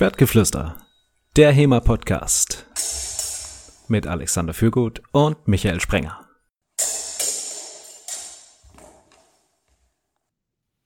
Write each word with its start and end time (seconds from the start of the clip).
Schwertgeflüster, 0.00 0.76
der 1.36 1.52
HEMA-Podcast 1.52 2.64
mit 3.88 4.06
Alexander 4.06 4.54
Fürgut 4.54 5.02
und 5.12 5.46
Michael 5.46 5.78
Sprenger. 5.78 6.26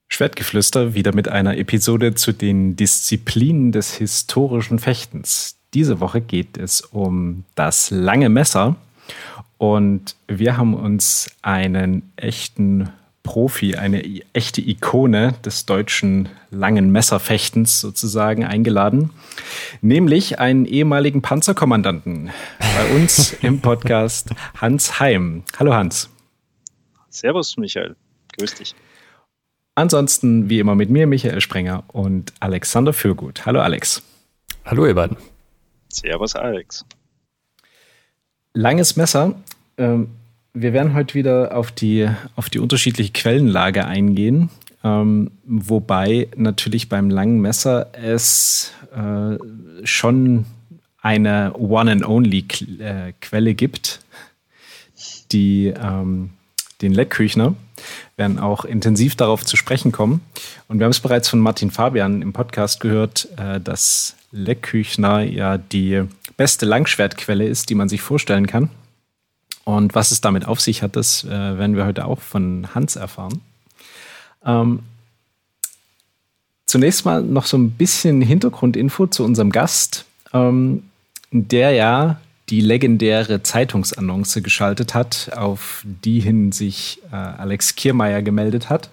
Schwertgeflüster 0.09 0.95
wieder 0.95 1.15
mit 1.15 1.29
einer 1.29 1.57
Episode 1.59 2.17
zu 2.17 2.33
den 2.33 2.75
Disziplinen 2.75 3.71
des 3.71 3.95
historischen 3.95 4.81
Fechtens. 4.81 5.61
Diese 5.75 6.01
Woche 6.01 6.21
geht 6.21 6.59
es 6.59 6.81
um 6.81 7.45
das 7.55 7.93
lange 7.93 8.29
Messer 8.29 8.75
und 9.59 10.17
wir 10.27 10.57
haben 10.57 10.75
uns 10.75 11.31
einen 11.41 12.11
echten 12.17 12.89
Profi, 13.25 13.75
eine 13.75 14.05
echte 14.33 14.61
Ikone 14.61 15.35
des 15.45 15.67
deutschen 15.67 16.29
langen 16.51 16.93
Messerfechtens 16.93 17.81
sozusagen 17.81 18.45
eingeladen, 18.45 19.11
nämlich 19.81 20.39
einen 20.39 20.67
ehemaligen 20.67 21.23
Panzerkommandanten 21.23 22.31
bei 22.61 22.95
uns 22.95 23.33
im 23.43 23.61
Podcast, 23.61 24.31
Hans 24.61 25.01
Heim. 25.01 25.43
Hallo 25.59 25.75
Hans. 25.75 26.11
Servus 27.09 27.57
Michael, 27.57 27.97
grüß 28.39 28.55
dich. 28.55 28.75
Ansonsten 29.75 30.49
wie 30.49 30.61
immer 30.61 30.77
mit 30.77 30.91
mir, 30.91 31.07
Michael 31.07 31.41
Sprenger 31.41 31.83
und 31.89 32.33
Alexander 32.39 32.93
Fürgut. 32.93 33.47
Hallo 33.47 33.61
Alex. 33.61 34.03
Hallo 34.65 34.87
ihr 34.87 34.95
beiden. 34.95 35.17
Servus 35.89 36.37
Alex. 36.37 36.85
Langes 38.53 38.97
Messer. 38.97 39.35
Ähm, 39.79 40.11
wir 40.55 40.73
werden 40.73 40.95
heute 40.95 41.15
wieder 41.15 41.57
auf 41.57 41.73
die, 41.73 42.09
auf 42.37 42.49
die 42.49 42.61
unterschiedliche 42.61 43.13
Quellenlage 43.13 43.85
eingehen. 43.85 44.51
Ähm, 44.85 45.33
wobei 45.45 46.29
natürlich 46.37 46.89
beim 46.89 47.11
langen 47.11 47.41
Messer 47.41 47.89
es 47.93 48.73
äh, 48.95 49.37
schon 49.85 50.47
eine 51.03 51.53
One-and-Only-Quelle 51.55 53.51
äh, 53.51 53.55
gibt, 53.55 54.01
die 55.33 55.75
ähm, 55.77 56.31
den 56.81 56.95
Leckküchner. 56.95 57.55
werden 58.17 58.39
auch 58.39 58.65
intensiv 58.65 59.17
darauf 59.17 59.45
zu 59.45 59.57
sprechen 59.57 59.91
kommen. 59.91 60.21
Und 60.69 60.79
wir 60.79 60.85
haben 60.85 60.93
es 60.93 61.01
bereits 61.01 61.29
von 61.29 61.41
Martin 61.41 61.73
Fabian 61.73 62.23
im 62.23 62.33
Podcast 62.33 62.79
gehört, 62.81 63.29
äh, 63.37 63.61
dass 63.61 64.15
Leckküchner 64.31 65.23
ja 65.23 65.59
die 65.59 66.03
beste 66.37 66.65
Langschwertquelle 66.65 67.47
ist, 67.47 67.71
die 67.71 67.75
man 67.75 67.89
sich 67.89 68.03
vorstellen 68.03 68.47
kann. 68.47 68.71
Und 69.65 69.95
was 69.95 70.11
es 70.11 70.21
damit 70.21 70.47
auf 70.47 70.61
sich 70.61 70.83
hat, 70.83 70.97
das 70.97 71.25
äh, 71.25 71.29
werden 71.29 71.77
wir 71.77 71.87
heute 71.87 72.05
auch 72.05 72.21
von 72.21 72.69
Hans 72.75 72.97
erfahren. 72.97 73.41
Ähm, 74.45 74.81
zunächst 76.67 77.05
mal 77.05 77.23
noch 77.23 77.47
so 77.47 77.57
ein 77.57 77.71
bisschen 77.71 78.21
Hintergrundinfo 78.21 79.07
zu 79.07 79.25
unserem 79.25 79.51
Gast, 79.51 80.05
ähm, 80.33 80.85
der 81.31 81.71
ja 81.73 82.21
die 82.51 82.61
legendäre 82.61 83.43
Zeitungsannonce 83.43 84.43
geschaltet 84.43 84.95
hat, 84.95 85.31
auf 85.35 85.83
die 85.85 86.21
hin 86.21 86.53
sich 86.53 87.01
äh, 87.11 87.17
Alex 87.17 87.75
Kiermeier 87.75 88.21
gemeldet 88.21 88.69
hat. 88.69 88.91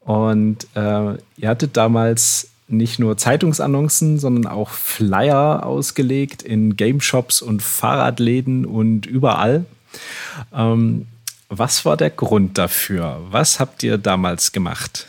Und 0.00 0.66
äh, 0.74 1.14
ihr 1.36 1.48
hattet 1.48 1.76
damals 1.76 2.50
nicht 2.70 2.98
nur 2.98 3.16
Zeitungsannoncen, 3.16 4.18
sondern 4.18 4.46
auch 4.46 4.70
Flyer 4.70 5.66
ausgelegt 5.66 6.42
in 6.42 6.76
Game 6.76 7.00
Shops 7.00 7.42
und 7.42 7.62
Fahrradläden 7.62 8.64
und 8.66 9.06
überall. 9.06 9.64
Ähm, 10.54 11.06
was 11.48 11.84
war 11.84 11.96
der 11.96 12.10
Grund 12.10 12.58
dafür? 12.58 13.20
Was 13.30 13.58
habt 13.58 13.82
ihr 13.82 13.98
damals 13.98 14.52
gemacht? 14.52 15.08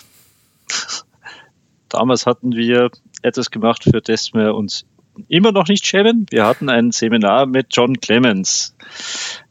Damals 1.90 2.26
hatten 2.26 2.54
wir 2.54 2.90
etwas 3.22 3.52
gemacht, 3.52 3.84
für 3.84 4.02
das 4.02 4.34
wir 4.34 4.56
uns 4.56 4.86
immer 5.28 5.52
noch 5.52 5.68
nicht 5.68 5.86
schämen. 5.86 6.26
Wir 6.30 6.46
hatten 6.46 6.70
ein 6.70 6.92
Seminar 6.92 7.46
mit 7.46 7.68
John 7.72 8.00
Clemens 8.00 8.76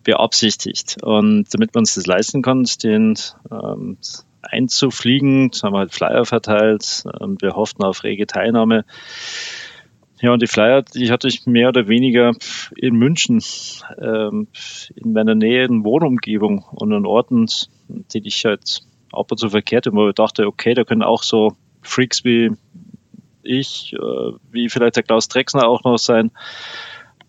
beabsichtigt. 0.02 0.96
Und 1.02 1.46
damit 1.52 1.74
wir 1.74 1.78
uns 1.78 1.94
das 1.94 2.06
leisten 2.06 2.42
konnten, 2.42 2.78
den 2.82 3.18
ähm, 3.50 3.98
einzufliegen. 4.50 5.50
Das 5.50 5.62
haben 5.62 5.74
wir 5.74 5.78
halt 5.80 5.94
Flyer 5.94 6.24
verteilt 6.24 7.04
und 7.18 7.42
wir 7.42 7.56
hofften 7.56 7.82
auf 7.82 8.04
rege 8.04 8.26
Teilnahme. 8.26 8.84
Ja, 10.20 10.32
und 10.32 10.42
die 10.42 10.46
Flyer, 10.46 10.82
die 10.82 11.10
hatte 11.10 11.28
ich 11.28 11.46
mehr 11.46 11.70
oder 11.70 11.88
weniger 11.88 12.32
in 12.76 12.94
München, 12.94 13.42
ähm, 13.98 14.48
in 14.94 15.12
meiner 15.12 15.34
näheren 15.34 15.82
Wohnumgebung 15.84 16.62
und 16.72 16.92
an 16.92 17.06
Orten, 17.06 17.46
die 17.88 18.26
ich 18.26 18.44
halt 18.44 18.80
ab 19.12 19.30
und 19.30 19.38
zu 19.38 19.48
verkehrt 19.48 19.86
habe, 19.86 19.96
wo 19.96 20.08
ich 20.08 20.14
dachte, 20.14 20.46
okay, 20.46 20.74
da 20.74 20.84
können 20.84 21.02
auch 21.02 21.22
so 21.22 21.56
Freaks 21.80 22.22
wie 22.24 22.50
ich, 23.42 23.94
äh, 23.94 24.32
wie 24.50 24.68
vielleicht 24.68 24.96
der 24.96 25.02
Klaus 25.02 25.28
Drexner 25.28 25.66
auch 25.66 25.84
noch 25.84 25.98
sein, 25.98 26.30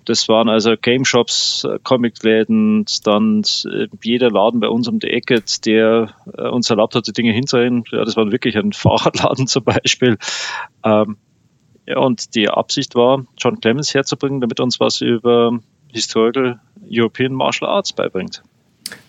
das 0.06 0.28
waren 0.28 0.50
also 0.50 0.76
Game 0.80 1.06
Shops, 1.06 1.64
äh, 1.64 1.80
Comicläden, 1.84 2.86
dann 3.04 3.44
äh, 3.66 3.88
jeder 4.04 4.30
Laden 4.30 4.60
bei 4.60 4.68
uns 4.68 4.88
um 4.88 5.00
die 5.00 5.10
Ecke, 5.10 5.44
der 5.66 6.14
äh, 6.38 6.48
uns 6.48 6.70
erlaubt 6.70 6.96
hat, 6.96 7.08
die 7.08 7.14
Dinge 7.14 7.32
hinzuhängen. 7.32 7.84
Ja, 7.92 8.04
das 8.04 8.16
war 8.16 8.32
wirklich 8.32 8.58
ein 8.58 8.74
Fahrradladen 8.74 9.48
zum 9.48 9.64
Beispiel. 9.64 10.18
Ähm, 10.84 11.18
ja, 11.88 11.98
und 11.98 12.36
die 12.36 12.50
Absicht 12.50 12.96
war, 12.96 13.26
John 13.38 13.60
Clemens 13.60 13.94
herzubringen, 13.94 14.42
damit 14.42 14.60
uns 14.60 14.80
was 14.80 15.02
über 15.02 15.60
Historical 15.92 16.60
European 16.90 17.34
Martial 17.34 17.70
Arts 17.70 17.94
beibringt. 17.94 18.44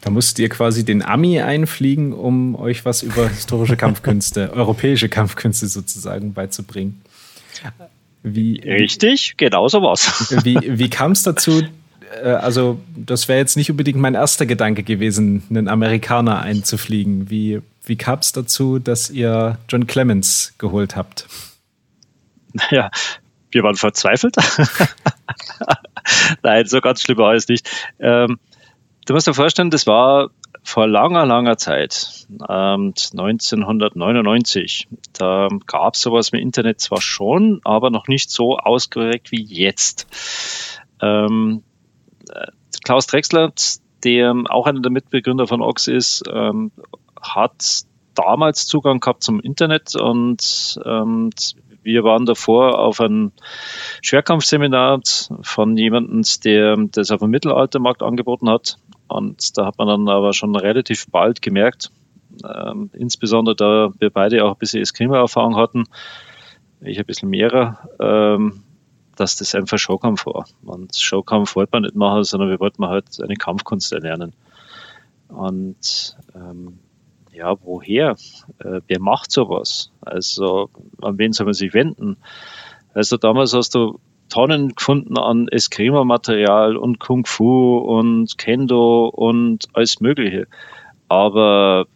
Da 0.01 0.11
musst 0.11 0.39
ihr 0.39 0.49
quasi 0.49 0.85
den 0.85 1.03
Ami 1.03 1.41
einfliegen, 1.41 2.13
um 2.13 2.55
euch 2.55 2.85
was 2.85 3.03
über 3.03 3.29
historische 3.29 3.77
Kampfkünste, 3.77 4.53
europäische 4.55 5.09
Kampfkünste 5.09 5.67
sozusagen 5.67 6.35
beizubringen. 6.35 7.03
Wie, 8.23 8.61
Richtig, 8.61 9.35
genau 9.37 9.69
so 9.69 9.83
war's. 9.83 10.35
Wie, 10.45 10.59
wie 10.79 10.89
kam 10.89 11.13
es 11.13 11.23
dazu? 11.23 11.63
Äh, 12.23 12.29
also, 12.29 12.81
das 12.97 13.29
wäre 13.29 13.39
jetzt 13.39 13.57
nicht 13.57 13.71
unbedingt 13.71 13.99
mein 13.99 14.15
erster 14.15 14.47
Gedanke 14.47 14.83
gewesen, 14.83 15.43
einen 15.51 15.69
Amerikaner 15.69 16.41
einzufliegen. 16.41 17.31
Wie, 17.31 17.61
wie 17.85 17.97
kam 17.97 18.21
es 18.21 18.33
dazu, 18.33 18.79
dass 18.79 19.11
ihr 19.11 19.59
John 19.69 19.87
Clemens 19.87 20.55
geholt 20.59 20.95
habt? 20.97 21.27
Naja, 22.53 22.91
wir 23.51 23.63
waren 23.63 23.77
verzweifelt. 23.77 24.37
Nein, 26.43 26.67
so 26.67 26.81
ganz 26.81 27.03
schlimm 27.03 27.19
war 27.19 27.35
es 27.35 27.49
nicht. 27.49 27.69
Ähm, 27.99 28.39
du 29.07 29.15
musst 29.15 29.27
dir 29.27 29.35
vorstellen, 29.35 29.71
das 29.71 29.87
war 29.87 30.31
vor 30.65 30.87
langer, 30.87 31.27
langer 31.27 31.57
Zeit, 31.57 32.27
ähm, 32.49 32.95
1999, 33.13 34.89
da 35.13 35.49
gab 35.67 35.95
es 35.95 36.01
sowas 36.01 36.33
wie 36.33 36.41
Internet 36.41 36.81
zwar 36.81 37.01
schon, 37.01 37.61
aber 37.65 37.91
noch 37.91 38.09
nicht 38.09 38.31
so 38.31 38.57
ausgeprägt 38.57 39.33
wie 39.33 39.43
jetzt. 39.43 40.07
Ähm, 41.01 41.63
äh, 42.31 42.47
Klaus 42.85 43.07
Drexler, 43.07 43.53
der 44.05 44.35
auch 44.49 44.67
einer 44.67 44.81
der 44.81 44.93
Mitbegründer 44.93 45.47
von 45.47 45.63
Ox 45.63 45.89
ist, 45.89 46.23
ähm, 46.33 46.71
hat 47.21 47.83
damals 48.15 48.67
Zugang 48.67 49.01
gehabt 49.01 49.23
zum 49.23 49.41
Internet 49.41 49.97
und 49.97 50.79
ähm, 50.85 51.31
wir 51.83 52.05
waren 52.05 52.27
davor 52.27 52.79
auf 52.79 53.01
einem 53.01 53.33
Schwerkampfseminar 54.03 55.01
von 55.43 55.77
jemandem, 55.77 56.23
der 56.45 56.77
das 56.91 57.11
auf 57.11 57.21
dem 57.21 57.31
Mittelaltermarkt 57.31 58.03
angeboten 58.03 58.49
hat. 58.49 58.79
Und 59.09 59.59
da 59.59 59.67
hat 59.67 59.79
man 59.79 59.89
dann 59.89 60.09
aber 60.09 60.33
schon 60.33 60.57
relativ 60.57 61.07
bald 61.11 61.43
gemerkt, 61.43 61.91
ähm, 62.45 62.91
insbesondere 62.95 63.57
da 63.57 63.91
wir 63.99 64.11
beide 64.11 64.45
auch 64.45 64.53
ein 64.53 64.59
bisschen 64.59 64.81
Eskrima-Erfahrung 64.81 65.57
hatten, 65.57 65.85
ich 66.81 66.99
ein 66.99 67.07
bisschen 67.07 67.31
mehrer, 67.31 67.89
ähm, 68.01 68.63
dass 69.17 69.37
das 69.37 69.55
einfach 69.55 69.79
Showkampf 69.79 70.27
war. 70.27 70.47
Und 70.65 70.97
Showkampf 70.97 71.55
wollte 71.57 71.71
man 71.73 71.83
nicht 71.83 71.95
machen, 71.95 72.25
sondern 72.25 72.49
wir 72.49 72.61
wollten 72.61 72.87
halt 72.87 73.23
eine 73.23 73.37
Kampfkunst 73.37 73.93
erlernen. 73.93 74.33
Und 75.29 76.17
ähm, 76.35 76.79
ja, 77.33 77.55
woher? 77.63 78.17
Äh, 78.59 78.81
wer 78.87 79.01
macht 79.01 79.31
sowas? 79.31 79.91
Also 80.01 80.71
an 81.01 81.19
wen 81.19 81.33
soll 81.33 81.47
man 81.47 81.55
sich 81.55 81.75
wenden? 81.75 82.17
Also 82.95 83.17
damals 83.17 83.55
hast 83.55 83.75
du 83.75 83.99
Tonnen 84.29 84.75
gefunden 84.75 85.19
an 85.19 85.49
Eskrima-Material 85.49 86.77
und 86.77 86.99
Kung 87.01 87.27
Fu 87.27 87.79
und 87.79 88.39
Kendo 88.39 89.09
und 89.09 89.67
alles 89.75 90.01
Mögliche. 90.01 90.47
Aber 91.09 91.87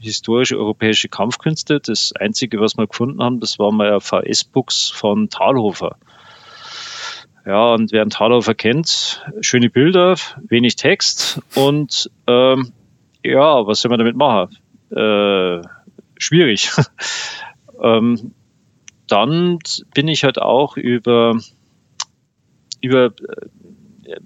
historische 0.00 0.56
europäische 0.56 1.08
Kampfkünste, 1.08 1.80
das 1.80 2.12
einzige, 2.18 2.60
was 2.60 2.76
wir 2.76 2.86
gefunden 2.86 3.22
haben, 3.22 3.40
das 3.40 3.58
war 3.58 3.70
mal 3.72 4.00
VS-Books 4.00 4.90
von 4.90 5.28
Thalhofer. 5.28 5.96
Ja, 7.44 7.74
und 7.74 7.92
wer 7.92 8.02
einen 8.02 8.10
Thalhofer 8.10 8.54
kennt, 8.54 9.24
schöne 9.40 9.68
Bilder, 9.68 10.16
wenig 10.48 10.76
Text 10.76 11.40
und 11.54 12.10
ähm, 12.26 12.72
ja, 13.24 13.66
was 13.66 13.80
soll 13.80 13.90
man 13.90 13.98
damit 13.98 14.16
machen? 14.16 14.56
Äh, 14.90 15.62
schwierig. 16.18 16.70
ähm, 17.82 18.32
dann 19.06 19.58
bin 19.94 20.08
ich 20.08 20.24
halt 20.24 20.40
auch 20.40 20.76
über, 20.76 21.36
über 22.80 23.06
äh, 23.06 24.16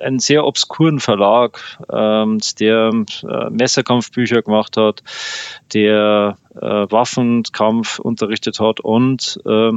einen 0.00 0.18
sehr 0.18 0.44
obskuren 0.44 1.00
Verlag, 1.00 1.78
ähm, 1.90 2.38
der 2.60 2.90
äh, 3.28 3.50
Messerkampfbücher 3.50 4.42
gemacht 4.42 4.76
hat, 4.76 5.02
der 5.72 6.36
äh, 6.54 6.60
Waffenkampf 6.60 7.98
unterrichtet 7.98 8.60
hat 8.60 8.80
und 8.80 9.40
äh, 9.46 9.72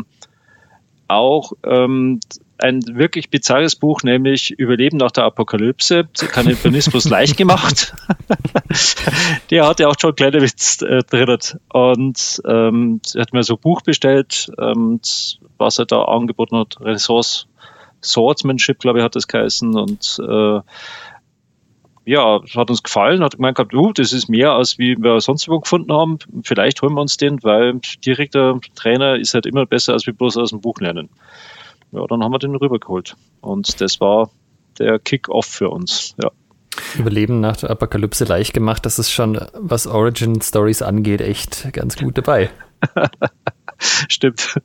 auch 1.07 1.53
ähm, 1.63 2.19
ein 2.59 2.81
wirklich 2.93 3.29
bizarres 3.29 3.75
Buch, 3.75 4.03
nämlich 4.03 4.51
Überleben 4.51 4.97
nach 4.97 5.11
der 5.11 5.25
Apokalypse, 5.25 6.07
Kannibalismus 6.17 7.05
leicht 7.09 7.37
gemacht. 7.37 7.93
der 9.49 9.67
hat 9.67 9.79
ja 9.79 9.87
auch 9.87 9.95
John 9.97 10.15
Klenowitz 10.15 10.81
äh, 10.81 11.03
drin. 11.03 11.37
Und 11.69 12.41
ähm, 12.45 13.01
er 13.13 13.21
hat 13.21 13.33
mir 13.33 13.43
so 13.43 13.55
ein 13.55 13.61
Buch 13.61 13.81
bestellt, 13.81 14.51
ähm, 14.59 14.99
was 15.57 15.79
er 15.79 15.85
da 15.85 16.03
angeboten 16.03 16.57
hat, 16.57 16.79
Resource 16.81 17.47
Swordsmanship, 18.03 18.79
glaube 18.79 18.99
ich, 18.99 19.05
hat 19.05 19.15
das 19.15 19.27
geheißen. 19.27 19.75
Und 19.75 20.19
äh, 20.25 20.61
ja, 22.05 22.41
hat 22.55 22.69
uns 22.69 22.81
gefallen, 22.81 23.23
hat 23.23 23.35
gemeint 23.35 23.57
gehabt, 23.57 23.73
uh, 23.73 23.93
das 23.93 24.13
ist 24.13 24.29
mehr 24.29 24.53
als 24.53 24.79
wie 24.79 24.97
wir 24.97 25.21
sonst 25.21 25.47
wo 25.47 25.59
gefunden 25.59 25.93
haben. 25.93 26.17
Vielleicht 26.43 26.81
holen 26.81 26.93
wir 26.95 27.01
uns 27.01 27.17
den, 27.17 27.43
weil 27.43 27.79
direkter 28.05 28.59
Trainer 28.75 29.17
ist 29.17 29.33
halt 29.33 29.45
immer 29.45 29.65
besser 29.65 29.93
als 29.93 30.07
wir 30.07 30.13
bloß 30.13 30.37
aus 30.37 30.49
dem 30.49 30.61
Buch 30.61 30.79
lernen. 30.79 31.09
Ja, 31.91 32.05
dann 32.07 32.23
haben 32.23 32.31
wir 32.31 32.39
den 32.39 32.55
rübergeholt. 32.55 33.15
Und 33.41 33.81
das 33.81 33.99
war 33.99 34.29
der 34.77 34.99
Kick-Off 34.99 35.45
für 35.45 35.69
uns, 35.69 36.15
ja. 36.21 36.31
Überleben 36.97 37.41
nach 37.41 37.57
der 37.57 37.71
Apokalypse 37.71 38.23
leicht 38.25 38.53
gemacht, 38.53 38.85
das 38.85 38.99
ist 38.99 39.11
schon, 39.11 39.39
was 39.53 39.87
Origin 39.87 40.39
Stories 40.41 40.81
angeht, 40.81 41.19
echt 41.19 41.73
ganz 41.73 41.97
gut 41.97 42.17
dabei. 42.17 42.49
Stimmt. 43.79 44.61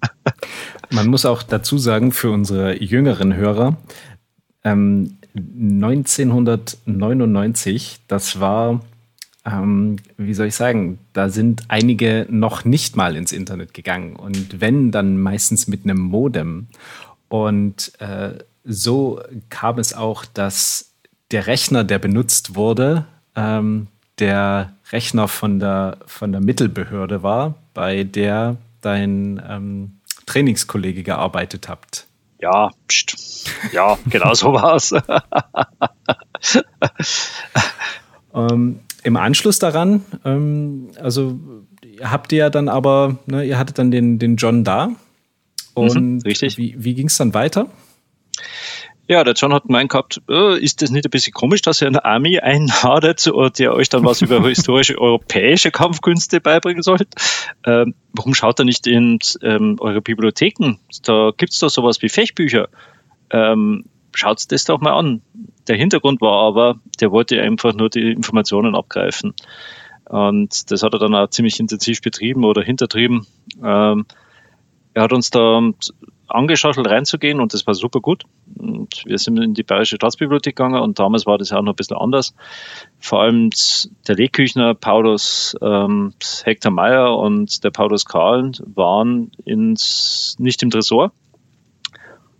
Man 0.90 1.08
muss 1.08 1.26
auch 1.26 1.42
dazu 1.42 1.78
sagen, 1.78 2.12
für 2.12 2.30
unsere 2.30 2.80
jüngeren 2.80 3.34
Hörer, 3.34 3.76
ähm, 4.64 5.16
1999, 5.36 8.00
das 8.06 8.38
war, 8.40 8.80
ähm, 9.44 9.96
wie 10.16 10.34
soll 10.34 10.46
ich 10.46 10.54
sagen, 10.54 11.00
da 11.12 11.28
sind 11.28 11.64
einige 11.68 12.26
noch 12.30 12.64
nicht 12.64 12.96
mal 12.96 13.16
ins 13.16 13.32
Internet 13.32 13.74
gegangen 13.74 14.14
und 14.16 14.60
wenn, 14.60 14.92
dann 14.92 15.20
meistens 15.20 15.66
mit 15.66 15.82
einem 15.84 15.98
Modem. 15.98 16.68
Und 17.28 17.92
äh, 18.00 18.38
so 18.64 19.20
kam 19.50 19.78
es 19.78 19.94
auch, 19.94 20.24
dass 20.24 20.94
der 21.30 21.46
Rechner, 21.46 21.84
der 21.84 21.98
benutzt 21.98 22.54
wurde, 22.54 23.06
ähm, 23.34 23.88
der 24.18 24.72
Rechner 24.92 25.28
von 25.28 25.58
der, 25.58 25.98
von 26.06 26.32
der 26.32 26.40
Mittelbehörde 26.40 27.22
war, 27.22 27.54
bei 27.72 28.04
der 28.04 28.56
dein 28.80 29.42
ähm, 29.48 30.00
Trainingskollege 30.26 31.02
gearbeitet 31.02 31.68
habt. 31.68 32.06
Ja, 32.40 32.70
pst. 32.88 33.46
ja, 33.72 33.98
genau 34.06 34.34
so 34.34 34.52
war 34.52 34.76
es. 34.76 34.92
ähm, 38.34 38.80
Im 39.02 39.16
Anschluss 39.16 39.58
daran, 39.58 40.04
ähm, 40.24 40.90
also 41.00 41.38
habt 42.02 42.32
ihr 42.32 42.38
ja 42.38 42.50
dann 42.50 42.68
aber, 42.68 43.18
ne, 43.26 43.44
ihr 43.44 43.58
hattet 43.58 43.78
dann 43.78 43.90
den, 43.90 44.18
den 44.18 44.36
John 44.36 44.64
da. 44.64 44.90
Mhm, 45.76 45.82
Und 45.82 45.94
mhm, 45.94 46.20
richtig. 46.24 46.58
wie, 46.58 46.74
wie 46.78 46.94
ging 46.94 47.06
es 47.06 47.16
dann 47.16 47.34
weiter? 47.34 47.68
Ja, 49.06 49.22
der 49.22 49.34
John 49.34 49.52
hat 49.52 49.64
gemeint 49.64 49.90
gehabt, 49.90 50.22
oh, 50.28 50.52
ist 50.52 50.80
das 50.80 50.90
nicht 50.90 51.04
ein 51.04 51.10
bisschen 51.10 51.34
komisch, 51.34 51.60
dass 51.60 51.82
ihr 51.82 51.88
eine 51.88 52.06
Army 52.06 52.38
einladet 52.38 53.30
der 53.58 53.74
euch 53.74 53.90
dann 53.90 54.04
was 54.04 54.22
über 54.22 54.40
historische 54.48 54.98
europäische 54.98 55.70
Kampfkünste 55.70 56.40
beibringen 56.40 56.82
sollt? 56.82 57.08
Ähm, 57.66 57.94
warum 58.14 58.34
schaut 58.34 58.58
er 58.58 58.64
nicht 58.64 58.86
in 58.86 59.18
ähm, 59.42 59.76
eure 59.80 60.00
Bibliotheken? 60.00 60.78
Da 61.02 61.32
gibt's 61.36 61.58
doch 61.58 61.68
sowas 61.68 62.00
wie 62.00 62.08
Fechtbücher. 62.08 62.68
Ähm, 63.30 63.84
schaut 64.14 64.50
das 64.50 64.64
doch 64.64 64.80
mal 64.80 64.94
an. 64.94 65.20
Der 65.68 65.76
Hintergrund 65.76 66.22
war 66.22 66.46
aber, 66.46 66.80
der 67.00 67.10
wollte 67.10 67.40
einfach 67.42 67.74
nur 67.74 67.90
die 67.90 68.10
Informationen 68.10 68.74
abgreifen. 68.74 69.34
Und 70.06 70.70
das 70.70 70.82
hat 70.82 70.94
er 70.94 70.98
dann 70.98 71.14
auch 71.14 71.28
ziemlich 71.28 71.60
intensiv 71.60 72.00
betrieben 72.00 72.44
oder 72.44 72.62
hintertrieben. 72.62 73.26
Ähm, 73.62 74.06
er 74.94 75.02
hat 75.02 75.12
uns 75.12 75.30
da 75.30 75.60
angeschaut, 76.28 76.76
reinzugehen 76.78 77.40
und 77.40 77.52
das 77.52 77.66
war 77.66 77.74
super 77.74 78.00
gut. 78.00 78.24
Und 78.56 79.04
wir 79.04 79.18
sind 79.18 79.36
in 79.38 79.54
die 79.54 79.62
Bayerische 79.62 79.96
Staatsbibliothek 79.96 80.56
gegangen 80.56 80.80
und 80.80 80.98
damals 80.98 81.26
war 81.26 81.38
das 81.38 81.50
ja 81.50 81.58
auch 81.58 81.62
noch 81.62 81.72
ein 81.72 81.76
bisschen 81.76 81.96
anders. 81.96 82.34
Vor 82.98 83.22
allem 83.22 83.50
der 84.08 84.16
Lehküchner 84.16 84.74
Paulus 84.74 85.56
ähm, 85.60 86.14
Hector 86.44 86.72
Meyer 86.72 87.16
und 87.16 87.62
der 87.64 87.70
Paulus 87.70 88.04
Karl 88.04 88.52
waren 88.74 89.32
ins, 89.44 90.36
nicht 90.38 90.62
im 90.62 90.70
Tresor, 90.70 91.12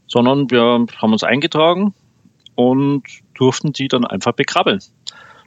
sondern 0.07 0.51
wir 0.51 0.87
haben 0.97 1.13
uns 1.13 1.25
eingetragen 1.25 1.95
und 2.55 3.03
durften 3.35 3.73
die 3.73 3.89
dann 3.89 4.05
einfach 4.05 4.33
bekrabbeln. 4.33 4.81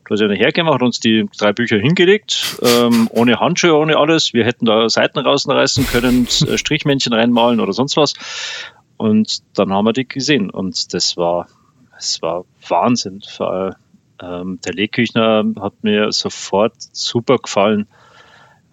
Du 0.07 0.13
hast 0.13 0.21
ja 0.21 0.29
hergemacht, 0.29 0.75
hat 0.75 0.83
uns 0.83 1.01
die 1.01 1.25
drei 1.37 1.51
Bücher 1.51 1.77
hingelegt, 1.79 2.61
ähm, 2.61 3.09
ohne 3.11 3.41
Handschuhe, 3.41 3.75
ohne 3.75 3.97
alles. 3.97 4.33
Wir 4.33 4.45
hätten 4.45 4.65
da 4.65 4.87
Seiten 4.87 5.19
rausreißen 5.19 5.85
können, 5.85 6.27
äh, 6.47 6.57
Strichmännchen 6.57 7.11
reinmalen 7.11 7.59
oder 7.59 7.73
sonst 7.73 7.97
was. 7.97 8.13
Und 8.95 9.39
dann 9.57 9.73
haben 9.73 9.83
wir 9.83 9.91
die 9.91 10.07
gesehen. 10.07 10.49
Und 10.49 10.93
das 10.93 11.17
war, 11.17 11.47
das 11.93 12.21
war 12.21 12.45
Wahnsinn. 12.69 13.21
Ähm, 14.21 14.59
der 14.65 14.73
Lehküchner 14.73 15.43
hat 15.59 15.83
mir 15.83 16.13
sofort 16.13 16.75
super 16.77 17.37
gefallen, 17.37 17.87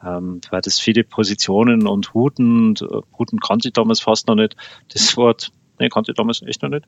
ähm, 0.06 0.40
weil 0.50 0.60
das 0.60 0.78
viele 0.78 1.02
Positionen 1.02 1.88
und 1.88 2.14
Huten, 2.14 2.69
und, 2.69 2.82
äh, 2.82 3.00
Huten 3.19 3.40
kannte 3.40 3.69
ich 3.69 3.75
damals 3.75 3.98
fast 3.98 4.28
noch 4.28 4.36
nicht. 4.36 4.54
Das 4.92 5.16
Wort 5.16 5.50
ne, 5.78 5.88
kannte 5.88 6.12
ich 6.12 6.16
damals 6.16 6.42
echt 6.42 6.62
noch 6.62 6.70
nicht, 6.70 6.84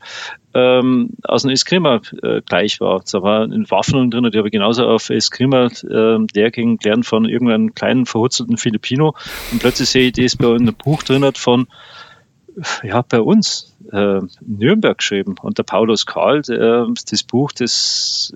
ähm, 0.55 1.11
aus 1.25 1.45
einem 1.45 1.53
Eskrima 1.53 2.01
äh, 2.23 2.43
gleich 2.43 2.81
war. 2.81 3.03
Da 3.11 3.23
war 3.23 3.43
eine 3.43 3.71
Waffen 3.71 4.11
drin, 4.11 4.31
die 4.31 4.39
habe 4.39 4.49
ich 4.49 4.53
genauso 4.53 4.87
auf 4.87 5.11
Eskrima 5.11 5.67
äh, 5.67 6.19
Lehrgängen 6.35 6.79
gelernt 6.79 7.07
von 7.07 7.25
irgendeinem 7.25 7.75
kleinen 7.75 8.07
verhutzelten 8.07 8.57
Filipino 8.57 9.15
und 9.53 9.61
plötzlich 9.61 9.89
sehe 9.89 10.09
ich 10.09 10.13
das 10.13 10.37
bei 10.37 10.49
einem 10.55 10.75
Buch 10.75 11.03
drin 11.03 11.25
hat 11.25 11.39
von 11.39 11.67
ja, 12.83 13.03
bei 13.03 13.21
uns, 13.21 13.77
äh, 13.93 14.21
Nürnberg 14.41 14.99
geschrieben. 14.99 15.37
Und 15.43 15.59
der 15.59 15.63
Paulus 15.63 16.07
Karl, 16.07 16.43
der, 16.43 16.87
das 17.11 17.23
Buch, 17.23 17.53
das 17.53 18.35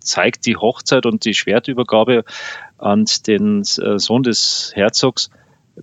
zeigt 0.00 0.46
die 0.46 0.56
Hochzeit 0.56 1.06
und 1.06 1.24
die 1.24 1.34
Schwertübergabe 1.34 2.24
an 2.78 3.04
den 3.26 3.60
äh, 3.60 3.98
Sohn 3.98 4.22
des 4.22 4.72
Herzogs 4.74 5.30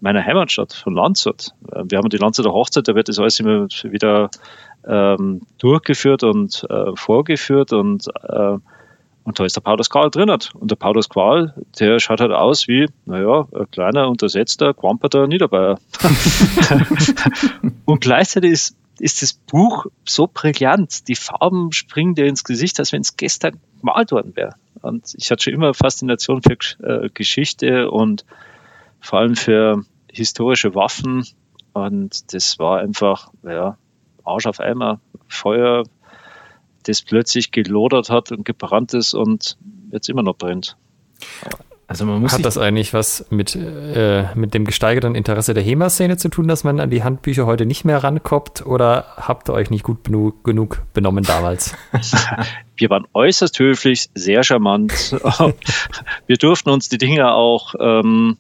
meiner 0.02 0.24
Heimatstadt 0.24 0.74
von 0.74 0.94
Landshut. 0.94 1.50
Äh, 1.72 1.84
wir 1.90 1.98
haben 1.98 2.10
die 2.10 2.18
Landshuter 2.18 2.52
Hochzeit, 2.52 2.88
da 2.88 2.96
wird 2.96 3.10
das 3.10 3.20
alles 3.20 3.40
immer 3.40 3.68
wieder 3.84 4.30
ähm, 4.88 5.42
durchgeführt 5.58 6.24
und 6.24 6.66
äh, 6.70 6.96
vorgeführt 6.96 7.74
und, 7.74 8.08
äh, 8.24 8.58
und 9.24 9.40
da 9.40 9.44
ist 9.44 9.58
der 9.58 9.62
Paulus 9.62 9.90
Qual 9.90 10.10
drin. 10.10 10.30
Und 10.30 10.72
der 10.72 10.78
Paulus 10.78 11.10
Qual, 11.10 11.54
der 11.80 12.00
schaut 12.00 12.22
halt 12.22 12.32
aus 12.32 12.68
wie, 12.70 12.88
naja, 13.06 13.48
ein 13.54 13.70
kleiner, 13.72 14.08
untersetzter, 14.08 14.74
quamperter 14.74 15.28
Niederbayer. 15.28 15.80
und 17.86 18.00
gleichzeitig 18.00 18.52
ist, 18.52 18.78
ist 19.00 19.22
das 19.22 19.34
Buch 19.34 19.88
so 20.08 20.30
brillant. 20.34 21.08
Die 21.10 21.16
Farben 21.16 21.74
springen 21.74 22.16
dir 22.16 22.26
ins 22.26 22.46
Gesicht, 22.46 22.80
als 22.80 22.94
wenn 22.94 23.02
es 23.02 23.18
gestern 23.18 23.60
gemalt 23.82 24.12
worden 24.12 24.36
wäre. 24.36 24.56
Und 24.82 25.14
ich 25.18 25.30
hatte 25.30 25.44
schon 25.44 25.54
immer 25.54 25.74
Faszination 25.74 26.42
für 26.42 26.58
äh, 26.84 27.10
Geschichte 27.14 27.92
und 27.92 28.26
vor 29.00 29.20
allem 29.20 29.36
für 29.36 29.84
historische 30.12 30.76
Waffen. 30.76 31.26
Und 31.74 32.34
das 32.34 32.60
war 32.60 32.80
einfach, 32.80 33.32
ja, 33.44 33.78
Arsch 34.24 34.48
auf 34.48 34.60
Eimer, 34.60 35.00
Feuer, 35.28 35.84
das 36.84 37.02
plötzlich 37.02 37.52
gelodert 37.52 38.10
hat 38.10 38.32
und 38.32 38.46
gebrannt 38.46 38.94
ist 38.94 39.14
und 39.14 39.58
jetzt 39.92 40.10
immer 40.10 40.24
noch 40.24 40.36
brennt. 40.36 40.78
Also 41.90 42.06
man 42.06 42.22
muss 42.22 42.34
Hat 42.34 42.44
das 42.44 42.58
eigentlich 42.58 42.94
was 42.94 43.26
mit, 43.30 43.56
äh, 43.56 44.26
mit 44.36 44.54
dem 44.54 44.66
gesteigerten 44.66 45.16
Interesse 45.16 45.54
der 45.54 45.64
HEMA-Szene 45.64 46.18
zu 46.18 46.28
tun, 46.28 46.50
dass 46.50 46.66
man 46.66 46.82
an 46.82 46.90
die 46.90 47.02
Handbücher 47.02 47.46
heute 47.46 47.66
nicht 47.66 47.86
mehr 47.86 48.04
rankommt? 48.04 48.66
Oder 48.66 49.06
habt 49.16 49.50
ihr 49.50 49.54
euch 49.54 49.70
nicht 49.70 49.84
gut 49.84 50.00
genug 50.44 50.84
benommen 50.94 51.24
damals? 51.24 51.76
Wir 52.76 52.90
waren 52.90 53.08
äußerst 53.14 53.58
höflich, 53.60 54.10
sehr 54.14 54.44
charmant. 54.44 54.92
Wir 56.28 56.36
durften 56.36 56.70
uns 56.72 56.90
die 56.90 56.98
Dinge 56.98 57.32
auch 57.32 57.74
ähm, 57.80 58.38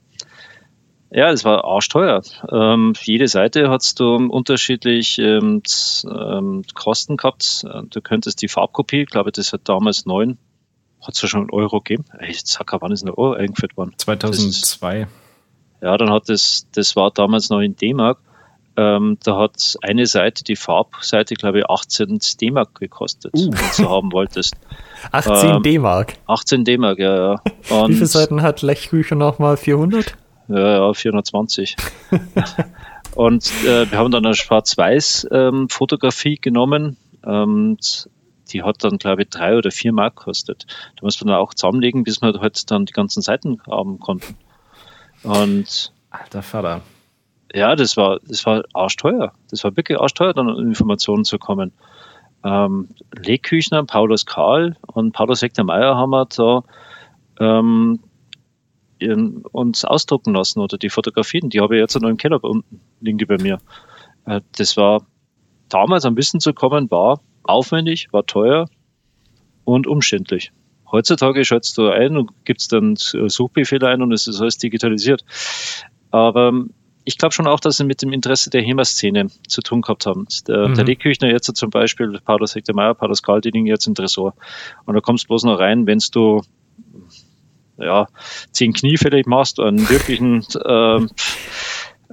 ja, 1.09 1.31
es 1.31 1.45
war 1.45 1.63
arschteuer. 1.63 2.21
Ähm, 2.51 2.93
jede 3.01 3.27
Seite 3.27 3.69
hat 3.69 3.99
du 3.99 4.15
unterschiedlich 4.15 5.17
ähm, 5.19 5.61
ähm, 6.05 6.63
Kosten 6.73 7.17
gehabt. 7.17 7.65
Du 7.89 8.01
könntest 8.01 8.41
die 8.41 8.47
Farbkopie, 8.47 9.05
glaube 9.05 9.29
ich, 9.29 9.33
das 9.33 9.53
hat 9.53 9.61
damals 9.65 10.05
neun, 10.05 10.37
hat 11.01 11.15
es 11.15 11.21
ja 11.21 11.27
schon 11.27 11.41
einen 11.41 11.51
Euro 11.51 11.79
gegeben. 11.79 12.05
Ich 12.27 12.41
sag, 12.43 12.73
wann 12.81 12.91
ist 12.91 13.03
ein 13.03 13.09
Euro 13.09 13.33
eingeführt 13.33 13.77
worden? 13.77 13.93
2002. 13.97 15.01
Ist, 15.01 15.07
ja, 15.81 15.95
dann 15.97 16.11
hat 16.11 16.27
das, 16.27 16.67
das 16.73 16.95
war 16.95 17.11
damals 17.11 17.49
noch 17.49 17.61
in 17.61 17.75
D-Mark. 17.75 18.19
Ähm, 18.75 19.17
da 19.23 19.37
hat 19.39 19.75
eine 19.81 20.05
Seite, 20.05 20.43
die 20.43 20.55
Farbseite, 20.55 21.33
glaube 21.33 21.59
ich, 21.59 21.65
18 21.69 22.19
D-Mark 22.39 22.75
gekostet, 22.79 23.33
uh. 23.35 23.49
wenn 23.51 23.85
du 23.85 23.89
haben 23.89 24.11
wolltest. 24.11 24.55
18 25.11 25.49
ähm, 25.49 25.63
D-Mark? 25.63 26.13
18 26.27 26.63
D-Mark, 26.63 26.99
ja, 26.99 27.15
ja. 27.15 27.41
Und 27.81 27.89
Wie 27.89 27.93
viele 27.95 28.05
Seiten 28.05 28.41
hat 28.43 28.61
Lechbücher 28.61 29.15
nochmal? 29.15 29.57
400? 29.57 30.15
Ja, 30.47 30.87
ja 30.87 30.93
420. 30.93 31.75
und 33.15 33.51
äh, 33.65 33.91
wir 33.91 33.97
haben 33.97 34.11
dann 34.11 34.25
eine 34.25 34.35
Schwarz-Weiß-Fotografie 34.35 36.35
ähm, 36.35 36.41
genommen. 36.41 36.97
Und 37.23 38.09
die 38.51 38.63
hat 38.63 38.83
dann, 38.83 38.97
glaube 38.97 39.23
ich, 39.23 39.29
drei 39.29 39.57
oder 39.57 39.71
vier 39.71 39.91
Mark 39.91 40.17
gekostet. 40.17 40.65
Da 40.95 41.03
muss 41.03 41.23
man 41.23 41.35
auch 41.35 41.53
zusammenlegen, 41.53 42.03
bis 42.03 42.21
wir 42.21 42.33
halt 42.39 42.69
dann 42.71 42.85
die 42.85 42.93
ganzen 42.93 43.21
Seiten 43.21 43.61
haben 43.69 43.99
konnten. 43.99 44.37
Und 45.23 45.93
Alter 46.09 46.41
Vater. 46.41 46.81
Ja, 47.53 47.75
das 47.75 47.97
war, 47.97 48.19
das 48.25 48.45
war 48.45 48.63
arschteuer. 48.73 49.33
Das 49.49 49.63
war 49.63 49.75
wirklich 49.75 49.99
arschteuer, 49.99 50.33
dann 50.33 50.49
an 50.49 50.59
Informationen 50.59 51.23
zu 51.23 51.37
kommen. 51.37 51.71
Ähm, 52.43 52.89
Lee 53.11 53.39
Paulus 53.87 54.25
Karl 54.25 54.77
und 54.93 55.11
Paulus 55.11 55.41
Hector 55.41 55.65
Meyer 55.65 55.95
haben 55.95 56.11
wir 56.11 56.25
da 56.25 56.63
ähm, 57.39 57.99
uns 59.51 59.85
ausdrucken 59.85 60.33
lassen 60.33 60.59
oder 60.59 60.77
die 60.77 60.89
Fotografien, 60.89 61.49
die 61.49 61.61
habe 61.61 61.75
ich 61.75 61.81
jetzt 61.81 61.99
noch 61.99 62.09
im 62.09 62.17
Keller 62.17 62.43
unten, 62.43 62.81
liegen 62.99 63.17
die 63.17 63.25
bei 63.25 63.37
mir. 63.37 63.59
Äh, 64.25 64.41
das 64.57 64.77
war 64.77 65.05
damals 65.69 66.05
am 66.05 66.17
Wissen 66.17 66.39
zu 66.39 66.53
kommen, 66.53 66.89
war 66.91 67.21
aufwendig, 67.43 68.07
war 68.11 68.25
teuer 68.25 68.67
und 69.63 69.87
umständlich. 69.87 70.51
Heutzutage 70.91 71.43
schaltest 71.43 71.77
du 71.77 71.89
ein 71.89 72.15
und 72.15 72.45
gibst 72.45 72.71
dann 72.71 72.95
Suchbefehle 72.95 73.87
ein 73.87 74.01
und 74.01 74.13
es 74.13 74.27
ist 74.27 74.39
alles 74.39 74.57
digitalisiert. 74.57 75.25
Aber 76.11 76.53
ich 77.03 77.17
glaube 77.17 77.33
schon 77.33 77.47
auch, 77.47 77.59
dass 77.59 77.77
sie 77.77 77.85
mit 77.85 78.01
dem 78.01 78.11
Interesse 78.13 78.49
der 78.49 78.61
HEMA-Szene 78.61 79.27
zu 79.47 79.61
tun 79.61 79.81
gehabt 79.81 80.05
haben. 80.05 80.27
Der, 80.47 80.67
mhm. 80.67 80.75
der 80.75 80.85
Lee 80.85 80.97
jetzt 81.31 81.55
zum 81.55 81.69
Beispiel, 81.69 82.19
Paulus 82.23 82.55
Hector 82.55 82.75
Meyer, 82.75 82.93
Paulus 82.95 83.23
Karl, 83.23 83.41
die 83.41 83.49
liegen 83.49 83.65
jetzt 83.65 83.87
im 83.87 83.95
Tresor. 83.95 84.33
Und 84.85 84.95
da 84.95 85.01
kommst 85.01 85.25
du 85.25 85.27
bloß 85.29 85.43
noch 85.43 85.59
rein, 85.59 85.87
wenn 85.87 85.99
du 86.11 86.41
ja, 87.77 88.07
zehn 88.51 88.73
Knie 88.73 88.97
vielleicht 88.97 89.27
machst, 89.27 89.59
einen 89.59 89.89
wirklichen, 89.89 90.45
äh, 90.63 90.99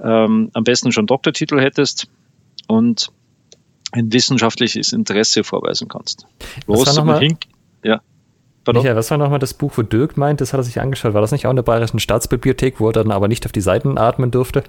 ähm, 0.03 0.49
am 0.53 0.63
besten 0.63 0.91
schon 0.91 1.07
Doktortitel 1.07 1.59
hättest 1.59 2.07
und 2.67 3.09
ein 3.91 4.11
wissenschaftliches 4.11 4.93
Interesse 4.93 5.43
vorweisen 5.43 5.87
kannst. 5.87 6.25
Los 6.67 6.97
und 6.97 7.19
hink, 7.19 7.41
ja. 7.83 8.01
Pardon? 8.63 8.81
Michael, 8.81 8.97
was 8.97 9.11
war 9.11 9.17
nochmal 9.17 9.39
das 9.39 9.53
Buch, 9.53 9.73
wo 9.75 9.83
Dirk 9.83 10.17
meint, 10.17 10.41
das 10.41 10.51
hat 10.51 10.59
er 10.59 10.63
sich 10.63 10.81
angeschaut. 10.81 11.13
War 11.13 11.21
das 11.21 11.31
nicht 11.31 11.45
auch 11.45 11.51
in 11.51 11.55
der 11.55 11.63
Bayerischen 11.63 11.99
Staatsbibliothek, 11.99 12.79
wo 12.79 12.89
er 12.89 12.93
dann 12.93 13.11
aber 13.11 13.27
nicht 13.27 13.45
auf 13.45 13.51
die 13.51 13.61
Seiten 13.61 13.97
atmen 13.97 14.31
durfte? 14.31 14.63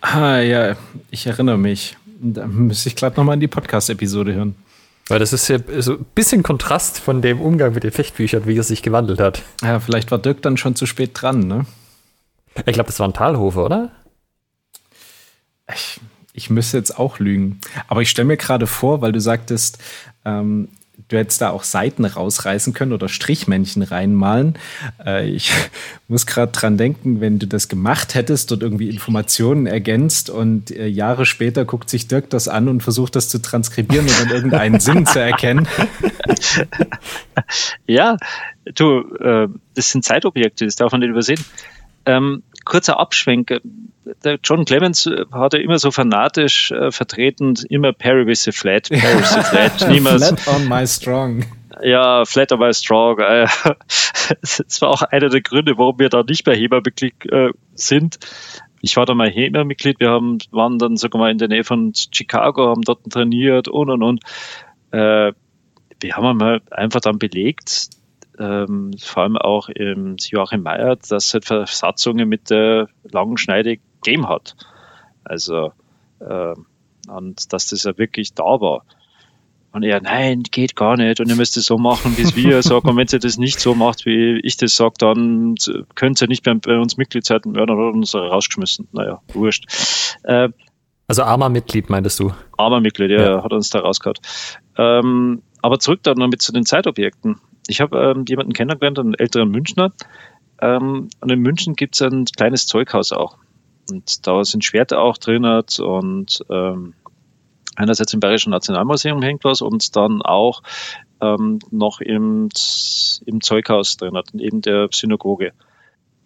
Ah, 0.00 0.38
ja, 0.38 0.76
ich 1.10 1.26
erinnere 1.26 1.58
mich. 1.58 1.96
Da 2.20 2.46
müsste 2.46 2.88
ich 2.88 2.96
gerade 2.96 3.16
nochmal 3.16 3.34
in 3.34 3.40
die 3.40 3.48
Podcast-Episode 3.48 4.34
hören. 4.34 4.54
Weil 5.08 5.18
das 5.18 5.32
ist 5.32 5.48
ja 5.48 5.58
so 5.78 5.94
ein 5.94 6.06
bisschen 6.14 6.42
Kontrast 6.42 6.98
von 6.98 7.20
dem 7.20 7.40
Umgang 7.40 7.74
mit 7.74 7.84
den 7.84 7.92
Fechtbüchern, 7.92 8.46
wie 8.46 8.56
er 8.56 8.62
sich 8.62 8.82
gewandelt 8.82 9.20
hat. 9.20 9.42
Ja, 9.62 9.78
vielleicht 9.78 10.10
war 10.10 10.18
Dirk 10.18 10.40
dann 10.42 10.56
schon 10.56 10.76
zu 10.76 10.86
spät 10.86 11.10
dran, 11.14 11.40
ne? 11.40 11.66
Ich 12.66 12.74
glaube, 12.74 12.86
das 12.86 13.00
war 13.00 13.08
ein 13.08 13.12
Talhofer, 13.12 13.64
oder? 13.64 13.90
Ich, 15.72 16.00
ich 16.32 16.50
müsste 16.50 16.78
jetzt 16.78 16.98
auch 16.98 17.18
lügen. 17.18 17.60
Aber 17.88 18.00
ich 18.00 18.10
stelle 18.10 18.26
mir 18.26 18.36
gerade 18.36 18.66
vor, 18.66 19.02
weil 19.02 19.12
du 19.12 19.20
sagtest, 19.20 19.78
ähm, 20.24 20.68
du 21.08 21.18
hättest 21.18 21.40
da 21.40 21.50
auch 21.50 21.64
Seiten 21.64 22.04
rausreißen 22.04 22.72
können 22.72 22.92
oder 22.92 23.08
Strichmännchen 23.08 23.82
reinmalen. 23.82 24.58
Äh, 25.04 25.28
ich 25.30 25.52
muss 26.08 26.26
gerade 26.26 26.52
dran 26.52 26.76
denken, 26.76 27.20
wenn 27.20 27.38
du 27.38 27.46
das 27.46 27.68
gemacht 27.68 28.14
hättest 28.14 28.52
und 28.52 28.62
irgendwie 28.62 28.88
Informationen 28.88 29.66
ergänzt 29.66 30.30
und 30.30 30.70
äh, 30.70 30.86
Jahre 30.86 31.26
später 31.26 31.64
guckt 31.64 31.90
sich 31.90 32.08
Dirk 32.08 32.30
das 32.30 32.48
an 32.48 32.68
und 32.68 32.82
versucht 32.82 33.16
das 33.16 33.28
zu 33.28 33.40
transkribieren 33.40 34.06
und 34.06 34.20
dann 34.20 34.30
irgendeinen 34.30 34.80
Sinn 34.80 35.06
zu 35.06 35.20
erkennen. 35.20 35.68
Ja, 37.86 38.16
du, 38.74 39.00
äh, 39.16 39.48
das 39.74 39.90
sind 39.90 40.04
Zeitobjekte, 40.04 40.64
das 40.64 40.76
darf 40.76 40.92
man 40.92 41.00
nicht 41.00 41.10
übersehen. 41.10 41.44
Ähm, 42.06 42.42
kurzer 42.64 42.98
Abschwenk. 42.98 43.60
Der 44.22 44.38
John 44.42 44.64
Clemens 44.64 45.08
hat 45.32 45.54
ja 45.54 45.60
immer 45.60 45.78
so 45.78 45.90
fanatisch 45.90 46.70
äh, 46.72 46.90
vertreten, 46.90 47.54
immer 47.70 47.92
Perry 47.92 48.26
with 48.26 48.42
the 48.42 48.52
flat, 48.52 48.88
Perry 48.90 49.18
with 49.18 49.32
the 49.32 49.40
flat. 49.42 49.88
Niemals, 49.88 50.26
flat 50.26 50.48
on 50.48 50.68
my 50.68 50.86
strong. 50.86 51.44
Ja, 51.82 52.24
flat 52.24 52.52
on 52.52 52.58
my 52.58 52.72
strong. 52.72 53.18
Äh, 53.18 53.46
das 54.40 54.82
war 54.82 54.90
auch 54.90 55.02
einer 55.02 55.28
der 55.28 55.40
Gründe, 55.40 55.78
warum 55.78 55.98
wir 55.98 56.08
da 56.10 56.22
nicht 56.22 56.46
mehr 56.46 56.54
HEMA-Mitglied 56.54 57.14
äh, 57.32 57.50
sind. 57.74 58.18
Ich 58.82 58.96
war 58.96 59.06
da 59.06 59.14
mal 59.14 59.30
HEMA-Mitglied. 59.30 60.00
Wir 60.00 60.10
haben, 60.10 60.38
waren 60.50 60.78
dann 60.78 60.96
sogar 60.96 61.20
mal 61.20 61.30
in 61.30 61.38
der 61.38 61.48
Nähe 61.48 61.64
von 61.64 61.92
Chicago, 61.94 62.68
haben 62.68 62.82
dort 62.82 63.04
trainiert 63.10 63.68
und 63.68 63.88
und 63.90 64.02
und. 64.02 64.20
Äh, 64.90 65.32
wir 66.00 66.16
haben 66.16 66.36
mal 66.36 66.60
einfach 66.70 67.00
dann 67.00 67.18
belegt, 67.18 67.88
ähm, 68.38 68.92
vor 68.98 69.22
allem 69.22 69.38
auch 69.38 69.68
im 69.68 70.16
Joachim 70.18 70.62
Meyer, 70.62 70.96
dass 70.96 71.32
halt 71.32 71.46
Versatzungen 71.46 72.28
mit 72.28 72.50
der 72.50 72.88
langen 73.04 73.38
Schneide 73.38 73.78
gegeben 74.04 74.28
hat. 74.28 74.54
Also, 75.24 75.72
äh, 76.20 76.54
und 77.08 77.52
dass 77.52 77.66
das 77.66 77.82
ja 77.84 77.96
wirklich 77.98 78.34
da 78.34 78.44
war. 78.44 78.84
Und 79.72 79.82
er, 79.82 80.00
nein, 80.00 80.44
geht 80.44 80.76
gar 80.76 80.96
nicht. 80.96 81.20
Und 81.20 81.28
ihr 81.28 81.34
müsst 81.34 81.56
es 81.56 81.66
so 81.66 81.78
machen, 81.78 82.16
wie 82.16 82.22
es 82.22 82.36
wir 82.36 82.62
sagen. 82.62 82.88
Und 82.88 82.96
wenn 82.96 83.08
ihr 83.10 83.18
das 83.18 83.38
nicht 83.38 83.58
so 83.58 83.74
macht, 83.74 84.06
wie 84.06 84.38
ich 84.44 84.56
das 84.56 84.76
sage, 84.76 84.94
dann 84.98 85.56
könnt 85.96 86.22
ihr 86.22 86.28
nicht 86.28 86.44
bei, 86.44 86.54
bei 86.54 86.78
uns 86.78 86.96
Mitglied 86.96 87.24
sein. 87.24 87.40
Ja, 87.46 87.66
dann 87.66 87.76
hat 87.76 87.94
uns 87.94 88.14
rausgeschmissen. 88.14 88.88
Naja, 88.92 89.20
wurscht. 89.32 89.64
Äh, 90.22 90.50
also 91.08 91.22
armer 91.24 91.48
Mitglied, 91.48 91.90
meintest 91.90 92.20
du? 92.20 92.32
Armer 92.56 92.80
Mitglied, 92.80 93.10
ja, 93.10 93.22
ja. 93.22 93.44
hat 93.44 93.52
uns 93.52 93.68
da 93.70 93.80
rausgehauen. 93.80 94.16
Ähm, 94.78 95.42
aber 95.60 95.78
zurück 95.78 96.00
dann 96.02 96.18
noch 96.18 96.28
mit 96.28 96.40
zu 96.40 96.52
den 96.52 96.64
Zeitobjekten 96.64 97.40
ich 97.66 97.80
habe 97.80 97.98
ähm, 97.98 98.24
jemanden 98.28 98.52
kennengelernt, 98.52 98.98
einen 98.98 99.14
älteren 99.14 99.50
Münchner. 99.50 99.92
Ähm, 100.60 101.08
und 101.20 101.32
in 101.32 101.40
München 101.40 101.74
gibt 101.74 101.94
es 101.94 102.02
ein 102.02 102.24
kleines 102.24 102.66
Zeughaus 102.66 103.12
auch. 103.12 103.38
Und 103.90 104.26
da 104.26 104.44
sind 104.44 104.64
Schwerter 104.64 105.00
auch 105.00 105.18
drin 105.18 105.44
und 105.44 106.44
ähm, 106.50 106.94
einerseits 107.76 108.12
im 108.12 108.20
Bayerischen 108.20 108.50
Nationalmuseum 108.50 109.22
hängt 109.22 109.44
was 109.44 109.60
und 109.60 109.94
dann 109.96 110.22
auch 110.22 110.62
ähm, 111.20 111.58
noch 111.70 112.00
im, 112.00 112.48
im 113.26 113.40
Zeughaus 113.40 113.96
drin 113.96 114.16
hat, 114.16 114.34
eben 114.34 114.62
der 114.62 114.88
Synagoge. 114.92 115.52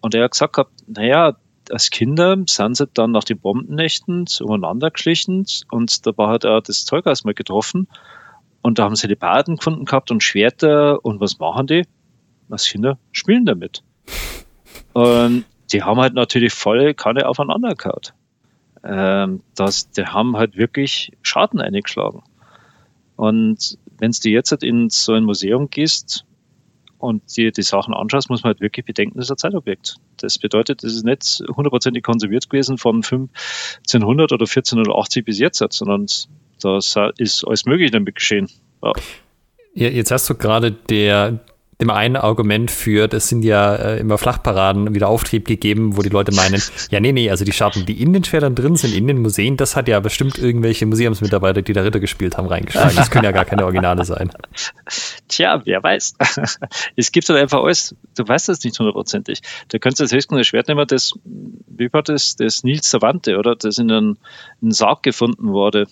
Und 0.01 0.15
er 0.15 0.25
hat 0.25 0.31
gesagt 0.31 0.53
gehabt, 0.53 0.71
naja, 0.87 1.35
als 1.69 1.89
Kinder 1.89 2.35
sind 2.47 2.77
sie 2.77 2.87
dann 2.87 3.11
nach 3.11 3.23
den 3.23 3.39
Bombennächten 3.39 4.25
umeinander 4.41 4.89
geschlichen 4.91 5.45
und 5.71 6.05
da 6.05 6.13
hat 6.27 6.43
er 6.43 6.61
das 6.61 6.85
Zeughaus 6.85 7.23
mal 7.23 7.33
getroffen 7.33 7.87
und 8.61 8.79
da 8.79 8.83
haben 8.83 8.95
sie 8.95 9.07
die 9.07 9.15
Baden 9.15 9.57
gefunden 9.57 9.85
gehabt 9.85 10.11
und 10.11 10.23
Schwerter 10.23 11.03
und 11.03 11.19
was 11.19 11.39
machen 11.39 11.67
die? 11.67 11.85
Was 12.47 12.65
Kinder 12.65 12.97
spielen 13.11 13.45
damit. 13.45 13.83
Und 14.93 15.45
die 15.71 15.83
haben 15.83 15.99
halt 15.99 16.13
natürlich 16.13 16.53
volle 16.53 16.93
Kanne 16.93 17.27
aufeinander 17.27 17.75
gehauen. 17.75 18.01
Ähm, 18.83 19.41
das, 19.55 19.91
die 19.91 20.05
haben 20.05 20.37
halt 20.37 20.57
wirklich 20.57 21.11
Schaden 21.21 21.59
eingeschlagen. 21.59 22.23
Und 23.15 23.77
wenn 23.97 24.11
du 24.11 24.29
jetzt 24.29 24.51
halt 24.51 24.63
in 24.63 24.89
so 24.89 25.13
ein 25.13 25.25
Museum 25.25 25.69
gehst 25.69 26.25
und 26.97 27.35
dir 27.35 27.51
die 27.51 27.61
Sachen 27.61 27.93
anschaust, 27.93 28.29
muss 28.29 28.43
man 28.43 28.51
halt 28.53 28.61
wirklich 28.61 28.85
bedenken, 28.85 29.17
das 29.17 29.27
ist 29.27 29.31
ein 29.31 29.37
Zeitobjekt. 29.37 29.95
Das 30.17 30.37
bedeutet, 30.37 30.83
das 30.83 30.93
ist 30.93 31.03
nicht 31.03 31.43
hundertprozentig 31.49 32.03
konserviert 32.03 32.49
gewesen 32.49 32.77
von 32.77 32.97
1500 32.97 34.31
oder 34.31 34.45
1480 34.45 35.25
bis 35.25 35.39
jetzt, 35.39 35.61
sondern 35.71 36.05
da 36.61 36.77
ist 37.17 37.45
alles 37.45 37.65
Mögliche 37.65 37.91
damit 37.91 38.15
geschehen. 38.15 38.49
Ja. 38.81 38.93
Jetzt 39.73 40.11
hast 40.11 40.29
du 40.29 40.35
gerade 40.35 40.71
der, 40.71 41.39
dem 41.81 41.89
einen 41.89 42.17
Argument 42.17 42.69
für, 42.69 43.07
das 43.07 43.29
sind 43.29 43.43
ja 43.43 43.73
äh, 43.73 43.99
immer 43.99 44.17
Flachparaden 44.17 44.93
wieder 44.93 45.07
Auftrieb 45.07 45.47
gegeben, 45.47 45.95
wo 45.95 46.01
die 46.01 46.09
Leute 46.09 46.33
meinen, 46.33 46.61
ja, 46.91 46.99
nee, 46.99 47.13
nee, 47.13 47.29
also 47.29 47.45
die 47.45 47.53
Schatten, 47.53 47.85
die 47.85 48.01
in 48.01 48.11
den 48.11 48.25
Schwertern 48.25 48.53
drin 48.53 48.75
sind, 48.75 48.93
in 48.93 49.07
den 49.07 49.21
Museen, 49.21 49.55
das 49.55 49.77
hat 49.77 49.87
ja 49.87 50.01
bestimmt 50.01 50.37
irgendwelche 50.37 50.85
Museumsmitarbeiter, 50.85 51.61
die 51.61 51.71
da 51.71 51.81
Ritter 51.81 52.01
gespielt 52.01 52.37
haben, 52.37 52.47
reingeschlagen. 52.47 52.97
Das 52.97 53.09
können 53.09 53.23
ja 53.23 53.31
gar 53.31 53.45
keine 53.45 53.63
Originale 53.63 54.03
sein. 54.03 54.29
Tja, 55.29 55.61
wer 55.63 55.81
weiß. 55.81 56.15
es 56.97 57.11
gibt 57.13 57.29
halt 57.29 57.39
einfach 57.39 57.63
alles, 57.63 57.95
du 58.17 58.27
weißt 58.27 58.49
das 58.49 58.61
nicht 58.61 58.77
hundertprozentig. 58.77 59.39
Du 59.69 59.79
könntest 59.79 60.01
das 60.01 60.11
höchstens 60.11 60.47
Schwert 60.47 60.67
nehmen, 60.67 60.85
das, 60.85 61.13
wie 61.23 61.93
war 61.93 62.03
das, 62.03 62.35
das 62.35 62.63
Nils 62.65 62.89
Savante, 62.89 63.37
oder? 63.37 63.55
Das 63.55 63.77
in 63.77 63.89
einem 63.89 64.17
Sarg 64.61 65.01
gefunden 65.03 65.47
wurde 65.53 65.87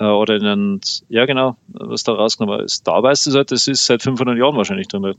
äh, 0.00 0.04
oder 0.04 0.36
in 0.36 0.46
einen, 0.46 0.80
ja 1.08 1.26
genau, 1.26 1.56
was 1.68 2.02
da 2.02 2.12
rausgenommen 2.12 2.64
ist. 2.64 2.86
Da 2.88 3.02
weißt 3.02 3.26
du 3.26 3.32
halt, 3.32 3.52
das 3.52 3.68
ist 3.68 3.86
seit 3.86 4.02
500 4.02 4.36
Jahren 4.36 4.56
wahrscheinlich 4.56 4.88
drin. 4.88 5.14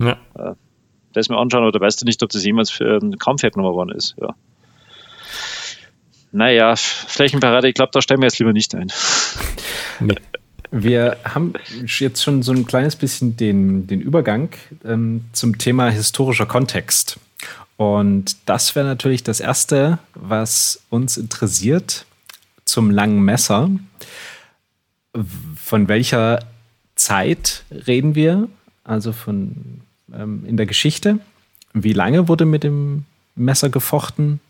Ja. 0.00 0.18
Äh, 0.34 0.54
das 1.12 1.28
mir 1.28 1.38
anschauen, 1.38 1.64
oder 1.64 1.80
weißt 1.80 2.02
du 2.02 2.04
nicht, 2.04 2.22
ob 2.22 2.30
das 2.30 2.44
jemals 2.44 2.70
für 2.70 2.96
einen 3.00 3.18
Kampf 3.18 3.44
hergenommen 3.44 3.72
worden 3.74 3.96
ist. 3.96 4.16
Ja. 4.20 4.34
Naja, 6.32 6.74
Flächenparade, 6.74 7.68
ich 7.68 7.74
glaube, 7.74 7.92
da 7.92 8.02
stellen 8.02 8.20
wir 8.20 8.26
jetzt 8.26 8.38
lieber 8.38 8.52
nicht 8.52 8.74
ein. 8.74 8.92
Nee. 10.00 10.16
Wir 10.72 11.18
haben 11.24 11.52
jetzt 11.84 12.20
schon 12.20 12.42
so 12.42 12.50
ein 12.50 12.66
kleines 12.66 12.96
bisschen 12.96 13.36
den, 13.36 13.86
den 13.86 14.00
Übergang 14.00 14.48
ähm, 14.84 15.26
zum 15.30 15.56
Thema 15.56 15.88
historischer 15.88 16.46
Kontext. 16.46 17.20
Und 17.76 18.36
das 18.46 18.74
wäre 18.74 18.84
natürlich 18.84 19.22
das 19.22 19.38
Erste, 19.38 20.00
was 20.14 20.82
uns 20.90 21.16
interessiert 21.16 22.06
zum 22.64 22.90
langen 22.90 23.20
Messer. 23.20 23.70
Von 25.56 25.88
welcher 25.88 26.40
Zeit 26.96 27.64
reden 27.70 28.14
wir? 28.14 28.48
Also 28.84 29.12
von 29.12 29.80
ähm, 30.12 30.44
in 30.46 30.56
der 30.56 30.66
Geschichte. 30.66 31.18
Wie 31.72 31.92
lange 31.92 32.28
wurde 32.28 32.44
mit 32.44 32.64
dem 32.64 33.04
Messer 33.34 33.68
gefochten? 33.68 34.40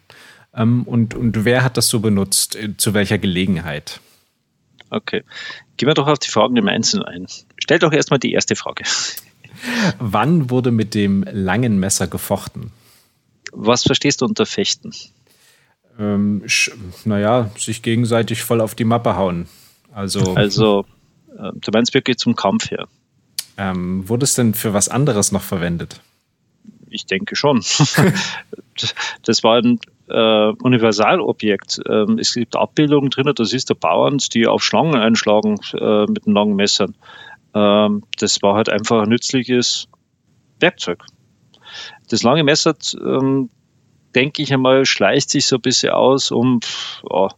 Ähm, 0.54 0.82
und, 0.84 1.14
und 1.14 1.44
wer 1.44 1.64
hat 1.64 1.76
das 1.76 1.88
so 1.88 2.00
benutzt? 2.00 2.56
Äh, 2.56 2.76
zu 2.76 2.94
welcher 2.94 3.18
Gelegenheit? 3.18 4.00
Okay. 4.90 5.22
Gehen 5.76 5.88
wir 5.88 5.94
doch 5.94 6.06
auf 6.06 6.18
die 6.18 6.30
Fragen 6.30 6.56
im 6.56 6.68
Einzelnen 6.68 7.04
ein. 7.04 7.26
Stell 7.58 7.78
doch 7.78 7.92
erstmal 7.92 8.20
die 8.20 8.32
erste 8.32 8.56
Frage. 8.56 8.84
Wann 9.98 10.50
wurde 10.50 10.70
mit 10.70 10.94
dem 10.94 11.24
langen 11.30 11.78
Messer 11.78 12.06
gefochten? 12.06 12.72
Was 13.52 13.84
verstehst 13.84 14.20
du 14.20 14.26
unter 14.26 14.46
Fechten? 14.46 14.92
Ähm, 15.98 16.44
naja, 17.04 17.50
sich 17.56 17.82
gegenseitig 17.82 18.42
voll 18.42 18.60
auf 18.60 18.74
die 18.74 18.84
Mappe 18.84 19.16
hauen. 19.16 19.48
Also, 19.94 20.34
also 20.34 20.86
äh, 21.38 21.52
du 21.54 21.70
meinst 21.72 21.94
wirklich 21.94 22.18
zum 22.18 22.34
Kampf 22.34 22.70
her? 22.70 22.88
Ähm, 23.56 24.08
wurde 24.08 24.24
es 24.24 24.34
denn 24.34 24.54
für 24.54 24.74
was 24.74 24.88
anderes 24.88 25.30
noch 25.30 25.42
verwendet? 25.42 26.00
Ich 26.90 27.06
denke 27.06 27.36
schon. 27.36 27.58
das 29.22 29.44
war 29.44 29.58
ein 29.58 29.78
äh, 30.08 30.52
Universalobjekt. 30.62 31.80
Ähm, 31.88 32.18
es 32.18 32.34
gibt 32.34 32.56
Abbildungen 32.56 33.10
drin, 33.10 33.30
da 33.34 33.44
siehst 33.44 33.70
du 33.70 33.74
Bauern, 33.74 34.18
die 34.32 34.46
auf 34.46 34.64
Schlangen 34.64 34.96
einschlagen 34.96 35.58
äh, 35.74 36.06
mit 36.06 36.26
den 36.26 36.34
langen 36.34 36.56
Messern. 36.56 36.94
Ähm, 37.54 38.02
das 38.18 38.42
war 38.42 38.56
halt 38.56 38.68
einfach 38.68 39.02
ein 39.02 39.08
nützliches 39.08 39.88
Werkzeug. 40.58 41.04
Das 42.08 42.22
lange 42.22 42.44
Messer 42.44 42.74
ähm, 43.00 43.50
denke 44.14 44.42
ich 44.42 44.52
einmal, 44.52 44.84
schleicht 44.86 45.30
sich 45.30 45.46
so 45.46 45.56
ein 45.56 45.62
bisschen 45.62 45.90
aus 45.90 46.30
um 46.30 46.60
oh, 47.04 47.28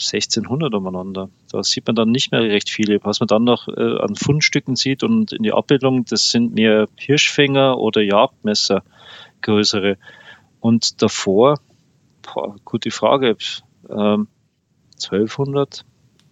1600 0.00 0.74
umeinander. 0.74 1.28
Da 1.50 1.62
sieht 1.62 1.86
man 1.86 1.96
dann 1.96 2.10
nicht 2.10 2.32
mehr 2.32 2.42
recht 2.42 2.70
viele. 2.70 2.98
Was 3.02 3.20
man 3.20 3.26
dann 3.26 3.44
noch 3.44 3.68
äh, 3.68 3.98
an 3.98 4.14
Fundstücken 4.14 4.76
sieht 4.76 5.02
und 5.02 5.32
in 5.32 5.42
die 5.42 5.52
Abbildung, 5.52 6.04
das 6.04 6.30
sind 6.30 6.54
mehr 6.54 6.88
Hirschfänger 6.96 7.78
oder 7.78 8.02
Jagdmesser, 8.02 8.82
größere. 9.42 9.96
Und 10.60 11.02
davor, 11.02 11.58
boah, 12.22 12.56
gute 12.64 12.90
Frage, 12.90 13.36
ähm, 13.90 14.28
1200, 15.02 15.84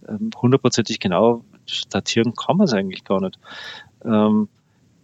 ähm, 0.08 0.30
hundertprozentig 0.40 1.00
genau 1.00 1.44
datieren 1.90 2.34
kann 2.34 2.56
man 2.56 2.66
es 2.66 2.72
eigentlich 2.72 3.04
gar 3.04 3.20
nicht. 3.20 3.38
Ähm, 4.04 4.48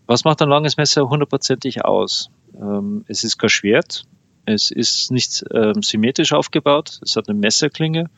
was 0.07 0.25
macht 0.25 0.43
ein 0.43 0.49
langes 0.49 0.77
Messer 0.77 1.09
hundertprozentig 1.09 1.85
aus? 1.85 2.31
Ähm, 2.55 3.05
es 3.09 3.25
ist 3.25 3.39
kein 3.39 3.51
Schwert, 3.51 4.05
es 4.45 4.71
ist 4.71 5.11
nicht 5.11 5.45
ähm, 5.53 5.83
symmetrisch 5.83 6.33
aufgebaut, 6.33 7.01
es 7.03 7.17
hat 7.17 7.29
eine 7.29 7.39
Messerklinge 7.39 8.11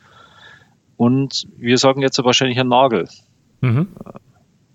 und 0.97 1.47
wir 1.57 1.77
sagen 1.77 2.01
jetzt 2.01 2.23
wahrscheinlich 2.23 2.59
ein 2.59 2.67
Nagel. 2.67 3.07
Mhm. 3.61 3.87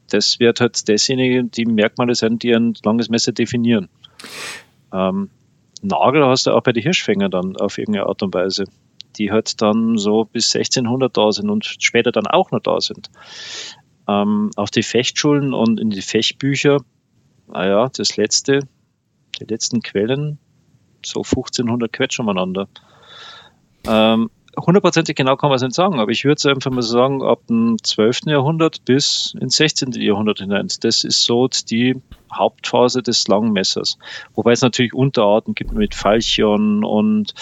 Das 0.09 0.41
wird 0.41 0.61
halt 0.61 0.89
dasjenige, 0.89 1.45
die 1.45 1.65
Merkmale 1.65 2.15
sein, 2.15 2.39
die 2.39 2.55
ein 2.55 2.75
langes 2.85 3.09
Messer 3.09 3.33
definieren. 3.33 3.89
Ähm, 4.93 5.31
Nagel 5.83 6.27
hast 6.27 6.47
du 6.47 6.53
auch 6.53 6.63
bei 6.63 6.73
den 6.73 6.83
Hirschfänger 6.83 7.29
dann 7.29 7.57
auf 7.57 7.79
irgendeine 7.79 8.07
Art 8.07 8.23
und 8.23 8.35
Weise, 8.35 8.65
die 9.17 9.31
halt 9.31 9.63
dann 9.63 9.97
so 9.97 10.25
bis 10.25 10.55
1600 10.55 11.17
da 11.17 11.33
sind 11.33 11.49
und 11.49 11.65
später 11.65 12.13
dann 12.13 12.27
auch 12.27 12.51
noch 12.51 12.61
da 12.61 12.81
sind. 12.81 13.11
Ähm, 14.09 14.51
auf 14.57 14.71
die 14.71 14.83
Fechtschulen 14.83 15.55
und 15.55 15.81
in 15.81 15.91
die 15.91 16.03
Fechtbücher, 16.03 16.79
naja, 17.47 17.91
das 17.97 18.17
letzte, 18.17 18.61
die 19.39 19.45
letzten 19.45 19.81
Quellen 19.83 20.39
so 21.05 21.21
1500 21.21 21.93
Quetsch 21.93 22.19
umeinander. 22.21 22.69
Ähm, 23.87 24.31
hundertprozentig 24.67 25.17
genau 25.17 25.37
kann 25.37 25.51
man 25.51 25.57
es 25.57 25.63
nicht 25.63 25.75
sagen, 25.75 26.01
aber 26.01 26.11
ich 26.11 26.25
würde 26.25 26.51
einfach 26.51 26.71
mal 26.71 26.83
sagen, 26.83 27.23
ab 27.23 27.47
dem 27.49 27.77
12. 27.83 28.27
Jahrhundert 28.27 28.85
bis 28.85 29.35
ins 29.41 29.57
16. 29.57 29.93
Jahrhundert 29.93 30.39
hinein. 30.39 30.69
Das 30.81 31.05
ist 31.05 31.23
so 31.23 31.49
die 31.49 32.01
Hauptphase 32.33 33.03
des 33.03 33.27
Langmessers. 33.29 33.99
Wobei 34.35 34.53
es 34.53 34.63
natürlich 34.63 34.95
Unterarten 34.95 35.55
gibt 35.55 35.73
mit 35.73 35.95
Falchion 35.95 36.85
und 36.85 37.35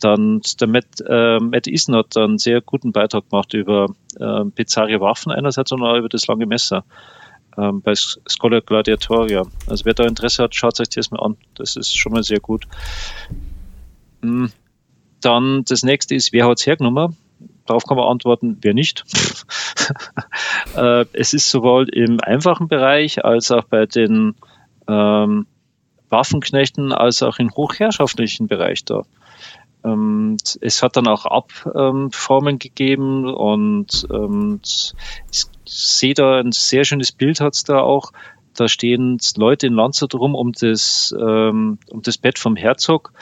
dann 0.00 0.42
der 0.60 0.68
Matt, 0.68 0.86
äh, 1.06 1.38
Matt 1.38 1.66
Eason 1.66 1.96
hat 1.96 2.16
einen 2.16 2.38
sehr 2.38 2.60
guten 2.60 2.92
Beitrag 2.92 3.30
gemacht 3.30 3.54
über 3.54 3.86
äh, 4.18 4.44
bizarre 4.44 5.00
Waffen 5.00 5.32
einerseits 5.32 5.72
und 5.72 5.82
auch 5.82 5.96
über 5.96 6.08
das 6.08 6.26
lange 6.26 6.46
Messer 6.46 6.84
ähm, 7.56 7.80
bei 7.80 7.94
Scholar 7.94 8.60
Gladiatoria. 8.60 9.44
Also 9.66 9.84
wer 9.84 9.94
da 9.94 10.04
Interesse 10.04 10.42
hat, 10.42 10.54
schaut 10.54 10.78
euch 10.80 10.88
das 10.90 11.10
mal 11.10 11.20
an. 11.20 11.36
Das 11.54 11.76
ist 11.76 11.96
schon 11.96 12.12
mal 12.12 12.22
sehr 12.22 12.40
gut. 12.40 12.66
Hm. 14.22 14.50
Dann 15.24 15.64
das 15.64 15.82
nächste 15.82 16.14
ist, 16.14 16.32
wer 16.32 16.46
hat 16.46 16.58
es 16.58 16.66
hergenommen? 16.66 17.16
Darauf 17.66 17.84
kann 17.84 17.96
man 17.96 18.08
antworten, 18.08 18.58
wer 18.60 18.74
nicht. 18.74 19.04
äh, 20.76 21.06
es 21.12 21.32
ist 21.32 21.48
sowohl 21.48 21.88
im 21.88 22.20
einfachen 22.20 22.68
Bereich 22.68 23.24
als 23.24 23.50
auch 23.50 23.64
bei 23.64 23.86
den 23.86 24.34
ähm, 24.86 25.46
Waffenknechten 26.10 26.92
als 26.92 27.22
auch 27.22 27.38
im 27.38 27.50
hochherrschaftlichen 27.50 28.48
Bereich 28.48 28.84
da. 28.84 29.02
Ähm, 29.82 30.36
es 30.60 30.82
hat 30.82 30.96
dann 30.96 31.06
auch 31.06 31.24
Abformen 31.26 32.58
gegeben 32.58 33.26
und 33.26 34.06
ähm, 34.10 34.60
ich 35.30 35.44
sehe 35.66 36.14
da 36.14 36.38
ein 36.38 36.52
sehr 36.52 36.84
schönes 36.84 37.12
Bild 37.12 37.40
hat 37.40 37.54
es 37.54 37.64
da 37.64 37.80
auch. 37.80 38.12
Da 38.54 38.68
stehen 38.68 39.18
Leute 39.36 39.66
in 39.66 39.72
Landshut 39.72 40.14
rum 40.14 40.34
um 40.34 40.52
das, 40.52 41.14
ähm, 41.18 41.78
um 41.90 42.02
das 42.02 42.18
Bett 42.18 42.38
vom 42.38 42.56
Herzog. 42.56 43.12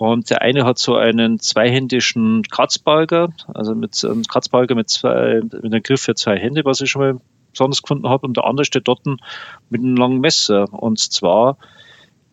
Und 0.00 0.30
der 0.30 0.40
eine 0.40 0.64
hat 0.64 0.78
so 0.78 0.96
einen 0.96 1.40
zweihändischen 1.40 2.42
Kratzbalger, 2.44 3.34
also 3.52 3.74
mit 3.74 4.02
einem 4.02 4.22
Kratzbalger 4.22 4.74
mit 4.74 4.88
zwei, 4.88 5.42
mit 5.42 5.62
einem 5.62 5.82
Griff 5.82 6.00
für 6.00 6.14
zwei 6.14 6.38
Hände, 6.38 6.64
was 6.64 6.80
ich 6.80 6.88
schon 6.88 7.02
mal 7.02 7.20
besonders 7.52 7.82
gefunden 7.82 8.08
habe. 8.08 8.26
Und 8.26 8.38
der 8.38 8.44
andere 8.44 8.64
steht 8.64 8.88
dort 8.88 9.04
mit 9.04 9.82
einem 9.82 9.96
langen 9.96 10.20
Messer. 10.20 10.72
Und 10.72 10.98
zwar 11.00 11.58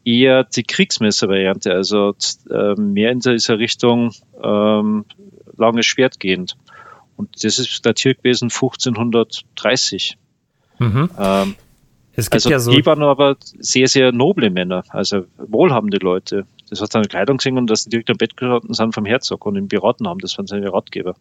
eher 0.06 0.46
die 0.46 0.64
Kriegsmesservariante, 0.64 1.74
also 1.74 2.16
äh, 2.50 2.76
mehr 2.76 3.12
in 3.12 3.20
dieser 3.20 3.60
Richtung 3.60 4.14
ähm, 4.42 5.04
langes 5.58 5.88
Schwert 5.88 6.22
gehend. 6.22 6.56
Und 7.18 7.44
das 7.44 7.60
ist 7.60 7.86
datiert 7.86 8.20
gewesen 8.20 8.46
1530. 8.46 10.18
Mhm. 10.80 11.10
Ähm, 11.20 11.56
es 12.14 12.30
gibt 12.30 12.46
also 12.46 12.50
ja 12.50 12.60
so 12.60 12.72
die 12.72 12.86
waren 12.86 13.04
aber 13.04 13.36
sehr, 13.60 13.90
sehr 13.90 14.14
noble 14.14 14.52
Männer, 14.52 14.86
also 14.88 15.26
wohlhabende 15.38 15.98
Leute. 15.98 16.46
Das 16.70 16.82
hat 16.82 16.92
seine 16.92 17.08
Kleidung 17.08 17.38
gesehen 17.38 17.58
und 17.58 17.68
dass 17.68 17.84
die 17.84 17.90
direkt 17.90 18.10
am 18.10 18.18
Bett 18.18 18.38
geraten 18.38 18.74
sind 18.74 18.94
vom 18.94 19.06
Herzog 19.06 19.46
und 19.46 19.56
ihn 19.56 19.68
beraten 19.68 20.08
haben. 20.08 20.20
Das 20.20 20.38
waren 20.38 20.48
seine 20.48 20.72
Ratgeber. 20.72 21.16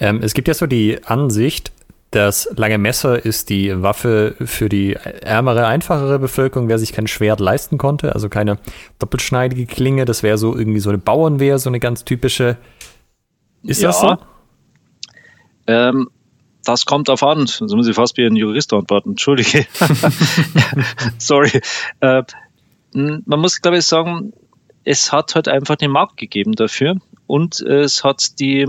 Ähm, 0.00 0.20
es 0.22 0.34
gibt 0.34 0.48
ja 0.48 0.54
so 0.54 0.66
die 0.66 1.04
Ansicht, 1.04 1.72
das 2.12 2.46
lange 2.56 2.76
Messer 2.76 3.24
ist 3.24 3.48
die 3.48 3.82
Waffe 3.82 4.36
für 4.44 4.68
die 4.68 4.92
ärmere, 4.92 5.66
einfachere 5.66 6.18
Bevölkerung, 6.18 6.68
wer 6.68 6.78
sich 6.78 6.92
kein 6.92 7.06
Schwert 7.06 7.40
leisten 7.40 7.78
konnte, 7.78 8.14
also 8.14 8.28
keine 8.28 8.58
doppelschneidige 8.98 9.64
Klinge. 9.64 10.04
Das 10.04 10.22
wäre 10.22 10.36
so 10.36 10.54
irgendwie 10.54 10.80
so 10.80 10.90
eine 10.90 10.98
Bauernwehr, 10.98 11.58
so 11.58 11.70
eine 11.70 11.80
ganz 11.80 12.04
typische. 12.04 12.58
Ist 13.62 13.80
ja, 13.80 13.88
das 13.88 14.00
so? 14.00 14.16
Ähm, 15.66 16.10
das 16.64 16.84
kommt 16.84 17.08
auf 17.08 17.22
an. 17.22 17.46
So 17.46 17.64
muss 17.76 17.88
ich 17.88 17.96
fast 17.96 18.18
wie 18.18 18.26
ein 18.26 18.36
Jurist 18.36 18.74
antworten. 18.74 19.10
Entschuldige. 19.10 19.66
Sorry. 21.18 21.62
Äh, 22.00 22.24
man 22.92 23.40
muss, 23.40 23.62
glaube 23.62 23.78
ich, 23.78 23.86
sagen, 23.86 24.34
es 24.84 25.12
hat 25.12 25.34
halt 25.34 25.48
einfach 25.48 25.76
den 25.76 25.90
Markt 25.90 26.16
gegeben 26.16 26.52
dafür 26.52 26.96
und 27.26 27.60
es 27.60 28.04
hat 28.04 28.38
die 28.40 28.66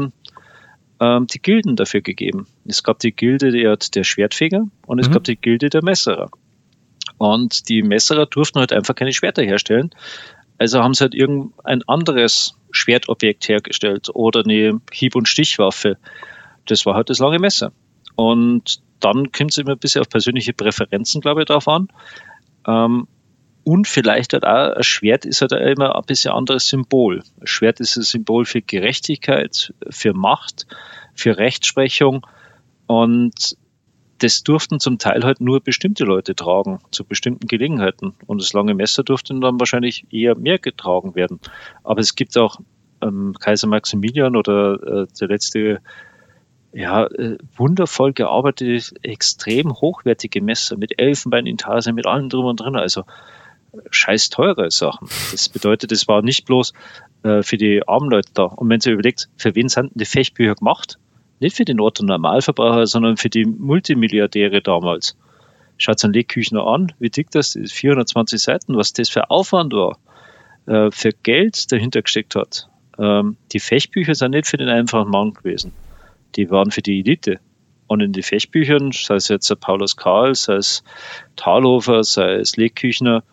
ähm, 1.00 1.28
die 1.28 1.42
Gilden 1.42 1.76
dafür 1.76 2.02
gegeben. 2.02 2.48
Es 2.66 2.84
gab 2.84 3.00
die 3.00 3.12
Gilde 3.12 3.52
der, 3.52 3.78
der 3.78 4.04
Schwertfeger 4.04 4.68
und 4.86 5.00
es 5.00 5.10
mhm. 5.10 5.14
gab 5.14 5.24
die 5.24 5.36
Gilde 5.36 5.70
der 5.70 5.84
Messerer. 5.84 6.30
Und 7.18 7.70
die 7.70 7.84
Messerer 7.84 8.26
durften 8.26 8.60
halt 8.60 8.72
einfach 8.72 8.96
keine 8.96 9.14
Schwerter 9.14 9.44
herstellen. 9.44 9.92
Also 10.58 10.82
haben 10.82 10.94
sie 10.94 11.02
halt 11.02 11.16
irgendein 11.16 11.84
anderes 11.88 12.56
Schwertobjekt 12.72 13.50
hergestellt 13.50 14.10
oder 14.14 14.42
eine 14.42 14.80
Hieb- 14.92 15.16
und 15.16 15.28
Stichwaffe. 15.28 15.98
Das 16.66 16.86
war 16.86 16.96
halt 16.96 17.10
das 17.10 17.20
lange 17.20 17.40
Messer. 17.40 17.72
Und 18.16 18.82
dann 19.00 19.32
kommt 19.32 19.52
es 19.52 19.58
immer 19.58 19.72
ein 19.72 19.80
bisschen 19.80 20.02
auf 20.02 20.10
persönliche 20.10 20.54
Präferenzen, 20.54 21.22
glaube 21.22 21.42
ich, 21.42 21.48
drauf 21.48 21.68
an. 21.68 21.90
Ähm, 22.68 23.08
und 23.64 23.88
vielleicht 23.88 24.34
halt 24.34 24.46
auch, 24.46 24.76
ein 24.76 24.84
Schwert 24.84 25.26
ist 25.26 25.42
halt 25.42 25.54
immer 25.54 25.96
ein 25.96 26.06
bisschen 26.06 26.32
anderes 26.32 26.68
Symbol. 26.68 27.24
Ein 27.40 27.48
Schwert 27.48 27.80
ist 27.80 27.96
ein 27.96 28.04
Symbol 28.04 28.46
für 28.46 28.62
Gerechtigkeit, 28.62 29.74
für 29.90 30.14
Macht, 30.14 30.68
für 31.14 31.38
Rechtsprechung. 31.38 32.26
Und 32.88 33.58
das 34.20 34.44
durften 34.44 34.80
zum 34.80 35.00
Teil 35.00 35.24
halt 35.24 35.42
nur 35.42 35.62
bestimmte 35.62 36.04
Leute 36.04 36.36
tragen, 36.36 36.80
zu 36.92 37.06
bestimmten 37.06 37.48
Gelegenheiten. 37.48 38.14
Und 38.26 38.42
das 38.42 38.54
lange 38.54 38.74
Messer 38.74 39.04
durfte 39.04 39.38
dann 39.40 39.60
wahrscheinlich 39.60 40.06
eher 40.12 40.36
mehr 40.36 40.60
getragen 40.60 41.16
werden. 41.16 41.40
Aber 41.84 42.02
es 42.02 42.16
gibt 42.16 42.38
auch 42.38 42.60
ähm, 43.02 43.34
Kaiser 43.40 43.68
Maximilian 43.68 44.36
oder 44.36 45.04
äh, 45.04 45.08
der 45.20 45.28
letzte, 45.28 45.80
ja, 46.74 47.06
äh, 47.06 47.38
wundervoll 47.56 48.14
gearbeitete, 48.14 48.96
extrem 49.04 49.72
hochwertige 49.74 50.42
Messer 50.42 50.78
mit 50.78 51.00
Elfenbeinintarse, 51.00 51.94
mit 51.94 52.08
allem 52.08 52.30
drum 52.30 52.46
und 52.46 52.60
drin. 52.60 52.76
Also 52.76 53.04
scheiß 53.90 54.30
teure 54.30 54.70
Sachen. 54.72 55.08
Das 55.32 55.50
bedeutet, 55.50 55.92
es 55.92 56.08
war 56.08 56.22
nicht 56.22 56.46
bloß 56.46 56.74
äh, 57.24 57.44
für 57.44 57.58
die 57.58 57.82
armen 57.88 58.10
Leute 58.10 58.30
da. 58.34 58.44
Und 58.44 58.70
wenn 58.70 58.80
ihr 58.86 58.94
überlegt, 58.94 59.30
für 59.38 59.56
wen 59.56 59.70
sind 59.70 59.92
die 59.96 60.06
Fechtbücher 60.06 60.56
gemacht? 60.56 61.00
Nicht 61.40 61.58
für 61.58 61.66
den 61.66 61.80
Otto 61.80 62.06
Normalverbraucher, 62.06 62.88
sondern 62.88 63.18
für 63.18 63.30
die 63.30 63.46
Multimilliardäre 63.46 64.62
damals. 64.62 65.18
Schaut 65.78 66.04
an 66.06 66.14
Legküchner 66.14 66.66
an, 66.66 66.94
wie 67.00 67.10
dick 67.10 67.32
das 67.32 67.56
ist, 67.56 67.74
420 67.74 68.42
Seiten, 68.42 68.78
was 68.78 68.94
das 68.94 69.10
für 69.10 69.30
Aufwand 69.30 69.74
war, 69.74 69.98
äh, 70.68 70.92
für 70.92 71.12
Geld 71.12 71.72
dahinter 71.72 72.02
gesteckt 72.02 72.36
hat. 72.36 72.70
Ähm, 73.00 73.38
die 73.52 73.60
Fechtbücher 73.60 74.16
sind 74.16 74.32
nicht 74.32 74.48
für 74.48 74.58
den 74.58 74.70
einfachen 74.70 75.10
Mann 75.10 75.34
gewesen. 75.34 75.74
Die 76.36 76.50
waren 76.50 76.72
für 76.72 76.82
die 76.82 77.00
Elite. 77.00 77.40
Und 77.88 78.02
in 78.02 78.14
den 78.14 78.24
Fechtbüchern, 78.24 78.92
sei 78.92 79.16
es 79.16 79.28
jetzt 79.28 79.54
Paulus 79.60 79.98
Karl, 79.98 80.36
sei 80.36 80.56
es 80.56 80.84
Thalhofer, 81.36 82.04
sei 82.04 82.36
es 82.36 82.56
Legküchner, 82.56 83.24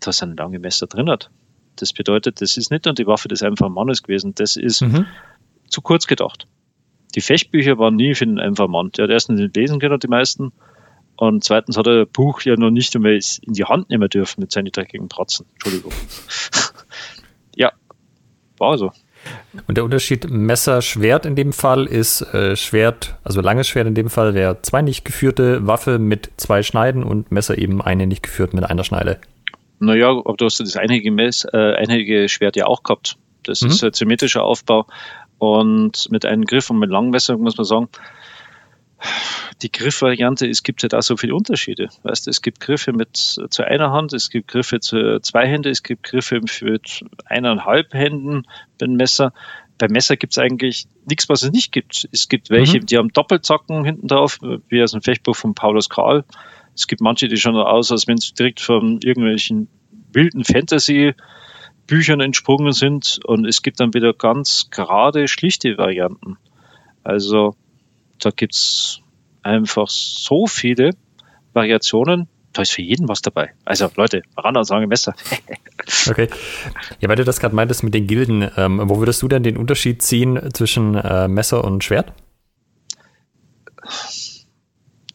da 0.00 0.12
sind 0.12 0.38
lange 0.38 0.58
Messer 0.58 0.86
drin 0.86 1.08
hat. 1.08 1.30
Das 1.76 1.92
bedeutet, 1.92 2.40
das 2.40 2.56
ist 2.56 2.70
nicht 2.70 2.84
nur 2.84 2.94
die 2.94 3.06
Waffe 3.06 3.28
des 3.28 3.42
einfachen 3.42 3.72
Mannes 3.72 4.02
gewesen, 4.02 4.34
das 4.34 4.56
ist 4.56 4.82
mhm. 4.82 5.06
zu 5.68 5.80
kurz 5.80 6.06
gedacht. 6.06 6.46
Die 7.14 7.20
Fechtbücher 7.20 7.78
waren 7.78 7.96
nie 7.96 8.14
für 8.14 8.26
den 8.26 8.38
einfachen 8.38 8.70
Mann. 8.70 8.90
Der 8.92 9.04
hat 9.04 9.10
erstens 9.10 9.40
nicht 9.40 9.56
lesen 9.56 9.80
können, 9.80 9.98
die 9.98 10.08
meisten. 10.08 10.52
Und 11.16 11.42
zweitens 11.42 11.76
hat 11.76 11.86
er 11.86 12.04
das 12.04 12.12
Buch 12.12 12.42
ja 12.42 12.54
noch 12.56 12.70
nicht 12.70 12.94
einmal 12.94 13.18
in 13.42 13.52
die 13.52 13.64
Hand 13.64 13.90
nehmen 13.90 14.08
dürfen 14.08 14.40
mit 14.40 14.52
seinen 14.52 14.70
dreckigen 14.70 15.08
Pratzen. 15.08 15.46
Entschuldigung. 15.54 15.92
ja, 17.56 17.72
war 18.58 18.78
so. 18.78 18.92
Und 19.66 19.76
der 19.76 19.84
Unterschied 19.84 20.30
Messer-Schwert 20.30 21.26
in 21.26 21.34
dem 21.34 21.52
Fall 21.52 21.86
ist 21.86 22.22
äh, 22.34 22.54
Schwert, 22.56 23.16
also 23.24 23.40
langes 23.40 23.66
Schwert 23.66 23.88
in 23.88 23.94
dem 23.94 24.10
Fall 24.10 24.34
wäre 24.34 24.62
zwei 24.62 24.82
nicht 24.82 25.04
geführte 25.04 25.66
Waffe 25.66 25.98
mit 25.98 26.30
zwei 26.36 26.62
Schneiden 26.62 27.02
und 27.02 27.32
Messer 27.32 27.58
eben 27.58 27.82
eine 27.82 28.06
nicht 28.06 28.22
geführt 28.22 28.54
mit 28.54 28.64
einer 28.64 28.84
Schneide. 28.84 29.18
Naja, 29.80 30.10
aber 30.10 30.34
du 30.36 30.44
hast 30.44 30.60
das 30.60 30.76
einige, 30.76 31.10
Mess, 31.10 31.46
äh, 31.52 31.74
einige 31.74 32.28
Schwert 32.28 32.56
ja 32.56 32.66
auch 32.66 32.82
gehabt. 32.82 33.16
Das 33.44 33.62
mhm. 33.62 33.68
ist 33.68 33.84
ein 33.84 33.92
symmetrischer 33.92 34.42
Aufbau 34.42 34.86
und 35.38 36.10
mit 36.10 36.26
einem 36.26 36.44
Griff 36.44 36.70
und 36.70 36.78
mit 36.78 36.90
langem 36.90 37.10
Messer 37.10 37.36
muss 37.36 37.56
man 37.56 37.64
sagen, 37.64 37.88
die 39.62 39.70
Griffvariante, 39.70 40.46
es 40.48 40.62
gibt 40.62 40.82
ja 40.82 40.88
da 40.88 41.02
so 41.02 41.16
viele 41.16 41.34
Unterschiede. 41.34 41.88
Weißt 42.02 42.26
du, 42.26 42.30
es 42.30 42.42
gibt 42.42 42.60
Griffe 42.60 42.92
mit 42.92 43.16
zu 43.16 43.64
einer 43.64 43.90
Hand, 43.90 44.12
es 44.12 44.30
gibt 44.30 44.48
Griffe 44.48 44.80
zu 44.80 45.20
zwei 45.20 45.46
Hände, 45.46 45.70
es 45.70 45.82
gibt 45.82 46.02
Griffe 46.02 46.40
mit 46.40 47.04
eineinhalb 47.24 47.94
Händen 47.94 48.44
beim 48.78 48.92
Messer. 48.94 49.32
Beim 49.78 49.92
Messer 49.92 50.16
gibt 50.16 50.32
es 50.32 50.38
eigentlich 50.38 50.86
nichts, 51.06 51.28
was 51.28 51.42
es 51.42 51.52
nicht 51.52 51.70
gibt. 51.70 52.08
Es 52.10 52.28
gibt 52.28 52.50
welche, 52.50 52.80
mhm. 52.80 52.86
die 52.86 52.98
haben 52.98 53.12
Doppelzacken 53.12 53.84
hinten 53.84 54.08
drauf, 54.08 54.38
wie 54.68 54.82
aus 54.82 54.92
dem 54.92 55.02
Fechtbuch 55.02 55.36
von 55.36 55.54
Paulus 55.54 55.88
Karl. 55.88 56.24
Es 56.78 56.86
gibt 56.86 57.00
manche, 57.00 57.26
die 57.26 57.36
schauen 57.36 57.56
aus, 57.56 57.90
als 57.90 58.06
wenn 58.06 58.18
sie 58.18 58.34
direkt 58.34 58.60
von 58.60 59.00
irgendwelchen 59.02 59.68
wilden 60.12 60.44
Fantasy-Büchern 60.44 62.20
entsprungen 62.20 62.70
sind. 62.70 63.18
Und 63.24 63.46
es 63.46 63.62
gibt 63.62 63.80
dann 63.80 63.94
wieder 63.94 64.12
ganz 64.12 64.68
gerade, 64.70 65.26
schlichte 65.26 65.76
Varianten. 65.76 66.36
Also 67.02 67.56
da 68.20 68.30
gibt 68.30 68.54
es 68.54 69.00
einfach 69.42 69.88
so 69.88 70.46
viele 70.46 70.90
Variationen. 71.52 72.28
Da 72.52 72.62
ist 72.62 72.70
für 72.70 72.82
jeden 72.82 73.08
was 73.08 73.22
dabei. 73.22 73.50
Also 73.64 73.90
Leute, 73.96 74.22
ran 74.36 74.56
an 74.56 74.62
sagen 74.62 74.86
Messer. 74.86 75.16
okay. 76.08 76.28
Ja, 77.00 77.08
weil 77.08 77.16
du 77.16 77.24
das 77.24 77.40
gerade 77.40 77.56
meintest 77.56 77.82
mit 77.82 77.92
den 77.92 78.06
Gilden, 78.06 78.48
ähm, 78.56 78.80
wo 78.84 79.00
würdest 79.00 79.20
du 79.20 79.26
denn 79.26 79.42
den 79.42 79.56
Unterschied 79.56 80.00
ziehen 80.02 80.38
zwischen 80.52 80.94
äh, 80.94 81.26
Messer 81.26 81.64
und 81.64 81.82
Schwert? 81.82 82.12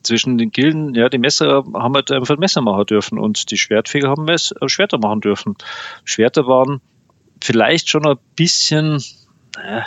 Zwischen 0.03 0.37
den 0.37 0.51
Gilden, 0.51 0.93
ja, 0.95 1.09
die 1.09 1.17
Messer 1.17 1.63
haben 1.73 1.95
halt 1.95 2.11
einfach 2.11 2.37
Messer 2.37 2.61
machen 2.61 2.85
dürfen 2.85 3.17
und 3.17 3.49
die 3.51 3.57
Schwertfeger 3.57 4.09
haben 4.09 4.25
Mess 4.25 4.53
äh, 4.59 4.67
Schwerter 4.67 4.97
machen 4.97 5.21
dürfen. 5.21 5.55
Schwerter 6.03 6.45
waren 6.45 6.81
vielleicht 7.41 7.89
schon 7.89 8.05
ein 8.05 8.17
bisschen, 8.35 9.01
naja, 9.55 9.85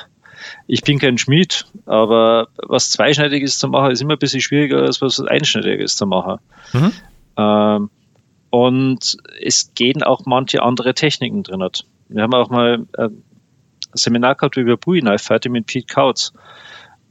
ich 0.66 0.83
bin 0.83 0.98
kein 0.98 1.18
Schmied, 1.18 1.66
aber 1.87 2.48
was 2.57 2.90
Zweischneidiges 2.90 3.59
zu 3.59 3.68
machen, 3.68 3.90
ist 3.90 4.00
immer 4.00 4.14
ein 4.14 4.18
bisschen 4.18 4.40
schwieriger 4.40 4.83
als 4.83 5.00
was 5.00 5.20
Einschneidiges 5.20 5.96
zu 5.96 6.07
machen. 6.07 6.38
Mhm. 6.72 6.92
Ähm, 7.37 7.90
und 8.50 9.16
es 9.40 9.74
gehen 9.74 10.02
auch 10.02 10.24
manche 10.24 10.62
andere 10.62 10.94
Techniken 10.94 11.42
drin. 11.42 11.68
Wir 12.09 12.22
haben 12.22 12.35
auch 12.35 12.50
mal 12.50 12.87
äh, 12.96 13.05
ein 13.05 13.22
Seminar 13.92 14.35
gehabt 14.35 14.57
über 14.57 14.76
Bowie 14.76 15.00
Knife 15.00 15.24
Fighting 15.24 15.52
mit 15.52 15.66
Pete 15.66 15.92
Kautz. 15.92 16.33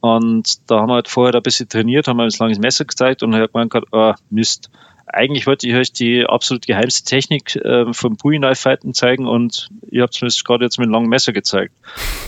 Und 0.05 0.69
da 0.69 0.81
haben 0.81 0.89
wir 0.89 0.93
halt 0.93 1.07
vorher 1.07 1.33
ein 1.33 1.41
bisschen 1.41 1.67
trainiert, 1.67 2.07
haben 2.07 2.19
ein 2.19 2.29
langes 2.37 2.59
Messer 2.59 2.85
gezeigt 2.85 3.23
und 3.23 3.33
hat 3.33 3.51
gemeint, 3.51 3.73
oh, 3.91 4.13
Mist, 4.29 4.69
eigentlich 5.07 5.47
wollte 5.47 5.67
ich 5.67 5.73
euch 5.73 5.91
die 5.93 6.27
absolut 6.27 6.67
geheimste 6.67 7.09
Technik 7.09 7.55
äh, 7.55 7.91
vom 7.91 8.15
Pui 8.15 8.37
Knife 8.37 8.61
Fighten 8.61 8.93
zeigen 8.93 9.27
und 9.27 9.67
ihr 9.89 10.03
habt 10.03 10.13
es 10.13 10.21
mir 10.21 10.29
gerade 10.43 10.65
jetzt 10.65 10.77
mit 10.77 10.85
einem 10.85 10.93
langen 10.93 11.09
Messer 11.09 11.33
gezeigt. 11.33 11.73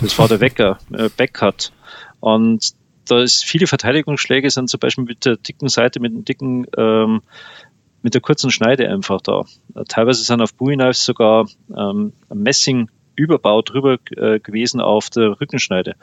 Das 0.02 0.18
war 0.18 0.28
der 0.28 0.40
Wecker, 0.40 0.80
äh, 0.92 1.10
Backcut. 1.16 1.72
Und 2.20 2.72
da 3.08 3.22
ist 3.22 3.46
viele 3.46 3.68
Verteidigungsschläge 3.68 4.50
sind 4.50 4.72
zum 4.72 4.80
Beispiel 4.80 5.04
mit 5.04 5.26
der 5.26 5.38
dicken 5.38 5.70
Seite, 5.70 6.00
mit 6.00 6.14
dem 6.14 6.26
dicken, 6.26 6.66
ähm, 6.76 7.22
mit 8.02 8.16
der 8.16 8.22
kurzen 8.22 8.50
Schneide 8.50 8.90
einfach 8.90 9.22
da. 9.22 9.46
Teilweise 9.88 10.24
sind 10.24 10.42
auf 10.42 10.56
Bowie 10.56 10.78
Knives 10.78 11.06
sogar 11.06 11.46
ähm, 11.78 12.14
Messing-Überbau 12.34 13.62
drüber 13.62 14.00
äh, 14.16 14.40
gewesen 14.40 14.82
auf 14.82 15.12
der 15.12 15.40
Rückenschneide. 15.40 15.94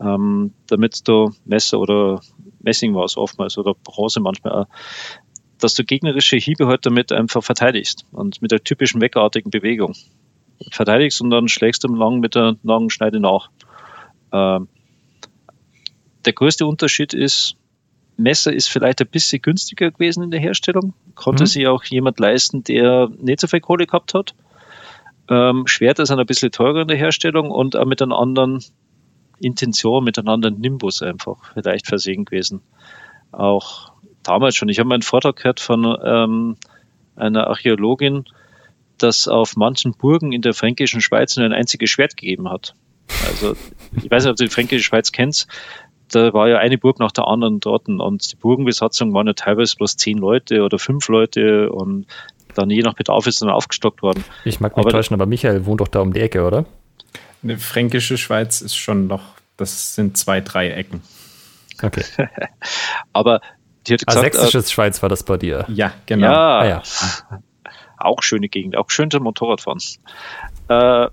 Ähm, 0.00 0.52
damit 0.66 1.06
du 1.06 1.30
Messer 1.44 1.78
oder 1.78 2.20
Messing 2.60 2.94
war 2.94 3.04
es 3.04 3.16
oftmals 3.16 3.58
oder 3.58 3.74
Bronze 3.74 4.20
manchmal 4.20 4.52
auch, 4.52 4.66
dass 5.58 5.74
du 5.74 5.84
gegnerische 5.84 6.36
Hiebe 6.36 6.66
halt 6.66 6.86
damit 6.86 7.12
einfach 7.12 7.42
verteidigst 7.42 8.06
und 8.12 8.40
mit 8.40 8.50
der 8.50 8.64
typischen 8.64 9.00
weckartigen 9.00 9.50
Bewegung 9.50 9.94
verteidigst 10.70 11.20
und 11.20 11.30
dann 11.30 11.48
schlägst 11.48 11.84
du 11.84 11.94
lang 11.94 12.20
mit 12.20 12.34
der 12.34 12.56
langen 12.62 12.90
Schneide 12.90 13.20
nach. 13.20 13.50
Ähm, 14.32 14.68
der 16.24 16.32
größte 16.32 16.66
Unterschied 16.66 17.14
ist, 17.14 17.56
Messer 18.16 18.52
ist 18.52 18.68
vielleicht 18.68 19.00
ein 19.00 19.08
bisschen 19.08 19.40
günstiger 19.40 19.90
gewesen 19.90 20.22
in 20.22 20.30
der 20.30 20.40
Herstellung, 20.40 20.92
konnte 21.14 21.44
mhm. 21.44 21.46
sich 21.46 21.66
auch 21.66 21.84
jemand 21.84 22.20
leisten, 22.20 22.62
der 22.64 23.08
nicht 23.18 23.40
so 23.40 23.46
viel 23.46 23.60
Kohle 23.60 23.86
gehabt 23.86 24.12
hat. 24.14 24.34
Ähm, 25.28 25.66
Schwerter 25.66 26.04
sind 26.04 26.18
ein 26.18 26.26
bisschen 26.26 26.52
teurer 26.52 26.82
in 26.82 26.88
der 26.88 26.96
Herstellung 26.96 27.50
und 27.50 27.76
auch 27.76 27.86
mit 27.86 28.02
einer 28.02 28.18
anderen 28.18 28.62
Intention, 29.40 30.04
mit 30.04 30.18
einem 30.18 30.28
anderen 30.28 30.60
Nimbus 30.60 31.02
einfach 31.02 31.52
vielleicht 31.54 31.86
versehen 31.86 32.24
gewesen. 32.24 32.60
Auch 33.32 33.92
damals 34.22 34.56
schon. 34.56 34.68
Ich 34.68 34.78
habe 34.78 34.88
mal 34.88 34.96
einen 34.96 35.02
Vortrag 35.02 35.36
gehört 35.36 35.60
von 35.60 35.96
ähm, 36.04 36.56
einer 37.16 37.46
Archäologin, 37.46 38.24
dass 38.98 39.28
auf 39.28 39.56
manchen 39.56 39.92
Burgen 39.92 40.32
in 40.32 40.42
der 40.42 40.54
fränkischen 40.54 41.00
Schweiz 41.00 41.36
nur 41.36 41.46
ein 41.46 41.52
einziges 41.52 41.90
Schwert 41.90 42.16
gegeben 42.16 42.50
hat. 42.50 42.74
Also 43.26 43.56
ich 43.96 44.10
weiß 44.10 44.24
nicht, 44.24 44.30
ob 44.30 44.36
du 44.36 44.44
die 44.44 44.50
fränkische 44.50 44.84
Schweiz 44.84 45.12
kennst. 45.12 45.48
Da 46.12 46.32
war 46.32 46.48
ja 46.48 46.58
eine 46.58 46.76
Burg 46.76 46.98
nach 46.98 47.12
der 47.12 47.28
anderen 47.28 47.60
dort 47.60 47.88
und 47.88 48.32
die 48.32 48.36
Burgenbesatzung 48.36 49.14
waren 49.14 49.28
ja 49.28 49.32
teilweise 49.32 49.76
bloß 49.76 49.96
zehn 49.96 50.18
Leute 50.18 50.62
oder 50.62 50.78
fünf 50.78 51.08
Leute 51.08 51.70
und 51.70 52.06
dann 52.54 52.68
je 52.68 52.82
nach 52.82 52.94
Bedarf 52.94 53.28
ist 53.28 53.42
dann 53.42 53.48
aufgestockt 53.48 54.02
worden. 54.02 54.24
Ich 54.44 54.58
mag 54.58 54.76
mich 54.76 54.84
aber, 54.84 54.90
täuschen, 54.90 55.14
aber 55.14 55.26
Michael 55.26 55.66
wohnt 55.66 55.80
doch 55.80 55.88
da 55.88 56.00
um 56.00 56.12
die 56.12 56.20
Ecke, 56.20 56.44
oder? 56.44 56.66
Eine 57.42 57.58
fränkische 57.58 58.18
Schweiz 58.18 58.60
ist 58.60 58.76
schon 58.76 59.06
noch, 59.06 59.22
das 59.56 59.94
sind 59.94 60.16
zwei, 60.16 60.40
drei 60.40 60.70
Ecken. 60.70 61.02
Okay. 61.82 62.04
aber 63.12 63.40
die 63.86 63.94
hat 63.94 64.06
gesagt, 64.06 64.34
Sächsisches 64.34 64.66
äh, 64.66 64.70
Schweiz 64.70 65.02
war 65.02 65.08
das 65.08 65.22
bei 65.22 65.36
dir. 65.36 65.64
Ja, 65.68 65.92
genau. 66.06 66.26
Ja, 66.26 66.58
ah, 66.58 66.66
ja. 66.66 66.82
Auch 67.98 68.22
schöne 68.22 68.48
Gegend, 68.48 68.78
auch 68.78 68.88
schön 68.88 69.10
zum 69.10 69.24
Motorradfahren. 69.24 69.78
Äh, 70.68 71.08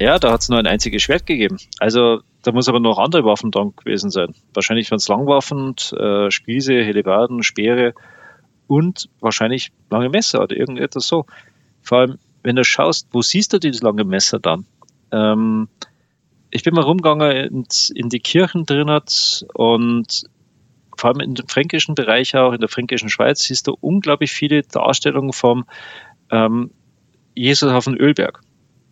ja, 0.00 0.18
da 0.18 0.32
hat 0.32 0.40
es 0.40 0.48
nur 0.48 0.58
ein 0.58 0.66
einziges 0.66 1.02
Schwert 1.02 1.24
gegeben. 1.24 1.58
Also 1.78 2.20
da 2.42 2.50
muss 2.50 2.68
aber 2.68 2.80
noch 2.80 2.98
andere 2.98 3.24
Waffen 3.24 3.52
dran 3.52 3.74
gewesen 3.76 4.10
sein. 4.10 4.34
Wahrscheinlich 4.54 4.90
waren 4.90 4.96
es 4.96 5.06
Langwaffen, 5.06 5.76
äh, 5.96 6.32
Spieße, 6.32 6.72
Helibarden, 6.72 7.44
Speere 7.44 7.94
und 8.66 9.08
wahrscheinlich 9.20 9.70
lange 9.88 10.08
Messer 10.08 10.42
oder 10.42 10.56
irgendetwas 10.56 11.06
so. 11.06 11.26
Vor 11.82 11.98
allem, 11.98 12.18
wenn 12.42 12.56
du 12.56 12.64
schaust, 12.64 13.06
wo 13.12 13.22
siehst 13.22 13.52
du 13.52 13.58
dieses 13.58 13.82
lange 13.82 14.04
Messer 14.04 14.40
dann? 14.40 14.66
Ähm, 15.14 15.68
ich 16.50 16.62
bin 16.62 16.74
mal 16.74 16.82
rumgegangen 16.82 17.30
in, 17.30 17.66
in 17.94 18.08
die 18.08 18.20
Kirchen 18.20 18.64
drin 18.64 18.88
und 19.54 20.24
vor 20.96 21.10
allem 21.10 21.20
im 21.20 21.36
fränkischen 21.48 21.94
Bereich 21.94 22.36
auch, 22.36 22.52
in 22.52 22.60
der 22.60 22.68
fränkischen 22.68 23.08
Schweiz, 23.08 23.42
siehst 23.42 23.66
du 23.66 23.76
unglaublich 23.80 24.32
viele 24.32 24.62
Darstellungen 24.62 25.32
vom 25.32 25.64
ähm, 26.30 26.70
Jesus 27.34 27.72
auf 27.72 27.84
dem 27.84 27.98
Ölberg. 27.98 28.40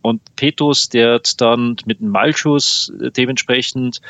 Und 0.03 0.35
Petrus, 0.35 0.89
der 0.89 1.21
dann 1.39 1.77
mit 1.87 2.01
dem 2.01 2.09
Malschuss 2.09 2.93
dementsprechend, 3.17 4.01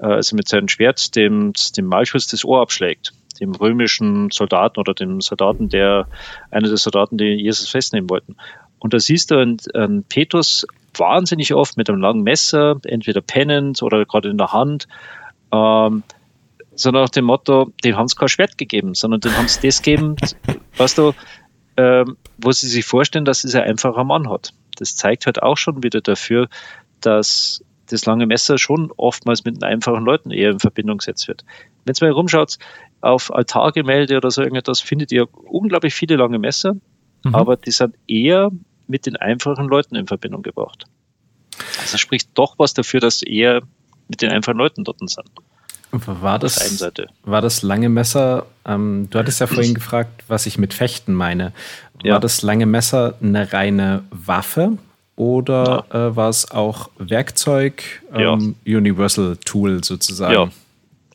äh, 0.00 0.06
also 0.06 0.34
mit 0.34 0.48
seinem 0.48 0.68
Schwert, 0.68 1.14
dem, 1.14 1.52
dem 1.76 1.86
Malschuss 1.86 2.26
das 2.26 2.44
Ohr 2.44 2.60
abschlägt. 2.60 3.12
Dem 3.40 3.52
römischen 3.52 4.30
Soldaten 4.30 4.80
oder 4.80 4.94
dem 4.94 5.20
Soldaten, 5.20 5.68
der, 5.68 6.08
einer 6.50 6.68
der 6.68 6.78
Soldaten, 6.78 7.16
die 7.16 7.34
Jesus 7.34 7.68
festnehmen 7.68 8.10
wollten. 8.10 8.36
Und 8.80 8.92
da 8.92 8.98
siehst 8.98 9.30
du 9.30 9.36
einen, 9.36 9.58
einen 9.74 10.02
Petrus 10.02 10.66
wahnsinnig 10.98 11.54
oft 11.54 11.76
mit 11.76 11.88
einem 11.88 12.00
langen 12.00 12.22
Messer, 12.22 12.76
entweder 12.84 13.20
pennend 13.20 13.82
oder 13.82 14.04
gerade 14.04 14.28
in 14.28 14.38
der 14.38 14.52
Hand, 14.52 14.88
ähm, 15.52 16.02
so 16.74 16.90
nach 16.90 17.08
dem 17.08 17.24
Motto, 17.24 17.72
dem 17.84 17.96
haben 17.96 18.08
sie 18.08 18.16
kein 18.16 18.28
Schwert 18.28 18.58
gegeben, 18.58 18.94
sondern 18.94 19.20
dem 19.20 19.36
haben 19.36 19.48
sie 19.48 19.66
das 19.66 19.82
gegeben, 19.82 20.16
weißt 20.76 20.98
du, 20.98 21.12
ähm, 21.76 22.16
wo 22.38 22.52
sie 22.52 22.68
sich 22.68 22.84
vorstellen, 22.84 23.24
dass 23.24 23.44
es 23.44 23.54
ein 23.54 23.62
einfacher 23.62 24.04
Mann 24.04 24.30
hat. 24.30 24.52
Das 24.76 24.94
zeigt 24.94 25.26
halt 25.26 25.42
auch 25.42 25.56
schon 25.56 25.82
wieder 25.82 26.00
dafür, 26.00 26.48
dass 27.00 27.64
das 27.88 28.04
lange 28.04 28.26
Messer 28.26 28.58
schon 28.58 28.92
oftmals 28.96 29.44
mit 29.44 29.56
den 29.56 29.62
einfachen 29.62 30.04
Leuten 30.04 30.30
eher 30.30 30.50
in 30.50 30.58
Verbindung 30.58 30.98
gesetzt 30.98 31.28
wird. 31.28 31.44
Wenn 31.84 31.94
ihr 32.00 32.08
mal 32.08 32.12
rumschaut, 32.12 32.58
auf 33.00 33.32
Altargemälde 33.32 34.16
oder 34.16 34.30
so 34.30 34.42
irgendetwas, 34.42 34.80
findet 34.80 35.12
ihr 35.12 35.28
unglaublich 35.44 35.94
viele 35.94 36.16
lange 36.16 36.38
Messer, 36.38 36.74
mhm. 37.24 37.34
aber 37.34 37.56
die 37.56 37.70
sind 37.70 37.94
eher 38.08 38.50
mit 38.88 39.06
den 39.06 39.16
einfachen 39.16 39.68
Leuten 39.68 39.96
in 39.96 40.06
Verbindung 40.06 40.42
gebracht. 40.42 40.84
Also 41.80 41.98
spricht 41.98 42.30
doch 42.34 42.58
was 42.58 42.74
dafür, 42.74 43.00
dass 43.00 43.22
eher 43.22 43.62
mit 44.08 44.22
den 44.22 44.30
einfachen 44.30 44.58
Leuten 44.58 44.84
dort 44.84 44.98
sind. 44.98 45.26
War 45.92 46.38
das, 46.38 46.92
war 47.22 47.40
das 47.40 47.62
lange 47.62 47.88
Messer, 47.88 48.46
ähm, 48.66 49.08
du 49.08 49.18
hattest 49.18 49.40
ja 49.40 49.46
vorhin 49.46 49.74
gefragt, 49.74 50.24
was 50.28 50.46
ich 50.46 50.58
mit 50.58 50.74
Fechten 50.74 51.14
meine. 51.14 51.52
War 51.94 52.04
ja. 52.04 52.18
das 52.18 52.42
lange 52.42 52.66
Messer 52.66 53.14
eine 53.22 53.52
reine 53.52 54.04
Waffe 54.10 54.78
oder 55.14 55.86
äh, 55.90 56.16
war 56.16 56.28
es 56.28 56.50
auch 56.50 56.90
Werkzeug, 56.98 58.02
ähm, 58.12 58.56
ja. 58.64 58.76
Universal 58.78 59.38
Tool 59.44 59.82
sozusagen? 59.84 60.34
Ja, 60.34 60.50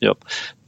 ja, 0.00 0.14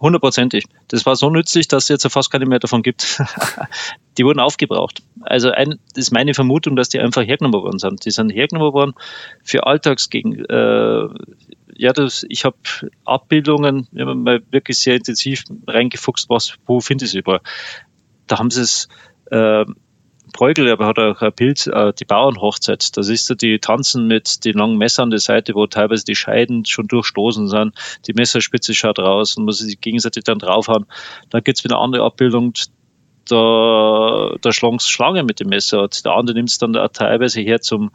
hundertprozentig. 0.00 0.66
Das 0.88 1.06
war 1.06 1.16
so 1.16 1.30
nützlich, 1.30 1.66
dass 1.66 1.84
es 1.84 1.88
jetzt 1.88 2.06
fast 2.12 2.30
keine 2.30 2.46
mehr 2.46 2.60
davon 2.60 2.82
gibt. 2.82 3.20
die 4.16 4.24
wurden 4.24 4.40
aufgebraucht. 4.40 5.02
Also 5.20 5.50
ein, 5.50 5.78
das 5.94 6.06
ist 6.06 6.12
meine 6.12 6.34
Vermutung, 6.34 6.76
dass 6.76 6.88
die 6.88 7.00
einfach 7.00 7.22
hergenommen 7.22 7.62
worden 7.62 7.78
sind. 7.78 8.04
Die 8.04 8.10
sind 8.10 8.30
hergenommen 8.30 8.72
worden 8.72 8.94
für 9.42 9.66
Alltagsgegen. 9.66 10.44
Äh, 10.44 11.08
ja, 11.76 11.92
das, 11.92 12.24
ich 12.28 12.44
habe 12.44 12.56
Abbildungen, 13.04 13.88
wir 13.90 14.06
haben 14.06 14.22
mal 14.22 14.42
wirklich 14.50 14.78
sehr 14.78 14.96
intensiv 14.96 15.44
reingefuchst, 15.66 16.28
was, 16.28 16.54
wo 16.66 16.80
finde 16.80 17.04
ich 17.04 17.10
es 17.10 17.14
überall. 17.14 17.40
Da 18.26 18.38
haben 18.38 18.50
sie 18.50 18.62
es 18.62 18.88
äh, 19.30 19.64
Bräugel, 20.32 20.70
aber 20.70 20.86
hat 20.86 20.98
auch 20.98 21.22
ein 21.22 21.32
Bild, 21.32 21.66
äh, 21.68 21.92
die 21.92 22.04
Bauernhochzeit. 22.04 22.96
Da 22.96 23.02
siehst 23.02 23.30
du, 23.30 23.34
die 23.34 23.58
tanzen 23.60 24.06
mit 24.06 24.44
den 24.44 24.54
langen 24.54 24.78
Messern 24.78 25.04
an 25.04 25.10
der 25.10 25.20
Seite, 25.20 25.54
wo 25.54 25.66
teilweise 25.66 26.04
die 26.04 26.16
Scheiden 26.16 26.64
schon 26.64 26.88
durchstoßen 26.88 27.48
sind. 27.48 27.74
Die 28.06 28.14
Messerspitze 28.14 28.74
schaut 28.74 28.98
raus 28.98 29.36
und 29.36 29.44
muss 29.44 29.58
sich 29.58 29.80
gegenseitig 29.80 30.24
dann 30.24 30.38
draufhauen. 30.38 30.86
Dann 31.30 31.44
gibt's 31.44 31.62
wieder 31.62 31.78
andere 31.78 32.04
Abbildung, 32.04 32.52
da, 33.26 34.34
da 34.40 34.52
schlagen 34.52 34.80
Schlange 34.80 35.22
mit 35.22 35.40
dem 35.40 35.48
Messer. 35.48 35.82
Und 35.82 36.04
der 36.04 36.12
andere 36.12 36.36
nimmt 36.36 36.50
es 36.50 36.58
dann 36.58 36.76
auch 36.76 36.88
teilweise 36.88 37.40
her 37.40 37.60
zum, 37.60 37.90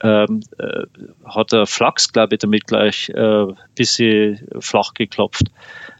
ähm, 0.00 0.40
äh, 0.58 0.84
hat 1.24 1.52
er 1.52 1.66
Flachs, 1.66 2.12
glaube 2.12 2.34
ich, 2.34 2.40
damit 2.40 2.66
gleich 2.66 3.08
äh, 3.10 3.46
bisschen 3.74 4.46
flach 4.60 4.94
geklopft. 4.94 5.44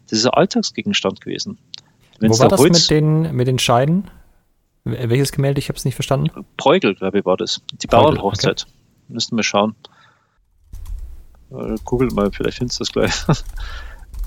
Das 0.09 0.19
ist 0.19 0.27
ein 0.27 0.35
Alltagsgegenstand 0.35 1.21
gewesen. 1.21 1.59
Wenn's 2.19 2.39
Wo 2.39 2.43
war 2.43 2.49
da 2.51 2.57
das 2.57 2.65
mit 2.65 2.91
den, 2.91 3.35
mit 3.35 3.49
den 3.49 3.59
Scheiden? 3.59 4.11
Welches 4.85 5.33
Gemälde? 5.33 5.59
Ich 5.59 5.69
habe 5.69 5.77
es 5.77 5.85
nicht 5.85 5.95
verstanden. 5.95 6.31
Bräugel, 6.57 6.95
glaube 6.95 7.21
ich, 7.21 7.25
war 7.25 7.37
das. 7.37 7.63
Die 7.73 7.87
Bauernhochzeit. 7.87 8.63
Okay. 8.63 8.73
Müssten 9.09 9.37
wir 9.37 9.45
schauen. 9.45 9.75
Äh, 11.51 11.77
Google 11.85 12.09
mal, 12.13 12.31
vielleicht 12.33 12.59
findest 12.59 12.81
du 12.81 12.85
das 12.85 12.93
gleich. 12.93 13.45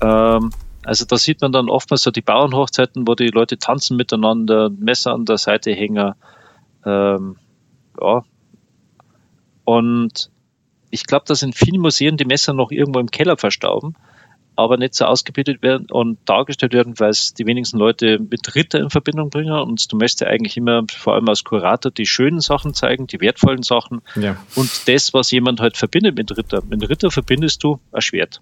ähm, 0.02 0.50
also 0.86 1.04
da 1.04 1.16
sieht 1.16 1.40
man 1.40 1.52
dann 1.52 1.68
oftmals 1.68 2.02
so 2.02 2.10
die 2.10 2.22
Bauernhochzeiten, 2.22 3.06
wo 3.06 3.14
die 3.14 3.28
Leute 3.28 3.58
tanzen 3.58 3.96
miteinander, 3.96 4.70
Messer 4.70 5.12
an 5.12 5.24
der 5.24 5.38
Seite 5.38 5.72
hängen. 5.72 6.14
Ähm, 6.84 7.36
ja. 8.00 8.22
Und 9.64 10.30
ich 10.90 11.04
glaube, 11.04 11.24
dass 11.26 11.42
in 11.42 11.52
vielen 11.52 11.80
Museen 11.80 12.16
die 12.16 12.24
Messer 12.24 12.52
noch 12.52 12.70
irgendwo 12.70 13.00
im 13.00 13.10
Keller 13.10 13.36
verstauben 13.36 13.96
aber 14.56 14.78
nicht 14.78 14.94
so 14.94 15.04
ausgebildet 15.04 15.62
werden 15.62 15.86
und 15.90 16.18
dargestellt 16.24 16.72
werden, 16.72 16.98
weil 16.98 17.10
es 17.10 17.34
die 17.34 17.46
wenigsten 17.46 17.78
Leute 17.78 18.18
mit 18.18 18.54
Ritter 18.54 18.80
in 18.80 18.90
Verbindung 18.90 19.30
bringen. 19.30 19.52
Und 19.52 19.92
du 19.92 19.96
möchtest 19.96 20.22
ja 20.22 20.28
eigentlich 20.28 20.56
immer, 20.56 20.82
vor 20.88 21.14
allem 21.14 21.28
als 21.28 21.44
Kurator, 21.44 21.92
die 21.92 22.06
schönen 22.06 22.40
Sachen 22.40 22.74
zeigen, 22.74 23.06
die 23.06 23.20
wertvollen 23.20 23.62
Sachen 23.62 24.00
ja. 24.16 24.36
und 24.54 24.88
das, 24.88 25.14
was 25.14 25.30
jemand 25.30 25.60
halt 25.60 25.76
verbindet 25.76 26.16
mit 26.16 26.36
Ritter. 26.36 26.62
Mit 26.66 26.88
Ritter 26.88 27.10
verbindest 27.10 27.62
du 27.62 27.78
ein 27.92 28.00
Schwert. 28.00 28.40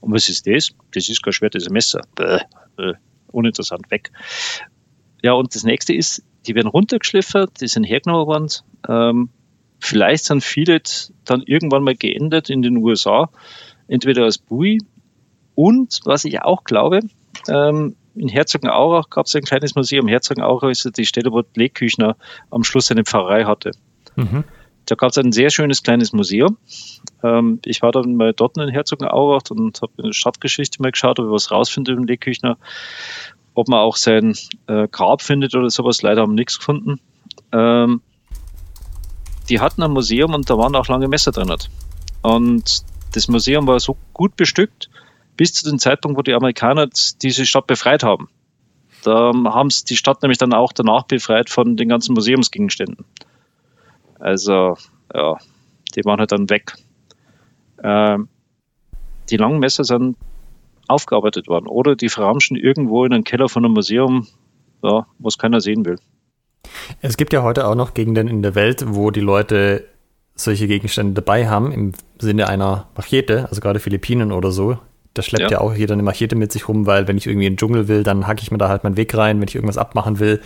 Und 0.00 0.12
was 0.12 0.28
ist 0.28 0.46
das? 0.46 0.70
Das 0.94 1.08
ist 1.08 1.22
kein 1.22 1.32
Schwert, 1.32 1.54
das 1.54 1.64
ist 1.64 1.70
ein 1.70 1.74
Messer. 1.74 2.02
Bäh, 2.14 2.40
bäh, 2.76 2.92
uninteressant, 3.32 3.90
weg. 3.90 4.10
Ja, 5.22 5.32
und 5.32 5.54
das 5.54 5.64
nächste 5.64 5.94
ist, 5.94 6.22
die 6.46 6.54
werden 6.54 6.68
runtergeschliffert, 6.68 7.60
die 7.60 7.68
sind 7.68 7.84
hergenommen 7.84 8.26
worden. 8.26 8.48
Ähm, 8.88 9.30
vielleicht 9.80 10.24
sind 10.24 10.42
viele 10.42 10.80
dann 11.24 11.42
irgendwann 11.42 11.82
mal 11.82 11.96
geändert 11.96 12.50
in 12.50 12.62
den 12.62 12.76
USA, 12.76 13.30
entweder 13.88 14.24
als 14.24 14.38
Bui 14.38 14.78
und 15.54 16.00
was 16.04 16.24
ich 16.24 16.42
auch 16.42 16.64
glaube, 16.64 17.00
ähm, 17.48 17.96
in 18.14 18.28
Herzogenaurach 18.28 19.10
gab 19.10 19.26
es 19.26 19.34
ein 19.34 19.42
kleines 19.42 19.74
Museum. 19.74 20.08
Herzogenaurach 20.08 20.70
ist 20.70 20.96
die 20.96 21.06
Stelle, 21.06 21.32
wo 21.32 21.42
Lee 21.54 21.68
Küchner 21.68 22.16
am 22.50 22.64
Schluss 22.64 22.86
seine 22.86 23.04
Pfarrei 23.04 23.44
hatte. 23.44 23.72
Mhm. 24.16 24.44
Da 24.86 24.94
gab 24.94 25.10
es 25.10 25.18
ein 25.18 25.32
sehr 25.32 25.50
schönes 25.50 25.82
kleines 25.82 26.12
Museum. 26.12 26.56
Ähm, 27.22 27.60
ich 27.64 27.82
war 27.82 27.92
dann 27.92 28.14
mal 28.14 28.32
dort 28.32 28.56
in 28.56 28.68
Herzogenaurach 28.68 29.42
und 29.50 29.82
habe 29.82 29.92
in 29.98 30.04
der 30.04 30.12
Stadtgeschichte 30.12 30.80
mal 30.80 30.92
geschaut, 30.92 31.18
ob 31.18 31.26
ich 31.26 31.32
was 31.32 31.50
rausfinde 31.50 31.92
über 31.92 32.04
Lee 32.04 32.16
Küchner. 32.16 32.56
Ob 33.54 33.68
man 33.68 33.80
auch 33.80 33.96
sein 33.96 34.36
äh, 34.68 34.86
Grab 34.88 35.22
findet 35.22 35.54
oder 35.54 35.70
sowas. 35.70 36.02
Leider 36.02 36.22
haben 36.22 36.32
wir 36.32 36.36
nichts 36.36 36.58
gefunden. 36.58 37.00
Ähm, 37.52 38.00
die 39.48 39.60
hatten 39.60 39.82
ein 39.82 39.90
Museum 39.90 40.34
und 40.34 40.48
da 40.48 40.56
waren 40.56 40.76
auch 40.76 40.88
lange 40.88 41.08
Messer 41.08 41.32
drin. 41.32 41.52
Und 42.22 42.84
das 43.12 43.28
Museum 43.28 43.66
war 43.66 43.80
so 43.80 43.96
gut 44.12 44.36
bestückt, 44.36 44.88
bis 45.36 45.52
zu 45.52 45.68
dem 45.68 45.78
Zeitpunkt, 45.78 46.18
wo 46.18 46.22
die 46.22 46.34
Amerikaner 46.34 46.88
diese 47.22 47.46
Stadt 47.46 47.66
befreit 47.66 48.02
haben. 48.02 48.28
Da 49.02 49.32
haben 49.32 49.70
sie 49.70 49.84
die 49.84 49.96
Stadt 49.96 50.22
nämlich 50.22 50.38
dann 50.38 50.52
auch 50.52 50.72
danach 50.72 51.04
befreit 51.04 51.48
von 51.50 51.76
den 51.76 51.88
ganzen 51.88 52.14
Museumsgegenständen. 52.14 53.04
Also, 54.18 54.76
ja, 55.14 55.36
die 55.94 56.04
waren 56.04 56.18
halt 56.18 56.32
dann 56.32 56.50
weg. 56.50 56.74
Ähm, 57.82 58.28
die 59.30 59.36
langen 59.36 59.58
Messer 59.58 59.84
sind 59.84 60.16
aufgearbeitet 60.88 61.48
worden 61.48 61.66
oder 61.66 61.96
die 61.96 62.08
verramschen 62.08 62.56
irgendwo 62.56 63.04
in 63.04 63.12
einem 63.12 63.24
Keller 63.24 63.48
von 63.48 63.64
einem 63.64 63.74
Museum, 63.74 64.26
ja, 64.82 65.06
was 65.18 65.38
keiner 65.38 65.60
sehen 65.60 65.84
will. 65.84 65.98
Es 67.00 67.16
gibt 67.16 67.32
ja 67.32 67.42
heute 67.42 67.66
auch 67.66 67.74
noch 67.74 67.94
Gegenden 67.94 68.28
in 68.28 68.42
der 68.42 68.54
Welt, 68.54 68.84
wo 68.86 69.10
die 69.10 69.20
Leute 69.20 69.84
solche 70.34 70.68
Gegenstände 70.68 71.14
dabei 71.14 71.48
haben, 71.48 71.72
im 71.72 71.92
Sinne 72.18 72.48
einer 72.48 72.88
Machete, 72.94 73.48
also 73.48 73.60
gerade 73.60 73.80
Philippinen 73.80 74.32
oder 74.32 74.52
so. 74.52 74.78
Da 75.14 75.22
schleppt 75.22 75.50
ja. 75.50 75.58
ja. 75.58 75.60
auch 75.60 75.72
jeder 75.72 75.94
eine 75.94 76.02
Machete 76.02 76.36
mit 76.36 76.52
sich 76.52 76.68
rum, 76.68 76.86
weil 76.86 77.08
wenn 77.08 77.16
ich 77.16 77.26
irgendwie 77.26 77.46
in 77.46 77.54
den 77.54 77.56
Dschungel 77.56 77.88
will, 77.88 78.02
dann 78.02 78.26
hacke 78.26 78.42
ich 78.42 78.50
mir 78.50 78.58
da 78.58 78.68
halt 78.68 78.84
meinen 78.84 78.98
Weg 78.98 79.16
rein, 79.16 79.40
wenn 79.40 79.48
ich 79.48 79.54
irgendwas 79.54 79.78
abmachen 79.78 80.18
will. 80.20 80.42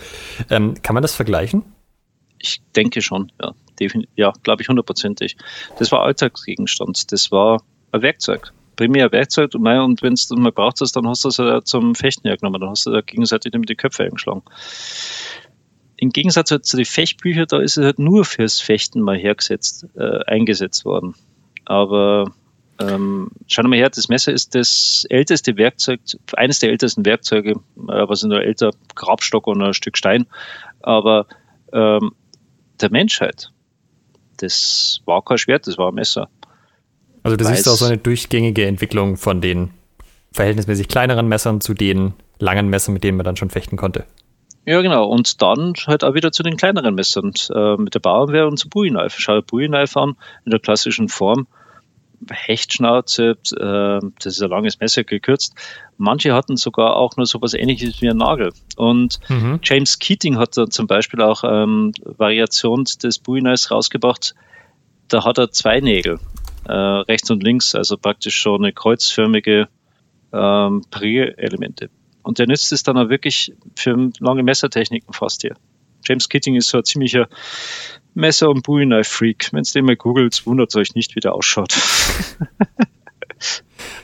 Ähm, 0.49 0.75
kann 0.81 0.93
man 0.93 1.01
das 1.01 1.13
vergleichen? 1.13 1.63
Ich 2.41 2.61
denke 2.75 3.01
schon, 3.01 3.31
ja. 3.41 3.53
Ja, 4.15 4.31
glaube 4.43 4.61
ich 4.61 4.69
hundertprozentig. 4.69 5.37
Das 5.79 5.91
war 5.91 6.03
Alltagsgegenstand. 6.03 7.11
Das 7.11 7.31
war 7.31 7.63
ein 7.91 8.03
Werkzeug. 8.03 8.53
Primär 8.75 9.11
Werkzeug. 9.11 9.55
Und, 9.55 9.65
und 9.65 10.03
wenn 10.03 10.13
du 10.13 10.35
mal 10.35 10.51
brauchst, 10.51 10.95
dann 10.95 11.07
hast 11.07 11.23
du 11.23 11.29
es 11.29 11.37
ja 11.37 11.63
zum 11.63 11.95
Fechten 11.95 12.27
hergenommen. 12.27 12.61
Dann 12.61 12.69
hast 12.69 12.85
du 12.85 12.91
da 12.91 13.01
gegenseitig 13.01 13.51
mit 13.53 13.69
die 13.69 13.75
Köpfe 13.75 14.03
eingeschlagen. 14.03 14.43
Im 15.97 16.11
Gegensatz 16.11 16.49
zu 16.61 16.77
den 16.77 16.85
Fechtbüchern, 16.85 17.47
da 17.49 17.59
ist 17.59 17.77
es 17.77 17.85
halt 17.85 17.97
nur 17.97 18.23
fürs 18.23 18.59
Fechten 18.59 19.01
mal 19.01 19.17
hergesetzt, 19.17 19.87
äh, 19.95 20.25
eingesetzt 20.25 20.85
worden. 20.85 21.15
Aber 21.65 22.31
ähm, 22.79 23.29
schauen 23.47 23.65
wir 23.65 23.69
mal 23.69 23.77
her, 23.77 23.89
das 23.89 24.09
Messer 24.09 24.31
ist 24.31 24.55
das 24.55 25.05
älteste 25.09 25.57
Werkzeug, 25.57 26.01
eines 26.35 26.59
der 26.59 26.69
ältesten 26.69 27.05
Werkzeuge, 27.05 27.51
äh, 27.51 27.55
was 28.07 28.23
ist 28.23 28.29
nur 28.29 28.41
älter, 28.41 28.71
Grabstock 28.95 29.47
und 29.47 29.61
ein 29.61 29.73
Stück 29.73 29.97
Stein, 29.97 30.25
aber 30.81 31.27
ähm, 31.73 32.11
der 32.81 32.91
Menschheit, 32.91 33.51
das 34.37 35.01
war 35.05 35.23
kein 35.23 35.37
Schwert, 35.37 35.67
das 35.67 35.77
war 35.77 35.89
ein 35.89 35.95
Messer. 35.95 36.29
Also 37.23 37.37
du 37.37 37.45
siehst 37.45 37.69
auch 37.69 37.75
so 37.75 37.85
eine 37.85 37.97
durchgängige 37.97 38.65
Entwicklung 38.65 39.17
von 39.17 39.41
den 39.41 39.71
verhältnismäßig 40.31 40.87
kleineren 40.87 41.27
Messern 41.27 41.61
zu 41.61 41.73
den 41.73 42.13
langen 42.39 42.69
Messern, 42.69 42.93
mit 42.93 43.03
denen 43.03 43.17
man 43.17 43.25
dann 43.25 43.37
schon 43.37 43.49
fechten 43.49 43.77
konnte. 43.77 44.05
Ja, 44.65 44.81
genau. 44.81 45.07
Und 45.07 45.41
dann 45.41 45.73
halt 45.87 46.03
auch 46.03 46.13
wieder 46.13 46.31
zu 46.31 46.43
den 46.43 46.57
kleineren 46.57 46.95
Messern, 46.95 47.33
äh, 47.53 47.77
mit 47.77 47.95
der 47.95 47.99
Bauernwehr 47.99 48.47
und 48.47 48.57
zum 48.57 48.69
Bowie-Knife. 48.69 49.19
Schau 49.19 49.41
Bowie-Knife 49.41 49.99
an, 49.99 50.15
in 50.45 50.51
der 50.51 50.59
klassischen 50.59 51.09
Form. 51.09 51.47
Hechtschnauze, 52.29 53.31
äh, 53.31 53.99
das 54.19 54.33
ist 54.33 54.41
ein 54.41 54.49
langes 54.49 54.79
Messer 54.79 55.03
gekürzt. 55.03 55.55
Manche 55.97 56.33
hatten 56.33 56.57
sogar 56.57 56.95
auch 56.95 57.17
nur 57.17 57.25
so 57.25 57.41
was 57.41 57.53
ähnliches 57.53 58.01
wie 58.01 58.09
ein 58.09 58.17
Nagel. 58.17 58.53
Und 58.75 59.19
mhm. 59.29 59.59
James 59.63 59.99
Keating 59.99 60.37
hat 60.37 60.57
da 60.57 60.67
zum 60.67 60.87
Beispiel 60.87 61.21
auch 61.21 61.43
ähm, 61.43 61.93
Variation 62.03 62.85
des 63.01 63.19
Buinais 63.19 63.71
rausgebracht. 63.71 64.35
Da 65.07 65.25
hat 65.25 65.37
er 65.37 65.51
zwei 65.51 65.79
Nägel, 65.79 66.19
äh, 66.65 66.73
rechts 66.73 67.29
und 67.31 67.43
links, 67.43 67.75
also 67.75 67.97
praktisch 67.97 68.35
schon 68.35 68.63
eine 68.63 68.73
kreuzförmige 68.73 69.67
ähm, 70.31 70.83
Parierelemente. 70.89 71.89
Und 72.23 72.39
der 72.39 72.47
nützt 72.47 72.71
es 72.71 72.83
dann 72.83 72.97
auch 72.97 73.09
wirklich 73.09 73.53
für 73.75 74.11
lange 74.19 74.43
Messertechniken 74.43 75.13
fast 75.13 75.41
hier. 75.41 75.55
James 76.07 76.29
Keating 76.29 76.55
ist 76.55 76.69
so 76.69 76.77
ein 76.77 76.83
ziemlicher 76.83 77.27
Messer- 78.13 78.49
und 78.49 78.63
Bowie-Knife-Freak. 78.63 79.49
Wenn 79.51 79.61
es 79.61 79.71
den 79.73 79.85
mal 79.85 79.95
googelt, 79.95 80.45
wundert 80.45 80.75
euch 80.75 80.95
nicht, 80.95 81.15
wie 81.15 81.19
der 81.19 81.33
ausschaut. 81.33 81.73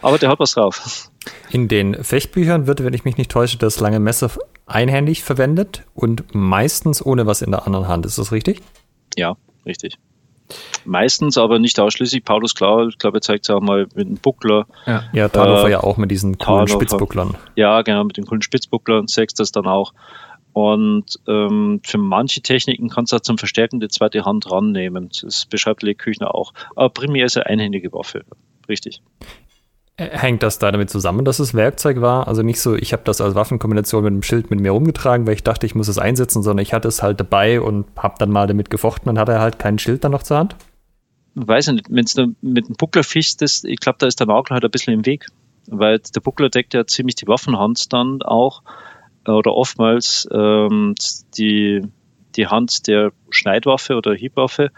Aber 0.01 0.17
der 0.17 0.29
hat 0.29 0.39
was 0.39 0.51
drauf. 0.51 1.09
In 1.49 1.67
den 1.67 2.03
Fechtbüchern 2.03 2.67
wird, 2.67 2.83
wenn 2.83 2.93
ich 2.93 3.05
mich 3.05 3.17
nicht 3.17 3.31
täusche, 3.31 3.57
das 3.57 3.79
lange 3.79 3.99
Messer 3.99 4.31
einhändig 4.65 5.23
verwendet 5.23 5.83
und 5.93 6.23
meistens 6.33 7.05
ohne 7.05 7.25
was 7.25 7.41
in 7.41 7.51
der 7.51 7.65
anderen 7.65 7.87
Hand. 7.87 8.05
Ist 8.05 8.17
das 8.17 8.31
richtig? 8.31 8.61
Ja, 9.15 9.35
richtig. 9.65 9.97
Meistens, 10.85 11.37
aber 11.37 11.59
nicht 11.59 11.79
ausschließlich. 11.79 12.23
Paulus 12.23 12.55
Klau, 12.55 12.87
ich 12.87 12.97
glaube, 12.97 13.17
er 13.17 13.21
zeigt 13.21 13.45
es 13.45 13.49
auch 13.49 13.59
mal 13.59 13.87
mit 13.95 14.07
einem 14.07 14.15
Buckler. 14.15 14.65
Ja, 14.85 15.03
ja 15.11 15.27
Tarnofer 15.27 15.67
äh, 15.67 15.71
ja 15.71 15.83
auch 15.83 15.97
mit 15.97 16.09
diesen 16.09 16.37
coolen 16.37 16.65
Tarnofer. 16.65 16.73
Spitzbucklern. 16.73 17.35
Ja, 17.55 17.81
genau, 17.81 18.05
mit 18.05 18.17
den 18.17 18.25
coolen 18.25 18.41
Spitzbucklern 18.41 19.07
zeigt 19.07 19.39
das 19.39 19.51
dann 19.51 19.67
auch. 19.67 19.93
Und 20.57 21.19
ähm, 21.27 21.81
für 21.83 21.99
manche 21.99 22.41
Techniken 22.41 22.89
kannst 22.89 23.11
du 23.11 23.17
auch 23.17 23.21
zum 23.21 23.37
Verstärken 23.37 23.79
die 23.79 23.89
zweite 23.89 24.25
Hand 24.25 24.49
rannehmen. 24.49 25.11
Das 25.21 25.45
beschreibt 25.45 25.83
Le 25.83 25.93
Küchner 25.93 26.33
auch. 26.33 26.51
Aber 26.75 26.89
primär 26.89 27.27
ist 27.27 27.37
eine 27.37 27.45
einhändige 27.45 27.93
Waffe. 27.93 28.23
Richtig. 28.67 29.03
Hängt 29.97 30.41
das 30.41 30.57
da 30.57 30.71
damit 30.71 30.89
zusammen, 30.89 31.25
dass 31.25 31.37
es 31.37 31.53
Werkzeug 31.53 32.01
war? 32.01 32.27
Also 32.27 32.41
nicht 32.41 32.59
so, 32.59 32.73
ich 32.73 32.91
habe 32.91 33.03
das 33.05 33.21
als 33.21 33.35
Waffenkombination 33.35 34.03
mit 34.03 34.13
einem 34.13 34.23
Schild 34.23 34.49
mit 34.49 34.59
mir 34.59 34.71
rumgetragen, 34.71 35.27
weil 35.27 35.35
ich 35.35 35.43
dachte, 35.43 35.67
ich 35.67 35.75
muss 35.75 35.89
es 35.89 35.99
einsetzen, 35.99 36.41
sondern 36.41 36.63
ich 36.63 36.73
hatte 36.73 36.87
es 36.87 37.03
halt 37.03 37.19
dabei 37.19 37.61
und 37.61 37.85
habe 37.95 38.15
dann 38.17 38.31
mal 38.31 38.47
damit 38.47 38.71
gefochten 38.71 39.09
und 39.09 39.19
hatte 39.19 39.39
halt 39.39 39.59
kein 39.59 39.77
Schild 39.77 40.03
dann 40.03 40.13
noch 40.13 40.23
zur 40.23 40.37
Hand? 40.37 40.55
weiß 41.35 41.67
ich 41.67 41.73
nicht, 41.75 41.85
wenn 41.91 42.05
du 42.05 42.35
mit 42.41 42.67
dem 42.67 42.75
Buckler 42.77 43.03
fischst, 43.03 43.43
das, 43.43 43.63
ich 43.63 43.79
glaube, 43.79 43.99
da 43.99 44.07
ist 44.07 44.19
der 44.19 44.25
Nagel 44.25 44.55
halt 44.55 44.65
ein 44.65 44.71
bisschen 44.71 44.95
im 44.95 45.05
Weg. 45.05 45.27
Weil 45.67 45.99
der 45.99 46.21
Buckler 46.21 46.49
deckt 46.49 46.73
ja 46.73 46.87
ziemlich 46.87 47.15
die 47.15 47.27
Waffenhand 47.27 47.93
dann 47.93 48.23
auch 48.23 48.63
oder 49.33 49.53
oftmals 49.53 50.27
ähm, 50.31 50.95
die, 51.37 51.81
die 52.35 52.47
Hand 52.47 52.87
der 52.87 53.11
Schneidwaffe 53.29 53.95
oder 53.95 54.13
Hiebwaffe. 54.13 54.71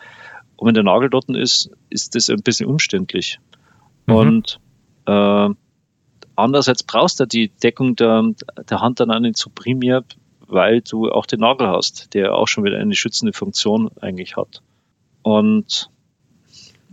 Und 0.56 0.68
wenn 0.68 0.74
der 0.74 0.84
Nagel 0.84 1.10
dort 1.10 1.30
ist, 1.30 1.72
ist 1.90 2.16
das 2.16 2.30
ein 2.30 2.42
bisschen 2.42 2.68
umständlich. 2.68 3.40
Mhm. 4.08 4.16
Und 4.16 4.60
äh, 5.06 5.50
andererseits 6.36 6.84
brauchst 6.84 7.20
du 7.20 7.26
die 7.26 7.50
Deckung 7.50 7.96
der, 7.96 8.32
der 8.70 8.82
Hand 8.82 9.00
dann 9.00 9.12
auch 9.12 9.20
nicht 9.20 9.38
so 9.38 9.50
primär, 9.54 10.04
weil 10.48 10.82
du 10.82 11.12
auch 11.12 11.26
den 11.26 11.42
Nagel 11.42 11.68
hast, 11.68 12.14
der 12.14 12.34
auch 12.34 12.48
schon 12.48 12.64
wieder 12.64 12.78
eine 12.78 12.96
schützende 12.96 13.34
Funktion 13.34 13.90
eigentlich 14.02 14.36
hat. 14.36 14.62
Und 15.22 15.90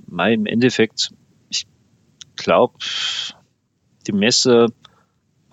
mein, 0.07 0.41
im 0.41 0.47
Endeffekt, 0.47 1.11
ich 1.49 1.67
glaube, 2.37 2.75
die 4.07 4.13
Messer 4.13 4.69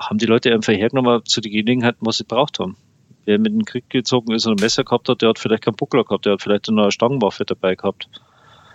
haben 0.09 0.17
die 0.17 0.25
Leute 0.25 0.53
einfach 0.53 0.73
hergenommen 0.73 1.21
zu 1.25 1.41
der 1.41 1.51
Gelegenheit, 1.51 1.95
was 1.99 2.17
sie 2.17 2.23
braucht 2.23 2.59
haben. 2.59 2.77
Wer 3.25 3.39
mit 3.39 3.53
dem 3.53 3.65
Krieg 3.65 3.89
gezogen 3.89 4.33
ist 4.33 4.45
und 4.45 4.59
ein 4.59 4.63
Messer 4.63 4.83
gehabt 4.83 5.07
hat, 5.07 5.21
der 5.21 5.29
hat 5.29 5.39
vielleicht 5.39 5.63
keinen 5.63 5.75
Buckler 5.75 6.03
gehabt, 6.03 6.25
der 6.25 6.33
hat 6.33 6.41
vielleicht 6.41 6.69
eine 6.69 6.91
Stangenwaffe 6.91 7.45
dabei 7.45 7.75
gehabt. 7.75 8.09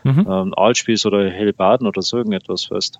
Mhm. 0.04 0.26
Ähm, 0.28 0.54
Aalspieß 0.56 1.06
oder 1.06 1.28
Hellbaden 1.28 1.86
oder 1.86 2.02
so 2.02 2.16
irgendetwas, 2.16 2.70
weißt 2.70 2.98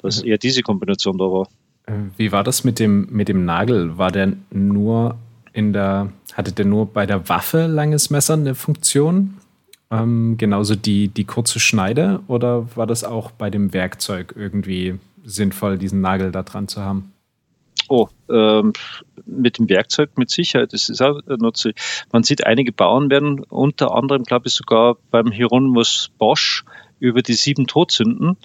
Dass 0.00 0.22
eher 0.22 0.38
diese 0.38 0.62
Kombination 0.62 1.18
da 1.18 1.24
war. 1.24 1.48
Äh, 1.86 1.92
wie 2.16 2.32
war 2.32 2.44
das 2.44 2.64
mit 2.64 2.78
dem, 2.78 3.08
mit 3.10 3.28
dem 3.28 3.44
Nagel? 3.44 3.98
War 3.98 4.10
der 4.10 4.32
nur 4.50 5.16
in 5.52 5.72
der, 5.72 6.12
hatte 6.32 6.52
der 6.52 6.64
nur 6.64 6.86
bei 6.86 7.04
der 7.04 7.28
Waffe 7.28 7.66
langes 7.66 8.10
Messer 8.10 8.34
eine 8.34 8.54
Funktion? 8.54 9.38
Ähm, 9.90 10.36
genauso 10.38 10.74
die, 10.74 11.08
die 11.08 11.24
kurze 11.24 11.60
Schneide 11.60 12.20
oder 12.26 12.74
war 12.76 12.86
das 12.86 13.04
auch 13.04 13.30
bei 13.30 13.50
dem 13.50 13.74
Werkzeug 13.74 14.32
irgendwie 14.36 14.98
sinnvoll, 15.24 15.78
diesen 15.78 16.00
Nagel 16.00 16.32
da 16.32 16.42
dran 16.42 16.68
zu 16.68 16.82
haben? 16.82 17.12
Oh, 17.88 18.08
ähm, 18.30 18.72
mit 19.26 19.58
dem 19.58 19.68
Werkzeug 19.68 20.16
mit 20.16 20.30
Sicherheit. 20.30 20.72
Das 20.72 20.88
ist 20.88 21.02
auch 21.02 21.20
nützlich. 21.26 21.74
Man 22.12 22.22
sieht, 22.22 22.46
einige 22.46 22.72
Bauern 22.72 23.10
werden 23.10 23.40
unter 23.40 23.94
anderem, 23.94 24.22
glaube 24.22 24.48
ich, 24.48 24.54
sogar 24.54 24.96
beim 25.10 25.30
Hieronymus 25.30 26.10
Bosch 26.18 26.64
über 27.00 27.22
die 27.22 27.34
sieben 27.34 27.66
Todsünden. 27.66 28.36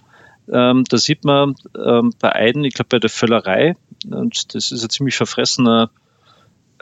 Ähm, 0.52 0.84
da 0.90 0.98
sieht 0.98 1.24
man 1.24 1.56
ähm, 1.78 2.14
bei 2.20 2.32
einem, 2.34 2.64
ich 2.64 2.74
glaube 2.74 2.90
bei 2.90 3.00
der 3.00 3.10
Völlerei, 3.10 3.76
und 4.10 4.56
das 4.56 4.72
ist 4.72 4.84
ein 4.84 4.90
ziemlich 4.90 5.16
verfressener 5.16 5.92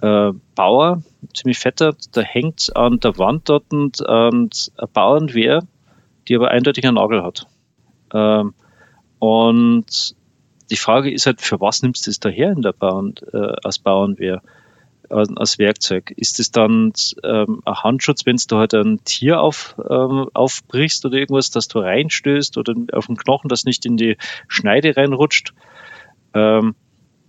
äh, 0.02 0.32
Bauer, 0.56 1.04
ziemlich 1.34 1.58
fetter, 1.58 1.96
da 2.12 2.22
hängt 2.22 2.76
an 2.76 3.00
der 3.00 3.18
Wand 3.18 3.50
dort 3.50 3.72
und, 3.74 4.02
und 4.02 4.72
eine 4.78 4.88
Bauernwehr, 4.94 5.64
die 6.28 6.36
aber 6.36 6.52
eindeutig 6.52 6.86
einen 6.86 6.96
Nagel 6.96 7.24
hat. 7.24 7.48
Ähm, 8.14 8.54
und 9.20 10.16
die 10.72 10.78
Frage 10.78 11.12
ist 11.12 11.26
halt, 11.26 11.42
für 11.42 11.60
was 11.62 11.84
nimmst 11.84 12.08
du 12.08 12.12
es 12.12 12.20
daher 12.20 12.52
in 12.52 12.62
der 12.62 12.74
Bauern, 12.74 13.14
äh, 13.34 13.54
als 13.64 13.80
Bauernwehr, 13.80 14.42
äh, 15.10 15.26
als 15.36 15.60
Werkzeug? 15.60 16.12
Ist 16.16 16.40
es 16.40 16.52
dann 16.52 16.92
ähm, 17.24 17.62
ein 17.66 17.76
Handschutz, 17.76 18.26
wenn 18.26 18.38
du 18.48 18.58
halt 18.58 18.74
ein 18.74 19.04
Tier 19.04 19.42
auf, 19.42 19.76
ähm, 19.90 20.30
aufbrichst 20.34 21.06
oder 21.06 21.18
irgendwas, 21.18 21.52
dass 21.52 21.68
du 21.68 21.80
reinstößt 21.80 22.58
oder 22.58 22.74
auf 22.94 23.08
den 23.08 23.18
Knochen, 23.18 23.48
das 23.48 23.66
nicht 23.66 23.86
in 23.86 23.98
die 23.98 24.18
Schneide 24.48 24.98
reinrutscht? 24.98 25.54
Ähm, 26.34 26.76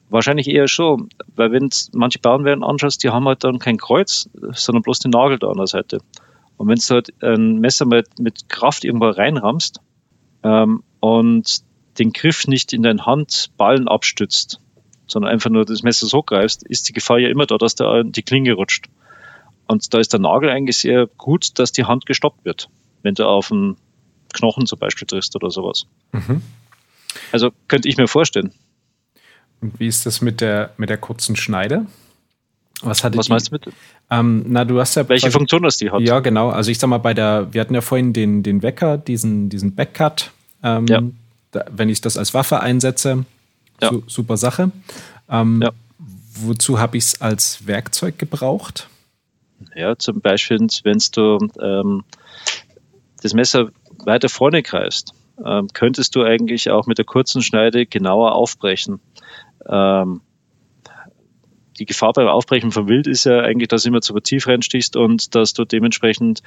Wahrscheinlich 0.08 0.48
eher 0.48 0.68
schon, 0.68 1.08
weil 1.34 1.50
wenn 1.50 1.68
manche 1.92 2.20
Bauernwehren 2.20 2.62
anschaust, 2.62 3.02
die 3.02 3.10
haben 3.10 3.26
halt 3.26 3.42
dann 3.42 3.58
kein 3.58 3.76
Kreuz, 3.76 4.28
sondern 4.52 4.82
bloß 4.82 5.00
den 5.00 5.10
Nagel 5.10 5.38
da 5.38 5.48
an 5.48 5.56
der 5.56 5.66
Seite. 5.66 5.98
Und 6.56 6.68
wenn 6.68 6.78
du 6.78 6.94
halt 6.94 7.12
ein 7.22 7.58
Messer 7.58 7.86
mit, 7.86 8.18
mit 8.20 8.48
Kraft 8.48 8.84
irgendwo 8.84 9.08
reinrammst 9.08 9.80
ähm, 10.44 10.84
und 11.00 11.60
den 11.98 12.12
Griff 12.12 12.46
nicht 12.46 12.72
in 12.72 12.82
deinen 12.82 13.06
Handballen 13.06 13.88
abstützt, 13.88 14.60
sondern 15.06 15.32
einfach 15.32 15.50
nur 15.50 15.64
das 15.64 15.82
Messer 15.82 16.06
so 16.06 16.22
greifst, 16.22 16.62
ist 16.62 16.88
die 16.88 16.92
Gefahr 16.92 17.18
ja 17.18 17.28
immer 17.28 17.46
da, 17.46 17.58
dass 17.58 17.74
da 17.74 18.02
die 18.02 18.22
Klinge 18.22 18.52
rutscht. 18.54 18.88
Und 19.66 19.92
da 19.92 19.98
ist 19.98 20.12
der 20.12 20.20
Nagel 20.20 20.50
eigentlich 20.50 20.78
sehr 20.78 21.06
gut, 21.06 21.58
dass 21.58 21.72
die 21.72 21.84
Hand 21.84 22.06
gestoppt 22.06 22.44
wird, 22.44 22.68
wenn 23.02 23.14
du 23.14 23.26
auf 23.26 23.50
einen 23.50 23.76
Knochen 24.32 24.66
zum 24.66 24.78
Beispiel 24.78 25.06
triffst 25.06 25.34
oder 25.36 25.50
sowas. 25.50 25.86
Mhm. 26.12 26.42
Also 27.32 27.50
könnte 27.68 27.88
ich 27.88 27.96
mir 27.96 28.08
vorstellen. 28.08 28.52
Und 29.60 29.80
wie 29.80 29.86
ist 29.86 30.06
das 30.06 30.20
mit 30.20 30.40
der, 30.40 30.72
mit 30.76 30.90
der 30.90 30.98
kurzen 30.98 31.34
Schneide? 31.36 31.86
Was, 32.82 33.02
Was 33.02 33.28
meinst 33.30 33.48
du 33.48 33.52
mit? 33.54 33.72
Ähm, 34.10 34.44
na, 34.48 34.66
du 34.66 34.78
hast 34.78 34.96
ja. 34.96 35.08
Welche 35.08 35.30
Funktion 35.30 35.62
das 35.62 35.78
die 35.78 35.90
hat? 35.90 36.00
Ja, 36.02 36.20
genau. 36.20 36.50
Also 36.50 36.70
ich 36.70 36.78
sag 36.78 36.88
mal, 36.88 36.98
bei 36.98 37.14
der, 37.14 37.52
wir 37.52 37.62
hatten 37.62 37.74
ja 37.74 37.80
vorhin 37.80 38.12
den, 38.12 38.42
den 38.42 38.62
Wecker, 38.62 38.98
diesen, 38.98 39.48
diesen 39.48 39.74
Backcut. 39.74 40.30
Ähm, 40.62 40.86
ja. 40.86 41.00
Wenn 41.70 41.88
ich 41.88 42.00
das 42.00 42.16
als 42.16 42.34
Waffe 42.34 42.60
einsetze, 42.60 43.24
ja. 43.80 43.90
su 43.90 44.02
super 44.06 44.36
Sache. 44.36 44.70
Ähm, 45.28 45.62
ja. 45.62 45.70
Wozu 46.38 46.78
habe 46.78 46.96
ich 46.98 47.04
es 47.04 47.20
als 47.20 47.66
Werkzeug 47.66 48.18
gebraucht? 48.18 48.88
Ja, 49.74 49.96
zum 49.96 50.20
Beispiel, 50.20 50.58
wenn 50.84 50.98
du 51.12 51.38
ähm, 51.60 52.04
das 53.22 53.32
Messer 53.32 53.70
weiter 54.04 54.28
vorne 54.28 54.62
greifst, 54.62 55.14
ähm, 55.44 55.68
könntest 55.72 56.14
du 56.14 56.22
eigentlich 56.22 56.70
auch 56.70 56.86
mit 56.86 56.98
der 56.98 57.04
kurzen 57.04 57.42
Schneide 57.42 57.86
genauer 57.86 58.32
aufbrechen 58.32 59.00
ähm, 59.68 60.20
die 61.78 61.86
Gefahr 61.86 62.12
beim 62.12 62.28
Aufbrechen 62.28 62.72
von 62.72 62.88
Wild 62.88 63.06
ist 63.06 63.24
ja 63.24 63.40
eigentlich, 63.40 63.68
dass 63.68 63.82
du 63.82 63.88
immer 63.88 64.00
zu 64.00 64.18
tief 64.20 64.46
reinstichst 64.46 64.96
und 64.96 65.34
dass 65.34 65.52
du 65.52 65.64
dementsprechend 65.64 66.42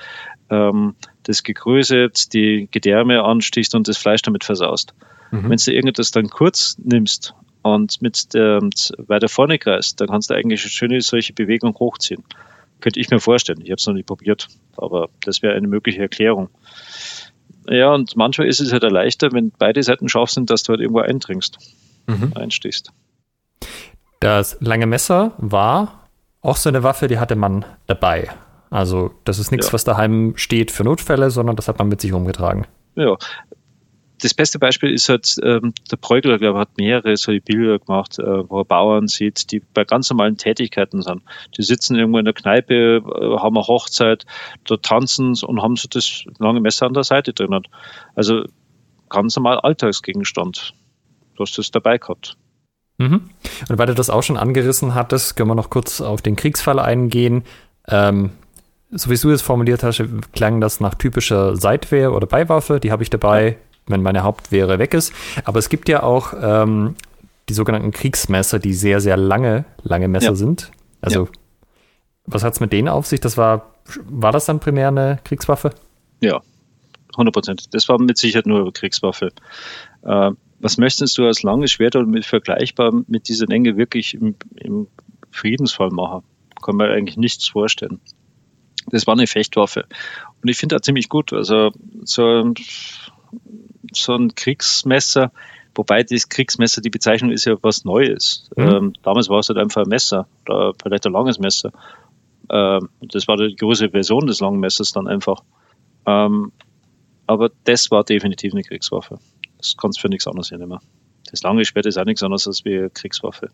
ähm, 0.50 0.96
das 1.24 1.44
Gegröße, 1.44 2.10
die 2.34 2.68
Gedärme 2.72 3.24
anstichst 3.24 3.76
und 3.76 3.88
das 3.88 3.98
Fleisch 3.98 4.22
damit 4.22 4.44
versaust. 4.44 4.94
Mhm. 5.32 5.50
Wenn 5.50 5.58
du 5.58 5.72
irgendetwas 5.72 6.12
dann 6.12 6.30
kurz 6.30 6.78
nimmst 6.80 7.34
und 7.62 8.02
mit 8.02 8.34
der, 8.34 8.60
weiter 8.98 9.30
vorne 9.30 9.60
kreist, 9.60 10.02
dann 10.02 10.08
kannst 10.08 10.30
du 10.30 10.34
eigentlich 10.34 10.62
eine 10.62 10.70
schöne 10.70 11.02
solche 11.02 11.34
Bewegung 11.34 11.76
hochziehen. 11.76 12.24
Könnte 12.82 13.00
ich 13.00 13.10
mir 13.10 13.20
vorstellen. 13.20 13.62
Ich 13.62 13.72
habe 13.72 13.76
es 13.76 13.88
noch 13.88 13.94
nicht 13.94 14.08
probiert, 14.08 14.48
aber 14.78 15.10
das 15.24 15.42
wäre 15.42 15.56
eine 15.56 15.68
mögliche 15.68 16.00
Erklärung. 16.00 16.50
Ja, 17.68 17.94
und 17.94 18.16
manchmal 18.16 18.48
ist 18.48 18.62
es 18.62 18.72
halt 18.72 18.84
leichter, 18.84 19.32
wenn 19.32 19.52
beide 19.52 19.84
Seiten 19.84 20.10
scharf 20.10 20.32
sind, 20.32 20.50
dass 20.50 20.64
du 20.64 20.72
halt 20.72 20.80
irgendwo 20.80 21.02
eindringst, 21.02 21.58
mhm. 22.08 22.32
einstichst. 22.36 22.92
Das 24.20 24.58
lange 24.60 24.86
Messer 24.86 25.34
war 25.38 26.10
auch 26.42 26.58
so 26.58 26.70
eine 26.70 26.84
Waffe, 26.84 27.08
die 27.08 27.20
hatte 27.20 27.36
man 27.36 27.66
dabei. 27.88 28.30
Also 28.70 29.12
das 29.26 29.40
ist 29.40 29.52
nichts, 29.52 29.68
ja. 29.68 29.74
was 29.74 29.84
daheim 29.84 30.34
steht 30.36 30.72
für 30.72 30.84
Notfälle, 30.84 31.32
sondern 31.32 31.56
das 31.56 31.68
hat 31.68 31.80
man 31.80 31.88
mit 31.88 32.02
sich 32.02 32.14
rumgetragen. 32.14 32.68
Ja. 32.96 33.18
Das 34.22 34.34
beste 34.34 34.60
Beispiel 34.60 34.94
ist 34.94 35.08
halt, 35.08 35.38
ähm, 35.44 35.74
der 35.90 35.96
Bräugler, 35.96 36.38
glaube 36.38 36.60
ich, 36.60 36.62
hat 36.62 36.78
mehrere 36.78 37.16
solche 37.16 37.40
Bilder 37.40 37.80
gemacht, 37.80 38.20
äh, 38.20 38.50
wo 38.50 38.60
er 38.60 38.66
Bauern 38.66 39.08
sieht, 39.08 39.50
die 39.52 39.62
bei 39.74 39.86
ganz 39.86 40.10
normalen 40.10 40.36
Tätigkeiten 40.36 41.02
sind. 41.02 41.22
Die 41.58 41.64
sitzen 41.64 41.96
irgendwo 41.96 42.20
in 42.20 42.26
der 42.26 42.34
Kneipe, 42.34 42.98
äh, 42.98 43.38
haben 43.40 43.56
eine 43.56 43.66
Hochzeit, 43.66 44.26
da 44.66 44.76
tanzen 44.76 45.36
und 45.42 45.62
haben 45.62 45.78
so 45.78 45.88
das 45.90 46.26
lange 46.38 46.60
Messer 46.60 46.86
an 46.86 46.94
der 46.94 47.06
Seite 47.06 47.32
drin. 47.32 47.62
Also 48.14 48.44
ganz 49.08 49.38
normal 49.38 49.60
Alltagsgegenstand. 49.62 50.74
Du 51.36 51.44
hast 51.44 51.58
das 51.58 51.72
dabei 51.72 51.98
gehabt. 51.98 52.36
Mhm. 53.00 53.30
Und 53.70 53.78
weil 53.80 53.88
du 53.88 53.96
das 53.96 54.10
auch 54.10 54.22
schon 54.22 54.38
angerissen 54.38 54.94
hattest, 54.94 55.36
können 55.36 55.50
wir 55.50 55.56
noch 55.56 55.70
kurz 55.70 56.02
auf 56.02 56.22
den 56.22 56.36
Kriegsfall 56.36 56.80
eingehen. 56.80 57.44
Ähm, 57.88 58.32
so 58.92 59.10
wie 59.10 59.16
du 59.16 59.32
es 59.32 59.42
formuliert 59.42 59.84
hast, 59.84 60.04
klang 60.34 60.62
das 60.62 60.80
nach 60.80 60.96
typischer 60.96 61.56
Seitwehr 61.56 62.14
oder 62.14 62.28
Beiwaffe. 62.28 62.80
Die 62.80 62.92
habe 62.92 63.04
ich 63.04 63.10
dabei, 63.10 63.58
wenn 63.88 64.02
meine 64.02 64.24
Hauptwehre 64.24 64.80
weg 64.80 64.94
ist. 64.94 65.14
Aber 65.46 65.60
es 65.60 65.70
gibt 65.70 65.90
ja 65.90 66.04
auch 66.04 66.34
ähm, 66.40 66.96
die 67.48 67.54
sogenannten 67.54 67.92
Kriegsmesser, 67.92 68.60
die 68.60 68.74
sehr, 68.74 69.00
sehr 69.00 69.16
lange, 69.16 69.66
lange 69.84 70.08
Messer 70.08 70.28
ja. 70.28 70.36
sind. 70.36 70.72
Also, 71.02 71.26
ja. 71.26 71.32
was 72.26 72.44
hat 72.44 72.54
es 72.54 72.60
mit 72.60 72.74
denen 72.74 72.90
auf 72.90 73.08
sich? 73.08 73.22
Das 73.22 73.38
war, 73.38 73.76
war 74.08 74.32
das 74.32 74.46
dann 74.46 74.60
primär 74.60 74.90
eine 74.90 75.20
Kriegswaffe? 75.24 75.72
Ja, 76.20 76.42
100 77.14 77.34
Prozent. 77.34 77.74
Das 77.74 77.88
war 77.88 78.00
mit 78.00 78.18
Sicherheit 78.18 78.46
nur 78.46 78.74
Kriegswaffe. 78.74 79.32
Äh, 80.04 80.32
was 80.60 80.78
möchtest 80.78 81.18
du 81.18 81.26
als 81.26 81.44
langes 81.44 81.72
Schwert 81.72 81.96
oder 81.96 82.06
mit 82.06 82.26
vergleichbar 82.26 82.92
mit 83.08 83.30
dieser 83.30 83.46
Länge 83.48 83.78
wirklich 83.78 84.14
im, 84.14 84.36
im 84.56 84.88
Friedensfall 85.32 85.90
machen? 85.90 86.24
Kann 86.62 86.76
man 86.76 86.90
eigentlich 86.90 87.18
nichts 87.18 87.48
vorstellen. 87.48 88.02
Das 88.88 89.08
war 89.08 89.14
eine 89.14 89.28
Fechtwaffe. 89.28 89.86
Und 90.42 90.50
ich 90.50 90.58
finde 90.58 90.76
das 90.76 90.84
ziemlich 90.84 91.10
gut. 91.10 91.32
Also 91.34 91.72
so 92.04 92.24
ein, 92.24 92.54
so 93.94 94.16
ein 94.16 94.36
Kriegsmesser, 94.36 95.32
wobei 95.76 96.04
das 96.04 96.28
Kriegsmesser, 96.28 96.82
die 96.82 96.90
Bezeichnung 96.90 97.32
ist 97.32 97.46
ja 97.46 97.56
was 97.62 97.86
Neues. 97.86 98.50
Mhm. 98.56 98.68
Ähm, 98.68 98.94
damals 99.04 99.30
war 99.30 99.40
es 99.40 99.50
halt 99.50 99.60
einfach 99.60 99.84
ein 99.84 99.90
Messer 99.90 100.28
oder 100.48 100.74
vielleicht 100.82 101.06
ein 101.06 101.14
langes 101.14 101.40
Messer. 101.40 101.72
Ähm, 102.50 102.90
das 103.02 103.28
war 103.28 103.38
die 103.38 103.56
große 103.56 103.90
Version 103.90 104.28
des 104.28 104.42
langen 104.42 104.60
Messers 104.60 104.92
dann 104.92 105.08
einfach. 105.08 105.44
Ähm, 106.06 106.52
aber 107.28 107.52
das 107.64 107.92
war 107.92 108.04
definitiv 108.04 108.54
eine 108.54 108.64
Kriegswaffe. 108.64 109.20
Das 109.60 109.76
kannst 109.78 110.00
du 110.00 110.02
für 110.02 110.10
nichts 110.10 110.26
anderes 110.26 110.50
hier 110.50 110.58
nehmen. 110.58 110.80
Das 111.30 111.44
lange 111.44 111.64
Schwert 111.66 111.86
ist 111.86 111.98
auch 111.98 112.06
nichts 112.06 112.24
anderes 112.24 112.48
als 112.48 112.66
wie 112.66 112.90
Kriegswaffe. 112.92 113.50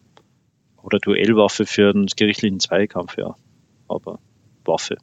Oder 0.82 0.99
Duellwaffe 0.99 1.66
für 1.66 1.89
einen 1.89 2.06
gerichtlichen 2.06 2.60
Zweikampf, 2.60 3.18
ja. 3.18 3.36
Aber 3.88 4.20
Waffe. 4.64 4.97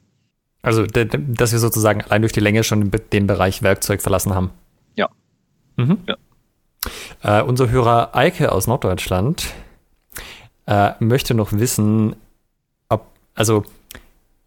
Also, 0.61 0.85
dass 0.85 1.51
wir 1.51 1.59
sozusagen 1.59 2.01
allein 2.01 2.21
durch 2.21 2.31
die 2.31 2.39
Länge 2.39 2.63
schon 2.63 2.89
den 3.11 3.27
Bereich 3.27 3.61
Werkzeug 3.61 4.01
verlassen 4.01 4.33
haben. 4.33 4.51
Ja. 4.95 5.09
Mhm. 5.75 5.99
ja. 6.07 6.15
Äh, 7.21 7.43
unser 7.43 7.69
Hörer 7.69 8.15
Eike 8.15 8.51
aus 8.51 8.67
Norddeutschland 8.67 9.53
äh, 10.65 10.91
möchte 10.99 11.33
noch 11.33 11.51
wissen, 11.51 12.15
ob, 12.87 13.07
also, 13.35 13.65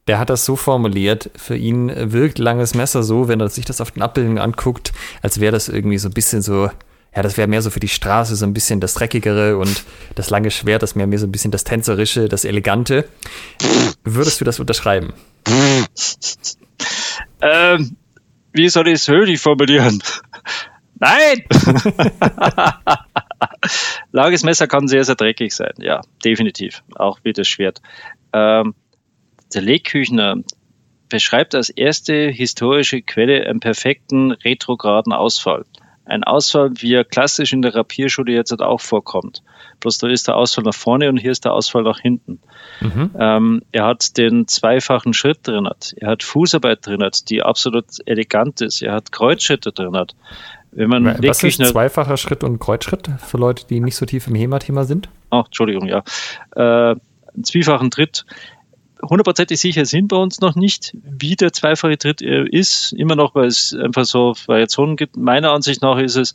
der 0.07 0.19
hat 0.19 0.31
das 0.31 0.45
so 0.45 0.57
formuliert, 0.57 1.31
für 1.37 1.57
ihn 1.57 1.93
wirkt 2.13 2.39
langes 2.39 2.75
Messer 2.75 3.03
so, 3.03 3.29
wenn 3.29 3.41
er 3.41 3.49
sich 3.49 3.65
das 3.65 3.81
auf 3.81 3.91
den 3.91 4.03
Abbildungen 4.03 4.39
anguckt, 4.39 4.93
als 5.23 5.41
wäre 5.41 5.53
das 5.53 5.69
irgendwie 5.69 5.99
so 5.99 6.09
ein 6.09 6.15
bisschen 6.15 6.43
so, 6.43 6.71
ja, 7.15 7.23
das 7.23 7.37
wäre 7.37 7.49
mehr 7.49 7.63
so 7.63 7.71
für 7.71 7.81
die 7.81 7.89
Straße 7.89 8.37
so 8.37 8.47
ein 8.47 8.55
bisschen 8.55 8.81
das 8.81 8.95
Dreckigere 8.95 9.57
und 9.57 9.85
das 10.15 10.31
lange 10.31 10.51
Schwert, 10.51 10.83
das 10.83 10.95
wäre 10.95 11.07
mehr 11.07 11.19
so 11.19 11.27
ein 11.27 11.33
bisschen 11.33 11.51
das 11.51 11.65
Tänzerische, 11.65 12.29
das 12.29 12.45
Elegante. 12.45 13.09
Würdest 14.05 14.41
du 14.41 14.45
das 14.45 14.61
unterschreiben? 14.61 15.13
ähm, 17.41 17.97
wie 18.53 18.69
soll 18.69 18.89
ich 18.89 18.95
es 18.95 19.09
höflich 19.09 19.41
formulieren? 19.41 20.03
Nein! 20.99 21.45
Langes 24.13 24.45
Messer 24.45 24.67
kann 24.67 24.89
sehr, 24.89 25.05
sehr 25.05 25.15
dreckig 25.15 25.53
sein, 25.53 25.75
ja, 25.79 26.01
definitiv. 26.25 26.83
Auch 26.95 27.19
wie 27.23 27.33
das 27.33 27.49
Schwert. 27.49 27.83
Ähm, 28.33 28.75
der 29.55 29.63
Legküchner 29.63 30.37
beschreibt 31.09 31.55
als 31.55 31.71
erste 31.71 32.29
historische 32.29 33.03
Quelle 33.03 33.47
einen 33.47 33.61
perfekten 33.61 34.33
retrograden 34.33 35.13
Ausfall. 35.13 35.65
Ein 36.05 36.23
Ausfall, 36.23 36.71
wie 36.77 36.95
er 36.95 37.05
klassisch 37.05 37.53
in 37.53 37.63
der 37.63 37.75
Rapierschule 37.75 38.33
jetzt 38.33 38.53
halt 38.53 38.63
auch 38.63 38.81
vorkommt. 38.81 39.43
Bloß 39.81 39.99
da 39.99 40.09
ist 40.09 40.29
der 40.29 40.37
Ausfall 40.37 40.63
nach 40.63 40.75
vorne 40.75 41.09
und 41.09 41.17
hier 41.17 41.33
ist 41.33 41.45
der 41.45 41.53
Ausfall 41.53 41.83
nach 41.83 41.99
hinten. 41.99 42.41
Mhm. 42.81 43.11
Ähm, 43.19 43.63
er 43.73 43.87
hat 43.87 44.17
den 44.17 44.47
zweifachen 44.47 45.15
Schritt 45.15 45.41
drin, 45.43 45.69
er 45.97 46.09
hat 46.09 46.23
Fußarbeit 46.23 46.87
drin, 46.87 47.05
die 47.29 47.43
absolut 47.43 47.87
elegant 48.07 48.61
ist, 48.61 48.83
er 48.83 48.95
hat 48.95 49.11
Kreuzschritte 49.11 49.73
drin. 49.73 49.97
Wenn 50.71 50.91
man 50.91 51.05
Was 51.23 51.43
ist 51.43 51.65
zweifacher 51.65 52.17
Schritt 52.17 52.45
und 52.45 52.61
Kreuzschritt 52.61 53.09
für 53.19 53.39
Leute, 53.39 53.67
die 53.67 53.81
nicht 53.81 53.97
so 53.97 54.07
tief 54.07 54.29
im 54.29 54.37
HEMA-Thema 54.37 54.85
sind? 54.85 55.09
Ach, 55.31 55.47
Entschuldigung, 55.47 55.89
ja. 55.89 56.05
Äh, 56.55 56.95
einen 57.37 57.45
zweifachen 57.45 57.91
Tritt 57.91 58.25
hundertprozentig 59.03 59.61
sicher 59.61 59.85
sind 59.85 60.13
wir 60.13 60.19
uns 60.19 60.41
noch 60.41 60.55
nicht, 60.55 60.97
wie 61.03 61.37
der 61.37 61.53
zweifache 61.53 61.99
Tritt 61.99 62.23
äh, 62.23 62.45
ist. 62.49 62.93
Immer 62.93 63.17
noch, 63.17 63.35
weil 63.35 63.47
es 63.47 63.75
einfach 63.75 64.05
so 64.05 64.35
Variationen 64.47 64.97
gibt. 64.97 65.17
Meiner 65.17 65.53
Ansicht 65.53 65.83
nach 65.83 65.99
ist 65.99 66.17
es, 66.17 66.35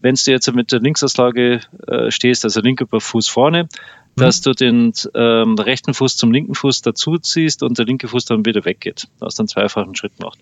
wenn 0.00 0.14
du 0.14 0.30
jetzt 0.30 0.52
mit 0.54 0.72
der 0.72 0.80
Linksauslage 0.80 1.60
äh, 1.86 2.10
stehst, 2.10 2.44
also 2.44 2.60
linker 2.60 2.86
Fuß 3.00 3.28
vorne, 3.28 3.64
mhm. 3.64 3.68
dass 4.16 4.40
du 4.40 4.52
den 4.52 4.92
ähm, 5.14 5.54
rechten 5.54 5.94
Fuß 5.94 6.16
zum 6.16 6.32
linken 6.32 6.54
Fuß 6.54 6.82
dazu 6.82 7.18
ziehst 7.18 7.62
und 7.62 7.78
der 7.78 7.86
linke 7.86 8.08
Fuß 8.08 8.24
dann 8.26 8.44
wieder 8.44 8.64
weggeht, 8.64 9.08
dass 9.20 9.34
du 9.34 9.42
einen 9.42 9.48
zweifachen 9.48 9.96
Schritt 9.96 10.20
macht. 10.20 10.38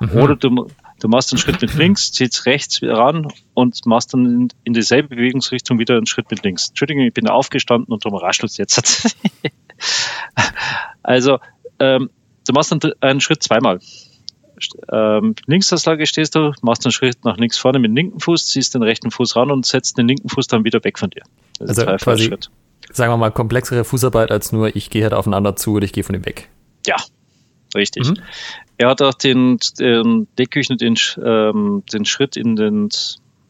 Mhm. 0.00 0.20
Oder 0.20 0.36
du, 0.36 0.68
du 1.00 1.08
machst 1.08 1.32
einen 1.32 1.38
Schritt 1.38 1.60
mit 1.60 1.74
links, 1.74 2.12
ziehst 2.12 2.46
rechts 2.46 2.80
ran 2.82 3.28
und 3.54 3.86
machst 3.86 4.14
dann 4.14 4.26
in, 4.26 4.48
in 4.64 4.72
dieselbe 4.72 5.16
Bewegungsrichtung 5.16 5.78
wieder 5.78 5.96
einen 5.96 6.06
Schritt 6.06 6.30
mit 6.30 6.44
links. 6.44 6.68
Entschuldigung, 6.68 7.04
ich 7.04 7.14
bin 7.14 7.28
aufgestanden 7.28 7.92
und 7.92 8.04
darum 8.04 8.18
raschelt 8.18 8.56
jetzt. 8.56 9.16
Also, 11.02 11.38
ähm, 11.78 12.10
du 12.46 12.52
machst 12.52 12.70
dann 12.70 12.80
einen 13.00 13.20
Schritt 13.20 13.42
zweimal. 13.42 13.80
Ähm, 14.92 15.34
Linksaslage 15.46 16.06
stehst 16.06 16.34
du, 16.34 16.52
machst 16.60 16.84
einen 16.84 16.92
Schritt 16.92 17.24
nach 17.24 17.36
links 17.38 17.56
vorne 17.56 17.78
mit 17.78 17.90
dem 17.90 17.96
linken 17.96 18.20
Fuß, 18.20 18.46
ziehst 18.46 18.74
den 18.74 18.82
rechten 18.82 19.10
Fuß 19.10 19.36
ran 19.36 19.50
und 19.50 19.64
setzt 19.64 19.96
den 19.96 20.08
linken 20.08 20.28
Fuß 20.28 20.48
dann 20.48 20.64
wieder 20.64 20.82
weg 20.84 20.98
von 20.98 21.10
dir. 21.10 21.22
Das 21.58 21.78
also 21.78 21.96
quasi, 21.96 22.24
Schritt. 22.24 22.50
sagen 22.92 23.12
wir 23.12 23.16
mal, 23.16 23.30
komplexere 23.30 23.84
Fußarbeit 23.84 24.30
als 24.30 24.52
nur, 24.52 24.74
ich 24.74 24.90
gehe 24.90 25.02
halt 25.02 25.14
aufeinander 25.14 25.56
zu 25.56 25.74
oder 25.74 25.84
ich 25.84 25.92
gehe 25.92 26.04
von 26.04 26.14
ihm 26.14 26.26
weg. 26.26 26.50
Ja, 26.86 26.96
richtig. 27.74 28.08
Mhm. 28.08 28.18
Er 28.76 28.88
hat 28.88 29.00
auch 29.00 29.14
den, 29.14 29.58
den 29.78 30.28
Deckküchen 30.38 30.76
den, 30.76 30.96
ähm, 31.24 31.84
den 31.92 32.04
Schritt 32.04 32.36
in 32.36 32.56
den, 32.56 32.88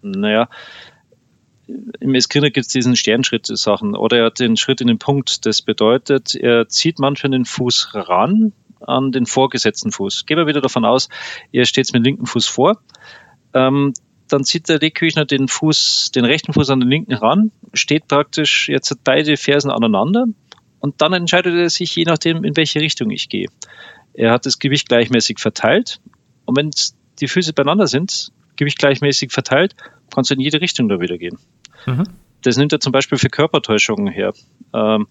naja, 0.03 0.49
im 2.01 2.15
Eskriner 2.15 2.51
gibt 2.51 2.67
es 2.67 2.73
diesen 2.73 2.97
Sternschritt-Sachen 2.97 3.95
oder 3.95 4.19
er 4.19 4.27
hat 4.27 4.41
den 4.41 4.57
Schritt 4.57 4.81
in 4.81 4.87
den 4.87 4.99
Punkt. 4.99 5.45
Das 5.47 5.63
bedeutet, 5.63 6.35
er 6.35 6.69
zieht 6.69 6.99
manchmal 6.99 7.33
den 7.33 7.45
Fuß 7.45 7.91
ran 7.95 8.53
an 8.81 9.13
den 9.13 9.27
vorgesetzten 9.27 9.93
Fuß. 9.93 10.27
Gehen 10.27 10.39
wir 10.39 10.47
wieder 10.47 10.61
davon 10.61 10.85
aus, 10.85 11.09
er 11.53 11.65
steht 11.65 11.87
mit 11.93 11.97
dem 11.97 12.05
linken 12.05 12.27
Fuß 12.27 12.47
vor. 12.47 12.81
Ähm, 13.55 13.93
dann 14.29 14.45
zieht 14.45 14.69
der 14.69 14.79
Deckküchner 14.79 15.25
den 15.25 15.49
Fuß, 15.49 16.13
den 16.15 16.25
rechten 16.25 16.53
Fuß 16.53 16.71
an 16.71 16.81
den 16.81 16.89
linken 16.89 17.15
ran, 17.15 17.51
steht 17.73 18.09
praktisch 18.09 18.69
jetzt 18.69 18.95
beide 19.05 19.37
Fersen 19.37 19.71
aneinander 19.71 20.27
und 20.81 21.01
dann 21.01 21.13
entscheidet 21.13 21.55
er 21.55 21.71
sich 21.71 21.95
je 21.97 22.05
nachdem, 22.05 22.45
in 22.45 22.57
welche 22.57 22.81
Richtung 22.81 23.11
ich 23.11 23.29
gehe. 23.29 23.49
Er 24.13 24.33
hat 24.33 24.47
das 24.47 24.59
Gewicht 24.59 24.89
gleichmäßig 24.89 25.39
verteilt 25.39 26.01
und 26.45 26.57
wenn 26.57 26.71
die 27.21 27.29
Füße 27.29 27.53
beieinander 27.53 27.87
sind, 27.87 28.31
Gewicht 28.59 28.79
gleichmäßig 28.79 29.33
verteilt, 29.33 29.75
kannst 30.15 30.31
du 30.31 30.35
in 30.35 30.41
jede 30.41 30.61
Richtung 30.61 30.89
da 30.89 31.01
wieder 31.01 31.17
gehen. 31.17 31.39
Mhm. 31.87 32.05
Das 32.43 32.57
nimmt 32.57 32.73
er 32.73 32.81
zum 32.81 32.93
Beispiel 32.93 33.19
für 33.19 33.31
Körpertäuschungen 33.31 34.13
her. 34.13 34.33
Ähm, 34.73 35.07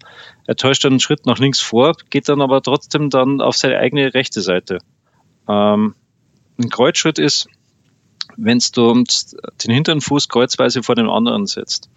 er 0.46 0.56
täuscht 0.56 0.84
dann 0.84 0.92
einen 0.92 1.00
Schritt 1.00 1.26
nach 1.26 1.38
links 1.38 1.60
vor, 1.60 1.94
geht 2.10 2.28
dann 2.28 2.40
aber 2.40 2.62
trotzdem 2.62 3.10
dann 3.10 3.40
auf 3.40 3.56
seine 3.56 3.78
eigene 3.78 4.14
rechte 4.14 4.40
Seite. 4.40 4.78
Ähm, 5.48 5.94
ein 6.58 6.70
Kreuzschritt 6.70 7.18
ist, 7.18 7.48
wenn 8.36 8.60
du 8.72 9.04
den 9.64 9.74
hinteren 9.74 10.00
Fuß 10.00 10.28
kreuzweise 10.28 10.82
vor 10.82 10.94
dem 10.94 11.10
anderen 11.10 11.46
setzt. 11.46 11.90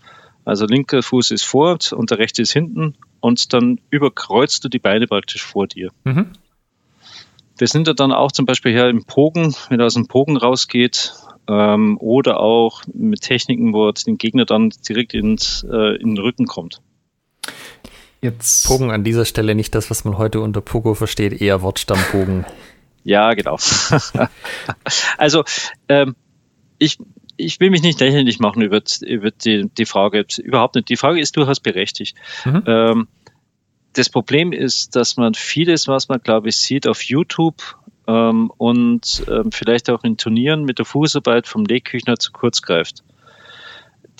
Also 0.44 0.66
linker 0.66 1.04
Fuß 1.04 1.32
ist 1.32 1.44
vor 1.44 1.78
und 1.92 2.10
der 2.10 2.18
rechte 2.18 2.42
ist 2.42 2.52
hinten 2.52 2.96
und 3.20 3.54
dann 3.54 3.80
überkreuzt 3.92 4.64
du 4.64 4.70
die 4.70 4.80
Beine 4.80 5.08
praktisch 5.08 5.44
vor 5.44 5.68
dir. 5.68 5.92
Mhm. 6.04 6.32
Das 7.62 7.76
nimmt 7.76 7.88
er 7.88 7.94
dann 7.94 8.12
auch 8.12 8.32
zum 8.32 8.48
Beispiel 8.48 8.72
her 8.72 8.90
im 8.90 9.06
Pogen, 9.06 9.54
wenn 9.70 9.80
er 9.80 9.86
aus 9.86 9.94
dem 9.94 10.08
Pogen 10.08 10.36
rausgeht, 10.36 11.14
ähm, 11.48 12.00
oder 12.00 12.40
auch 12.40 12.82
mit 12.92 13.22
Techniken, 13.22 13.72
wo 13.72 13.92
den 13.92 14.18
Gegner 14.18 14.46
dann 14.46 14.72
direkt 14.90 15.14
ins, 15.14 15.64
äh, 15.72 15.96
in 15.98 16.16
den 16.16 16.18
Rücken 16.18 16.48
kommt. 16.48 16.82
Jetzt 18.20 18.66
Pogen 18.66 18.90
an 18.90 19.04
dieser 19.04 19.26
Stelle 19.26 19.54
nicht 19.54 19.76
das, 19.76 19.92
was 19.92 20.06
man 20.06 20.18
heute 20.18 20.42
unter 20.42 20.60
Pogo 20.62 20.96
versteht, 20.96 21.40
eher 21.40 21.62
Wortstammpogen. 21.62 22.48
ja, 23.04 23.32
genau. 23.36 23.60
also 25.20 25.44
ähm, 25.88 26.16
ich, 26.80 26.98
ich 27.38 27.60
will 27.60 27.70
mich 27.70 27.84
nicht 27.84 28.00
lächerlich 28.00 28.40
machen 28.40 28.64
über, 28.64 28.82
über 29.06 29.30
die, 29.30 29.70
die 29.70 29.86
Frage. 29.86 30.26
Überhaupt 30.40 30.74
nicht. 30.74 30.90
Die 30.90 30.98
Frage 30.98 31.20
ist 31.20 31.38
durchaus 31.38 31.60
berechtigt. 31.60 32.18
Mhm. 32.44 32.64
Ähm, 32.66 33.08
das 33.94 34.10
Problem 34.10 34.54
ist, 34.54 34.96
dass 34.96 35.18
man 35.18 35.34
vieles, 35.34 35.88
was 35.88 36.08
man, 36.08 36.22
glaube 36.22 36.50
ich, 36.50 36.58
sieht 36.58 36.88
auf 36.88 37.04
YouTube 37.04 37.78
ähm, 38.08 38.52
und 38.58 39.24
ähm, 39.30 39.52
vielleicht 39.52 39.90
auch 39.90 40.04
in 40.04 40.18
Turnieren 40.18 40.64
mit 40.64 40.80
der 40.80 40.86
Fußarbeit 40.86 41.48
vom 41.48 41.66
Legküchner 41.66 42.18
zu 42.18 42.32
kurz 42.32 42.62
greift. 42.62 43.04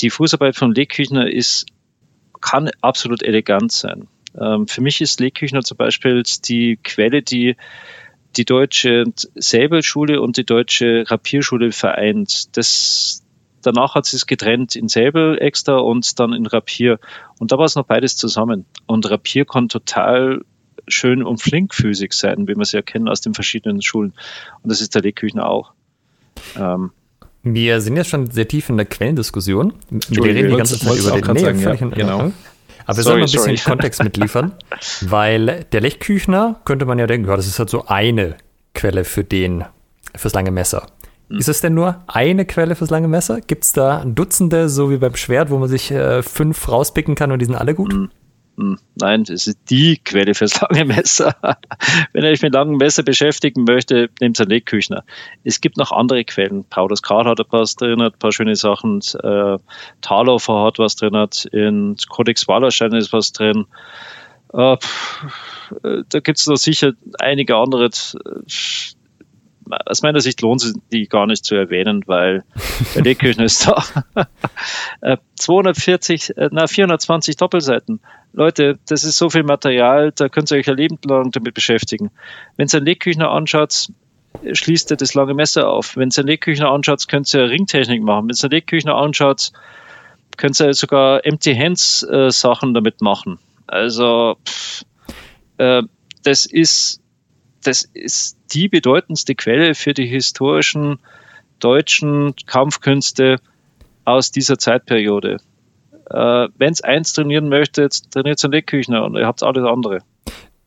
Die 0.02 0.10
Fußarbeit 0.10 0.56
vom 0.56 0.72
Legküchner 0.72 1.30
ist, 1.30 1.66
kann 2.42 2.70
absolut 2.82 3.24
elegant 3.24 3.72
sein. 3.72 4.08
Ähm, 4.40 4.68
für 4.68 4.82
mich 4.82 5.02
ist 5.02 5.20
Legküchner 5.20 5.62
zum 5.62 5.78
Beispiel 5.78 6.24
die 6.46 6.78
Quelle, 6.84 7.22
die 7.22 7.56
die 8.38 8.46
deutsche 8.46 9.04
Säbelschule 9.36 10.22
und 10.22 10.38
die 10.38 10.46
deutsche 10.46 11.04
Rapierschule 11.08 11.72
vereint. 11.72 12.56
Das, 12.56 13.21
danach 13.62 13.96
hat 13.96 14.06
sie 14.06 14.18
es 14.18 14.26
getrennt 14.26 14.76
in 14.76 14.88
Säbel 14.88 15.38
extra 15.40 15.78
und 15.78 16.20
dann 16.20 16.34
in 16.34 16.46
Rapier. 16.46 17.00
Und 17.40 17.52
da 17.52 17.58
war 17.58 17.66
es 17.66 17.76
noch 17.76 17.86
beides 17.86 18.16
zusammen. 18.16 18.66
Und 18.86 19.10
Rapier 19.10 19.46
kann 19.46 19.70
total 19.70 20.42
schön 20.88 21.24
und 21.24 21.42
flinkfüßig 21.42 22.14
sein, 22.14 22.48
wie 22.48 22.56
wir 22.56 22.62
es 22.62 22.72
ja 22.72 22.82
kennen 22.82 23.08
aus 23.08 23.22
den 23.22 23.34
verschiedenen 23.34 23.82
Schulen. 23.82 24.14
Und 24.62 24.72
das 24.72 24.82
ist 24.82 24.96
der 24.96 25.02
Legküchner 25.02 25.48
auch. 25.48 25.74
Ähm, 26.58 26.92
wir 27.44 27.82
sind 27.82 27.98
jetzt 27.98 28.10
schon 28.10 28.30
sehr 28.30 28.48
tief 28.48 28.70
in 28.70 28.78
der 28.78 28.86
Quellendiskussion. 28.86 29.74
Wir 29.90 30.24
reden 30.24 30.52
die 30.52 30.58
ganze 30.58 30.80
Zeit 30.80 30.98
über 30.98 31.20
den 31.20 31.34
Nähe, 31.34 31.56
sagen, 31.56 31.90
ja, 31.90 31.96
genau. 31.96 32.32
Aber 32.86 32.98
wir 32.98 33.04
sorry, 33.04 33.04
sollen 33.04 33.20
ein 33.20 33.26
bisschen 33.26 33.58
sorry. 33.58 33.58
Kontext 33.58 34.04
mitliefern, 34.04 34.52
weil 35.02 35.66
der 35.72 35.82
Lechküchner 35.82 36.60
könnte 36.66 36.86
man 36.86 37.00
ja 37.00 37.08
denken, 37.08 37.28
ja, 37.28 37.36
das 37.36 37.48
ist 37.48 37.58
halt 37.58 37.70
so 37.70 37.86
eine 37.88 38.36
Quelle 38.74 39.04
für 39.04 39.24
den, 39.24 39.66
fürs 40.16 40.34
lange 40.34 40.52
Messer. 40.52 40.88
Hm. 41.32 41.40
Ist 41.40 41.48
es 41.48 41.62
denn 41.62 41.74
nur 41.74 42.04
eine 42.08 42.46
Quelle 42.46 42.76
fürs 42.76 42.90
lange 42.90 43.08
Messer? 43.08 43.40
Gibt 43.42 43.64
es 43.64 43.72
da 43.72 44.04
Dutzende, 44.06 44.68
so 44.68 44.92
wie 44.92 44.98
beim 44.98 45.16
Schwert, 45.16 45.50
wo 45.50 45.58
man 45.58 45.70
sich 45.70 45.90
äh, 45.92 46.22
fünf 46.22 46.68
rauspicken 46.70 47.16
kann 47.16 47.32
und 47.32 47.40
die 47.40 47.46
sind 47.46 47.56
alle 47.56 47.74
gut? 47.74 47.94
Hm. 47.94 48.10
Hm, 48.58 48.78
nein, 48.96 49.24
das 49.24 49.48
ist 49.48 49.60
die 49.70 49.98
Quelle 49.98 50.36
fürs 50.36 50.60
lange 50.62 50.84
Messer. 50.84 51.36
Wenn 52.12 52.26
ihr 52.26 52.32
euch 52.32 52.42
mit 52.42 52.54
langem 52.54 52.76
Messer 52.76 53.02
beschäftigen 53.02 53.64
möchte, 53.64 54.10
nehmt 54.20 54.40
einen 54.42 54.50
Legküchner. 54.50 55.06
Es 55.46 55.62
gibt 55.62 55.78
noch 55.78 55.94
andere 55.94 56.26
Quellen. 56.26 56.66
Paulus 56.66 57.02
Karl 57.02 57.26
hat 57.26 57.48
paar 57.48 57.66
drin, 57.80 58.02
ein 58.02 58.12
paar 58.12 58.34
schöne 58.34 58.56
Sachen. 58.58 59.00
Äh, 59.24 59.58
Thalhofer 60.02 60.66
hat 60.66 60.80
was 60.80 60.98
drin, 60.98 61.16
in 61.54 61.96
Codex 62.10 62.48
Wallerstein 62.50 62.92
ist 62.94 63.14
was 63.14 63.32
drin. 63.32 63.68
Äh, 64.54 64.76
da 65.82 66.20
gibt 66.20 66.38
es 66.38 66.48
noch 66.48 66.58
sicher 66.58 66.92
einige 67.20 67.56
andere. 67.56 67.90
Aus 69.86 70.02
meiner 70.02 70.20
Sicht 70.20 70.42
lohnt 70.42 70.64
es 70.64 70.74
die 70.92 71.08
gar 71.08 71.26
nicht 71.26 71.46
zu 71.46 71.56
erwähnen, 71.56 72.04
weil 72.06 72.44
der 72.96 73.04
Legküchner 73.04 73.46
ist 73.46 73.68
da. 73.68 73.84
240, 75.36 76.38
äh, 76.38 76.46
äh, 76.46 76.50
na 76.52 76.68
420 76.68 77.38
Doppelseiten. 77.38 78.00
Leute, 78.34 78.80
das 78.88 79.04
ist 79.04 79.18
so 79.18 79.30
viel 79.30 79.44
Material, 79.44 80.12
da 80.16 80.30
könnt 80.30 80.52
ihr 80.52 80.58
euch 80.58 80.70
ein 80.70 80.78
Leben 80.78 80.98
lang 81.06 81.32
damit 81.32 81.54
beschäftigen. 81.54 82.12
Wenn 82.56 82.68
ihr 82.68 82.78
einen 82.78 82.86
Legküchner 82.86 83.30
anschaut, 83.30 83.88
schließt 84.52 84.92
ihr 84.92 84.98
das 84.98 85.14
lange 85.14 85.34
Messer 85.34 85.68
auf. 85.68 85.98
Wenn 85.98 86.10
ihr 86.10 86.20
einen 86.20 86.28
Legküchner 86.28 86.72
anschaut, 86.72 87.08
könnt 87.08 87.34
ihr 87.34 87.50
Ringtechnik 87.50 88.02
machen. 88.02 88.30
Wenn 88.30 88.36
ihr 88.36 88.44
einen 88.44 88.52
Legküchner 88.52 88.96
anschaut, 88.96 89.52
könnt 90.38 90.60
ihr 90.60 90.74
sogar 90.74 91.26
Empty 91.26 91.56
Hands 91.56 92.04
äh, 92.04 92.32
Sachen 92.32 92.74
damit 92.74 93.02
machen. 93.02 93.38
Also 93.68 94.38
pff, 94.48 94.84
äh, 95.58 95.84
das 96.24 96.46
ist 96.46 97.01
das 97.62 97.84
ist 97.84 98.38
die 98.54 98.68
bedeutendste 98.68 99.36
Quelle 99.36 99.76
für 99.76 99.94
die 99.94 100.08
historischen 100.08 101.00
deutschen 101.60 102.36
Kampfkünste 102.46 103.38
aus 104.06 104.32
dieser 104.32 104.58
Zeitperiode. 104.58 105.38
Äh, 106.10 106.48
Wenn 106.58 106.74
es 106.74 106.82
eins 106.82 107.14
trainieren 107.14 107.50
möchte, 107.50 107.88
trainiert 108.12 108.38
es 108.38 108.46
ein 108.46 108.52
Leckküchner 108.52 109.04
und 109.04 109.16
ihr 109.16 109.26
habt 109.26 109.44
alles 109.44 109.66
andere. 109.66 110.00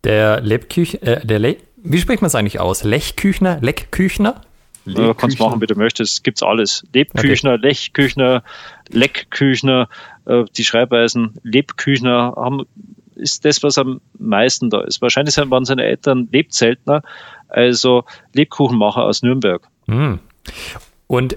Der 0.05 0.41
Lebküch, 0.41 1.03
äh, 1.03 1.25
der 1.25 1.39
Le 1.39 1.57
wie 1.87 1.99
spricht 1.99 2.23
man 2.23 2.29
es 2.29 2.35
eigentlich 2.35 2.61
aus? 2.61 2.83
Lechküchner, 2.83 3.59
Leckküchner? 3.61 4.41
Ja, 4.87 5.13
kannst 5.15 5.39
machen, 5.39 5.61
wie 5.61 5.67
du 5.67 5.75
möchtest. 5.77 6.25
Gibt's 6.25 6.43
alles. 6.43 6.85
Lebküchner, 6.93 7.55
okay. 7.55 7.69
Lechküchner, 7.69 8.43
Leckküchner, 8.89 9.89
äh, 10.27 10.45
die 10.57 10.65
Schreibweisen 10.65 11.35
Lebküchner 11.43 12.35
haben 12.37 12.65
ist 13.17 13.45
das, 13.45 13.63
was 13.63 13.79
am 13.79 14.01
meisten 14.19 14.71
da 14.71 14.83
ist. 14.83 15.03
Wahrscheinlich 15.03 15.37
waren 15.37 15.65
seine 15.65 15.85
Eltern 15.85 16.29
Lebzeltner, 16.31 17.03
also 17.49 18.05
Lebkuchenmacher 18.33 19.03
aus 19.03 19.23
Nürnberg. 19.23 19.67
Hm. 19.87 20.19
Und 21.07 21.37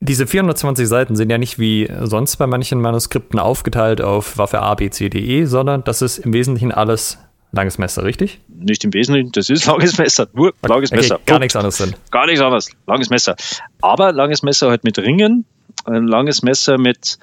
diese 0.00 0.26
420 0.26 0.86
Seiten 0.86 1.16
sind 1.16 1.30
ja 1.30 1.38
nicht 1.38 1.58
wie 1.58 1.90
sonst 2.02 2.36
bei 2.36 2.46
manchen 2.46 2.80
Manuskripten 2.80 3.38
aufgeteilt 3.38 4.00
auf 4.00 4.38
Waffe 4.38 4.60
A, 4.60 4.74
B, 4.74 4.90
C, 4.90 5.08
D, 5.08 5.18
E, 5.18 5.44
sondern 5.46 5.84
das 5.84 6.02
ist 6.02 6.18
im 6.18 6.32
Wesentlichen 6.32 6.70
alles 6.70 7.18
langes 7.52 7.78
Messer, 7.78 8.04
richtig? 8.04 8.40
Nicht 8.48 8.84
im 8.84 8.92
Wesentlichen, 8.92 9.32
das 9.32 9.48
ist 9.48 9.66
langes 9.66 9.98
Messer, 9.98 10.28
nur 10.34 10.52
langes 10.62 10.92
okay, 10.92 11.00
Messer. 11.00 11.20
Gar 11.24 11.38
nichts 11.38 11.56
anderes 11.56 11.76
sind. 11.78 11.96
Gar 12.10 12.26
nichts 12.26 12.40
anderes, 12.40 12.70
langes 12.86 13.10
Messer. 13.10 13.36
Aber 13.80 14.12
langes 14.12 14.42
Messer 14.42 14.68
halt 14.68 14.84
mit 14.84 14.98
Ringen, 14.98 15.44
ein 15.86 16.06
langes 16.06 16.42
Messer 16.42 16.78
mit 16.78 17.18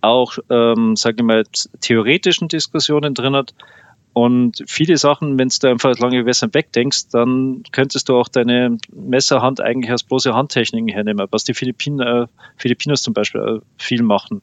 auch, 0.00 0.38
ähm, 0.50 0.96
sage 0.96 1.16
ich 1.18 1.24
mal, 1.24 1.44
theoretischen 1.80 2.48
Diskussionen 2.48 3.14
drin 3.14 3.34
hat. 3.34 3.54
Und 4.12 4.64
viele 4.66 4.96
Sachen, 4.96 5.38
wenn 5.38 5.48
du 5.48 5.68
einfach 5.68 5.98
lange 5.98 6.24
Messer 6.24 6.48
wegdenkst, 6.54 7.10
dann 7.12 7.64
könntest 7.70 8.08
du 8.08 8.16
auch 8.16 8.28
deine 8.28 8.78
Messerhand 8.90 9.60
eigentlich 9.60 9.90
als 9.90 10.04
bloße 10.04 10.32
Handtechniken 10.32 10.88
hernehmen, 10.88 11.26
was 11.30 11.44
die 11.44 11.52
Philippiner, 11.52 12.22
äh, 12.22 12.26
Filipinos 12.56 13.02
zum 13.02 13.12
Beispiel 13.12 13.40
äh, 13.42 13.60
viel 13.76 14.02
machen. 14.02 14.40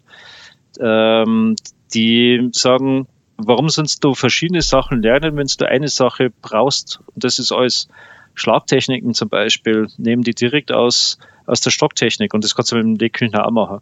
Ähm, 0.80 1.56
die 1.91 2.49
sagen, 2.51 3.08
warum 3.38 3.68
sollst 3.70 4.04
du 4.04 4.14
verschiedene 4.14 4.62
Sachen 4.62 5.01
lernen, 5.01 5.38
wenn 5.38 5.47
du 5.47 5.68
eine 5.68 5.88
Sache 5.88 6.32
brauchst? 6.43 6.99
Und 7.08 7.24
das 7.24 7.39
ist 7.39 7.51
alles 7.51 7.88
Schlagtechniken 8.36 9.16
zum 9.16 9.30
Beispiel, 9.30 9.88
nehmen 9.97 10.22
die 10.22 10.36
direkt 10.36 10.72
aus, 10.72 11.18
aus 11.47 11.62
der 11.62 11.72
Stocktechnik 11.72 12.36
und 12.36 12.43
das 12.43 12.54
kannst 12.54 12.72
du 12.72 12.76
mit 12.76 12.86
dem 12.86 12.95
Legküchner 12.95 13.47
auch 13.47 13.51
machen 13.51 13.82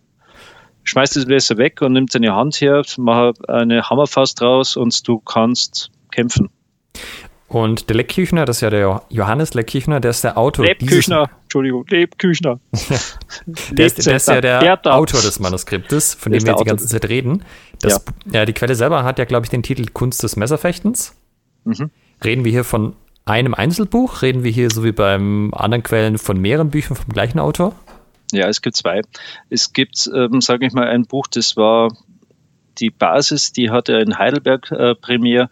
schmeißt 0.83 1.15
das 1.15 1.25
Messer 1.25 1.57
weg 1.57 1.81
und 1.81 1.93
nimmt 1.93 2.13
deine 2.13 2.33
Hand 2.33 2.59
her, 2.61 2.83
mach 2.97 3.33
eine 3.47 3.89
Hammerfaust 3.89 4.41
draus 4.41 4.75
und 4.75 5.07
du 5.07 5.19
kannst 5.19 5.91
kämpfen. 6.11 6.49
Und 7.47 7.89
der 7.89 7.97
Leckküchner, 7.97 8.45
das 8.45 8.57
ist 8.57 8.61
ja 8.61 8.69
der 8.69 9.01
Johannes 9.09 9.53
Leckküchner, 9.53 9.99
der 9.99 10.11
ist 10.11 10.23
der 10.23 10.37
Autor. 10.37 10.65
Lebküchner, 10.65 11.29
Entschuldigung, 11.43 11.85
Lebküchner. 11.89 12.61
der, 13.71 13.85
ist, 13.85 14.05
der 14.05 14.15
ist 14.15 14.27
ja 14.29 14.39
der, 14.39 14.77
der 14.77 14.95
Autor 14.95 15.21
des 15.21 15.39
Manuskriptes, 15.41 16.13
von 16.13 16.31
dem 16.31 16.43
wir 16.43 16.51
jetzt 16.51 16.61
die 16.61 16.65
ganze 16.65 16.87
Zeit 16.87 17.09
reden. 17.09 17.43
Das, 17.81 18.05
ja. 18.25 18.39
ja. 18.39 18.45
die 18.45 18.53
Quelle 18.53 18.75
selber 18.75 19.03
hat 19.03 19.19
ja, 19.19 19.25
glaube 19.25 19.45
ich, 19.45 19.49
den 19.49 19.63
Titel 19.63 19.85
Kunst 19.91 20.23
des 20.23 20.37
Messerfechtens. 20.37 21.13
Mhm. 21.65 21.89
Reden 22.23 22.45
wir 22.45 22.51
hier 22.53 22.63
von 22.63 22.95
einem 23.25 23.53
Einzelbuch? 23.53 24.21
Reden 24.21 24.45
wir 24.45 24.51
hier, 24.51 24.69
so 24.71 24.85
wie 24.85 24.93
beim 24.93 25.53
anderen 25.53 25.83
Quellen, 25.83 26.17
von 26.17 26.39
mehreren 26.39 26.69
Büchern 26.69 26.95
vom 26.95 27.11
gleichen 27.11 27.39
Autor? 27.39 27.75
Ja, 28.31 28.47
es 28.47 28.61
gibt 28.61 28.75
zwei. 28.75 29.01
Es 29.49 29.73
gibt, 29.73 30.09
ähm, 30.13 30.41
sage 30.41 30.65
ich 30.65 30.73
mal, 30.73 30.87
ein 30.87 31.05
Buch, 31.05 31.27
das 31.27 31.57
war 31.57 31.95
die 32.79 32.89
Basis, 32.89 33.51
die 33.51 33.69
hat 33.69 33.89
er 33.89 33.99
in 33.99 34.17
Heidelberg 34.17 34.71
äh, 34.71 34.95
Premier 34.95 35.49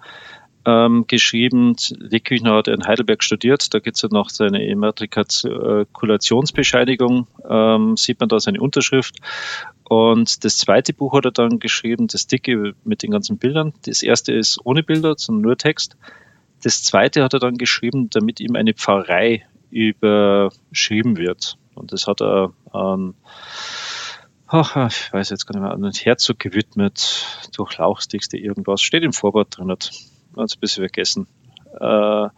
ähm, 0.65 1.05
geschrieben. 1.07 1.75
Leckküchner 1.89 2.55
hat 2.55 2.67
er 2.67 2.73
in 2.75 2.85
Heidelberg 2.85 3.23
studiert. 3.23 3.73
Da 3.73 3.79
gibt 3.79 3.95
es 3.97 4.01
ja 4.01 4.09
noch 4.11 4.29
seine 4.29 4.65
Immatrikulationsbescheinigung, 4.65 7.27
ähm, 7.49 7.95
sieht 7.97 8.19
man 8.19 8.29
da 8.29 8.39
seine 8.39 8.61
Unterschrift. 8.61 9.15
Und 9.83 10.43
das 10.43 10.57
zweite 10.57 10.93
Buch 10.93 11.13
hat 11.13 11.25
er 11.25 11.31
dann 11.31 11.59
geschrieben, 11.59 12.07
das 12.07 12.27
dicke 12.27 12.73
mit 12.83 13.03
den 13.03 13.11
ganzen 13.11 13.37
Bildern. 13.37 13.73
Das 13.85 14.03
erste 14.03 14.33
ist 14.33 14.59
ohne 14.63 14.83
Bilder, 14.83 15.15
sondern 15.17 15.41
nur 15.41 15.57
Text. 15.57 15.97
Das 16.61 16.83
zweite 16.83 17.23
hat 17.23 17.33
er 17.33 17.39
dann 17.39 17.57
geschrieben, 17.57 18.09
damit 18.09 18.39
ihm 18.39 18.55
eine 18.55 18.73
Pfarrei 18.73 19.45
überschrieben 19.71 21.17
wird. 21.17 21.58
Und 21.75 21.91
das 21.93 22.07
hat 22.07 22.21
er 22.21 22.51
an, 22.71 23.15
ach, 24.47 24.75
ich 24.87 25.13
weiß 25.13 25.29
jetzt 25.29 25.45
gar 25.45 25.53
nicht 25.55 25.63
mehr, 25.63 25.73
an 25.73 25.81
den 25.81 25.91
Herzog 25.91 26.39
gewidmet, 26.39 27.25
durch 27.55 27.77
Lauchstigste 27.77 28.37
irgendwas. 28.37 28.81
Steht 28.81 29.03
im 29.03 29.13
Vorwort 29.13 29.57
drin, 29.57 29.71
hat 29.71 29.91
ganz 30.35 30.55
ein 30.55 30.59
bisschen 30.59 30.83
vergessen. 30.83 31.27
Äh, 31.79 32.29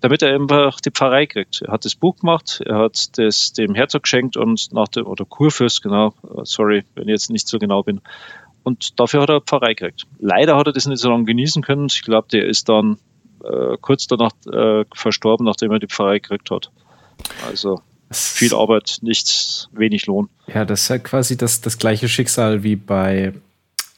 damit 0.00 0.22
er 0.22 0.34
einfach 0.34 0.80
die 0.80 0.90
Pfarrei 0.90 1.26
kriegt. 1.26 1.62
Er 1.62 1.72
hat 1.72 1.84
das 1.84 1.94
Buch 1.94 2.16
gemacht, 2.18 2.60
er 2.64 2.78
hat 2.78 3.18
das 3.18 3.52
dem 3.52 3.74
Herzog 3.74 4.02
geschenkt 4.02 4.36
und 4.36 4.72
nach 4.72 4.88
dem, 4.88 5.06
oder 5.06 5.24
Kurfürst, 5.24 5.82
genau, 5.82 6.12
sorry, 6.44 6.84
wenn 6.94 7.04
ich 7.04 7.12
jetzt 7.12 7.30
nicht 7.30 7.48
so 7.48 7.58
genau 7.58 7.82
bin. 7.82 8.00
Und 8.62 9.00
dafür 9.00 9.22
hat 9.22 9.30
er 9.30 9.40
Pfarrei 9.40 9.74
gekriegt. 9.74 10.06
Leider 10.18 10.56
hat 10.56 10.66
er 10.66 10.72
das 10.72 10.86
nicht 10.86 10.98
so 10.98 11.08
lange 11.08 11.24
genießen 11.24 11.62
können. 11.62 11.86
Ich 11.86 12.02
glaube, 12.02 12.28
der 12.30 12.46
ist 12.46 12.68
dann 12.68 12.98
äh, 13.44 13.76
kurz 13.80 14.06
danach 14.06 14.32
äh, 14.52 14.84
verstorben, 14.92 15.46
nachdem 15.46 15.70
er 15.70 15.78
die 15.78 15.86
Pfarrei 15.86 16.18
gekriegt 16.18 16.50
hat. 16.50 16.70
Also 17.48 17.80
viel 18.10 18.54
Arbeit, 18.54 18.98
nichts, 19.02 19.68
wenig 19.72 20.06
Lohn. 20.06 20.28
Ja, 20.46 20.64
das 20.64 20.82
ist 20.82 20.88
ja 20.88 20.98
quasi 20.98 21.36
das, 21.36 21.60
das 21.60 21.78
gleiche 21.78 22.08
Schicksal 22.08 22.62
wie 22.62 22.76
bei 22.76 23.32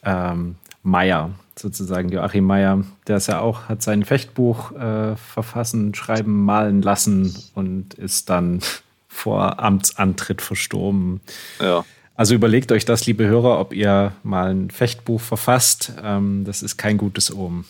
ähm, 0.05 0.57
Meyer, 0.83 1.31
sozusagen, 1.57 2.09
Joachim 2.09 2.45
Meyer. 2.45 2.85
Der 3.07 3.19
ist 3.19 3.29
ja 3.29 3.41
auch, 3.41 3.69
hat 3.69 3.83
sein 3.83 4.05
Fechtbuch 4.05 4.73
äh, 4.73 5.17
verfassen, 5.17 5.95
schreiben, 5.95 6.45
malen 6.45 6.83
lassen 6.83 7.35
und 7.55 7.95
ist 7.95 8.31
dann 8.31 8.61
vor 9.09 9.61
Amtsantritt 9.61 10.41
verstorben. 10.41 11.21
Ja. 11.61 11.85
Also 12.15 12.35
überlegt 12.35 12.73
euch 12.73 12.85
das, 12.85 13.07
liebe 13.07 13.27
Hörer, 13.27 13.61
ob 13.61 13.73
ihr 13.73 14.13
mal 14.25 14.51
ein 14.51 14.71
Fechtbuch 14.71 15.21
verfasst. 15.21 15.93
Ähm, 16.03 16.45
das 16.45 16.63
ist 16.63 16.77
kein 16.77 16.99
gutes 16.99 17.33
Omen. 17.33 17.65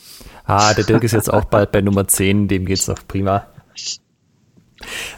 Ah, 0.45 0.73
der 0.73 0.85
Dirk 0.85 1.03
ist 1.05 1.13
jetzt 1.13 1.31
auch 1.31 1.45
bald 1.45 1.71
bei 1.71 1.83
Nummer 1.83 2.09
10, 2.09 2.49
dem 2.49 2.65
geht's 2.65 2.89
noch 2.89 3.07
prima. 3.07 3.47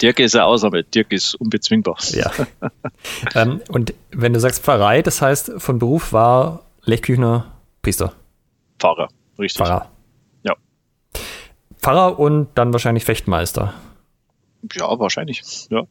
Dirk 0.00 0.18
ist 0.20 0.34
eine 0.34 0.44
Ausnahme, 0.44 0.84
Dirk 0.84 1.12
ist 1.12 1.34
unbezwingbar. 1.34 1.96
Ja. 2.12 2.30
ähm, 3.34 3.60
und 3.68 3.94
wenn 4.10 4.32
du 4.32 4.40
sagst 4.40 4.62
Pfarrei, 4.62 5.02
das 5.02 5.20
heißt, 5.20 5.52
von 5.58 5.78
Beruf 5.78 6.12
war 6.12 6.64
Lechküchner 6.84 7.52
Priester. 7.82 8.14
Pfarrer, 8.78 9.08
richtig. 9.38 9.58
Pfarrer. 9.58 9.90
Ja. 10.42 10.54
Pfarrer 11.78 12.18
und 12.18 12.48
dann 12.54 12.72
wahrscheinlich 12.72 13.04
Fechtmeister. 13.04 13.74
Ja, 14.72 14.98
wahrscheinlich, 14.98 15.42
ja. 15.70 15.82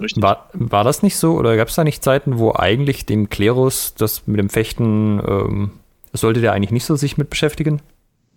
Richtig. 0.00 0.22
War, 0.22 0.48
war 0.54 0.84
das 0.84 1.02
nicht 1.02 1.16
so 1.16 1.34
oder 1.34 1.56
gab 1.56 1.68
es 1.68 1.74
da 1.74 1.84
nicht 1.84 2.02
Zeiten, 2.02 2.38
wo 2.38 2.54
eigentlich 2.54 3.04
dem 3.04 3.28
Klerus 3.28 3.94
das 3.94 4.26
mit 4.26 4.38
dem 4.38 4.48
Fechten, 4.48 5.20
ähm, 5.26 5.72
sollte 6.12 6.40
der 6.40 6.52
eigentlich 6.52 6.70
nicht 6.70 6.86
so 6.86 6.96
sich 6.96 7.18
mit 7.18 7.28
beschäftigen? 7.28 7.82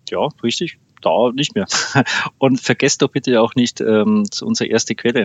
Ja, 0.10 0.28
richtig 0.44 0.80
da 1.02 1.32
nicht 1.34 1.56
mehr. 1.56 1.66
Und 2.38 2.60
vergesst 2.60 3.02
doch 3.02 3.10
bitte 3.10 3.42
auch 3.42 3.56
nicht 3.56 3.82
ähm, 3.82 4.24
unsere 4.42 4.70
erste 4.70 4.96
Quelle, 4.96 5.24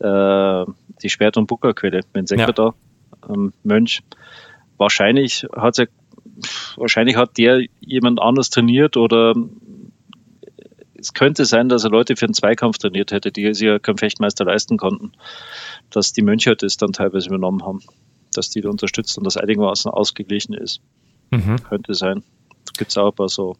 äh, 0.00 0.72
die 1.02 1.10
Schwert- 1.10 1.36
und 1.36 1.46
Buckerquelle, 1.46 2.00
wenn 2.12 2.26
ja. 2.26 2.50
da, 2.52 2.74
ähm, 3.28 3.52
Mönch. 3.62 4.02
Wahrscheinlich 4.76 5.46
hat 5.54 5.78
er, 5.78 5.88
wahrscheinlich 6.76 7.16
hat 7.16 7.38
der 7.38 7.64
jemand 7.80 8.20
anders 8.20 8.50
trainiert 8.50 8.96
oder 8.96 9.34
es 11.04 11.12
könnte 11.12 11.44
sein, 11.44 11.68
dass 11.68 11.84
er 11.84 11.90
Leute 11.90 12.16
für 12.16 12.24
einen 12.24 12.34
Zweikampf 12.34 12.78
trainiert 12.78 13.12
hätte, 13.12 13.30
die 13.30 13.52
sich 13.52 13.66
ja 13.66 13.78
kein 13.78 13.98
Fechtmeister 13.98 14.44
leisten 14.44 14.78
konnten, 14.78 15.12
dass 15.90 16.12
die 16.12 16.22
Mönche 16.22 16.56
das 16.56 16.78
dann 16.78 16.92
teilweise 16.92 17.28
übernommen 17.28 17.62
haben, 17.62 17.80
dass 18.32 18.48
die 18.48 18.62
da 18.62 18.70
unterstützt 18.70 19.18
und 19.18 19.24
das 19.24 19.36
einigermaßen 19.36 19.90
ausgeglichen 19.90 20.54
ist. 20.54 20.80
Mhm. 21.30 21.62
Könnte 21.62 21.94
sein. 21.94 22.22
Da 22.64 22.72
gibt 22.78 22.90
es 22.90 22.96
auch 22.96 23.10
ein 23.10 23.14
paar 23.14 23.28
so 23.28 23.56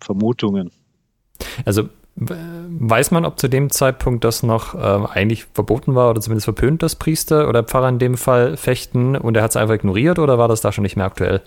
Vermutungen. 0.00 0.70
Also 1.64 1.88
weiß 2.18 3.10
man, 3.10 3.24
ob 3.24 3.38
zu 3.38 3.48
dem 3.48 3.70
Zeitpunkt 3.70 4.24
das 4.24 4.42
noch 4.42 4.74
äh, 4.74 5.06
eigentlich 5.12 5.44
verboten 5.52 5.94
war 5.94 6.10
oder 6.10 6.20
zumindest 6.20 6.46
verpönt, 6.46 6.82
dass 6.82 6.96
Priester 6.96 7.48
oder 7.48 7.62
Pfarrer 7.62 7.90
in 7.90 7.98
dem 7.98 8.16
Fall 8.16 8.56
fechten 8.56 9.16
und 9.16 9.36
er 9.36 9.42
hat 9.42 9.50
es 9.50 9.56
einfach 9.56 9.74
ignoriert 9.74 10.18
oder 10.18 10.38
war 10.38 10.48
das 10.48 10.62
da 10.62 10.72
schon 10.72 10.82
nicht 10.82 10.96
mehr 10.96 11.04
aktuell? 11.04 11.42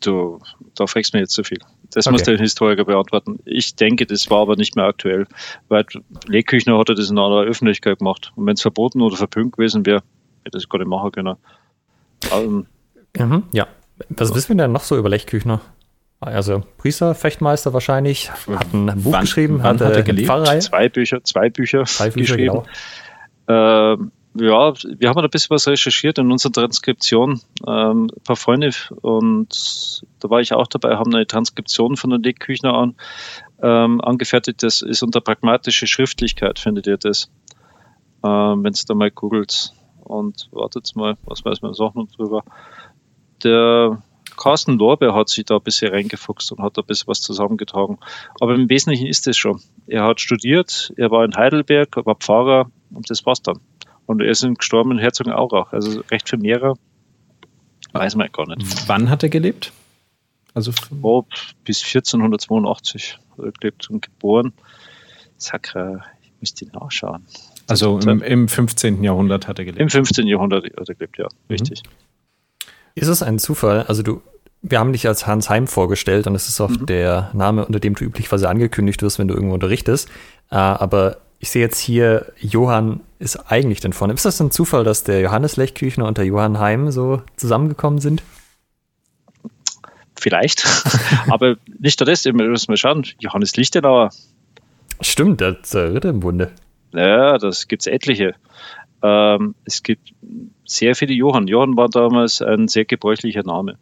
Du, 0.00 0.40
da 0.74 0.86
fragst 0.86 1.12
du 1.12 1.16
mir 1.16 1.22
jetzt 1.22 1.34
zu 1.34 1.44
viel. 1.44 1.58
Das 1.92 2.06
okay. 2.06 2.12
muss 2.12 2.22
der 2.22 2.38
Historiker 2.38 2.84
beantworten. 2.84 3.38
Ich 3.44 3.76
denke, 3.76 4.06
das 4.06 4.30
war 4.30 4.40
aber 4.40 4.56
nicht 4.56 4.74
mehr 4.76 4.86
aktuell, 4.86 5.26
weil 5.68 5.84
Legküchner 6.26 6.78
hat 6.78 6.88
das 6.88 7.10
in 7.10 7.18
einer 7.18 7.42
Öffentlichkeit 7.42 7.98
gemacht. 7.98 8.32
Und 8.34 8.46
wenn 8.46 8.54
es 8.54 8.62
verboten 8.62 9.00
oder 9.00 9.16
verpünkt 9.16 9.56
gewesen 9.56 9.86
wäre, 9.86 10.02
hätte 10.44 10.58
das 10.58 10.68
gar 10.68 10.78
nicht 10.78 10.88
machen 10.88 11.12
können. 11.12 11.36
Ähm, 12.32 12.66
mhm, 13.16 13.44
ja. 13.52 13.66
Was 14.08 14.28
so. 14.28 14.34
wissen 14.34 14.56
wir 14.56 14.64
denn 14.64 14.72
noch 14.72 14.82
so 14.82 14.96
über 14.96 15.08
Lechküchner? 15.08 15.60
Also 16.22 16.62
Priester, 16.78 17.16
Fechtmeister 17.16 17.72
wahrscheinlich, 17.72 18.30
hat 18.30 18.72
ein 18.72 18.86
Buch 19.02 19.12
wann, 19.12 19.22
geschrieben, 19.22 19.58
wann 19.58 19.80
hat, 19.80 19.88
hat 19.88 19.96
er 19.96 20.02
gelebt? 20.04 20.28
Pfarrei. 20.28 20.60
Zwei 20.60 20.88
Bücher, 20.88 21.24
zwei 21.24 21.50
Bücher, 21.50 21.84
zwei 21.84 22.10
Bücher 22.10 22.36
geschrieben. 22.36 22.62
Genau. 23.48 23.92
Ähm, 23.92 24.12
ja, 24.34 24.72
wir 24.72 25.08
haben 25.08 25.18
ein 25.18 25.30
bisschen 25.30 25.50
was 25.50 25.66
recherchiert 25.66 26.18
in 26.18 26.30
unserer 26.30 26.52
Transkription. 26.52 27.40
Ähm, 27.66 28.04
ein 28.04 28.22
paar 28.22 28.36
Freunde 28.36 28.70
und 29.02 30.00
da 30.20 30.30
war 30.30 30.40
ich 30.40 30.52
auch 30.54 30.68
dabei, 30.68 30.96
haben 30.96 31.12
eine 31.12 31.26
Transkription 31.26 31.96
von 31.96 32.10
der 32.10 32.20
Dick 32.20 32.38
Küchner 32.38 32.72
an, 32.74 32.94
ähm, 33.60 34.00
angefertigt. 34.00 34.62
Das 34.62 34.80
ist 34.80 35.02
unter 35.02 35.20
pragmatische 35.20 35.88
Schriftlichkeit, 35.88 36.60
findet 36.60 36.86
ihr 36.86 36.98
das. 36.98 37.30
Ähm, 38.24 38.62
Wenn 38.62 38.72
es 38.72 38.84
da 38.84 38.94
mal 38.94 39.10
googelt 39.10 39.72
und 40.04 40.48
wartet 40.52 40.94
mal, 40.94 41.16
was 41.24 41.44
weiß 41.44 41.62
man 41.62 41.72
noch 41.72 42.06
drüber. 42.16 42.44
Der 43.42 44.00
Carsten 44.36 44.78
Lorbe 44.78 45.14
hat 45.14 45.28
sich 45.28 45.44
da 45.44 45.56
ein 45.56 45.62
bisschen 45.62 45.92
reingefuchst 45.92 46.52
und 46.52 46.62
hat 46.62 46.76
da 46.76 46.82
ein 46.82 46.86
bisschen 46.86 47.08
was 47.08 47.20
zusammengetragen. 47.20 47.98
Aber 48.40 48.54
im 48.54 48.68
Wesentlichen 48.68 49.06
ist 49.06 49.26
es 49.26 49.36
schon. 49.36 49.60
Er 49.86 50.04
hat 50.04 50.20
studiert, 50.20 50.92
er 50.96 51.10
war 51.10 51.24
in 51.24 51.34
Heidelberg, 51.34 51.96
er 51.96 52.06
war 52.06 52.16
Pfarrer 52.16 52.70
und 52.90 53.10
das 53.10 53.24
war's 53.26 53.42
dann. 53.42 53.58
Und 54.06 54.20
er 54.20 54.28
ist 54.28 54.46
gestorben 54.58 54.92
in 54.92 54.98
Herzogenaurach. 54.98 55.72
Also 55.72 56.02
recht 56.10 56.28
viel 56.28 56.38
mehrer 56.38 56.76
weiß 57.92 58.16
man 58.16 58.28
gar 58.32 58.46
nicht. 58.48 58.88
Wann 58.88 59.10
hat 59.10 59.22
er 59.22 59.28
gelebt? 59.28 59.72
Also 60.54 60.72
oh, 61.02 61.24
bis 61.64 61.82
1482 61.82 63.18
hat 63.30 63.44
er 63.44 63.52
gelebt 63.52 63.90
und 63.90 64.02
geboren. 64.02 64.52
Sakra, 65.36 66.04
ich 66.22 66.32
müsste 66.40 66.66
nachschauen. 66.66 67.26
Also 67.68 67.98
im, 68.00 68.22
im, 68.22 68.48
15. 68.48 69.02
Jahrhundert 69.02 69.48
hat 69.48 69.58
er 69.58 69.64
gelebt. 69.64 69.80
Im 69.80 69.88
15. 69.88 70.26
Jahrhundert 70.26 70.64
hat 70.64 70.88
er 70.88 70.94
gelebt, 70.94 71.18
ja, 71.18 71.28
mhm. 71.48 71.56
Ist 72.94 73.08
es 73.08 73.22
ein 73.22 73.38
Zufall? 73.38 73.84
Also 73.84 74.02
du, 74.02 74.22
wir 74.62 74.78
haben 74.78 74.92
dich 74.92 75.06
als 75.06 75.26
Hans 75.26 75.50
Heim 75.50 75.66
vorgestellt 75.66 76.26
und 76.26 76.34
es 76.34 76.48
ist 76.48 76.60
auch 76.60 76.70
mhm. 76.70 76.86
der 76.86 77.30
Name, 77.32 77.64
unter 77.64 77.80
dem 77.80 77.94
du 77.94 78.04
üblicherweise 78.04 78.48
angekündigt 78.48 79.02
wirst, 79.02 79.18
wenn 79.18 79.28
du 79.28 79.34
irgendwo 79.34 79.54
unterrichtest. 79.54 80.08
Äh, 80.50 80.56
aber 80.56 81.18
ich 81.38 81.50
sehe 81.50 81.62
jetzt 81.62 81.80
hier, 81.80 82.32
Johann 82.38 83.00
ist 83.18 83.36
eigentlich 83.50 83.80
denn 83.80 83.92
vorne. 83.92 84.14
Ist 84.14 84.24
das 84.24 84.40
ein 84.40 84.50
Zufall, 84.50 84.84
dass 84.84 85.02
der 85.02 85.20
Johannes 85.20 85.56
Lechküchner 85.56 86.06
und 86.06 86.18
der 86.18 86.24
Johann 86.24 86.60
Heim 86.60 86.92
so 86.92 87.22
zusammengekommen 87.36 88.00
sind? 88.00 88.22
Vielleicht. 90.14 90.64
aber 91.28 91.56
nicht 91.80 91.98
nur 91.98 92.06
das, 92.06 92.24
wir 92.24 92.32
müssen 92.32 92.70
mal 92.70 92.76
schauen. 92.76 93.04
Johannes 93.18 93.56
Lichtenauer. 93.56 94.10
Stimmt, 95.00 95.40
der 95.40 95.56
der 95.72 95.94
Ritter 95.94 96.10
im 96.10 96.20
Bunde. 96.20 96.52
Ja, 96.92 97.38
das 97.38 97.66
gibt 97.66 97.82
es 97.82 97.86
etliche. 97.88 98.34
Ähm, 99.02 99.56
es 99.64 99.82
gibt 99.82 100.12
sehr 100.72 100.94
viele 100.94 101.14
Johann. 101.14 101.46
Johann 101.46 101.76
war 101.76 101.88
damals 101.88 102.42
ein 102.42 102.68
sehr 102.68 102.84
gebräuchlicher 102.84 103.42
Name. 103.42 103.78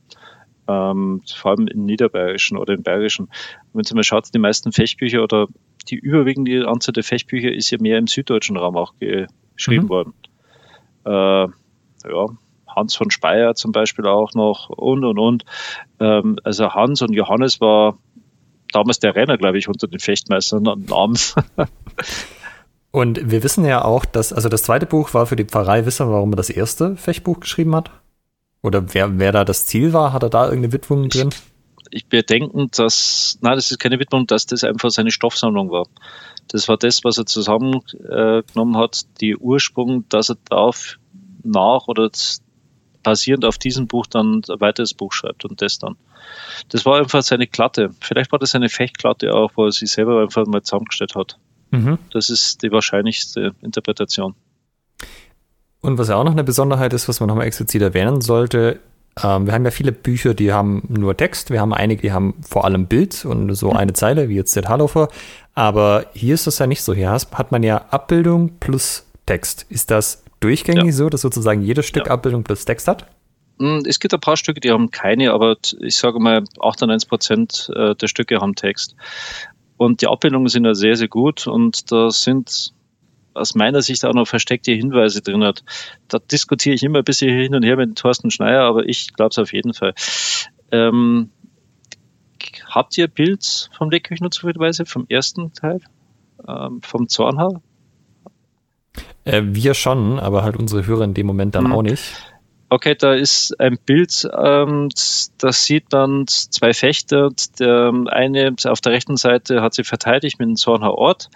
Ähm, 0.68 1.22
vor 1.34 1.52
allem 1.52 1.66
im 1.66 1.84
Niederbayerischen 1.84 2.56
oder 2.56 2.74
im 2.74 2.82
Bayerischen. 2.82 3.28
Wenn 3.72 3.84
Sie 3.84 3.94
mal 3.94 4.04
schaut, 4.04 4.32
die 4.32 4.38
meisten 4.38 4.72
Fechtbücher 4.72 5.22
oder 5.22 5.48
die 5.88 5.96
überwiegende 5.96 6.68
Anzahl 6.68 6.92
der 6.92 7.02
Fechtbücher 7.02 7.52
ist 7.52 7.70
ja 7.70 7.78
mehr 7.80 7.98
im 7.98 8.06
süddeutschen 8.06 8.56
Raum 8.56 8.76
auch 8.76 8.94
geschrieben 8.98 9.84
mhm. 9.84 9.88
worden. 9.88 10.14
Äh, 11.04 11.48
ja, 12.08 12.26
Hans 12.68 12.94
von 12.94 13.10
Speyer 13.10 13.54
zum 13.54 13.72
Beispiel 13.72 14.06
auch 14.06 14.34
noch 14.34 14.68
und 14.68 15.04
und 15.04 15.18
und. 15.18 15.44
Ähm, 15.98 16.38
also 16.44 16.72
Hans 16.72 17.02
und 17.02 17.12
Johannes 17.12 17.60
war 17.60 17.98
damals 18.72 19.00
der 19.00 19.16
Renner, 19.16 19.38
glaube 19.38 19.58
ich, 19.58 19.68
unter 19.68 19.88
den 19.88 20.00
Fechtmeistern 20.00 20.66
an 20.68 20.84
Namen. 20.84 21.18
Und 22.92 23.30
wir 23.30 23.42
wissen 23.42 23.64
ja 23.64 23.84
auch, 23.84 24.04
dass, 24.04 24.32
also 24.32 24.48
das 24.48 24.64
zweite 24.64 24.86
Buch 24.86 25.14
war 25.14 25.26
für 25.26 25.36
die 25.36 25.44
Pfarrei, 25.44 25.86
wissen 25.86 26.08
wir, 26.08 26.12
warum 26.12 26.32
er 26.32 26.36
das 26.36 26.50
erste 26.50 26.96
Fechtbuch 26.96 27.40
geschrieben 27.40 27.74
hat? 27.76 27.90
Oder 28.62 28.92
wer, 28.94 29.18
wer 29.18 29.32
da 29.32 29.44
das 29.44 29.66
Ziel 29.66 29.92
war, 29.92 30.12
hat 30.12 30.22
er 30.22 30.30
da 30.30 30.44
irgendeine 30.44 30.72
Widmung 30.72 31.08
drin? 31.08 31.30
Ich, 31.90 32.06
ich 32.12 32.26
denken, 32.26 32.68
dass, 32.72 33.38
nein, 33.40 33.54
das 33.54 33.70
ist 33.70 33.78
keine 33.78 33.98
Widmung, 33.98 34.26
dass 34.26 34.46
das 34.46 34.64
einfach 34.64 34.90
seine 34.90 35.10
Stoffsammlung 35.12 35.70
war. 35.70 35.86
Das 36.48 36.68
war 36.68 36.76
das, 36.76 37.04
was 37.04 37.16
er 37.16 37.26
zusammengenommen 37.26 38.76
hat, 38.76 39.02
die 39.20 39.36
Ursprung, 39.36 40.08
dass 40.08 40.30
er 40.30 40.36
darauf 40.48 40.98
nach 41.42 41.86
oder 41.86 42.10
basierend 43.02 43.44
auf 43.44 43.56
diesem 43.56 43.86
Buch 43.86 44.06
dann 44.06 44.42
ein 44.48 44.60
weiteres 44.60 44.94
Buch 44.94 45.12
schreibt 45.12 45.44
und 45.44 45.62
das 45.62 45.78
dann. 45.78 45.96
Das 46.68 46.84
war 46.84 46.98
einfach 46.98 47.22
seine 47.22 47.46
Klatte. 47.46 47.90
Vielleicht 48.00 48.30
war 48.32 48.38
das 48.38 48.54
eine 48.54 48.68
Fechtklatte 48.68 49.32
auch, 49.34 49.52
wo 49.54 49.66
er 49.66 49.72
sich 49.72 49.90
selber 49.90 50.20
einfach 50.20 50.44
mal 50.46 50.62
zusammengestellt 50.62 51.14
hat. 51.14 51.38
Mhm. 51.70 51.98
Das 52.12 52.30
ist 52.30 52.62
die 52.62 52.70
wahrscheinlichste 52.70 53.52
Interpretation. 53.62 54.34
Und 55.80 55.98
was 55.98 56.08
ja 56.08 56.16
auch 56.16 56.24
noch 56.24 56.32
eine 56.32 56.44
Besonderheit 56.44 56.92
ist, 56.92 57.08
was 57.08 57.20
man 57.20 57.28
nochmal 57.28 57.46
explizit 57.46 57.80
erwähnen 57.80 58.20
sollte, 58.20 58.80
ähm, 59.22 59.46
wir 59.46 59.54
haben 59.54 59.64
ja 59.64 59.70
viele 59.70 59.92
Bücher, 59.92 60.34
die 60.34 60.52
haben 60.52 60.82
nur 60.88 61.16
Text, 61.16 61.50
wir 61.50 61.60
haben 61.60 61.74
einige, 61.74 62.02
die 62.02 62.12
haben 62.12 62.34
vor 62.42 62.64
allem 62.64 62.86
Bild 62.86 63.24
und 63.24 63.54
so 63.54 63.70
mhm. 63.70 63.76
eine 63.76 63.92
Zeile, 63.92 64.28
wie 64.28 64.36
jetzt 64.36 64.54
der 64.56 64.68
Hallofer. 64.68 65.08
Aber 65.54 66.06
hier 66.12 66.34
ist 66.34 66.46
das 66.46 66.58
ja 66.58 66.66
nicht 66.66 66.82
so. 66.82 66.94
Hier 66.94 67.10
hat 67.10 67.52
man 67.52 67.62
ja 67.62 67.86
Abbildung 67.90 68.58
plus 68.60 69.06
Text. 69.26 69.66
Ist 69.68 69.90
das 69.90 70.22
durchgängig 70.40 70.86
ja. 70.86 70.92
so, 70.92 71.08
dass 71.08 71.20
sozusagen 71.22 71.62
jedes 71.62 71.86
Stück 71.86 72.06
ja. 72.06 72.12
Abbildung 72.12 72.44
plus 72.44 72.64
Text 72.64 72.88
hat? 72.88 73.06
Hm, 73.58 73.82
es 73.86 74.00
gibt 74.00 74.14
ein 74.14 74.20
paar 74.20 74.36
Stücke, 74.36 74.60
die 74.60 74.70
haben 74.70 74.90
keine, 74.90 75.32
aber 75.32 75.56
ich 75.80 75.96
sage 75.96 76.18
mal, 76.20 76.44
98 76.60 77.08
Prozent 77.08 77.70
äh, 77.74 77.94
der 77.94 78.08
Stücke 78.08 78.40
haben 78.40 78.54
Text. 78.54 78.94
Und 79.80 80.02
die 80.02 80.08
Abbildungen 80.08 80.48
sind 80.48 80.66
ja 80.66 80.74
sehr, 80.74 80.94
sehr 80.94 81.08
gut 81.08 81.46
und 81.46 81.90
da 81.90 82.10
sind 82.10 82.74
aus 83.32 83.54
meiner 83.54 83.80
Sicht 83.80 84.04
auch 84.04 84.12
noch 84.12 84.28
versteckte 84.28 84.72
Hinweise 84.72 85.22
drin 85.22 85.42
hat. 85.42 85.64
Da 86.06 86.18
diskutiere 86.18 86.74
ich 86.74 86.82
immer 86.82 86.98
ein 86.98 87.04
bisschen 87.04 87.34
hin 87.34 87.54
und 87.54 87.62
her 87.62 87.78
mit 87.78 87.96
Thorsten 87.96 88.30
Schneier, 88.30 88.60
aber 88.64 88.86
ich 88.86 89.14
glaube 89.14 89.30
es 89.30 89.38
auf 89.38 89.54
jeden 89.54 89.72
Fall. 89.72 89.94
Ähm, 90.70 91.30
habt 92.66 92.98
ihr 92.98 93.08
Bild 93.08 93.70
vom 93.72 93.88
Leckküchner 93.88 94.30
zufälligerweise, 94.30 94.84
vom 94.84 95.06
ersten 95.08 95.54
Teil, 95.54 95.80
ähm, 96.46 96.82
vom 96.82 97.08
Zornhaar? 97.08 97.62
Äh, 99.24 99.44
wir 99.46 99.72
schon, 99.72 100.18
aber 100.18 100.42
halt 100.42 100.56
unsere 100.56 100.84
Hörer 100.84 101.04
in 101.04 101.14
dem 101.14 101.26
Moment 101.26 101.54
dann 101.54 101.64
mhm. 101.64 101.72
auch 101.72 101.82
nicht. 101.82 102.22
Okay, 102.72 102.94
da 102.94 103.14
ist 103.14 103.58
ein 103.58 103.78
Bild, 103.84 104.28
ähm, 104.32 104.90
da 105.38 105.52
sieht 105.52 105.90
man 105.90 106.28
zwei 106.28 106.72
Fechter. 106.72 107.30
Der 107.58 107.92
eine 108.06 108.54
auf 108.64 108.80
der 108.80 108.92
rechten 108.92 109.16
Seite 109.16 109.60
hat 109.60 109.74
sie 109.74 109.82
verteidigt 109.82 110.38
mit 110.38 110.48
dem 110.48 110.54
Zornhauer 110.54 110.96
Ort 110.96 111.30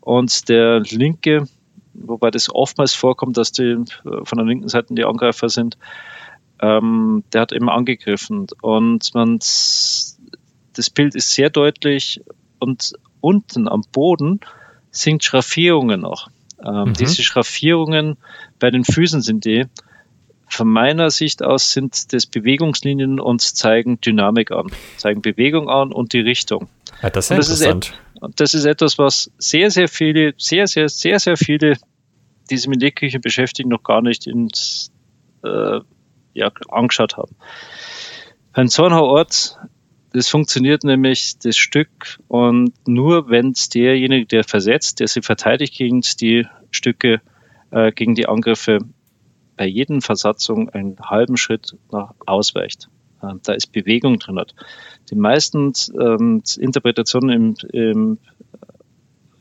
und 0.00 0.48
der 0.48 0.80
linke, 0.80 1.46
wobei 1.94 2.32
das 2.32 2.52
oftmals 2.52 2.92
vorkommt, 2.92 3.36
dass 3.36 3.52
die 3.52 3.62
äh, 3.62 4.24
von 4.24 4.38
der 4.38 4.44
linken 4.44 4.68
Seite 4.68 4.92
die 4.92 5.04
Angreifer 5.04 5.48
sind, 5.48 5.78
ähm, 6.60 7.22
der 7.32 7.42
hat 7.42 7.52
eben 7.52 7.68
angegriffen. 7.68 8.48
Und 8.60 9.14
man, 9.14 9.38
das 9.38 10.16
Bild 10.92 11.14
ist 11.14 11.30
sehr 11.30 11.50
deutlich 11.50 12.20
und 12.58 12.94
unten 13.20 13.68
am 13.68 13.84
Boden 13.92 14.40
sind 14.90 15.22
Schraffierungen 15.22 16.00
noch. 16.00 16.30
Ähm, 16.64 16.88
mhm. 16.88 16.94
Diese 16.94 17.22
Schraffierungen 17.22 18.16
bei 18.58 18.72
den 18.72 18.84
Füßen 18.84 19.22
sind 19.22 19.44
die, 19.44 19.66
von 20.50 20.68
meiner 20.68 21.10
Sicht 21.10 21.42
aus 21.42 21.72
sind 21.72 22.12
das 22.12 22.26
Bewegungslinien 22.26 23.20
und 23.20 23.40
zeigen 23.40 24.00
Dynamik 24.00 24.50
an, 24.50 24.66
zeigen 24.96 25.22
Bewegung 25.22 25.68
an 25.68 25.92
und 25.92 26.12
die 26.12 26.20
Richtung. 26.20 26.68
Ja, 27.02 27.10
das 27.10 27.30
ist, 27.30 27.38
das 27.38 27.48
interessant. 27.48 27.84
Ist 27.86 28.10
das 28.36 28.54
ist 28.54 28.64
etwas, 28.64 28.98
was 28.98 29.30
sehr, 29.38 29.70
sehr 29.70 29.88
viele, 29.88 30.34
sehr, 30.36 30.66
sehr, 30.66 30.88
sehr, 30.88 31.18
sehr 31.18 31.36
viele, 31.36 31.76
die 32.50 32.56
sich 32.56 32.68
mit 32.68 32.82
Leckküche 32.82 33.20
beschäftigen, 33.20 33.70
noch 33.70 33.82
gar 33.82 34.02
nicht 34.02 34.26
ins, 34.26 34.92
äh, 35.42 35.80
ja, 36.34 36.52
angeschaut 36.68 37.16
haben. 37.16 37.34
Ein 38.52 38.68
Zornhauort, 38.68 39.56
das 40.12 40.28
funktioniert 40.28 40.84
nämlich 40.84 41.38
das 41.38 41.56
Stück 41.56 42.18
und 42.28 42.72
nur 42.86 43.30
wenn 43.30 43.52
es 43.52 43.68
derjenige, 43.68 44.26
der 44.26 44.44
versetzt, 44.44 45.00
der 45.00 45.08
sie 45.08 45.22
verteidigt 45.22 45.74
gegen 45.74 46.02
die 46.20 46.46
Stücke, 46.70 47.20
äh, 47.70 47.92
gegen 47.92 48.16
die 48.16 48.26
Angriffe, 48.26 48.80
bei 49.60 49.66
jedem 49.66 50.00
Versatzung 50.00 50.70
einen 50.70 50.96
halben 51.00 51.36
Schritt 51.36 51.76
nach 51.92 52.14
ausweicht. 52.24 52.88
Ähm, 53.22 53.40
da 53.42 53.52
ist 53.52 53.72
Bewegung 53.72 54.18
drin. 54.18 54.40
Die 55.10 55.16
meisten 55.16 55.74
ähm, 56.00 56.42
Interpretationen 56.58 57.28
im, 57.28 57.68
im, 57.70 58.18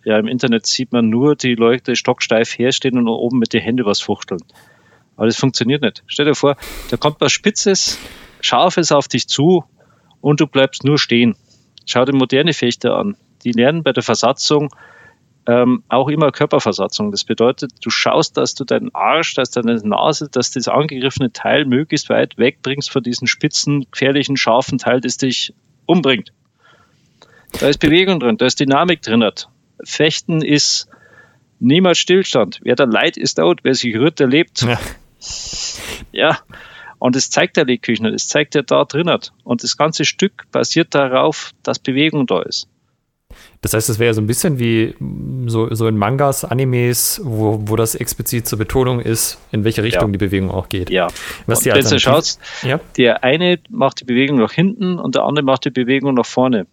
ja, 0.04 0.20
im 0.20 0.28
Internet 0.28 0.66
sieht 0.66 0.92
man 0.92 1.08
nur 1.10 1.38
die 1.38 1.56
Leute 1.56 1.96
stocksteif 1.96 2.60
herstehen 2.60 2.98
und 2.98 3.08
oben 3.08 3.40
mit 3.40 3.54
den 3.54 3.62
Händen 3.62 3.86
was 3.86 4.02
fuchteln. 4.02 4.42
Aber 5.16 5.28
das 5.28 5.38
funktioniert 5.38 5.84
nicht. 5.84 6.04
Stell 6.08 6.26
dir 6.26 6.36
vor, 6.36 6.58
da 6.90 6.98
kommt 6.98 7.22
was 7.22 7.32
Spitzes, 7.32 7.98
Scharfes 8.42 8.92
auf 8.92 9.08
dich 9.08 9.30
zu 9.30 9.64
und 10.20 10.42
du 10.42 10.48
bleibst 10.48 10.84
nur 10.84 10.98
stehen. 10.98 11.38
Schau 11.86 12.04
dir 12.04 12.14
moderne 12.14 12.52
Fechter 12.52 12.98
an. 12.98 13.16
Die 13.46 13.54
lernen 13.54 13.84
bei 13.84 13.94
der 13.94 14.04
Versatzung 14.04 14.68
ähm, 15.46 15.84
auch 15.90 16.10
immer 16.10 16.32
Körperversatzung. 16.32 17.12
Das 17.12 17.24
bedeutet, 17.24 17.72
du 17.84 17.90
schaust, 17.90 18.38
dass 18.38 18.54
du 18.54 18.66
deinen 18.66 18.94
Arsch, 18.94 19.34
dass 19.34 19.52
deine 19.52 19.76
Nase, 19.76 20.30
dass 20.30 20.52
das 20.52 20.68
angegriffene 20.68 21.32
Teil 21.32 21.66
möglichst 21.66 22.10
weit 22.10 22.38
wegbringst 22.38 22.92
von 22.92 23.04
diesem 23.04 23.28
spitzen, 23.28 23.88
gefährlichen, 23.92 24.38
scharfen 24.38 24.78
Teil, 24.78 25.02
das 25.02 25.18
dich 25.18 25.54
umbringt. 25.86 26.32
Da 27.60 27.68
ist 27.68 27.80
Bewegung 27.80 28.20
drin, 28.20 28.38
da 28.38 28.46
ist 28.46 28.60
Dynamik 28.60 29.02
drin. 29.02 29.28
Fechten 29.84 30.42
ist 30.42 30.88
niemals 31.60 31.98
Stillstand. 31.98 32.60
Wer 32.64 32.76
da 32.76 32.84
leid 32.84 33.18
ist 33.18 33.36
tot, 33.36 33.62
wer 33.64 33.74
sich 33.74 33.96
rührt, 33.96 34.20
der 34.20 34.28
lebt. 34.28 34.62
Ja. 34.62 34.80
ja. 36.12 36.40
Und 37.00 37.16
das 37.16 37.30
zeigt 37.30 37.58
der 37.58 37.66
Lehrküchner, 37.66 38.12
das 38.12 38.28
zeigt 38.28 38.56
er 38.56 38.64
da 38.64 38.84
drin. 38.84 39.10
Und 39.44 39.64
das 39.64 39.78
ganze 39.78 40.06
Stück 40.06 40.46
basiert 40.52 40.94
darauf, 40.94 41.52
dass 41.64 41.80
Bewegung 41.80 42.28
da 42.28 42.42
ist. 42.42 42.68
Das 43.62 43.74
heißt, 43.74 43.90
es 43.90 44.00
wäre 44.00 44.14
so 44.14 44.22
ein 44.22 44.28
bisschen 44.28 44.58
wie 44.58 44.96
so, 45.48 45.74
so 45.74 45.88
in 45.88 45.98
Mangas, 45.98 46.46
Animes, 46.46 47.20
wo, 47.24 47.62
wo 47.66 47.76
das 47.76 47.94
explizit 47.94 48.48
zur 48.48 48.58
Betonung 48.58 49.02
ist, 49.02 49.38
in 49.52 49.66
welche 49.66 49.84
Richtung 49.84 50.08
ja. 50.08 50.12
die 50.14 50.18
Bewegung 50.18 50.50
auch 50.50 50.70
geht. 50.70 50.90
Ja. 50.90 51.08
Was 51.46 51.60
die 51.62 51.72
wenn 51.72 51.86
du 51.86 52.00
schaust, 52.00 52.40
ja? 52.64 52.80
der 52.98 53.24
eine 53.24 53.60
macht 53.70 54.00
die 54.00 54.06
Bewegung 54.06 54.38
nach 54.38 54.54
hinten 54.54 54.98
und 54.98 55.16
der 55.16 55.24
andere 55.24 55.44
macht 55.44 55.66
die 55.66 55.72
Bewegung 55.72 56.14
nach 56.14 56.26
vorne. 56.26 56.68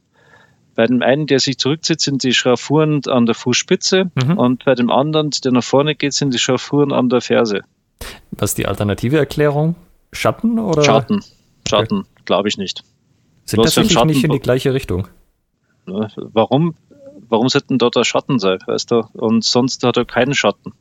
Bei 0.76 0.86
dem 0.86 1.02
einen, 1.02 1.26
der 1.26 1.40
sich 1.40 1.58
zurückzieht, 1.58 2.00
sind 2.00 2.22
die 2.22 2.34
Schraffuren 2.34 3.00
an 3.08 3.26
der 3.26 3.34
Fußspitze 3.34 4.10
mhm. 4.14 4.38
und 4.38 4.64
bei 4.64 4.74
dem 4.74 4.90
anderen, 4.90 5.30
der 5.42 5.52
nach 5.52 5.64
vorne 5.64 5.96
geht, 5.96 6.12
sind 6.12 6.34
die 6.34 6.38
Schraffuren 6.38 6.92
an 6.92 7.08
der 7.08 7.20
Ferse. 7.20 7.62
Was 8.30 8.50
ist 8.50 8.58
die 8.58 8.66
alternative 8.66 9.16
Erklärung? 9.16 9.74
Schatten 10.12 10.58
oder? 10.58 10.84
Schatten. 10.84 11.24
Schatten, 11.66 12.00
okay. 12.00 12.22
glaube 12.26 12.48
ich 12.48 12.58
nicht. 12.58 12.84
Sind 13.44 13.56
Bloß 13.56 13.74
tatsächlich 13.74 14.04
nicht 14.04 14.24
in 14.24 14.32
die 14.32 14.38
gleiche 14.38 14.72
Richtung. 14.74 15.08
Ne? 15.86 16.08
Warum, 16.16 16.74
warum 17.28 17.48
sollten 17.48 17.78
dort 17.78 17.96
der 17.96 18.04
Schatten 18.04 18.38
sein, 18.38 18.58
weißt 18.66 18.90
du? 18.90 19.04
Und 19.12 19.44
sonst 19.44 19.82
hat 19.82 19.96
er 19.96 20.04
keinen 20.04 20.34
Schatten. 20.34 20.72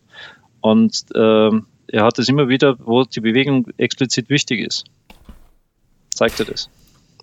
Und 0.61 1.05
ähm, 1.15 1.67
er 1.87 2.03
hat 2.03 2.19
es 2.19 2.27
immer 2.29 2.49
wieder, 2.49 2.77
wo 2.79 3.03
die 3.03 3.21
Bewegung 3.21 3.67
explizit 3.77 4.29
wichtig 4.29 4.61
ist. 4.61 4.85
Zeigt 6.09 6.39
er 6.39 6.45
das. 6.45 6.69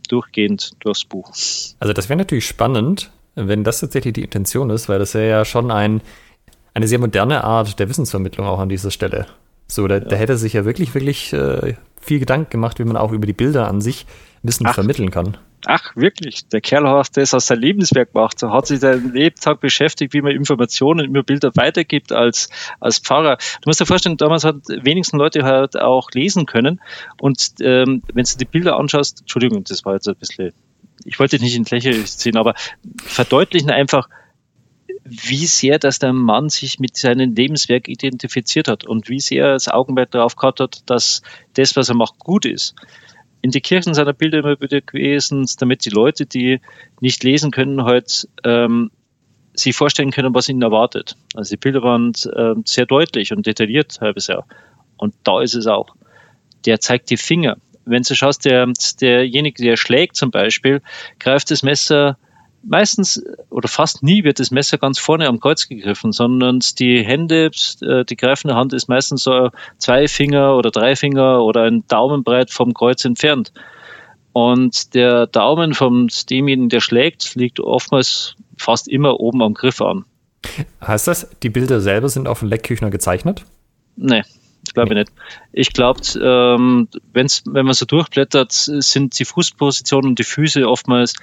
Durchgehend 0.08 0.72
durchs 0.80 1.04
Buch. 1.04 1.28
Also 1.80 1.92
das 1.92 2.08
wäre 2.08 2.18
natürlich 2.18 2.46
spannend, 2.46 3.10
wenn 3.34 3.64
das 3.64 3.80
tatsächlich 3.80 4.14
die 4.14 4.22
Intention 4.22 4.70
ist, 4.70 4.88
weil 4.88 4.98
das 4.98 5.14
wäre 5.14 5.28
ja 5.28 5.44
schon 5.44 5.70
ein, 5.70 6.02
eine 6.74 6.86
sehr 6.86 6.98
moderne 6.98 7.44
Art 7.44 7.78
der 7.78 7.88
Wissensvermittlung 7.88 8.46
auch 8.46 8.58
an 8.58 8.68
dieser 8.68 8.90
Stelle. 8.90 9.26
So, 9.66 9.88
da, 9.88 9.96
ja. 9.96 10.00
da 10.00 10.16
hätte 10.16 10.36
sich 10.36 10.52
ja 10.52 10.64
wirklich, 10.64 10.94
wirklich 10.94 11.32
äh, 11.32 11.74
viel 12.00 12.18
Gedanken 12.18 12.50
gemacht, 12.50 12.78
wie 12.78 12.84
man 12.84 12.96
auch 12.96 13.12
über 13.12 13.26
die 13.26 13.32
Bilder 13.32 13.68
an 13.68 13.80
sich 13.80 14.06
Wissen 14.42 14.66
Ach. 14.66 14.74
vermitteln 14.74 15.10
kann. 15.10 15.38
Ach, 15.66 15.94
wirklich? 15.94 16.48
Der 16.48 16.60
Kerl 16.60 16.88
hat 16.88 17.16
das 17.16 17.34
aus 17.34 17.46
seinem 17.46 17.60
Lebenswerk 17.60 18.12
gemacht. 18.12 18.42
Er 18.42 18.52
hat 18.52 18.66
sich 18.66 18.80
seinen 18.80 19.12
Lebtag 19.12 19.60
beschäftigt, 19.60 20.12
wie 20.12 20.20
man 20.20 20.32
Informationen 20.32 21.06
über 21.06 21.22
Bilder 21.22 21.52
weitergibt 21.54 22.12
als, 22.12 22.48
als 22.80 22.98
Pfarrer. 22.98 23.36
Du 23.36 23.68
musst 23.68 23.80
dir 23.80 23.86
vorstellen, 23.86 24.16
damals 24.16 24.44
hat 24.44 24.56
wenigsten 24.68 25.18
Leute 25.18 25.44
halt 25.44 25.78
auch 25.78 26.10
lesen 26.12 26.46
können. 26.46 26.80
Und 27.20 27.54
ähm, 27.60 28.02
wenn 28.12 28.24
du 28.24 28.38
die 28.38 28.44
Bilder 28.44 28.76
anschaust, 28.76 29.20
Entschuldigung, 29.20 29.62
das 29.64 29.84
war 29.84 29.94
jetzt 29.94 30.08
ein 30.08 30.16
bisschen, 30.16 30.52
ich 31.04 31.18
wollte 31.20 31.36
dich 31.36 31.44
nicht 31.44 31.56
in 31.56 31.64
Fläche 31.64 32.04
ziehen, 32.04 32.36
aber 32.36 32.54
verdeutlichen 33.04 33.70
einfach, 33.70 34.08
wie 35.04 35.46
sehr 35.46 35.78
dass 35.78 35.98
der 35.98 36.12
Mann 36.12 36.48
sich 36.48 36.80
mit 36.80 36.96
seinem 36.96 37.34
Lebenswerk 37.34 37.88
identifiziert 37.88 38.68
hat 38.68 38.84
und 38.84 39.08
wie 39.08 39.20
sehr 39.20 39.46
er 39.46 39.52
das 39.52 39.68
Augenmerk 39.68 40.10
darauf 40.10 40.36
gehabt 40.36 40.60
hat, 40.60 40.82
dass 40.86 41.22
das, 41.54 41.76
was 41.76 41.88
er 41.88 41.94
macht, 41.94 42.18
gut 42.18 42.46
ist 42.46 42.74
in 43.42 43.50
die 43.50 43.60
Kirchen 43.60 43.92
seiner 43.92 44.12
Bilder 44.12 44.38
immer 44.38 44.60
wieder 44.60 44.80
gewesen, 44.80 45.46
damit 45.58 45.84
die 45.84 45.90
Leute, 45.90 46.26
die 46.26 46.60
nicht 47.00 47.24
lesen 47.24 47.50
können, 47.50 47.84
halt 47.84 48.28
ähm, 48.44 48.90
sich 49.52 49.76
vorstellen 49.76 50.12
können, 50.12 50.34
was 50.34 50.48
ihnen 50.48 50.62
erwartet. 50.62 51.16
Also 51.34 51.50
die 51.50 51.58
Bilder 51.58 51.82
waren 51.82 52.12
äh, 52.34 52.54
sehr 52.64 52.86
deutlich 52.86 53.32
und 53.32 53.46
detailliert 53.46 54.00
halbes 54.00 54.28
Jahr. 54.28 54.46
Und 54.96 55.14
da 55.24 55.42
ist 55.42 55.54
es 55.54 55.66
auch. 55.66 55.94
Der 56.64 56.80
zeigt 56.80 57.10
die 57.10 57.16
Finger. 57.16 57.56
Wenn 57.84 58.02
du 58.02 58.14
schaust, 58.14 58.44
der, 58.44 58.72
derjenige, 59.00 59.62
der 59.62 59.76
schlägt 59.76 60.16
zum 60.16 60.30
Beispiel, 60.30 60.80
greift 61.18 61.50
das 61.50 61.64
Messer 61.64 62.16
meistens 62.62 63.22
oder 63.50 63.68
fast 63.68 64.02
nie 64.02 64.24
wird 64.24 64.38
das 64.38 64.50
Messer 64.50 64.78
ganz 64.78 64.98
vorne 64.98 65.26
am 65.26 65.40
Kreuz 65.40 65.68
gegriffen, 65.68 66.12
sondern 66.12 66.60
die 66.78 67.04
Hände, 67.04 67.50
äh, 67.80 68.04
die 68.04 68.16
greifende 68.16 68.54
Hand 68.54 68.72
ist 68.72 68.88
meistens 68.88 69.24
so 69.24 69.50
zwei 69.78 70.08
Finger 70.08 70.56
oder 70.56 70.70
drei 70.70 70.96
Finger 70.96 71.42
oder 71.42 71.64
ein 71.64 71.84
Daumenbreit 71.88 72.50
vom 72.50 72.74
Kreuz 72.74 73.04
entfernt. 73.04 73.52
Und 74.32 74.94
der 74.94 75.26
Daumen 75.26 75.74
vom 75.74 76.08
demjenigen, 76.30 76.70
der 76.70 76.80
schlägt, 76.80 77.34
liegt 77.34 77.60
oftmals 77.60 78.34
fast 78.56 78.88
immer 78.88 79.20
oben 79.20 79.42
am 79.42 79.54
Griff 79.54 79.80
an. 79.82 80.04
Heißt 80.80 81.06
das, 81.06 81.28
die 81.42 81.50
Bilder 81.50 81.80
selber 81.80 82.08
sind 82.08 82.26
auf 82.26 82.40
dem 82.40 82.48
Leckküchner 82.48 82.90
gezeichnet? 82.90 83.44
Nee, 83.96 84.22
ich 84.66 84.74
glaube 84.74 84.94
nee. 84.94 85.00
nicht. 85.00 85.12
Ich 85.52 85.72
glaube, 85.72 86.00
ähm, 86.20 86.88
wenn 87.12 87.66
man 87.66 87.74
so 87.74 87.84
durchblättert, 87.84 88.52
sind 88.52 89.18
die 89.18 89.24
Fußpositionen 89.24 90.10
und 90.10 90.18
die 90.18 90.24
Füße 90.24 90.66
oftmals 90.66 91.14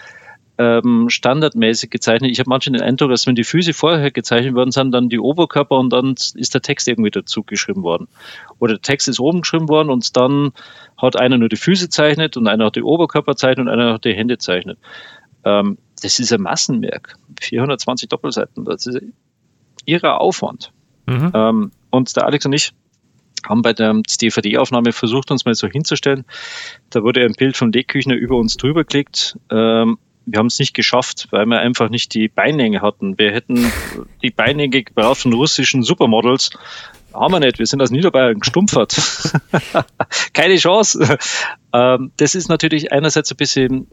ähm, 0.59 1.09
standardmäßig 1.09 1.89
gezeichnet. 1.89 2.31
Ich 2.31 2.39
habe 2.39 2.49
manchmal 2.49 2.77
den 2.77 2.85
Eindruck, 2.85 3.11
dass 3.11 3.25
wenn 3.25 3.35
die 3.35 3.45
Füße 3.45 3.73
vorher 3.73 4.11
gezeichnet 4.11 4.53
worden 4.55 4.71
sind, 4.71 4.91
dann 4.91 5.07
die 5.07 5.17
Oberkörper 5.17 5.77
und 5.77 5.91
dann 5.91 6.15
ist 6.35 6.53
der 6.53 6.61
Text 6.61 6.89
irgendwie 6.89 7.11
dazu 7.11 7.43
geschrieben 7.43 7.81
worden. 7.81 8.09
Oder 8.59 8.73
der 8.73 8.81
Text 8.81 9.07
ist 9.07 9.21
oben 9.21 9.41
geschrieben 9.41 9.69
worden 9.69 9.89
und 9.89 10.17
dann 10.17 10.51
hat 10.97 11.15
einer 11.15 11.37
nur 11.37 11.47
die 11.47 11.55
Füße 11.55 11.87
zeichnet 11.87 12.35
und 12.35 12.47
einer 12.47 12.65
hat 12.65 12.75
die 12.75 12.83
Oberkörper 12.83 13.37
zeichnet 13.37 13.67
und 13.67 13.73
einer 13.73 13.93
hat 13.93 14.03
die 14.03 14.13
Hände 14.13 14.37
zeichnet. 14.37 14.77
Ähm, 15.45 15.77
das 16.03 16.19
ist 16.19 16.33
ein 16.33 16.41
Massenwerk. 16.41 17.15
420 17.39 18.09
Doppelseiten. 18.09 18.65
Das 18.65 18.85
ist 18.85 19.01
ihrer 19.85 20.19
Aufwand. 20.19 20.73
Mhm. 21.05 21.31
Ähm, 21.33 21.71
und 21.89 22.15
der 22.17 22.25
Alex 22.25 22.45
und 22.45 22.53
ich 22.53 22.73
haben 23.47 23.61
bei 23.61 23.71
der 23.71 23.93
DVD-Aufnahme 24.21 24.91
versucht, 24.91 25.31
uns 25.31 25.45
mal 25.45 25.55
so 25.55 25.69
hinzustellen. 25.69 26.25
Da 26.89 27.01
wurde 27.01 27.23
ein 27.23 27.31
Bild 27.31 27.55
von 27.55 27.71
Leckküchner 27.71 28.15
über 28.15 28.35
uns 28.35 28.57
drüber 28.57 28.83
gelegt. 28.83 29.37
Ähm, 29.49 29.97
wir 30.31 30.39
haben 30.39 30.47
es 30.47 30.59
nicht 30.59 30.73
geschafft, 30.73 31.27
weil 31.31 31.45
wir 31.47 31.59
einfach 31.59 31.89
nicht 31.89 32.13
die 32.13 32.27
Beinlänge 32.27 32.81
hatten. 32.81 33.17
Wir 33.17 33.31
hätten 33.31 33.71
die 34.21 34.29
Beinlänge 34.29 34.83
gebraucht 34.83 35.21
von 35.21 35.33
russischen 35.33 35.81
Supermodels. 35.81 36.51
Haben 37.13 37.33
wir 37.33 37.39
nicht. 37.39 37.57
Wir 37.57 37.65
sind 37.65 37.81
aus 37.81 37.89
Niederbayern 37.89 38.39
gestumpfert. 38.39 38.95
Keine 40.33 40.57
Chance. 40.57 41.17
Ähm, 41.73 42.11
das 42.17 42.35
ist 42.35 42.49
natürlich 42.49 42.91
einerseits 42.91 43.31
ein 43.31 43.37
bisschen 43.37 43.87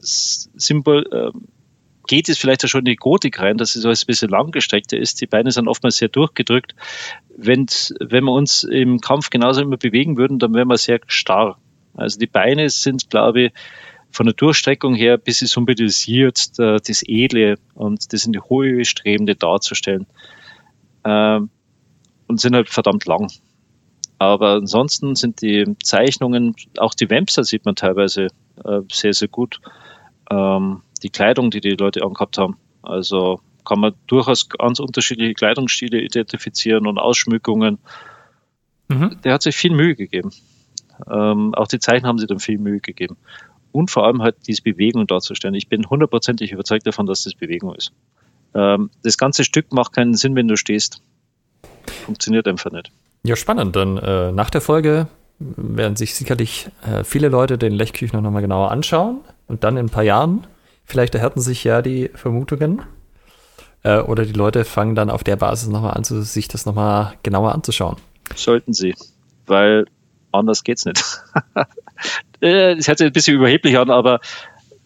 Symbol, 0.00 1.06
äh, 1.10 1.38
geht 2.06 2.28
es 2.28 2.38
vielleicht 2.38 2.64
auch 2.64 2.68
schon 2.68 2.80
in 2.80 2.86
die 2.86 2.96
Gotik 2.96 3.40
rein, 3.40 3.56
dass 3.56 3.74
es 3.74 3.82
so 3.82 3.88
ein 3.88 4.06
bisschen 4.06 4.28
langgestreckter 4.28 4.98
ist. 4.98 5.20
Die 5.20 5.26
Beine 5.26 5.50
sind 5.50 5.68
oftmals 5.68 5.96
sehr 5.96 6.08
durchgedrückt. 6.08 6.74
Wenn, 7.36 7.66
wenn 8.00 8.24
wir 8.24 8.32
uns 8.32 8.64
im 8.64 9.00
Kampf 9.00 9.30
genauso 9.30 9.62
immer 9.62 9.76
bewegen 9.76 10.16
würden, 10.16 10.38
dann 10.38 10.54
wären 10.54 10.68
wir 10.68 10.78
sehr 10.78 11.00
starr. 11.06 11.58
Also 11.94 12.18
die 12.18 12.26
Beine 12.26 12.68
sind, 12.70 13.10
glaube 13.10 13.42
ich, 13.42 13.52
von 14.10 14.26
der 14.26 14.34
Durchstreckung 14.34 14.94
her 14.94 15.14
ein 15.14 15.20
bisschen 15.20 15.46
symbolisiert, 15.46 16.58
das 16.58 17.02
Edle 17.06 17.56
und 17.74 18.12
das 18.12 18.24
in 18.24 18.32
die 18.32 18.40
Hohe 18.40 18.84
Strebende 18.84 19.34
darzustellen. 19.34 20.06
Ähm, 21.04 21.50
und 22.26 22.40
sind 22.40 22.54
halt 22.54 22.68
verdammt 22.68 23.06
lang. 23.06 23.30
Aber 24.18 24.54
ansonsten 24.54 25.14
sind 25.14 25.42
die 25.42 25.76
Zeichnungen, 25.82 26.54
auch 26.76 26.94
die 26.94 27.08
Wemser 27.08 27.44
sieht 27.44 27.64
man 27.64 27.76
teilweise 27.76 28.28
äh, 28.64 28.80
sehr, 28.90 29.14
sehr 29.14 29.28
gut. 29.28 29.60
Ähm, 30.30 30.82
die 31.02 31.10
Kleidung, 31.10 31.50
die 31.50 31.60
die 31.60 31.76
Leute 31.76 32.02
angehabt 32.02 32.36
haben. 32.38 32.56
Also 32.82 33.40
kann 33.64 33.80
man 33.80 33.94
durchaus 34.06 34.48
ganz 34.48 34.80
unterschiedliche 34.80 35.34
Kleidungsstile 35.34 36.00
identifizieren 36.00 36.86
und 36.86 36.98
Ausschmückungen. 36.98 37.78
Mhm. 38.88 39.20
Der 39.22 39.34
hat 39.34 39.42
sich 39.42 39.56
viel 39.56 39.72
Mühe 39.72 39.94
gegeben. 39.94 40.30
Ähm, 41.08 41.54
auch 41.54 41.68
die 41.68 41.78
Zeichen 41.78 42.06
haben 42.06 42.18
sich 42.18 42.26
dann 42.26 42.40
viel 42.40 42.58
Mühe 42.58 42.80
gegeben 42.80 43.16
und 43.72 43.90
vor 43.90 44.06
allem 44.06 44.22
halt 44.22 44.36
diese 44.46 44.62
Bewegung 44.62 45.06
darzustellen. 45.06 45.54
Ich 45.54 45.68
bin 45.68 45.88
hundertprozentig 45.88 46.52
überzeugt 46.52 46.86
davon, 46.86 47.06
dass 47.06 47.24
das 47.24 47.34
Bewegung 47.34 47.74
ist. 47.74 47.92
Ähm, 48.54 48.90
das 49.02 49.18
ganze 49.18 49.44
Stück 49.44 49.72
macht 49.72 49.92
keinen 49.92 50.14
Sinn, 50.14 50.34
wenn 50.34 50.48
du 50.48 50.56
stehst. 50.56 51.02
Funktioniert 52.04 52.48
einfach 52.48 52.70
nicht. 52.70 52.90
Ja, 53.24 53.36
spannend. 53.36 53.76
Dann 53.76 53.98
äh, 53.98 54.32
nach 54.32 54.50
der 54.50 54.60
Folge 54.60 55.08
werden 55.38 55.96
sich 55.96 56.14
sicherlich 56.14 56.68
äh, 56.86 57.04
viele 57.04 57.28
Leute 57.28 57.58
den 57.58 57.72
Lechküchner 57.72 58.20
nochmal 58.20 58.42
genauer 58.42 58.70
anschauen 58.70 59.20
und 59.46 59.64
dann 59.64 59.76
in 59.76 59.86
ein 59.86 59.90
paar 59.90 60.02
Jahren, 60.02 60.46
vielleicht 60.84 61.14
erhärten 61.14 61.40
sich 61.40 61.64
ja 61.64 61.82
die 61.82 62.10
Vermutungen 62.14 62.82
äh, 63.84 63.98
oder 63.98 64.24
die 64.24 64.32
Leute 64.32 64.64
fangen 64.64 64.94
dann 64.94 65.10
auf 65.10 65.22
der 65.22 65.36
Basis 65.36 65.68
nochmal 65.68 65.94
an, 65.94 66.04
sich 66.04 66.48
das 66.48 66.66
nochmal 66.66 67.14
genauer 67.22 67.54
anzuschauen. 67.54 67.96
Sollten 68.34 68.72
sie, 68.72 68.94
weil 69.46 69.86
anders 70.32 70.64
geht's 70.64 70.84
nicht. 70.84 71.04
äh, 72.40 72.76
das 72.76 72.88
hört 72.88 72.98
sich 72.98 73.06
ein 73.06 73.12
bisschen 73.12 73.36
überheblich 73.36 73.78
an, 73.78 73.90
aber 73.90 74.20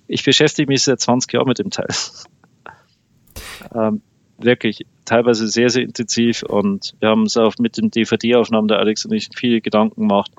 ich 0.09 0.25
beschäftige 0.25 0.71
mich 0.71 0.83
seit 0.83 1.01
20 1.01 1.33
Jahren 1.33 1.49
mit 1.49 1.59
dem 1.59 1.71
Teil. 1.71 1.89
ähm, 3.75 4.03
wirklich 4.39 4.87
teilweise 5.05 5.49
sehr, 5.49 5.71
sehr 5.71 5.83
intensiv 5.83 6.43
und 6.43 6.95
wir 7.01 7.09
haben 7.09 7.25
es 7.25 7.37
auch 7.37 7.55
mit 7.59 7.77
den 7.77 7.91
DVD-Aufnahmen 7.91 8.69
der 8.69 8.79
Alex 8.79 9.05
und 9.05 9.13
ich 9.13 9.29
viele 9.35 9.61
Gedanken 9.61 10.09
gemacht. 10.09 10.33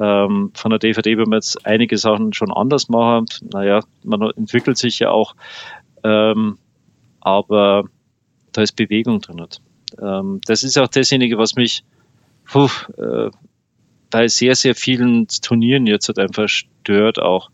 Ähm, 0.00 0.50
von 0.54 0.70
der 0.70 0.80
DVD 0.80 1.16
wenn 1.18 1.28
wir 1.28 1.36
jetzt 1.36 1.64
einige 1.66 1.96
Sachen 1.98 2.32
schon 2.32 2.52
anders 2.52 2.88
machen. 2.88 3.26
Naja, 3.52 3.80
man 4.02 4.22
entwickelt 4.36 4.76
sich 4.76 4.98
ja 4.98 5.10
auch, 5.10 5.36
ähm, 6.02 6.58
aber 7.20 7.84
da 8.50 8.62
ist 8.62 8.74
Bewegung 8.74 9.20
drin. 9.20 9.46
Ähm, 10.02 10.40
das 10.46 10.64
ist 10.64 10.78
auch 10.78 10.88
dasjenige, 10.88 11.38
was 11.38 11.54
mich 11.54 11.84
puh, 12.44 12.68
äh, 12.98 13.30
bei 14.14 14.28
sehr, 14.28 14.54
sehr 14.54 14.76
vielen 14.76 15.26
Turnieren 15.26 15.88
jetzt 15.88 16.06
halt 16.06 16.20
einfach 16.20 16.48
stört 16.48 17.18
auch, 17.18 17.50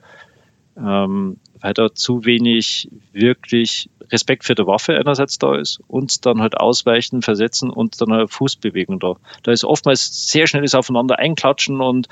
ähm, 0.77 1.39
weil 1.59 1.73
da 1.73 1.95
zu 1.95 2.27
wenig 2.27 2.91
wirklich 3.15 3.89
Respekt 4.13 4.45
für 4.45 4.55
die 4.55 4.67
Waffe 4.67 4.95
einerseits 4.95 5.39
da 5.39 5.57
ist 5.57 5.81
und 5.87 6.27
dann 6.27 6.43
halt 6.43 6.59
ausweichen, 6.59 7.23
versetzen 7.23 7.71
und 7.71 7.99
dann 8.03 8.13
halt 8.13 8.31
Fußbewegung 8.31 9.01
da. 9.01 9.15
Da 9.43 9.53
ist 9.53 9.65
oftmals 9.65 10.31
sehr 10.31 10.47
schnelles 10.47 10.75
Aufeinander 10.75 11.19
einklatschen 11.19 11.81
und 11.81 12.09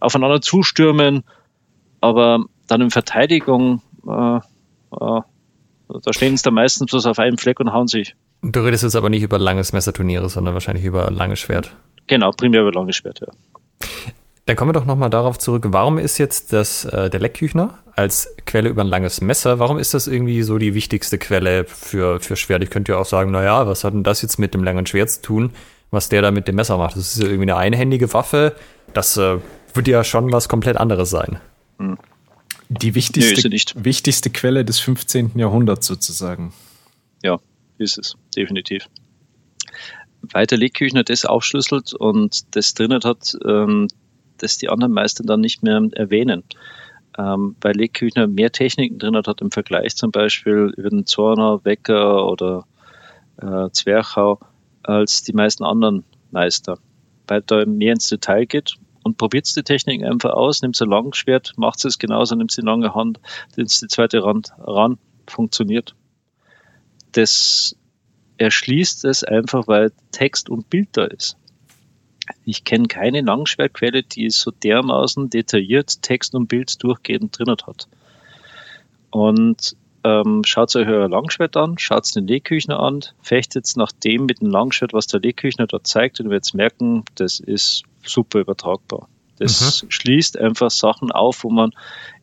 aufeinander 0.00 0.40
zustürmen, 0.40 1.22
aber 2.00 2.46
dann 2.68 2.80
in 2.80 2.90
Verteidigung, 2.90 3.82
äh, 4.08 4.36
äh, 4.36 4.40
da 4.92 6.12
stehen 6.12 6.38
sie 6.38 6.42
da 6.42 6.50
meistens 6.50 6.90
bloß 6.90 7.04
auf 7.04 7.18
einem 7.18 7.36
Fleck 7.36 7.60
und 7.60 7.74
hauen 7.74 7.86
sich. 7.86 8.16
Du 8.40 8.60
redest 8.60 8.82
jetzt 8.82 8.96
aber 8.96 9.10
nicht 9.10 9.24
über 9.24 9.38
langes 9.38 9.74
Messerturniere, 9.74 10.30
sondern 10.30 10.54
wahrscheinlich 10.54 10.86
über 10.86 11.10
langes 11.10 11.40
Schwert. 11.40 11.76
Genau, 12.10 12.32
primär 12.32 12.62
über 12.62 12.72
langes 12.72 12.96
Schwert, 12.96 13.20
ja. 13.20 13.28
Dann 14.46 14.56
kommen 14.56 14.70
wir 14.70 14.72
doch 14.72 14.84
nochmal 14.84 15.10
darauf 15.10 15.38
zurück, 15.38 15.64
warum 15.68 15.96
ist 15.96 16.18
jetzt 16.18 16.52
das, 16.52 16.84
äh, 16.84 17.08
der 17.08 17.20
Leckküchner 17.20 17.78
als 17.94 18.34
Quelle 18.46 18.68
über 18.68 18.82
ein 18.82 18.88
langes 18.88 19.20
Messer, 19.20 19.60
warum 19.60 19.78
ist 19.78 19.94
das 19.94 20.08
irgendwie 20.08 20.42
so 20.42 20.58
die 20.58 20.74
wichtigste 20.74 21.18
Quelle 21.18 21.66
für, 21.66 22.18
für 22.18 22.34
Schwert? 22.34 22.64
Ich 22.64 22.70
könnte 22.70 22.92
ja 22.92 22.98
auch 22.98 23.04
sagen, 23.04 23.30
naja, 23.30 23.64
was 23.68 23.84
hat 23.84 23.94
denn 23.94 24.02
das 24.02 24.22
jetzt 24.22 24.40
mit 24.40 24.54
dem 24.54 24.64
langen 24.64 24.86
Schwert 24.86 25.10
zu 25.10 25.22
tun, 25.22 25.52
was 25.92 26.08
der 26.08 26.20
da 26.20 26.32
mit 26.32 26.48
dem 26.48 26.56
Messer 26.56 26.78
macht? 26.78 26.96
Das 26.96 27.14
ist 27.14 27.22
ja 27.22 27.28
irgendwie 27.28 27.42
eine 27.42 27.56
einhändige 27.56 28.12
Waffe, 28.12 28.56
das 28.92 29.16
äh, 29.16 29.38
würde 29.72 29.90
ja 29.92 30.02
schon 30.02 30.32
was 30.32 30.48
komplett 30.48 30.78
anderes 30.78 31.10
sein. 31.10 31.38
Hm. 31.78 31.96
Die 32.70 32.96
wichtigste, 32.96 33.48
nee, 33.48 33.60
wichtigste 33.76 34.30
Quelle 34.30 34.64
des 34.64 34.80
15. 34.80 35.32
Jahrhunderts 35.36 35.86
sozusagen. 35.86 36.52
Ja, 37.22 37.38
ist 37.78 37.98
es, 37.98 38.16
definitiv. 38.34 38.88
Weiter 40.22 40.56
Leckküchner 40.56 41.04
das 41.04 41.24
aufschlüsselt 41.24 41.94
und 41.94 42.54
das 42.56 42.74
drinnen 42.74 43.02
hat, 43.04 43.36
ähm, 43.44 43.88
das 44.38 44.58
die 44.58 44.68
anderen 44.68 44.92
Meister 44.92 45.24
dann 45.24 45.40
nicht 45.40 45.62
mehr 45.62 45.82
erwähnen. 45.92 46.44
Ähm, 47.18 47.56
weil 47.60 47.74
Leckküchner 47.74 48.26
mehr 48.26 48.52
Techniken 48.52 48.98
drin 48.98 49.16
hat 49.16 49.40
im 49.40 49.50
Vergleich 49.50 49.96
zum 49.96 50.12
Beispiel 50.12 50.72
über 50.76 50.90
den 50.90 51.06
Zorner, 51.06 51.64
Wecker 51.64 52.26
oder 52.26 52.64
äh, 53.38 53.68
Zwerchau 53.72 54.38
als 54.82 55.22
die 55.22 55.32
meisten 55.32 55.64
anderen 55.64 56.04
Meister. 56.30 56.78
Weil 57.26 57.42
da 57.42 57.64
mehr 57.66 57.94
ins 57.94 58.08
Detail 58.08 58.46
geht 58.46 58.76
und 59.02 59.18
probiert 59.18 59.54
die 59.56 59.62
Techniken 59.62 60.04
einfach 60.04 60.30
aus, 60.30 60.62
nimmt 60.62 60.80
ein 60.80 60.88
Langschwert, 60.88 61.54
macht 61.56 61.84
es 61.84 61.98
genauso, 61.98 62.34
nimmt 62.36 62.56
die 62.56 62.62
lange 62.62 62.94
Hand, 62.94 63.20
nimmt 63.56 63.80
die 63.80 63.88
zweite 63.88 64.22
Hand 64.22 64.52
ran, 64.58 64.98
funktioniert. 65.26 65.94
Das 67.12 67.76
erschließt 68.40 69.04
es 69.04 69.22
einfach, 69.22 69.68
weil 69.68 69.92
Text 70.12 70.48
und 70.48 70.70
Bild 70.70 70.88
da 70.92 71.04
ist. 71.04 71.36
Ich 72.44 72.64
kenne 72.64 72.88
keine 72.88 73.20
Langschwertquelle, 73.20 74.02
die 74.02 74.30
so 74.30 74.50
dermaßen 74.50 75.28
detailliert 75.28 76.00
Text 76.02 76.34
und 76.34 76.46
Bild 76.48 76.82
durchgehend 76.82 77.38
drin 77.38 77.54
hat. 77.66 77.86
Und 79.10 79.76
ähm, 80.04 80.42
schaut 80.46 80.74
euch 80.74 80.88
euer 80.88 81.08
Langschwert 81.08 81.56
an, 81.58 81.76
schaut 81.76 82.14
den 82.14 82.26
Lehküchner 82.26 82.80
an, 82.80 83.00
fechtet 83.20 83.70
nach 83.76 83.92
dem 83.92 84.24
mit 84.24 84.40
dem 84.40 84.48
Langschwert, 84.48 84.94
was 84.94 85.06
der 85.06 85.20
Lehküchner 85.20 85.66
dort 85.66 85.86
zeigt 85.86 86.18
und 86.20 86.26
ihr 86.26 86.30
werdet 86.30 86.54
merken, 86.54 87.04
das 87.16 87.40
ist 87.40 87.82
super 88.02 88.40
übertragbar. 88.40 89.08
Das 89.38 89.82
mhm. 89.82 89.90
schließt 89.90 90.38
einfach 90.38 90.70
Sachen 90.70 91.12
auf, 91.12 91.44
wo 91.44 91.50
man 91.50 91.72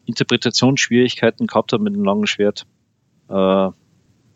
Interpretationsschwierigkeiten 0.05 1.45
gehabt 1.45 1.73
hat 1.73 1.81
mit 1.81 1.93
dem 1.93 2.03
langen 2.03 2.25
Schwert. 2.25 2.65
Äh, 3.29 3.69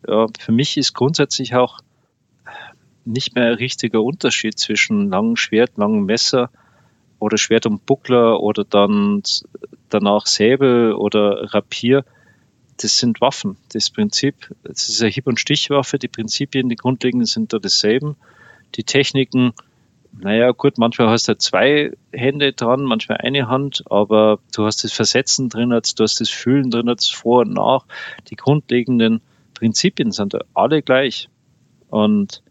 für 0.04 0.52
mich 0.52 0.76
ist 0.76 0.94
grundsätzlich 0.94 1.54
auch 1.54 1.78
nicht 3.04 3.34
mehr 3.34 3.46
ein 3.46 3.54
richtiger 3.54 4.02
Unterschied 4.02 4.58
zwischen 4.58 5.10
langem 5.10 5.36
Schwert, 5.36 5.72
langem 5.76 6.04
Messer 6.04 6.50
oder 7.18 7.38
Schwert 7.38 7.66
und 7.66 7.86
Buckler 7.86 8.40
oder 8.40 8.64
dann 8.64 9.22
danach 9.88 10.26
Säbel 10.26 10.92
oder 10.94 11.54
Rapier. 11.54 12.04
Das 12.78 12.98
sind 12.98 13.20
Waffen. 13.20 13.56
Das 13.72 13.90
Prinzip, 13.90 14.54
das 14.64 14.88
ist 14.88 15.02
eine 15.02 15.10
Hieb- 15.10 15.26
und 15.26 15.38
Stichwaffe. 15.38 15.98
Die 15.98 16.08
Prinzipien, 16.08 16.68
die 16.68 16.76
grundlegenden 16.76 17.26
sind 17.26 17.52
da 17.52 17.58
dieselben. 17.58 18.16
Die 18.74 18.84
Techniken, 18.84 19.52
naja, 20.12 20.50
gut, 20.52 20.78
manchmal 20.78 21.08
hast 21.08 21.28
du 21.28 21.36
zwei 21.36 21.92
Hände 22.12 22.52
dran, 22.52 22.82
manchmal 22.82 23.18
eine 23.18 23.48
Hand, 23.48 23.82
aber 23.86 24.38
du 24.54 24.64
hast 24.64 24.84
das 24.84 24.92
Versetzen 24.92 25.48
drin, 25.48 25.70
du 25.70 25.76
hast 25.76 26.20
das 26.20 26.28
Fühlen 26.28 26.70
drin, 26.70 26.92
vor 27.12 27.40
und 27.40 27.52
nach. 27.52 27.84
Die 28.28 28.36
grundlegenden 28.36 29.20
Prinzipien 29.62 30.10
sind 30.10 30.36
alle 30.54 30.82
gleich. 30.82 31.28
Und 31.88 32.42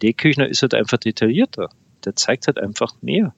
D-Küchner 0.00 0.46
ist 0.46 0.62
halt 0.62 0.72
einfach 0.72 0.98
detaillierter. 0.98 1.68
Der 2.04 2.14
zeigt 2.14 2.46
halt 2.46 2.60
einfach 2.60 2.94
mehr. 3.00 3.34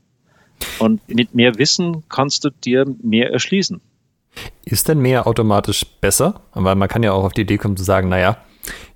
Und 0.79 1.09
mit 1.09 1.35
mehr 1.35 1.57
Wissen 1.57 2.05
kannst 2.11 2.45
du 2.45 2.51
dir 2.51 2.85
mehr 3.03 3.33
erschließen. 3.33 3.81
Ist 4.67 4.89
denn 4.89 4.99
mehr 4.99 5.27
automatisch 5.27 5.87
besser? 6.03 6.43
Weil 6.53 6.75
man 6.75 6.89
kann 6.89 7.03
ja 7.03 7.13
auch 7.13 7.25
auf 7.25 7.33
die 7.33 7.41
Idee 7.43 7.57
kommen 7.57 7.79
zu 7.79 7.85
sagen, 7.85 8.11
naja, 8.11 8.37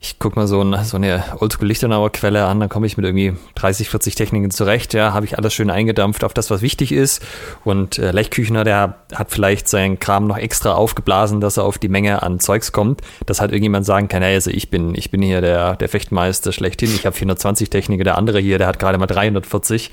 ich 0.00 0.18
gucke 0.18 0.38
mal 0.38 0.46
so, 0.46 0.62
ein, 0.62 0.82
so 0.84 0.96
eine 0.96 1.22
Oldschool-Lichtenauer 1.38 2.10
Quelle 2.10 2.46
an, 2.46 2.60
dann 2.60 2.68
komme 2.68 2.86
ich 2.86 2.96
mit 2.96 3.04
irgendwie 3.04 3.34
30, 3.56 3.90
40 3.90 4.14
Techniken 4.14 4.50
zurecht, 4.50 4.94
ja, 4.94 5.12
habe 5.12 5.26
ich 5.26 5.36
alles 5.36 5.52
schön 5.52 5.70
eingedampft 5.70 6.24
auf 6.24 6.32
das, 6.32 6.50
was 6.50 6.62
wichtig 6.62 6.92
ist. 6.92 7.22
Und 7.64 7.98
äh, 7.98 8.10
Lechküchner, 8.10 8.64
der 8.64 8.96
hat 9.14 9.30
vielleicht 9.30 9.68
seinen 9.68 9.98
Kram 9.98 10.26
noch 10.26 10.38
extra 10.38 10.72
aufgeblasen, 10.72 11.40
dass 11.40 11.58
er 11.58 11.64
auf 11.64 11.78
die 11.78 11.88
Menge 11.88 12.22
an 12.22 12.40
Zeugs 12.40 12.72
kommt, 12.72 13.02
dass 13.26 13.40
halt 13.40 13.52
irgendjemand 13.52 13.84
sagen 13.84 14.08
kann, 14.08 14.22
hey, 14.22 14.34
also 14.34 14.50
ich 14.50 14.70
bin, 14.70 14.94
ich 14.94 15.10
bin 15.10 15.22
hier 15.22 15.40
der, 15.40 15.76
der 15.76 15.88
Fechtmeister 15.88 16.52
schlechthin, 16.52 16.90
ich 16.94 17.06
habe 17.06 17.16
420 17.16 17.68
Techniken, 17.68 18.04
der 18.04 18.16
andere 18.16 18.40
hier, 18.40 18.58
der 18.58 18.66
hat 18.66 18.78
gerade 18.78 18.98
mal 18.98 19.06
340. 19.06 19.90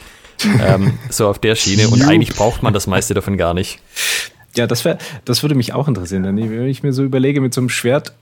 ähm, 0.66 0.98
so 1.10 1.28
auf 1.28 1.40
der 1.40 1.56
Schiene. 1.56 1.90
Und 1.90 2.04
eigentlich 2.04 2.36
braucht 2.36 2.64
man 2.64 2.74
das 2.74 2.88
meiste 2.88 3.14
davon 3.14 3.38
gar 3.38 3.54
nicht. 3.54 3.80
Ja, 4.56 4.68
das, 4.68 4.86
wär, 4.86 4.98
das 5.26 5.44
würde 5.44 5.56
mich 5.56 5.74
auch 5.74 5.88
interessieren. 5.88 6.24
Wenn 6.24 6.68
ich 6.68 6.84
mir 6.84 6.94
so 6.94 7.04
überlege, 7.04 7.42
mit 7.42 7.54
so 7.54 7.62
einem 7.62 7.70
Schwert 7.70 8.14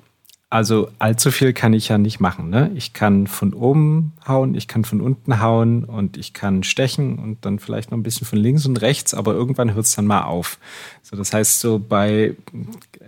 also 0.49 0.89
allzu 0.99 1.31
viel 1.31 1.53
kann 1.53 1.73
ich 1.73 1.89
ja 1.89 1.97
nicht 1.97 2.19
machen. 2.19 2.49
Ne? 2.49 2.71
Ich 2.75 2.93
kann 2.93 3.27
von 3.27 3.53
oben 3.53 4.13
hauen, 4.27 4.53
ich 4.53 4.67
kann 4.67 4.85
von 4.85 5.01
unten 5.01 5.41
hauen 5.41 5.83
und 5.83 6.17
ich 6.17 6.33
kann 6.33 6.63
stechen 6.63 7.17
und 7.17 7.43
dann 7.45 7.59
vielleicht 7.59 7.91
noch 7.91 7.97
ein 7.97 8.03
bisschen 8.03 8.27
von 8.27 8.39
links 8.39 8.65
und 8.65 8.77
rechts, 8.81 9.13
aber 9.13 9.33
irgendwann 9.33 9.73
hört 9.73 9.85
es 9.85 9.95
dann 9.95 10.05
mal 10.05 10.21
auf. 10.21 10.59
So, 11.01 11.17
das 11.17 11.33
heißt, 11.33 11.59
so 11.59 11.79
bei 11.79 12.35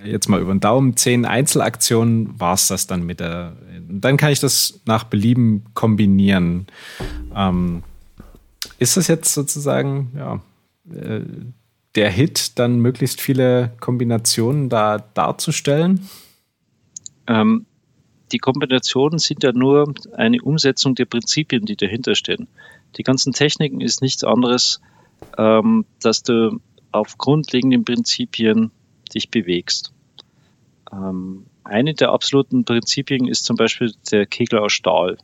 jetzt 0.04 0.30
mal 0.30 0.42
über 0.42 0.54
den 0.54 0.60
Daumen 0.60 0.98
zehn 0.98 1.26
Einzelaktionen 1.26 2.40
war 2.40 2.56
es 2.56 2.68
das 2.68 2.88
dann 2.88 3.06
mit 3.06 3.20
der. 3.20 3.54
Dann 3.88 4.18
kann 4.18 4.32
ich 4.32 4.40
das 4.40 4.82
nach 4.86 5.04
Belieben 5.04 5.64
kombinieren. 5.74 6.68
Ähm, 7.36 7.84
ist 8.80 8.98
das 8.98 9.08
jetzt 9.08 9.34
sozusagen, 9.34 10.12
ja, 10.18 10.42
äh, 10.94 11.22
der 11.96 12.12
Hit, 12.12 12.60
dann 12.60 12.80
möglichst 12.80 13.22
viele 13.22 13.72
Kombinationen 13.80 14.70
da 14.70 14.98
darzustellen? 14.98 16.02
Ähm, 17.28 17.66
die 18.32 18.40
Kombinationen 18.40 19.20
sind 19.20 19.44
ja 19.44 19.52
nur 19.54 19.94
eine 20.14 20.42
Umsetzung 20.42 20.96
der 20.96 21.06
Prinzipien, 21.06 21.66
die 21.66 21.78
dahinter 21.78 22.16
stehen. 22.16 22.48
Die 22.98 23.04
ganzen 23.04 23.34
Techniken 23.34 23.82
ist 23.82 24.02
nichts 24.02 24.24
anderes, 24.24 24.82
ähm, 25.38 25.86
dass 26.02 26.24
du 26.24 26.60
auf 26.92 27.18
grundlegenden 27.18 27.86
Prinzipien 27.86 28.72
dich 29.14 29.30
bewegst. 29.30 29.94
Ähm, 30.92 31.46
eine 31.64 31.94
der 31.94 32.12
absoluten 32.12 32.66
Prinzipien 32.66 33.28
ist 33.28 33.46
zum 33.46 33.56
Beispiel 33.56 33.94
der 34.12 34.26
Kegel 34.26 34.60
aus 34.60 34.74
Stahl. 34.74 35.18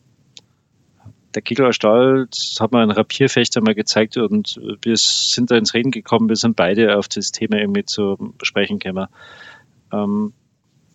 Der 1.36 1.42
Kegel 1.42 1.66
aus 1.66 1.76
Stahl, 1.76 2.28
das 2.30 2.58
hat 2.60 2.72
man 2.72 2.84
ein 2.84 2.96
Rapierfechter 2.96 3.62
mal 3.62 3.74
gezeigt 3.74 4.18
und 4.18 4.60
wir 4.82 4.98
sind 4.98 5.50
da 5.50 5.58
ins 5.58 5.74
Reden 5.74 5.92
gekommen, 5.92 6.30
wir 6.30 6.36
sind 6.36 6.56
beide 6.56 6.98
auf 6.98 7.08
das 7.08 7.32
Thema 7.32 7.58
irgendwie 7.58 7.86
zu 7.86 8.34
sprechen 8.44 8.78
gekommen. 8.78 9.08
Ähm, 9.92 10.34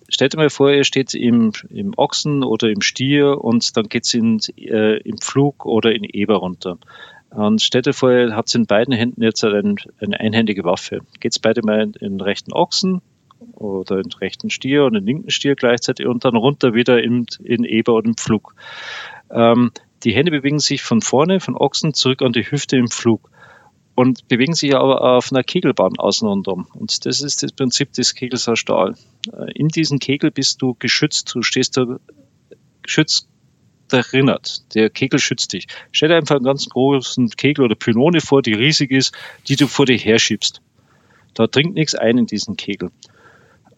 stellt 0.09 0.35
euch 0.35 0.39
mal 0.39 0.51
vor, 0.51 0.71
ihr 0.71 0.85
steht 0.85 1.15
im, 1.15 1.53
im 1.71 1.93
Ochsen 1.97 2.43
oder 2.43 2.69
im 2.69 2.81
Stier 2.81 3.43
und 3.43 3.77
dann 3.77 3.89
geht's 3.89 4.15
in, 4.15 4.41
äh, 4.57 4.99
im 5.03 5.19
Flug 5.19 5.67
oder 5.67 5.95
in 5.95 6.05
Eber 6.05 6.37
runter. 6.37 6.79
Und 7.31 7.61
stellt 7.61 7.87
euch 7.89 7.97
vor, 7.97 8.11
ihr 8.11 8.35
habt 8.35 8.55
in 8.55 8.67
beiden 8.67 8.95
Händen 8.95 9.23
jetzt 9.23 9.45
eine, 9.45 9.75
eine 10.01 10.21
einhändige 10.21 10.65
Waffe. 10.65 11.01
Geht's 11.21 11.39
beide 11.39 11.63
mal 11.63 11.83
in, 11.83 11.93
in 11.95 12.13
den 12.15 12.21
rechten 12.21 12.53
Ochsen 12.53 13.03
oder 13.55 13.97
in 13.97 14.05
den 14.05 14.19
rechten 14.19 14.51
Stier 14.51 14.85
und 14.85 14.95
in 14.95 15.05
den 15.05 15.07
linken 15.07 15.31
Stier 15.31 15.55
gleichzeitig 15.55 16.07
und 16.07 16.25
dann 16.25 16.37
runter 16.37 16.75
wieder 16.75 17.03
in, 17.03 17.27
in 17.43 17.65
Eber 17.65 17.95
oder 17.95 18.07
im 18.07 18.17
Flug. 18.17 18.55
Ähm, 19.31 19.73
die 20.05 20.15
Hände 20.15 20.31
bewegen 20.31 20.59
sich 20.59 20.83
von 20.83 21.03
vorne, 21.03 21.41
von 21.41 21.57
Ochsen 21.57 21.93
zurück 21.93 22.23
an 22.23 22.33
die 22.33 22.51
Hüfte 22.51 22.77
im 22.77 22.89
Flug 22.89 23.31
und 23.95 24.29
bewegen 24.29 24.55
sich 24.55 24.77
aber 24.77 25.03
auf 25.03 25.33
einer 25.33 25.43
Kegelbahn 25.43 25.99
außen 25.99 26.27
und 26.27 26.47
um. 26.49 26.69
Und 26.73 27.05
das 27.05 27.21
ist 27.21 27.43
das 27.43 27.53
Prinzip 27.53 27.93
des 27.93 28.15
Kegels 28.15 28.49
aus 28.49 28.59
Stahl. 28.61 28.95
Äh, 29.33 29.53
in 29.55 29.69
diesem 29.69 29.99
Kegel 29.99 30.31
bist 30.31 30.63
du 30.63 30.75
geschützt, 30.79 31.35
du 31.35 31.43
stehst 31.43 31.77
da 31.77 31.99
geschützt 32.83 33.29
erinnert. 33.91 34.75
Der 34.75 34.91
Kegel 34.91 35.19
schützt 35.19 35.53
dich. 35.53 35.67
Stell 35.93 36.09
dir 36.09 36.17
einfach 36.17 36.37
einen 36.37 36.45
ganz 36.45 36.69
großen 36.69 37.31
Kegel 37.31 37.65
oder 37.65 37.75
Pylone 37.75 38.21
vor, 38.21 38.43
die 38.43 38.55
riesig 38.55 38.91
ist, 38.91 39.15
die 39.49 39.57
du 39.57 39.67
vor 39.67 39.87
dir 39.87 39.97
herschiebst. 39.97 40.61
Da 41.35 41.47
dringt 41.47 41.75
nichts 41.75 41.95
ein 41.95 42.19
in 42.19 42.27
diesen 42.27 42.57
Kegel. 42.57 42.91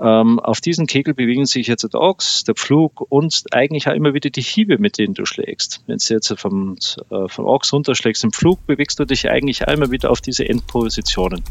Ähm, 0.01 0.41
auf 0.41 0.63
diesen 0.63 0.87
Kegel 0.87 1.13
bewegen 1.13 1.45
sich 1.45 1.67
jetzt 1.67 1.83
der 1.83 2.01
Ochs, 2.01 2.45
der 2.45 2.55
Pflug 2.55 3.05
und 3.11 3.45
eigentlich 3.53 3.87
auch 3.87 3.93
immer 3.93 4.15
wieder 4.15 4.31
die 4.31 4.41
Hiebe, 4.41 4.79
mit 4.79 4.99
denen 4.99 5.13
du 5.13 5.27
schlägst. 5.27 5.83
Wenn 5.87 5.99
du 5.99 6.15
jetzt 6.15 6.33
vom, 6.39 6.77
äh, 7.11 7.29
vom 7.29 7.45
Ochs 7.45 7.73
runterschlägst 7.73 8.25
im 8.25 8.33
Flug, 8.33 8.67
bewegst 8.67 8.99
du 8.99 9.05
dich 9.05 9.29
eigentlich 9.29 9.69
einmal 9.69 9.91
wieder 9.91 10.11
auf 10.11 10.23
diese 10.23 10.49
Endpositionen. 10.49 11.45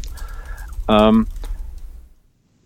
Ähm, 0.88 1.28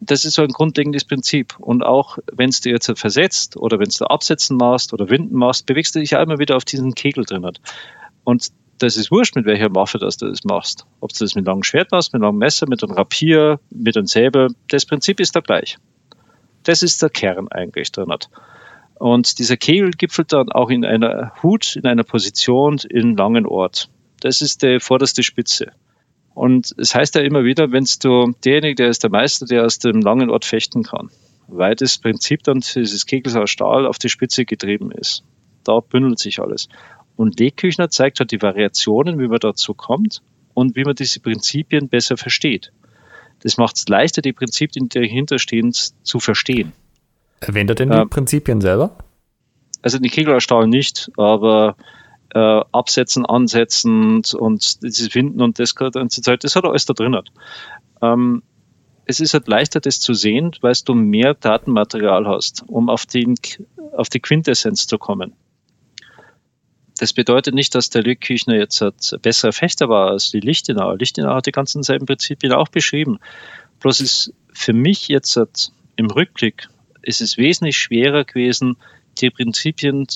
das 0.07 0.25
ist 0.25 0.35
so 0.35 0.43
ein 0.43 0.49
grundlegendes 0.49 1.05
Prinzip. 1.05 1.59
Und 1.59 1.85
auch 1.85 2.19
wenn 2.33 2.51
du 2.51 2.71
jetzt 2.71 2.91
versetzt 2.99 3.57
oder 3.57 3.79
wenn 3.79 3.89
du 3.89 4.05
absetzen 4.07 4.57
machst 4.57 4.93
oder 4.93 5.11
winden 5.11 5.37
machst, 5.37 5.67
bewegst 5.67 5.95
du 5.95 6.01
dich 6.01 6.17
einmal 6.17 6.39
wieder 6.39 6.57
auf 6.57 6.65
diesen 6.65 6.95
Kegel 6.95 7.25
drin. 7.25 7.51
Und 8.25 8.49
das 8.79 8.97
ist 8.97 9.11
wurscht, 9.11 9.37
mit 9.37 9.47
welcher 9.47 9.75
Waffe 9.75 9.99
dass 9.99 10.17
du 10.17 10.27
das 10.27 10.45
machst. 10.45 10.87
Ob 11.01 11.13
du 11.13 11.19
das 11.21 11.35
mit 11.35 11.47
langem 11.47 11.63
Schwert 11.63 11.93
machst, 11.93 12.13
mit 12.13 12.23
langem 12.23 12.39
Messer, 12.39 12.69
mit 12.69 12.83
einem 12.83 12.93
Rapier, 12.93 13.61
mit 13.71 13.97
einem 13.97 14.07
Säbel, 14.07 14.49
das 14.69 14.87
Prinzip 14.87 15.21
ist 15.21 15.37
da 15.37 15.41
gleich. 15.41 15.77
Das 16.65 16.83
ist 16.83 17.03
der 17.03 17.11
Kern 17.11 17.49
eigentlich 17.49 17.93
drin. 17.93 18.13
Und 18.99 19.39
dieser 19.39 19.57
Kegel 19.57 19.91
gipfelt 19.91 20.33
dann 20.33 20.51
auch 20.51 20.71
in 20.71 20.85
einer 20.85 21.33
Hut, 21.43 21.77
in 21.77 21.87
einer 21.87 22.05
Position, 22.05 22.79
in 22.89 23.17
langen 23.17 23.47
Ort. 23.47 23.91
Das 24.21 24.41
ist 24.41 24.63
die 24.63 24.81
vorderste 24.81 25.23
Spitze. 25.23 25.73
Und 26.35 26.74
es 26.78 26.95
heißt 26.95 27.14
ja 27.14 27.22
immer 27.22 27.45
wieder, 27.45 27.70
wenn 27.70 27.87
du 28.03 28.35
derjenige, 28.45 28.74
der 28.74 28.89
ist 28.89 29.05
der 29.05 29.11
Meister, 29.11 29.47
der 29.47 29.64
aus 29.64 29.78
dem 29.78 30.01
langen 30.01 30.30
Ort 30.30 30.45
fechten 30.45 30.82
kann, 30.82 31.11
weil 31.47 31.76
das 31.76 31.99
Prinzip 31.99 32.43
dann 32.43 32.61
dieses 32.61 33.07
Kegels 33.07 33.37
aus 33.37 33.51
Stahl 33.51 33.87
auf 33.87 33.99
die 33.99 34.09
Spitze 34.09 34.45
getrieben 34.45 34.91
ist. 34.91 35.22
Da 35.62 35.80
bündelt 35.80 36.18
sich 36.18 36.41
alles. 36.41 36.68
Und 37.16 37.39
Lehküchner 37.39 37.89
zeigt 37.89 38.18
halt 38.18 38.32
die 38.32 38.43
Variationen, 38.43 39.18
wie 39.20 39.28
man 39.28 39.39
dazu 39.39 39.74
kommt 39.74 40.22
und 40.53 40.74
wie 40.74 40.85
man 40.85 40.97
diese 40.97 41.20
Prinzipien 41.20 41.89
besser 41.89 42.16
versteht. 42.16 42.72
Das 43.41 43.57
macht 43.57 43.76
es 43.76 43.89
leichter, 43.89 44.20
die 44.20 44.32
Prinzipien, 44.32 44.89
die 44.89 45.01
dahinter 45.01 45.39
stehen, 45.39 45.72
zu 45.72 46.18
verstehen. 46.18 46.72
Erwähnt 47.41 47.70
er 47.70 47.76
denn 47.76 47.91
die 47.91 47.97
ähm, 47.97 48.11
Prinzipien 48.11 48.61
selber? 48.61 48.97
Also 49.82 49.99
die 49.99 50.09
Kegel 50.09 50.35
aus 50.35 50.43
Stahl 50.43 50.66
nicht, 50.66 51.11
aber 51.16 51.76
äh, 52.35 52.61
Absetzen, 52.72 53.24
Ansetzen 53.24 54.22
und 54.39 54.82
dieses 54.82 55.09
Finden 55.09 55.41
und 55.41 55.59
das, 55.59 55.74
das 55.74 56.57
hat 56.57 56.64
alles 56.64 56.85
da 56.85 56.93
drin. 56.93 57.18
Ähm, 58.03 58.43
es 59.07 59.20
ist 59.20 59.35
halt 59.35 59.49
leichter, 59.49 59.80
das 59.80 60.01
zu 60.01 60.14
sehen, 60.14 60.53
weil 60.61 60.74
du 60.85 60.95
mehr 60.95 61.35
Datenmaterial 61.35 62.26
hast, 62.26 62.64
um 62.66 62.89
auf, 62.89 63.07
den, 63.07 63.35
auf 63.93 64.09
die 64.09 64.20
Quintessenz 64.20 64.87
zu 64.87 64.99
kommen. 64.99 65.35
Das 66.99 67.12
bedeutet 67.12 67.55
nicht, 67.55 67.74
dass 67.74 67.91
der 67.91 68.03
Lückküchner 68.03 68.57
jetzt 68.57 68.80
ein 68.80 68.93
besserer 69.20 69.53
Fechter 69.53 69.89
war 69.89 70.11
als 70.11 70.30
die 70.30 70.41
Lichtenauer. 70.41 70.97
Lichtenauer 70.97 71.37
hat 71.37 71.47
die 71.47 71.53
ganzen 71.53 71.82
selben 71.82 72.07
Prinzipien 72.07 72.53
auch 72.53 72.68
beschrieben. 72.68 73.18
Bloß 73.80 74.01
ist 74.01 74.32
für 74.53 74.72
mich 74.72 75.09
jetzt 75.09 75.39
im 75.97 76.11
Rückblick 76.11 76.68
ist 77.03 77.20
es 77.20 77.37
wesentlich 77.37 77.76
schwerer 77.76 78.24
gewesen, 78.24 78.76
die 79.20 79.30
Prinzipien 79.30 80.07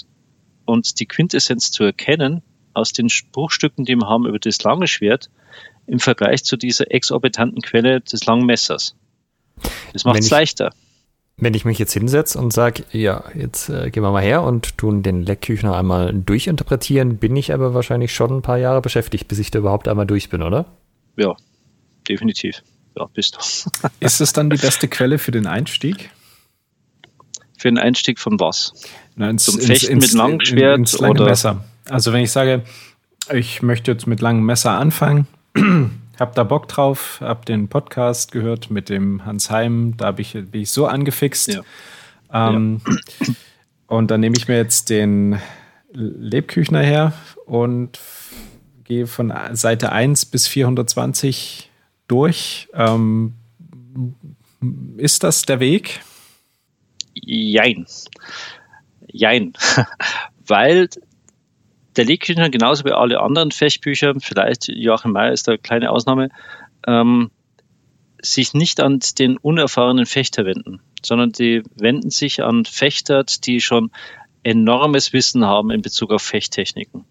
und 0.68 1.00
die 1.00 1.06
Quintessenz 1.06 1.70
zu 1.70 1.82
erkennen 1.82 2.42
aus 2.74 2.92
den 2.92 3.08
Bruchstücken, 3.32 3.86
die 3.86 3.96
wir 3.96 4.06
haben 4.06 4.26
über 4.26 4.38
das 4.38 4.62
lange 4.62 4.86
Schwert, 4.86 5.30
im 5.86 5.98
Vergleich 5.98 6.44
zu 6.44 6.58
dieser 6.58 6.92
exorbitanten 6.92 7.62
Quelle 7.62 8.02
des 8.02 8.26
langen 8.26 8.44
Messers. 8.44 8.94
Das 9.94 10.04
macht 10.04 10.20
es 10.20 10.28
leichter. 10.28 10.70
Wenn 11.38 11.54
ich 11.54 11.64
mich 11.64 11.78
jetzt 11.78 11.94
hinsetze 11.94 12.38
und 12.38 12.52
sage, 12.52 12.84
ja, 12.92 13.24
jetzt 13.34 13.70
äh, 13.70 13.90
gehen 13.90 14.02
wir 14.02 14.10
mal 14.10 14.22
her 14.22 14.42
und 14.42 14.76
tun 14.76 15.02
den 15.02 15.22
Leckküchner 15.22 15.74
einmal 15.74 16.12
durchinterpretieren, 16.12 17.16
bin 17.16 17.34
ich 17.36 17.54
aber 17.54 17.72
wahrscheinlich 17.72 18.12
schon 18.12 18.38
ein 18.38 18.42
paar 18.42 18.58
Jahre 18.58 18.82
beschäftigt, 18.82 19.26
bis 19.28 19.38
ich 19.38 19.50
da 19.50 19.60
überhaupt 19.60 19.88
einmal 19.88 20.06
durch 20.06 20.28
bin, 20.28 20.42
oder? 20.42 20.66
Ja, 21.16 21.34
definitiv. 22.06 22.62
Ja, 22.96 23.06
bist 23.14 23.36
du. 23.36 23.88
Ist 24.00 24.20
es 24.20 24.32
dann 24.32 24.50
die 24.50 24.56
beste 24.56 24.88
Quelle 24.88 25.18
für 25.18 25.30
den 25.30 25.46
Einstieg? 25.46 26.10
Für 27.58 27.68
den 27.68 27.78
Einstieg 27.78 28.20
von 28.20 28.38
was? 28.38 28.72
Na, 29.16 29.28
ins, 29.28 29.44
Zum 29.44 29.60
Fechten 29.60 29.92
ins, 29.92 30.12
mit 30.12 30.14
langem 30.14 30.40
Schwert 30.40 30.78
ins 30.78 30.98
lange 30.98 31.14
oder? 31.14 31.24
Messer. 31.24 31.64
Also 31.88 32.12
wenn 32.12 32.22
ich 32.22 32.30
sage, 32.30 32.62
ich 33.34 33.62
möchte 33.62 33.90
jetzt 33.90 34.06
mit 34.06 34.20
langem 34.20 34.46
Messer 34.46 34.78
anfangen, 34.78 35.26
hab 36.18 36.36
da 36.36 36.44
Bock 36.44 36.68
drauf, 36.68 37.18
hab 37.20 37.46
den 37.46 37.68
Podcast 37.68 38.30
gehört 38.30 38.70
mit 38.70 38.88
dem 38.88 39.26
Hans 39.26 39.50
Heim, 39.50 39.94
da 39.96 40.14
ich, 40.16 40.32
bin 40.32 40.62
ich 40.62 40.70
so 40.70 40.86
angefixt. 40.86 41.54
Ja. 42.32 42.50
Ähm, 42.50 42.80
ja. 42.86 43.34
Und 43.88 44.10
dann 44.10 44.20
nehme 44.20 44.36
ich 44.36 44.46
mir 44.46 44.56
jetzt 44.56 44.88
den 44.88 45.40
Lebküchner 45.92 46.80
her 46.80 47.12
und 47.44 47.98
gehe 48.84 49.06
von 49.06 49.32
Seite 49.52 49.90
1 49.90 50.26
bis 50.26 50.46
420 50.46 51.70
durch. 52.06 52.68
Ähm, 52.72 53.34
ist 54.96 55.24
das 55.24 55.42
der 55.42 55.58
Weg? 55.58 56.00
Jein. 57.24 57.86
Jein. 59.06 59.52
Weil 60.46 60.88
der 61.96 62.04
Legküchner 62.04 62.50
genauso 62.50 62.84
wie 62.84 62.92
alle 62.92 63.20
anderen 63.20 63.50
Fechtbücher, 63.50 64.14
vielleicht 64.20 64.68
Joachim 64.68 65.12
Mayer 65.12 65.32
ist 65.32 65.48
da 65.48 65.52
eine 65.52 65.58
kleine 65.58 65.90
Ausnahme, 65.90 66.30
ähm, 66.86 67.30
sich 68.20 68.54
nicht 68.54 68.80
an 68.80 69.00
den 69.18 69.36
unerfahrenen 69.36 70.06
Fechter 70.06 70.44
wenden, 70.44 70.80
sondern 71.02 71.32
die 71.32 71.62
wenden 71.76 72.10
sich 72.10 72.42
an 72.42 72.64
Fechter, 72.64 73.24
die 73.24 73.60
schon 73.60 73.90
enormes 74.42 75.12
Wissen 75.12 75.44
haben 75.44 75.70
in 75.70 75.82
Bezug 75.82 76.12
auf 76.12 76.22
Fechttechniken. 76.22 77.04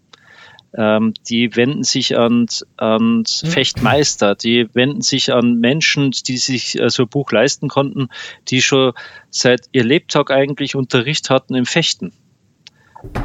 Ähm, 0.74 1.14
die 1.28 1.56
wenden 1.56 1.82
sich 1.82 2.18
an, 2.18 2.46
an 2.76 3.24
Fechtmeister, 3.26 4.34
die 4.34 4.68
wenden 4.74 5.00
sich 5.00 5.32
an 5.32 5.54
Menschen, 5.54 6.10
die 6.10 6.36
sich 6.36 6.78
äh, 6.78 6.90
so 6.90 7.04
ein 7.04 7.08
Buch 7.08 7.32
leisten 7.32 7.68
konnten, 7.68 8.08
die 8.48 8.60
schon 8.60 8.92
seit 9.30 9.62
ihr 9.72 9.84
Lebtag 9.84 10.30
eigentlich 10.30 10.74
Unterricht 10.74 11.30
hatten 11.30 11.54
im 11.54 11.64
Fechten. 11.64 12.12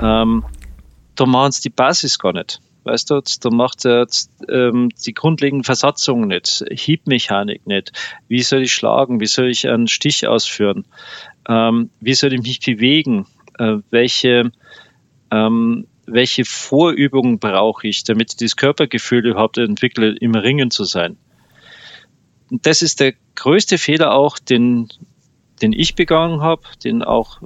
Ähm, 0.01 0.45
da 1.15 1.25
machen 1.25 1.51
sie 1.51 1.63
die 1.63 1.69
Basis 1.69 2.17
gar 2.17 2.33
nicht. 2.33 2.61
Weißt 2.85 3.09
du, 3.09 3.21
da 3.41 3.49
macht 3.49 3.85
er 3.85 4.07
ähm, 4.49 4.89
die 5.05 5.13
grundlegenden 5.13 5.63
Versatzungen 5.63 6.27
nicht, 6.27 6.65
Hiebmechanik 6.69 7.65
nicht. 7.65 7.93
Wie 8.27 8.43
soll 8.43 8.63
ich 8.63 8.73
schlagen? 8.73 9.21
Wie 9.21 9.25
soll 9.25 9.49
ich 9.49 9.69
einen 9.69 9.87
Stich 9.87 10.27
ausführen? 10.27 10.85
Ähm, 11.47 11.89
wie 12.01 12.13
soll 12.13 12.33
ich 12.33 12.41
mich 12.41 12.59
bewegen? 12.59 13.25
Äh, 13.57 13.77
welche 13.89 14.51
ähm, 15.31 15.87
welche 16.05 16.45
Vorübungen 16.45 17.39
brauche 17.39 17.87
ich, 17.87 18.03
damit 18.03 18.31
ich 18.31 18.37
das 18.37 18.55
Körpergefühl 18.55 19.25
überhaupt 19.25 19.57
entwickle, 19.57 20.15
im 20.19 20.35
Ringen 20.35 20.71
zu 20.71 20.83
sein. 20.83 21.17
Und 22.51 22.65
das 22.65 22.81
ist 22.81 22.99
der 22.99 23.13
größte 23.35 23.77
Fehler 23.77 24.13
auch, 24.13 24.37
den, 24.37 24.89
den 25.61 25.73
ich 25.73 25.95
begangen 25.95 26.41
habe, 26.41 26.63
den 26.83 27.03
auch 27.03 27.41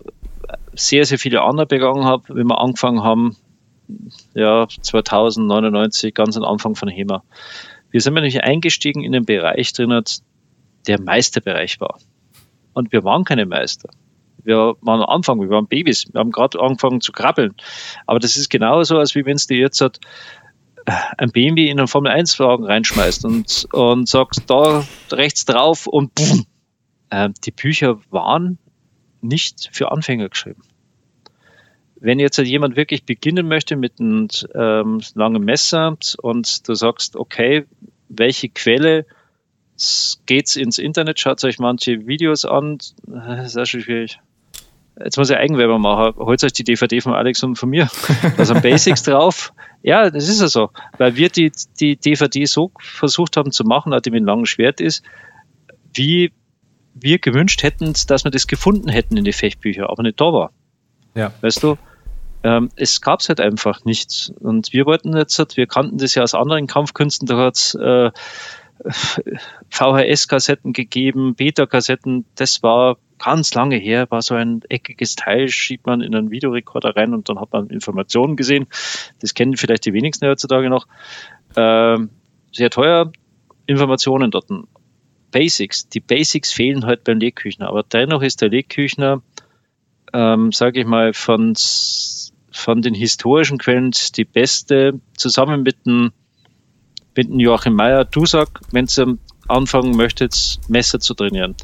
sehr, 0.73 1.05
sehr 1.05 1.19
viele 1.19 1.41
andere 1.41 1.65
begangen 1.65 2.05
haben, 2.05 2.23
wenn 2.29 2.47
wir 2.47 2.59
angefangen 2.59 3.03
haben, 3.03 3.37
ja, 4.33 4.67
2099, 4.67 6.13
ganz 6.13 6.35
am 6.35 6.43
Anfang 6.43 6.75
von 6.75 6.89
HEMA. 6.89 7.23
Wir 7.89 8.01
sind 8.01 8.15
nämlich 8.15 8.43
eingestiegen 8.43 9.03
in 9.03 9.13
den 9.13 9.25
Bereich 9.25 9.71
drin, 9.71 10.03
der 10.87 11.01
Meisterbereich 11.01 11.79
war. 11.79 11.99
Und 12.73 12.91
wir 12.91 13.03
waren 13.03 13.23
keine 13.23 13.45
Meister 13.45 13.89
wir 14.47 14.77
waren 14.81 15.01
am 15.01 15.09
Anfang, 15.09 15.41
wir 15.41 15.49
waren 15.49 15.67
Babys, 15.67 16.05
wir 16.11 16.19
haben 16.19 16.31
gerade 16.31 16.59
angefangen 16.59 17.01
zu 17.01 17.11
krabbeln. 17.11 17.53
Aber 18.05 18.19
das 18.19 18.37
ist 18.37 18.49
genauso, 18.49 18.97
als 18.97 19.13
wie 19.13 19.25
wenn 19.25 19.35
es 19.35 19.45
dir 19.45 19.57
jetzt 19.57 19.81
hat, 19.81 19.99
äh, 20.85 20.93
ein 21.17 21.31
BMW 21.31 21.69
in 21.69 21.77
einen 21.77 21.87
Formel-1-Wagen 21.87 22.63
reinschmeißt 22.63 23.25
und, 23.25 23.67
und 23.73 24.07
sagst, 24.07 24.43
da 24.47 24.85
rechts 25.11 25.45
drauf 25.45 25.85
und 25.85 26.15
boom. 26.15 26.45
Ähm, 27.11 27.33
die 27.45 27.51
Bücher 27.51 27.99
waren 28.09 28.57
nicht 29.21 29.69
für 29.73 29.91
Anfänger 29.91 30.29
geschrieben. 30.29 30.61
Wenn 31.99 32.19
jetzt 32.19 32.37
jemand 32.37 32.77
wirklich 32.77 33.05
beginnen 33.05 33.47
möchte 33.47 33.75
mit 33.75 33.99
einem 33.99 34.29
ähm, 34.55 35.01
langen 35.13 35.43
Messer 35.43 35.97
und 36.21 36.69
du 36.69 36.73
sagst, 36.73 37.17
okay, 37.17 37.65
welche 38.07 38.49
Quelle 38.49 39.05
geht's 40.25 40.55
ins 40.55 40.77
Internet, 40.77 41.19
schaut 41.19 41.43
euch 41.43 41.59
manche 41.59 42.07
Videos 42.07 42.45
an, 42.45 42.77
das 43.05 43.47
ist 43.47 43.57
auch 43.57 43.65
schon 43.65 43.81
schwierig. 43.81 44.19
Jetzt 45.03 45.17
muss 45.17 45.29
ich 45.29 45.37
Eigenwerbung 45.37 45.81
machen. 45.81 46.15
Holt 46.17 46.43
euch 46.43 46.53
die 46.53 46.63
DVD 46.63 47.01
von 47.01 47.13
Alex 47.13 47.43
und 47.43 47.55
von 47.55 47.69
mir. 47.69 47.89
Da 48.35 48.45
sind 48.45 48.61
Basics 48.63 49.03
drauf. 49.03 49.53
Ja, 49.83 50.09
das 50.09 50.27
ist 50.27 50.41
ja 50.41 50.47
so. 50.47 50.71
Weil 50.97 51.15
wir 51.15 51.29
die, 51.29 51.51
die 51.79 51.97
DVD 51.97 52.45
so 52.45 52.71
versucht 52.79 53.37
haben 53.37 53.51
zu 53.51 53.63
machen, 53.63 53.91
die 54.03 54.09
mit 54.09 54.17
einem 54.17 54.25
langen 54.25 54.45
Schwert 54.45 54.81
ist, 54.81 55.03
wie 55.93 56.31
wir 56.95 57.19
gewünscht 57.19 57.61
hätten, 57.63 57.93
dass 58.07 58.23
wir 58.23 58.31
das 58.31 58.47
gefunden 58.47 58.89
hätten 58.89 59.17
in 59.17 59.23
die 59.23 59.33
Fechtbücher, 59.33 59.89
aber 59.89 60.01
nicht 60.03 60.19
da 60.19 60.33
war. 60.33 60.51
Ja. 61.15 61.31
Weißt 61.41 61.61
du? 61.61 61.77
Ähm, 62.43 62.69
es 62.75 63.01
gab 63.01 63.19
es 63.19 63.29
halt 63.29 63.39
einfach 63.39 63.85
nicht. 63.85 64.31
Und 64.39 64.73
wir 64.73 64.85
wollten 64.85 65.15
jetzt, 65.15 65.57
wir 65.57 65.67
kannten 65.67 65.97
das 65.97 66.15
ja 66.15 66.23
aus 66.23 66.33
anderen 66.33 66.67
Kampfkünsten, 66.67 67.27
da 67.27 67.37
hat 67.37 67.55
es 67.55 67.75
äh, 67.75 68.11
VHS-Kassetten 69.69 70.73
gegeben, 70.73 71.35
Beta-Kassetten, 71.35 72.25
das 72.35 72.63
war 72.63 72.97
ganz 73.19 73.53
lange 73.53 73.77
her, 73.77 74.07
war 74.09 74.21
so 74.21 74.35
ein 74.35 74.61
eckiges 74.69 75.15
Teil, 75.15 75.47
schiebt 75.49 75.85
man 75.85 76.01
in 76.01 76.15
einen 76.15 76.31
Videorekorder 76.31 76.95
rein 76.95 77.13
und 77.13 77.29
dann 77.29 77.39
hat 77.39 77.51
man 77.51 77.67
Informationen 77.67 78.35
gesehen. 78.35 78.67
Das 79.19 79.33
kennen 79.33 79.57
vielleicht 79.57 79.85
die 79.85 79.93
wenigsten 79.93 80.27
heutzutage 80.27 80.69
noch. 80.69 80.87
Ähm, 81.55 82.09
sehr 82.51 82.69
teuer, 82.69 83.11
Informationen 83.65 84.31
dort. 84.31 84.49
Basics. 85.31 85.89
Die 85.89 85.99
Basics 85.99 86.51
fehlen 86.51 86.85
halt 86.85 87.03
beim 87.03 87.19
Legküchner, 87.19 87.67
aber 87.67 87.83
dennoch 87.83 88.21
ist 88.21 88.41
der 88.41 88.49
Legküchner, 88.49 89.21
ähm, 90.13 90.51
sage 90.51 90.81
ich 90.81 90.85
mal, 90.85 91.13
von, 91.13 91.53
von 92.51 92.81
den 92.81 92.93
historischen 92.93 93.57
Quellen 93.57 93.91
die 94.15 94.23
beste, 94.25 94.99
zusammen 95.17 95.63
mit 95.63 95.85
dem, 95.85 96.11
mit 97.15 97.27
dem 97.27 97.39
Joachim 97.39 97.73
Meyer. 97.73 98.05
Du 98.05 98.25
sag, 98.25 98.61
wenn 98.71 98.87
ihr 98.97 99.17
anfangen 99.47 99.95
möchtet, 99.95 100.59
Messer 100.67 100.99
zu 100.99 101.13
trainieren. 101.13 101.55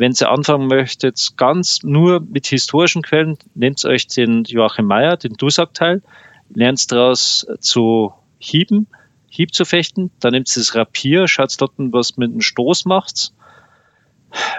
Wenn 0.00 0.14
ihr 0.18 0.30
anfangen 0.30 0.66
möchtet, 0.66 1.36
ganz 1.36 1.82
nur 1.82 2.20
mit 2.20 2.46
historischen 2.46 3.02
Quellen, 3.02 3.36
nehmt 3.54 3.84
euch 3.84 4.06
den 4.06 4.44
Joachim 4.44 4.86
Meyer, 4.86 5.18
den 5.18 5.34
Dusak-Teil, 5.34 6.00
lernt 6.48 6.90
daraus 6.90 7.46
zu 7.60 8.14
hieben, 8.38 8.86
Hieb 9.28 9.52
zu 9.52 9.66
fechten, 9.66 10.10
dann 10.18 10.32
nehmt 10.32 10.48
ihr 10.56 10.60
das 10.60 10.74
Rapier, 10.74 11.28
schaut 11.28 11.54
dort, 11.60 11.72
was 11.76 12.16
mit 12.16 12.32
dem 12.32 12.40
Stoß 12.40 12.86
macht. 12.86 13.34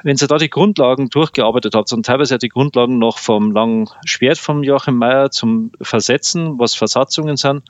Wenn 0.04 0.16
ihr 0.16 0.28
da 0.28 0.38
die 0.38 0.52
Grundlagen 0.52 1.10
durchgearbeitet 1.10 1.74
habt 1.74 1.92
und 1.92 2.06
teilweise 2.06 2.38
die 2.38 2.50
Grundlagen 2.50 3.00
noch 3.00 3.18
vom 3.18 3.52
langen 3.52 3.90
Schwert 4.06 4.38
vom 4.38 4.62
Joachim 4.62 4.98
Meyer 4.98 5.32
zum 5.32 5.72
Versetzen, 5.82 6.60
was 6.60 6.76
Versatzungen 6.76 7.38
sind, 7.38 7.64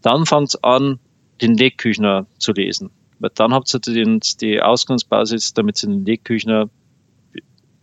dann 0.00 0.24
fangt 0.24 0.64
an, 0.64 0.98
den 1.42 1.54
Legküchner 1.54 2.24
zu 2.38 2.52
lesen. 2.52 2.90
Weil 3.18 3.30
dann 3.34 3.52
habt 3.52 3.74
ihr 3.74 4.16
die 4.40 4.62
Ausgangsbasis, 4.62 5.52
damit 5.52 5.82
ihr 5.82 5.90
den 5.90 6.06
Legküchner 6.06 6.70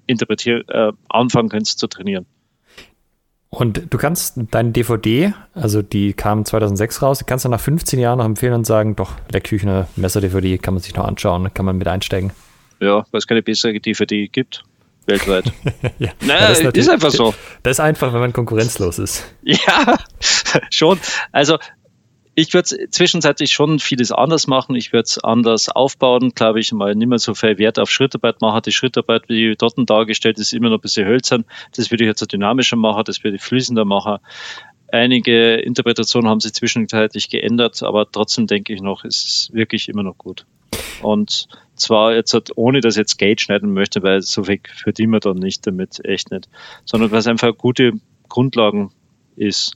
interpretieren, 0.07 0.63
äh, 0.69 0.91
anfangen 1.09 1.49
könnt 1.49 1.67
zu 1.67 1.87
trainieren. 1.87 2.25
Und 3.49 3.93
du 3.93 3.97
kannst 3.97 4.39
deine 4.51 4.71
DVD, 4.71 5.33
also 5.53 5.81
die 5.81 6.13
kam 6.13 6.43
2006 6.43 7.01
raus, 7.01 7.19
die 7.19 7.25
kannst 7.25 7.45
du 7.45 7.49
nach 7.49 7.61
15 7.61 7.97
Jahren 7.99 8.17
noch 8.17 8.25
empfehlen 8.25 8.53
und 8.53 8.65
sagen, 8.65 8.95
doch, 8.95 9.13
Leckküchner 9.31 9.87
Messer-DVD 9.95 10.57
kann 10.57 10.73
man 10.73 10.83
sich 10.83 10.93
noch 10.95 11.05
anschauen, 11.05 11.53
kann 11.53 11.65
man 11.65 11.77
mit 11.77 11.87
einsteigen. 11.87 12.31
Ja, 12.79 13.05
weil 13.11 13.17
es 13.17 13.25
keine 13.25 13.41
bessere 13.41 13.79
DVD 13.79 14.27
gibt, 14.27 14.63
weltweit. 15.05 15.45
ja, 15.99 16.11
naja, 16.21 16.47
ist, 16.47 16.61
ist, 16.61 16.89
einfach 16.89 17.11
so. 17.11 17.33
Das 17.63 17.77
ist 17.77 17.79
einfach, 17.79 18.11
wenn 18.11 18.19
man 18.19 18.33
konkurrenzlos 18.33 18.99
ist. 18.99 19.23
Ja, 19.43 19.95
schon. 20.69 20.99
Also 21.31 21.57
ich 22.39 22.53
würde 22.53 22.87
zwischenzeitlich 22.91 23.51
schon 23.51 23.79
vieles 23.79 24.11
anders 24.11 24.45
machen. 24.45 24.75
Ich 24.75 24.93
würde 24.93 25.05
es 25.05 25.17
anders 25.17 25.69
aufbauen, 25.69 26.33
glaube 26.35 26.59
ich, 26.59 26.71
mal 26.71 26.93
nicht 26.93 27.07
mehr 27.07 27.17
so 27.17 27.33
viel 27.33 27.57
Wert 27.57 27.79
auf 27.79 27.89
Schrittarbeit 27.89 28.41
machen. 28.41 28.61
Die 28.63 28.71
Schrittarbeit, 28.71 29.23
wie 29.27 29.55
dort 29.57 29.73
dargestellt 29.89 30.37
ist, 30.37 30.53
immer 30.53 30.69
noch 30.69 30.77
ein 30.77 30.81
bisschen 30.81 31.07
hölzern. 31.07 31.45
Das 31.75 31.89
würde 31.89 32.03
ich 32.03 32.07
jetzt 32.07 32.31
dynamischer 32.31 32.75
machen, 32.75 33.05
das 33.07 33.23
würde 33.23 33.37
ich 33.37 33.41
fließender 33.41 33.85
machen. 33.85 34.19
Einige 34.91 35.55
Interpretationen 35.55 36.29
haben 36.29 36.39
sich 36.39 36.53
zwischenzeitlich 36.53 37.31
geändert, 37.31 37.81
aber 37.81 38.05
trotzdem 38.11 38.45
denke 38.45 38.71
ich 38.71 38.81
noch, 38.81 39.03
es 39.03 39.25
ist 39.25 39.53
wirklich 39.53 39.89
immer 39.89 40.03
noch 40.03 40.19
gut. 40.19 40.45
Und 41.01 41.47
zwar 41.75 42.13
jetzt, 42.13 42.35
ohne 42.55 42.81
dass 42.81 42.97
ich 42.97 42.99
jetzt 42.99 43.17
Geld 43.17 43.41
schneiden 43.41 43.73
möchte, 43.73 44.03
weil 44.03 44.21
so 44.21 44.43
viel 44.43 44.59
verdienen 44.63 45.13
wir 45.13 45.21
dann 45.21 45.37
nicht 45.37 45.65
damit, 45.65 46.05
echt 46.05 46.29
nicht, 46.29 46.47
sondern 46.85 47.09
weil 47.09 47.17
es 47.19 47.27
einfach 47.27 47.57
gute 47.57 47.93
Grundlagen 48.29 48.91
ist. 49.35 49.75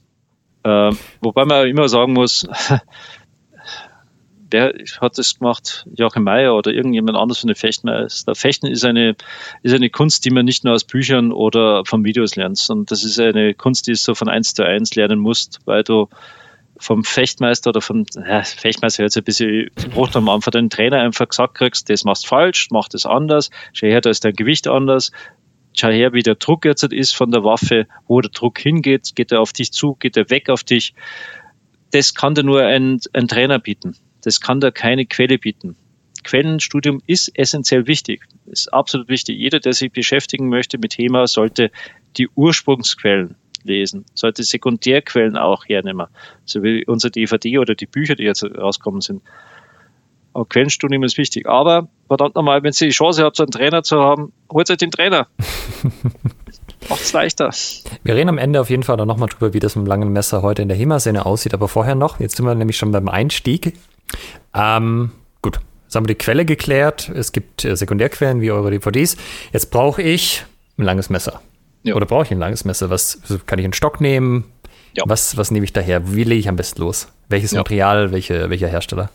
Äh, 0.64 0.92
wobei 1.20 1.44
man 1.44 1.66
immer 1.66 1.88
sagen 1.88 2.12
muss, 2.12 2.46
wer 4.52 4.74
hat 5.00 5.18
das 5.18 5.38
gemacht? 5.38 5.86
Joachim 5.94 6.24
Meyer 6.24 6.54
oder 6.54 6.70
irgendjemand 6.70 7.16
anders 7.16 7.40
von 7.40 7.48
den 7.48 7.56
Fechtmeister. 7.56 8.34
Fechten 8.34 8.66
ist 8.66 8.84
eine, 8.84 9.16
ist 9.62 9.74
eine 9.74 9.90
Kunst, 9.90 10.24
die 10.24 10.30
man 10.30 10.44
nicht 10.44 10.64
nur 10.64 10.74
aus 10.74 10.84
Büchern 10.84 11.32
oder 11.32 11.84
von 11.84 12.04
Videos 12.04 12.36
lernt, 12.36 12.58
sondern 12.58 12.86
das 12.86 13.04
ist 13.04 13.18
eine 13.18 13.54
Kunst, 13.54 13.86
die 13.86 13.92
du 13.92 13.96
so 13.96 14.14
von 14.14 14.28
eins 14.28 14.54
zu 14.54 14.64
eins 14.64 14.94
lernen 14.94 15.18
musst, 15.18 15.60
weil 15.64 15.82
du 15.82 16.08
vom 16.78 17.04
Fechtmeister 17.04 17.70
oder 17.70 17.80
vom 17.80 18.04
ja, 18.14 18.42
Fechtmeister 18.42 19.04
jetzt 19.04 19.16
ein 19.16 19.24
bisschen 19.24 19.70
Bruch 19.92 20.14
am 20.14 20.28
Anfang 20.28 20.52
den 20.52 20.70
Trainer 20.70 21.00
einfach 21.00 21.28
gesagt 21.28 21.54
kriegst, 21.54 21.88
das 21.88 22.04
machst 22.04 22.26
falsch, 22.26 22.68
mach 22.70 22.88
das 22.88 23.06
anders, 23.06 23.50
schau 23.72 23.86
her, 23.86 24.00
da 24.00 24.10
ist 24.10 24.24
dein 24.24 24.34
Gewicht 24.34 24.66
anders, 24.66 25.12
schau 25.74 25.90
her, 25.90 26.12
wie 26.12 26.22
der 26.22 26.34
Druck 26.34 26.64
jetzt 26.64 26.82
ist 26.84 27.14
von 27.14 27.30
der 27.30 27.44
Waffe, 27.44 27.86
wo 28.06 28.20
der 28.20 28.30
Druck 28.30 28.58
hingeht, 28.58 29.14
geht 29.14 29.32
er 29.32 29.40
auf 29.40 29.52
dich 29.52 29.72
zu, 29.72 29.94
geht 29.94 30.16
er 30.16 30.30
weg 30.30 30.48
auf 30.48 30.64
dich. 30.64 30.94
Das 31.90 32.14
kann 32.14 32.34
dir 32.34 32.42
nur 32.42 32.64
ein, 32.64 33.00
ein 33.12 33.28
Trainer 33.28 33.58
bieten. 33.58 33.96
Das 34.22 34.40
kann 34.40 34.60
dir 34.60 34.72
keine 34.72 35.06
Quelle 35.06 35.38
bieten. 35.38 35.76
Quellenstudium 36.24 37.02
ist 37.06 37.36
essentiell 37.36 37.86
wichtig, 37.86 38.22
ist 38.46 38.72
absolut 38.72 39.08
wichtig. 39.08 39.38
Jeder, 39.38 39.60
der 39.60 39.72
sich 39.72 39.90
beschäftigen 39.90 40.48
möchte 40.48 40.78
mit 40.78 40.96
HEMA, 40.96 41.26
sollte 41.26 41.70
die 42.16 42.28
Ursprungsquellen 42.28 43.34
lesen, 43.64 44.04
sollte 44.14 44.42
Sekundärquellen 44.42 45.36
auch 45.36 45.68
hernehmen, 45.68 46.06
so 46.44 46.62
wie 46.62 46.84
unser 46.86 47.10
DVD 47.10 47.58
oder 47.58 47.74
die 47.74 47.86
Bücher, 47.86 48.14
die 48.14 48.24
jetzt 48.24 48.44
rauskommen 48.44 49.00
sind. 49.00 49.22
Aber 50.34 50.46
Quellenstudium 50.46 51.02
ist 51.04 51.18
wichtig. 51.18 51.46
Aber 51.46 51.88
verdammt 52.06 52.34
nochmal, 52.34 52.62
wenn 52.62 52.72
Sie 52.72 52.86
die 52.86 52.92
Chance 52.92 53.24
habt, 53.24 53.36
so 53.36 53.42
einen 53.42 53.50
Trainer 53.50 53.82
zu 53.82 54.00
haben, 54.00 54.32
holt 54.50 54.70
euch 54.70 54.78
den 54.78 54.90
Trainer. 54.90 55.26
Macht 56.88 57.02
es 57.02 57.12
leichter. 57.12 57.50
Wir 58.02 58.14
reden 58.14 58.28
am 58.28 58.38
Ende 58.38 58.60
auf 58.60 58.70
jeden 58.70 58.82
Fall 58.82 58.96
dann 58.96 59.08
nochmal 59.08 59.28
drüber, 59.28 59.54
wie 59.54 59.60
das 59.60 59.76
mit 59.76 59.86
dem 59.86 59.88
langen 59.88 60.12
Messer 60.12 60.42
heute 60.42 60.62
in 60.62 60.68
der 60.68 60.76
HEMA-Szene 60.76 61.24
aussieht. 61.24 61.54
Aber 61.54 61.68
vorher 61.68 61.94
noch, 61.94 62.18
jetzt 62.18 62.36
sind 62.36 62.46
wir 62.46 62.54
nämlich 62.54 62.76
schon 62.76 62.90
beim 62.90 63.08
Einstieg. 63.08 63.74
Ähm, 64.54 65.12
gut, 65.42 65.60
jetzt 65.84 65.94
haben 65.94 66.04
wir 66.04 66.14
die 66.14 66.18
Quelle 66.18 66.44
geklärt. 66.44 67.08
Es 67.08 67.32
gibt 67.32 67.64
äh, 67.64 67.76
Sekundärquellen 67.76 68.40
wie 68.40 68.50
eure 68.50 68.70
DVDs. 68.70 69.16
Jetzt 69.52 69.70
brauche 69.70 70.02
ich 70.02 70.44
ein 70.78 70.84
langes 70.84 71.08
Messer. 71.10 71.40
Ja. 71.84 71.94
Oder 71.94 72.06
brauche 72.06 72.24
ich 72.24 72.30
ein 72.30 72.38
langes 72.38 72.64
Messer? 72.64 72.90
Was 72.90 73.20
kann 73.46 73.58
ich 73.58 73.64
einen 73.64 73.74
Stock 73.74 74.00
nehmen? 74.00 74.44
Ja. 74.94 75.04
Was, 75.06 75.36
was 75.36 75.50
nehme 75.50 75.64
ich 75.64 75.72
daher? 75.72 76.14
Wie 76.14 76.24
lege 76.24 76.40
ich 76.40 76.48
am 76.48 76.56
besten 76.56 76.80
los? 76.80 77.08
Welches 77.28 77.52
ja. 77.52 77.58
Material, 77.58 78.12
welche, 78.12 78.50
welcher 78.50 78.68
Hersteller? 78.68 79.10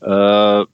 Äh, 0.00 0.64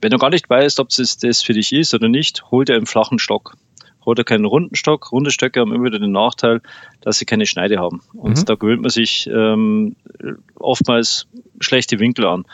wenn 0.00 0.10
du 0.10 0.18
gar 0.18 0.30
nicht 0.30 0.48
weißt, 0.48 0.80
ob 0.80 0.88
es 0.90 1.18
das 1.18 1.42
für 1.42 1.52
dich 1.52 1.72
ist 1.72 1.94
oder 1.94 2.08
nicht, 2.08 2.50
hol 2.50 2.64
dir 2.64 2.76
einen 2.76 2.86
flachen 2.86 3.18
Stock. 3.18 3.56
Hol 4.04 4.14
dir 4.14 4.24
keinen 4.24 4.44
runden 4.44 4.76
Stock. 4.76 5.10
Runde 5.10 5.30
Stöcke 5.30 5.60
haben 5.60 5.72
immer 5.72 5.86
wieder 5.86 5.98
den 5.98 6.12
Nachteil, 6.12 6.60
dass 7.00 7.18
sie 7.18 7.24
keine 7.24 7.46
Schneide 7.46 7.78
haben. 7.78 8.02
Und 8.14 8.38
mhm. 8.38 8.44
da 8.44 8.54
gewöhnt 8.54 8.82
man 8.82 8.90
sich 8.90 9.26
ähm, 9.26 9.96
oftmals 10.54 11.26
schlechte 11.60 11.98
Winkel 11.98 12.26
an. 12.26 12.44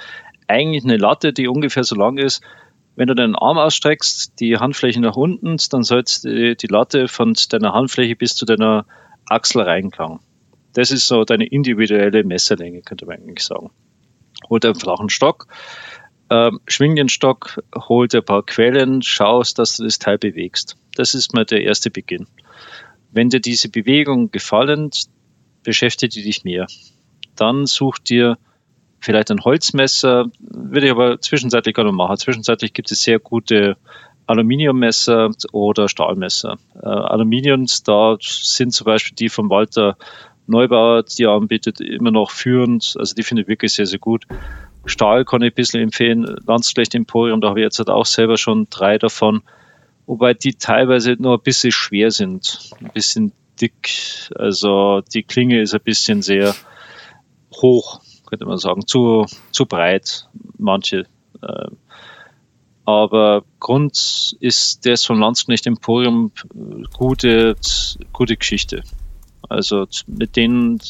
Eigentlich 0.49 0.85
eine 0.85 0.97
Latte, 0.97 1.33
die 1.33 1.49
ungefähr 1.49 1.85
so 1.85 1.95
lang 1.95 2.17
ist, 2.17 2.43
wenn 2.97 3.09
du 3.09 3.15
deinen 3.15 3.37
Arm 3.37 3.59
ausstreckst, 3.59 4.39
die 4.41 4.57
Handfläche 4.57 5.01
nach 5.01 5.17
unten, 5.17 5.57
dann 5.71 5.83
sollst 5.83 6.25
du 6.25 6.55
die 6.55 6.67
Latte 6.67 7.09
von 7.09 7.35
deiner 7.51 7.73
Handfläche 7.73 8.17
bis 8.17 8.35
zu 8.35 8.45
deiner 8.45 8.87
Achsel 9.27 9.63
reinklagen. 9.63 10.21
Das 10.75 10.91
ist 10.91 11.07
so 11.07 11.25
deine 11.25 11.47
individuelle 11.47 12.25
Messerlänge, 12.25 12.83
könnte 12.83 13.07
man 13.07 13.17
eigentlich 13.17 13.45
sagen. 13.45 13.71
Hol 14.49 14.61
dir 14.61 14.69
einen 14.69 14.81
flachen 14.81 15.09
Stock, 15.09 15.47
ähm, 16.33 16.61
schwing 16.67 16.97
den 16.97 17.11
Stock, 17.11 17.63
hol 17.77 18.09
dir 18.09 18.19
ein 18.19 18.25
paar 18.25 18.43
Quellen, 18.43 19.03
schaust, 19.03 19.59
dass 19.59 19.77
du 19.77 19.85
das 19.85 19.99
Teil 19.99 20.17
bewegst. 20.17 20.77
Das 20.95 21.15
ist 21.15 21.35
mal 21.35 21.45
der 21.45 21.63
erste 21.63 21.91
Beginn. 21.91 22.27
Wenn 23.11 23.29
dir 23.29 23.41
diese 23.41 23.69
Bewegung 23.69 24.31
gefallen, 24.31 24.91
beschäftige 25.63 26.23
dich 26.23 26.45
mehr. 26.45 26.67
Dann 27.37 27.67
such 27.67 27.99
dir 27.99 28.39
vielleicht 28.99 29.31
ein 29.31 29.45
Holzmesser, 29.45 30.27
würde 30.39 30.87
ich 30.87 30.93
aber 30.93 31.21
zwischenzeitlich 31.21 31.75
gar 31.75 31.85
nicht 31.85 31.95
machen. 31.95 32.17
Zwischenzeitlich 32.17 32.73
gibt 32.73 32.91
es 32.91 33.03
sehr 33.03 33.19
gute 33.19 33.77
Aluminiummesser 34.27 35.31
oder 35.53 35.91
Stahlmesser. 35.91 36.57
Äh, 36.77 36.87
Aluminiums, 36.87 37.83
da 37.83 38.17
sind 38.21 38.73
zum 38.73 38.87
Beispiel 38.87 39.17
die 39.17 39.29
von 39.29 39.51
Walter 39.51 39.99
Neubauer, 40.47 41.03
die 41.03 41.25
er 41.25 41.33
anbietet, 41.33 41.81
immer 41.81 42.11
noch 42.11 42.31
führend. 42.31 42.95
Also 42.99 43.15
die 43.15 43.23
finde 43.23 43.43
ich 43.43 43.49
wirklich 43.49 43.75
sehr, 43.75 43.87
sehr 43.87 43.99
gut. 43.99 44.25
Stahl 44.85 45.25
kann 45.25 45.43
ich 45.43 45.53
ein 45.53 45.55
bisschen 45.55 45.83
empfehlen, 45.83 46.37
Landsknecht 46.47 46.95
Emporium, 46.95 47.41
da 47.41 47.49
habe 47.49 47.61
ich 47.61 47.65
jetzt 47.65 47.79
halt 47.79 47.91
auch 47.91 48.07
selber 48.07 48.37
schon 48.37 48.67
drei 48.71 48.99
davon, 48.99 49.43
wobei 50.07 50.35
die 50.35 50.55
teilweise 50.55 51.17
nur 51.19 51.35
ein 51.35 51.43
bisschen 51.43 51.73
schwer 51.73 52.11
sind, 52.11 52.71
ein 52.81 52.91
bisschen 52.93 53.33
dick, 53.61 54.31
also 54.35 55.03
die 55.13 55.23
Klinge 55.23 55.61
ist 55.61 55.75
ein 55.75 55.81
bisschen 55.83 56.23
sehr 56.23 56.55
hoch, 57.55 58.01
könnte 58.27 58.47
man 58.47 58.59
sagen, 58.59 58.87
zu, 58.87 59.27
zu 59.53 59.67
breit, 59.67 60.29
manche. 60.59 61.07
Äh, 61.43 61.69
aber 62.85 63.45
Grund 63.61 64.37
ist 64.41 64.85
das 64.87 65.05
von 65.05 65.21
Landsknecht 65.21 65.67
Emporium 65.67 66.33
gute, 66.93 67.55
gute 68.13 68.37
Geschichte. 68.37 68.83
Also 69.49 69.87
mit 70.07 70.37
denen, 70.37 70.81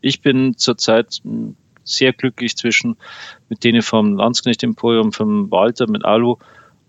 ich 0.00 0.20
bin 0.20 0.56
zurzeit 0.56 1.20
sehr 1.86 2.12
glücklich 2.12 2.56
zwischen 2.56 2.96
mit 3.48 3.64
denen 3.64 3.82
vom 3.82 4.16
Landsknecht 4.16 4.62
Emporium, 4.62 5.12
vom 5.12 5.50
Walter, 5.50 5.88
mit 5.88 6.04
Alu. 6.04 6.36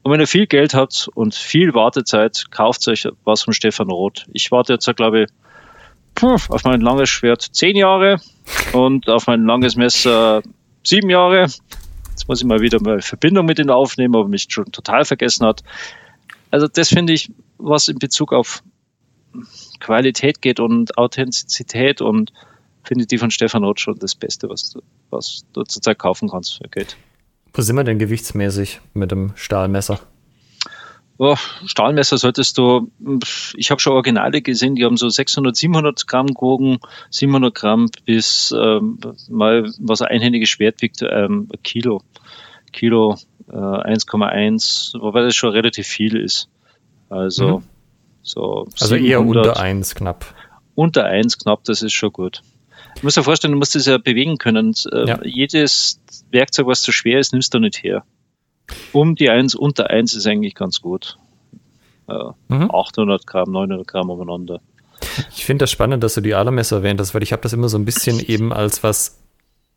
Und 0.03 0.11
wenn 0.11 0.19
ihr 0.19 0.28
viel 0.28 0.48
Geld 0.48 0.74
habt 0.74 1.10
und 1.14 1.36
viel 1.36 1.74
Wartezeit, 1.74 2.45
kauft 2.52 2.88
euch 2.88 3.07
was 3.24 3.44
von 3.44 3.53
Stefan 3.53 3.90
Roth. 3.90 4.26
Ich 4.34 4.52
warte 4.52 4.74
jetzt, 4.74 4.94
glaube 4.95 5.24
ich, 5.24 5.30
auf 6.24 6.64
mein 6.64 6.82
langes 6.82 7.10
Schwert 7.10 7.41
zehn 7.41 7.76
Jahre 7.76 8.19
und 8.74 9.07
auf 9.10 9.28
mein 9.28 9.44
langes 9.45 9.76
Messer 9.76 10.41
sieben 10.84 11.10
Jahre. 11.10 11.41
Jetzt 12.10 12.28
muss 12.28 12.41
ich 12.41 12.48
mal 12.48 12.61
wieder 12.61 12.82
mal 12.82 13.02
Verbindung 13.02 13.45
mit 13.45 13.60
ihnen 13.60 13.69
aufnehmen, 13.69 14.15
aber 14.15 14.28
mich 14.28 14.48
schon 14.49 14.72
total 14.72 15.06
vergessen 15.06 15.45
hat. 15.45 15.64
Also 16.49 16.68
das 16.68 16.90
finde 16.90 17.14
ich, 17.14 17.30
was 17.57 17.88
in 17.88 17.99
Bezug 17.99 18.34
auf 18.34 18.64
Qualität 19.80 20.41
geht 20.41 20.60
und 20.60 20.98
Authentizität 20.98 22.02
und 22.02 22.32
finde 22.88 23.05
die 23.05 23.18
von 23.18 23.31
Stefan 23.31 23.64
Roth 23.64 23.81
schon 23.81 23.99
das 23.99 24.15
Beste, 24.15 24.49
was 24.49 24.72
du, 24.72 24.81
was 25.09 25.45
du 25.53 25.64
zurzeit 25.64 25.99
kaufen 25.99 26.30
kannst 26.30 26.57
für 26.57 26.69
Geld. 26.69 26.97
Wo 27.53 27.61
sind 27.61 27.76
wir 27.76 27.84
denn 27.84 27.99
gewichtsmäßig 27.99 28.80
mit 28.93 29.11
dem 29.11 29.34
Stahlmesser? 29.35 29.99
Oh, 31.19 31.35
Stahlmesser 31.65 32.18
solltest 32.18 32.59
du, 32.59 32.91
ich 33.55 33.72
habe 33.72 33.81
schon 33.81 33.93
Originale 33.93 34.43
gesehen, 34.43 34.76
die 34.76 34.85
haben 34.85 34.97
so 34.97 35.09
600, 35.09 35.55
700 35.55 36.07
Gramm 36.07 36.27
gewogen, 36.27 36.77
700 37.09 37.55
Gramm 37.55 37.89
bis 38.05 38.53
ähm, 38.55 38.99
mal, 39.27 39.72
was 39.80 40.01
ein 40.01 40.09
einhändiges 40.09 40.49
Schwert 40.49 40.81
wiegt, 40.81 41.01
ähm, 41.01 41.49
Kilo. 41.64 42.03
Kilo 42.72 43.15
äh, 43.49 43.53
1,1, 43.53 45.01
wobei 45.01 45.23
das 45.23 45.35
schon 45.35 45.51
relativ 45.51 45.88
viel 45.88 46.15
ist. 46.15 46.49
Also, 47.09 47.59
mhm. 47.59 47.64
so. 48.22 48.68
Also 48.80 48.95
eher 48.95 49.22
unter 49.22 49.59
1 49.59 49.95
knapp. 49.95 50.26
Unter 50.76 51.05
1 51.05 51.39
knapp, 51.39 51.64
das 51.64 51.81
ist 51.81 51.93
schon 51.93 52.14
gut. 52.14 52.43
Du 52.99 53.06
musst 53.06 53.18
dir 53.18 53.24
vorstellen, 53.24 53.52
du 53.53 53.60
musst 53.60 53.76
das 53.76 53.86
ja 53.86 53.98
bewegen 53.98 54.38
können. 54.38 54.74
Äh, 54.91 55.07
ja. 55.07 55.19
Jedes 55.24 56.02
Werkzeug, 56.32 56.68
was 56.68 56.82
zu 56.82 56.91
schwer 56.91 57.19
ist, 57.19 57.32
nimmst 57.32 57.53
du 57.53 57.60
nicht 57.60 57.84
her. 57.84 58.03
Um 58.91 59.15
die 59.15 59.30
1, 59.30 59.56
unter 59.56 59.90
1 59.90 60.14
ist 60.15 60.28
eigentlich 60.28 60.56
ganz 60.56 60.82
gut. 60.82 61.18
Ja, 62.10 62.36
mhm. 62.48 62.72
800 62.72 63.28
Gramm, 63.28 63.52
900 63.52 63.88
Gramm 63.88 64.10
umeinander. 64.10 64.61
Ich 65.36 65.45
finde 65.45 65.64
das 65.64 65.72
spannend, 65.72 66.03
dass 66.03 66.15
du 66.15 66.22
die 66.22 66.34
Alarmesser 66.34 66.78
erwähnt 66.78 66.99
hast, 66.99 67.14
weil 67.14 67.24
ich 67.24 67.32
habe 67.32 67.41
das 67.41 67.53
immer 67.53 67.69
so 67.69 67.78
ein 67.78 67.86
bisschen 67.86 68.19
eben 68.28 68.52
als 68.52 68.84
was, 68.84 69.19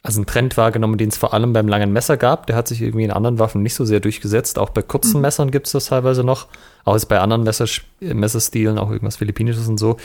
als 0.03 0.17
einen 0.17 0.27
Trend 0.27 0.57
wahrgenommen, 0.57 0.97
den 0.97 1.11
es 1.11 1.19
vor 1.19 1.35
allem 1.35 1.53
beim 1.53 1.69
langen 1.69 1.93
Messer 1.93 2.17
gab. 2.17 2.47
Der 2.47 2.57
hat 2.57 2.69
sich 2.69 2.81
irgendwie 2.81 3.05
in 3.05 3.11
anderen 3.11 3.39
Waffen 3.39 3.63
nicht 3.63 3.75
so 3.75 3.85
sehr 3.85 4.01
durchgesetzt. 4.01 4.59
Auch 4.59 4.71
bei 4.71 4.83
kurzen 4.83 5.17
mhm. 5.17 5.23
Messern 5.23 5.51
gibt 5.51 5.67
es 5.67 5.73
das 5.73 5.87
teilweise 5.87 6.25
noch. 6.25 6.47
Auch 6.85 6.95
jetzt 6.95 7.07
bei 7.07 7.21
anderen 7.21 7.43
Messer, 7.43 7.67
Messerstilen, 8.01 8.79
auch 8.79 8.91
irgendwas 8.91 9.17
Philippinisches 9.17 9.69
und 9.69 9.79
so. 9.79 9.99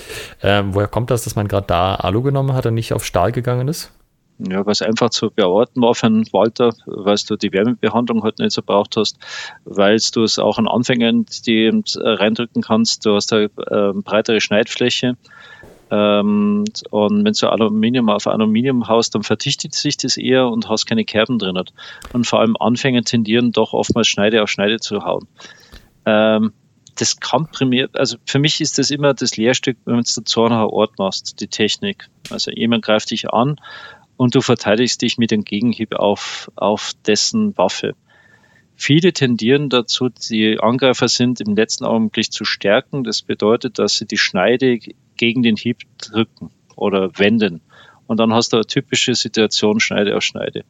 Ähm, 0.43 0.73
woher 0.75 0.87
kommt 0.87 1.11
das, 1.11 1.23
dass 1.23 1.35
man 1.35 1.47
gerade 1.47 1.67
da 1.67 1.95
Alu 1.95 2.21
genommen 2.23 2.53
hat 2.53 2.65
und 2.65 2.73
nicht 2.73 2.91
auf 2.91 3.05
Stahl 3.05 3.31
gegangen 3.31 3.69
ist? 3.69 3.91
Ja, 4.37 4.65
was 4.65 4.81
einfach 4.81 5.11
zu 5.11 5.31
beorten 5.31 5.81
war 5.81 5.95
für 5.95 6.07
einen 6.07 6.25
Walter, 6.33 6.73
weil 6.85 7.15
du 7.25 7.37
die 7.37 7.53
Wärmebehandlung 7.53 8.21
halt 8.23 8.39
nicht 8.39 8.51
so 8.51 8.61
braucht 8.61 8.97
hast, 8.97 9.17
weil 9.63 9.97
du 10.13 10.23
es 10.23 10.39
auch 10.39 10.57
an 10.57 10.67
Anfängern 10.67 11.25
die 11.45 11.67
äh, 11.67 11.81
reindrücken 11.95 12.61
kannst. 12.61 13.05
Du 13.05 13.15
hast 13.15 13.31
eine 13.31 13.45
äh, 13.45 13.93
breitere 13.93 14.41
Schneidfläche. 14.41 15.15
Ähm, 15.91 16.63
und 16.89 17.25
wenn 17.25 17.33
du 17.33 17.49
Aluminium 17.49 18.09
auf 18.09 18.27
Aluminium 18.27 18.87
haust, 18.87 19.15
dann 19.15 19.23
verdichtet 19.23 19.75
sich 19.75 19.97
das 19.97 20.17
eher 20.17 20.47
und 20.47 20.69
hast 20.69 20.85
keine 20.85 21.05
Kerben 21.05 21.39
drin. 21.39 21.61
Und 22.13 22.27
vor 22.27 22.39
allem 22.39 22.55
Anfänger 22.59 23.03
tendieren 23.03 23.51
doch 23.51 23.73
oftmals 23.73 24.07
Schneide 24.07 24.41
auf 24.41 24.49
Schneide 24.49 24.79
zu 24.79 25.03
hauen. 25.03 25.27
Ähm, 26.05 26.53
das 26.97 27.19
kann 27.19 27.47
primär, 27.51 27.89
also 27.93 28.17
für 28.25 28.39
mich 28.39 28.61
ist 28.61 28.77
das 28.77 28.89
immer 28.89 29.13
das 29.13 29.35
Lehrstück, 29.37 29.77
wenn 29.85 29.97
du 29.97 30.03
dazu 30.15 30.47
nachher 30.47 30.69
Ort 30.69 30.97
machst, 30.97 31.41
die 31.41 31.47
Technik. 31.47 32.07
Also 32.29 32.51
jemand 32.51 32.85
greift 32.85 33.11
dich 33.11 33.29
an 33.29 33.57
und 34.17 34.33
du 34.33 34.41
verteidigst 34.41 35.01
dich 35.01 35.17
mit 35.17 35.31
dem 35.31 35.43
Gegenhieb 35.43 35.95
auf, 35.95 36.49
auf 36.55 36.93
dessen 37.05 37.57
Waffe. 37.57 37.95
Viele 38.77 39.13
tendieren 39.13 39.69
dazu, 39.69 40.09
die 40.09 40.59
Angreifer 40.59 41.07
sind 41.07 41.41
im 41.41 41.55
letzten 41.55 41.85
Augenblick 41.85 42.31
zu 42.31 42.43
stärken. 42.43 43.03
Das 43.03 43.21
bedeutet, 43.21 43.79
dass 43.79 43.95
sie 43.95 44.05
die 44.05 44.17
Schneide 44.17 44.79
gegen 45.17 45.43
den 45.43 45.55
Hieb 45.55 45.79
drücken 45.97 46.51
oder 46.75 47.17
wenden. 47.17 47.61
Und 48.07 48.19
dann 48.19 48.33
hast 48.33 48.53
du 48.53 48.57
eine 48.57 48.65
typische 48.65 49.15
Situation 49.15 49.79
Schneide 49.79 50.15
auf 50.15 50.23
Schneide. 50.23 50.63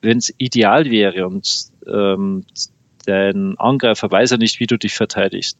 Wenn 0.00 0.18
es 0.18 0.34
ideal 0.38 0.90
wäre 0.90 1.26
und 1.26 1.48
ähm, 1.86 2.44
dein 3.06 3.56
Angreifer 3.58 4.10
weiß 4.10 4.30
ja 4.30 4.36
nicht, 4.36 4.58
wie 4.58 4.66
du 4.66 4.76
dich 4.76 4.94
verteidigst, 4.94 5.58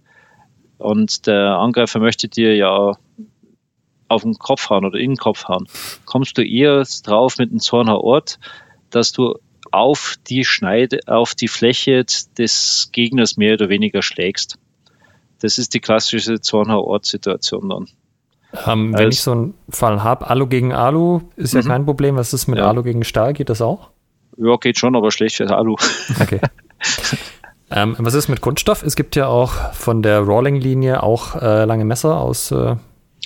und 0.82 1.28
der 1.28 1.58
Angreifer 1.58 2.00
möchte 2.00 2.28
dir 2.28 2.56
ja 2.56 2.96
auf 4.08 4.22
den 4.22 4.34
Kopf 4.34 4.68
hauen 4.68 4.84
oder 4.84 4.98
in 4.98 5.12
den 5.12 5.16
Kopf 5.16 5.44
hauen, 5.44 5.66
kommst 6.04 6.36
du 6.36 6.42
eher 6.42 6.84
drauf 7.04 7.38
mit 7.38 7.50
einem 7.50 7.60
Zorner 7.60 8.00
Ort, 8.00 8.38
dass 8.90 9.12
du 9.12 9.38
auf 9.70 10.16
die 10.28 10.44
Schneide, 10.44 11.00
auf 11.06 11.34
die 11.34 11.48
Fläche 11.48 12.04
des 12.36 12.90
Gegners 12.92 13.36
mehr 13.36 13.54
oder 13.54 13.68
weniger 13.68 14.02
schlägst. 14.02 14.58
Das 15.42 15.58
ist 15.58 15.74
die 15.74 15.80
klassische 15.80 16.40
Zorner 16.40 16.82
Ort-Situation 16.82 17.68
dann. 17.68 17.88
Ähm, 18.66 18.94
wenn 18.96 19.08
ich 19.08 19.20
so 19.20 19.32
einen 19.32 19.54
Fall 19.68 20.02
habe, 20.02 20.28
Alu 20.28 20.46
gegen 20.46 20.72
Alu 20.72 21.22
ist 21.36 21.54
ja 21.54 21.62
mhm. 21.62 21.66
kein 21.66 21.84
Problem. 21.84 22.16
Was 22.16 22.32
ist 22.32 22.46
mit 22.46 22.58
ja. 22.58 22.68
Alu 22.68 22.82
gegen 22.82 23.02
Stahl? 23.02 23.32
Geht 23.32 23.48
das 23.48 23.60
auch? 23.60 23.90
Ja, 24.36 24.56
geht 24.56 24.78
schon, 24.78 24.94
aber 24.94 25.10
schlecht 25.10 25.36
für 25.36 25.50
Alu. 25.50 25.76
Okay. 26.20 26.40
ähm, 27.70 27.96
was 27.98 28.14
ist 28.14 28.28
mit 28.28 28.40
Kunststoff? 28.40 28.82
Es 28.82 28.94
gibt 28.94 29.16
ja 29.16 29.26
auch 29.26 29.52
von 29.72 30.02
der 30.02 30.20
Rawling-Linie 30.20 31.02
auch 31.02 31.36
äh, 31.36 31.64
lange 31.64 31.84
Messer 31.84 32.18
aus 32.18 32.50
äh, 32.50 32.76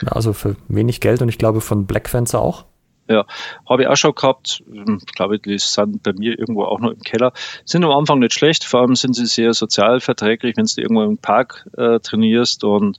also 0.04 0.32
für 0.32 0.56
wenig 0.68 1.00
Geld 1.00 1.22
und 1.22 1.28
ich 1.28 1.38
glaube 1.38 1.60
von 1.60 1.86
Black 1.86 2.08
Fencer 2.08 2.40
auch. 2.40 2.64
Ja, 3.08 3.24
habe 3.68 3.82
ich 3.82 3.88
auch 3.88 3.96
schon 3.96 4.14
gehabt. 4.14 4.62
Hm, 4.68 5.00
ich 5.06 5.14
glaube, 5.14 5.38
die 5.38 5.58
sind 5.58 6.02
bei 6.02 6.12
mir 6.12 6.38
irgendwo 6.38 6.64
auch 6.64 6.80
noch 6.80 6.90
im 6.90 7.00
Keller. 7.00 7.32
Sind 7.64 7.84
am 7.84 7.92
Anfang 7.92 8.18
nicht 8.18 8.34
schlecht, 8.34 8.64
vor 8.64 8.80
allem 8.80 8.96
sind 8.96 9.14
sie 9.14 9.26
sehr 9.26 9.54
sozial 9.54 10.00
verträglich, 10.00 10.56
wenn 10.56 10.64
du 10.64 10.80
irgendwo 10.80 11.02
im 11.04 11.18
Park 11.18 11.68
äh, 11.76 12.00
trainierst 12.00 12.64
und 12.64 12.98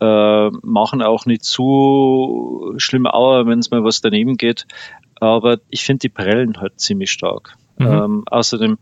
äh, 0.00 0.50
machen 0.62 1.02
auch 1.02 1.26
nicht 1.26 1.44
zu 1.44 2.74
schlimm 2.76 3.06
Auer, 3.06 3.46
wenn 3.46 3.58
es 3.58 3.70
mal 3.70 3.84
was 3.84 4.00
daneben 4.00 4.36
geht. 4.36 4.66
Aber 5.20 5.58
ich 5.70 5.84
finde 5.84 6.00
die 6.00 6.08
Prellen 6.08 6.60
halt 6.60 6.80
ziemlich 6.80 7.10
stark. 7.10 7.54
Mhm. 7.78 7.86
Ähm, 7.86 8.24
außerdem 8.26 8.78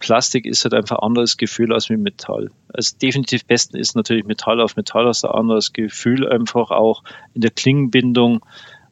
Plastik 0.00 0.46
ist 0.46 0.64
halt 0.64 0.74
einfach 0.74 0.98
ein 0.98 1.06
anderes 1.06 1.36
Gefühl 1.36 1.72
als 1.72 1.90
mit 1.90 2.00
Metall. 2.00 2.50
Also 2.72 2.96
definitiv 3.00 3.44
besten 3.44 3.76
ist 3.76 3.94
natürlich 3.94 4.24
Metall 4.24 4.60
auf 4.60 4.76
Metall, 4.76 5.06
hast 5.06 5.24
ein 5.24 5.30
anderes 5.30 5.72
Gefühl 5.72 6.28
einfach 6.28 6.70
auch 6.70 7.04
in 7.34 7.42
der 7.42 7.50
Klingenbindung, 7.50 8.40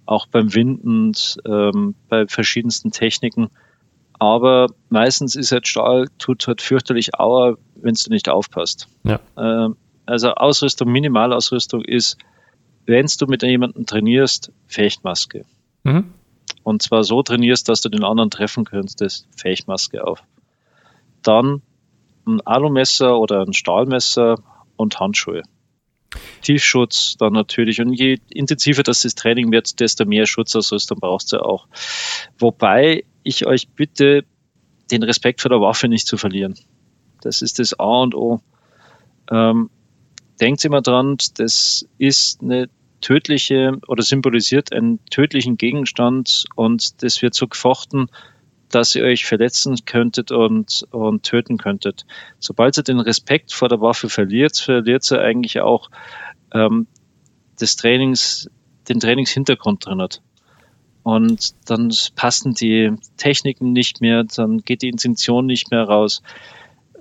auch 0.09 0.27
beim 0.27 0.55
Winden, 0.55 1.13
ähm, 1.47 1.95
bei 2.09 2.27
verschiedensten 2.27 2.91
Techniken. 2.91 3.49
Aber 4.19 4.67
meistens 4.89 5.37
ist 5.37 5.53
halt 5.53 5.69
Stahl, 5.69 6.09
tut 6.19 6.47
halt 6.49 6.61
fürchterlich 6.61 7.19
Auer, 7.19 7.57
wenn 7.77 7.95
du 7.95 8.11
nicht 8.11 8.29
aufpasst. 8.29 8.89
Ja. 9.05 9.21
Ähm, 9.37 9.77
also 10.07 10.31
Ausrüstung, 10.31 10.91
Minimalausrüstung 10.91 11.85
ist, 11.85 12.17
wenn 12.87 13.07
du 13.19 13.27
mit 13.27 13.43
jemandem 13.43 13.87
trainierst, 13.87 14.51
Fechtmaske. 14.67 15.45
Mhm. 15.85 16.13
Und 16.63 16.83
zwar 16.83 17.05
so 17.05 17.23
trainierst, 17.23 17.69
dass 17.69 17.83
du 17.83 17.89
den 17.89 18.05
anderen 18.05 18.31
treffen 18.31 18.65
könntest, 18.65 19.29
Fechtmaske 19.37 20.05
auf 20.07 20.23
dann 21.23 21.63
ein 22.27 22.41
Alumesser 22.47 23.19
oder 23.19 23.43
ein 23.43 23.53
Stahlmesser 23.53 24.37
und 24.77 25.01
Handschuhe. 25.01 25.43
Tiefschutz 26.43 27.17
dann 27.19 27.33
natürlich. 27.33 27.81
Und 27.81 27.93
je 27.93 28.19
intensiver 28.31 28.83
das, 28.83 29.03
das 29.03 29.15
Training 29.15 29.53
wird, 29.53 29.81
desto 29.81 30.05
mehr 30.05 30.27
Schutzausrüstung 30.27 30.99
brauchst 31.01 31.33
du 31.33 31.39
auch. 31.39 31.69
Wobei 32.39 33.05
ich 33.23 33.47
euch 33.47 33.69
bitte, 33.69 34.25
den 34.91 35.03
Respekt 35.03 35.43
vor 35.43 35.51
der 35.51 35.61
Waffe 35.61 35.89
nicht 35.89 36.07
zu 36.07 36.17
verlieren. 36.17 36.55
Das 37.21 37.43
ist 37.43 37.59
das 37.59 37.79
A 37.79 38.03
und 38.03 38.15
O. 38.15 38.41
Ähm, 39.31 39.69
denkt 40.41 40.65
immer 40.65 40.81
dran, 40.81 41.19
das 41.37 41.87
ist 41.99 42.41
eine 42.41 42.71
tödliche 43.01 43.79
oder 43.87 44.03
symbolisiert 44.03 44.73
einen 44.73 45.05
tödlichen 45.11 45.57
Gegenstand 45.57 46.45
und 46.55 47.03
das 47.03 47.21
wird 47.23 47.35
so 47.35 47.47
gefochten, 47.47 48.09
dass 48.71 48.95
ihr 48.95 49.05
euch 49.05 49.25
verletzen 49.25 49.77
könntet 49.85 50.31
und, 50.31 50.87
und 50.91 51.23
töten 51.23 51.59
könntet. 51.59 52.05
Sobald 52.39 52.77
ihr 52.77 52.83
den 52.83 53.01
Respekt 53.01 53.53
vor 53.53 53.69
der 53.69 53.81
Waffe 53.81 54.09
verliert, 54.09 54.59
verliert 54.59 55.11
ihr 55.11 55.21
eigentlich 55.21 55.61
auch 55.61 55.91
ähm, 56.53 56.87
des 57.61 57.77
Trainings, 57.77 58.51
den 58.89 59.01
Trainingshintergrund 59.01 59.87
drin 59.87 60.01
hat. 60.01 60.23
Und 61.03 61.55
dann 61.71 61.91
passen 62.17 62.55
die 62.55 62.93
Techniken 63.17 63.73
nicht 63.73 64.01
mehr, 64.01 64.25
dann 64.25 64.59
geht 64.59 64.83
die 64.83 64.89
Intention 64.89 65.47
nicht 65.47 65.71
mehr 65.71 65.85
raus. 65.85 66.23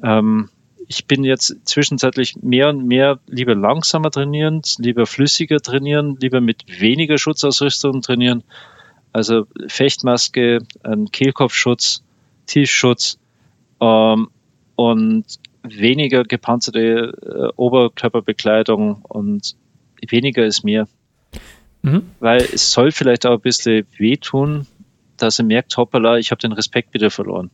Ähm, 0.02 0.49
ich 0.88 1.06
bin 1.06 1.26
jetzt 1.26 1.57
zwischenzeitlich 1.65 2.38
mehr 2.41 2.69
und 2.69 2.85
mehr 2.85 3.19
lieber 3.27 3.56
langsamer 3.56 4.10
trainieren, 4.10 4.61
lieber 4.77 5.06
flüssiger 5.06 5.60
trainieren, 5.60 6.15
lieber 6.22 6.39
mit 6.39 6.80
weniger 6.80 7.18
Schutzausrüstung 7.18 8.02
trainieren 8.02 8.44
also 9.18 9.48
Fechtmaske, 9.68 10.60
ein 10.84 11.10
Kehlkopfschutz, 11.11 12.03
Tiefschutz 12.45 13.18
ähm, 13.81 14.30
und 14.76 15.26
weniger 15.64 16.23
gepanzerte 16.23 17.14
äh, 17.23 17.53
Oberkörperbekleidung 17.56 19.02
und 19.02 19.56
weniger 20.07 20.45
ist 20.45 20.64
mehr. 20.64 20.88
Mhm. 21.81 22.03
Weil 22.19 22.48
es 22.53 22.72
soll 22.72 22.91
vielleicht 22.91 23.26
auch 23.26 23.34
ein 23.34 23.41
bisschen 23.41 23.88
wehtun, 23.98 24.68
dass 25.18 25.39
er 25.39 25.45
merkt, 25.45 25.76
hoppala, 25.77 26.19
ich 26.19 26.30
habe 26.30 26.39
den 26.39 26.52
Respekt 26.52 26.94
wieder 26.94 27.10
verloren. 27.10 27.49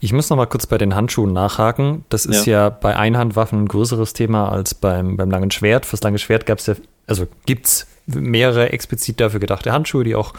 Ich 0.00 0.12
muss 0.12 0.28
noch 0.28 0.36
mal 0.36 0.44
kurz 0.44 0.66
bei 0.66 0.76
den 0.76 0.94
Handschuhen 0.94 1.32
nachhaken. 1.32 2.04
Das 2.10 2.26
ist 2.26 2.44
ja, 2.44 2.64
ja 2.64 2.68
bei 2.68 2.96
Einhandwaffen 2.96 3.62
ein 3.62 3.68
größeres 3.68 4.12
Thema 4.12 4.50
als 4.50 4.74
beim, 4.74 5.16
beim 5.16 5.30
langen 5.30 5.50
Schwert. 5.50 5.86
Fürs 5.86 6.02
lange 6.02 6.18
Schwert 6.18 6.44
gab 6.44 6.58
es 6.58 6.66
ja, 6.66 6.74
also 7.06 7.26
gibt 7.46 7.66
es 7.66 7.86
mehrere 8.06 8.70
explizit 8.72 9.20
dafür 9.20 9.40
gedachte 9.40 9.72
Handschuhe, 9.72 10.04
die 10.04 10.14
auch 10.14 10.32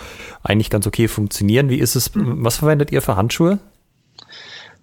eigentlich 0.44 0.69
ganz 0.69 0.88
okay 0.88 1.07
funktionieren. 1.07 1.69
Wie 1.69 1.80
ist 1.80 1.95
es, 1.95 2.14
mhm. 2.15 2.44
was 2.44 2.57
verwendet 2.57 2.91
ihr 2.91 3.02
für 3.02 3.15
Handschuhe? 3.15 3.60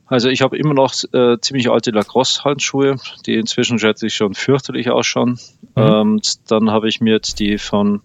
Also 0.06 0.28
ich 0.28 0.42
habe 0.42 0.56
immer 0.58 0.74
noch 0.74 0.94
äh, 1.12 1.38
ziemlich 1.40 1.70
alte 1.70 1.90
Lacrosse-Handschuhe, 1.90 2.96
die 3.26 3.34
inzwischen 3.36 3.78
schätze 3.78 4.06
ich 4.06 4.14
schon 4.14 4.34
fürchterlich 4.34 4.90
ausschauen. 4.90 5.38
Mhm. 5.74 5.82
Ähm, 5.82 6.20
dann 6.46 6.70
habe 6.70 6.88
ich 6.88 7.00
mir 7.00 7.14
jetzt 7.14 7.40
die 7.40 7.56
von, 7.56 8.02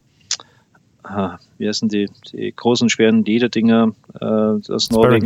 äh, 1.04 1.30
wie 1.58 1.68
heißen 1.68 1.90
die, 1.90 2.10
die 2.32 2.54
großen 2.56 2.90
schweren 2.90 3.26
Lederdinger, 3.26 3.92
äh, 4.14 4.62
das 4.66 4.92
Norwegen. 4.92 5.26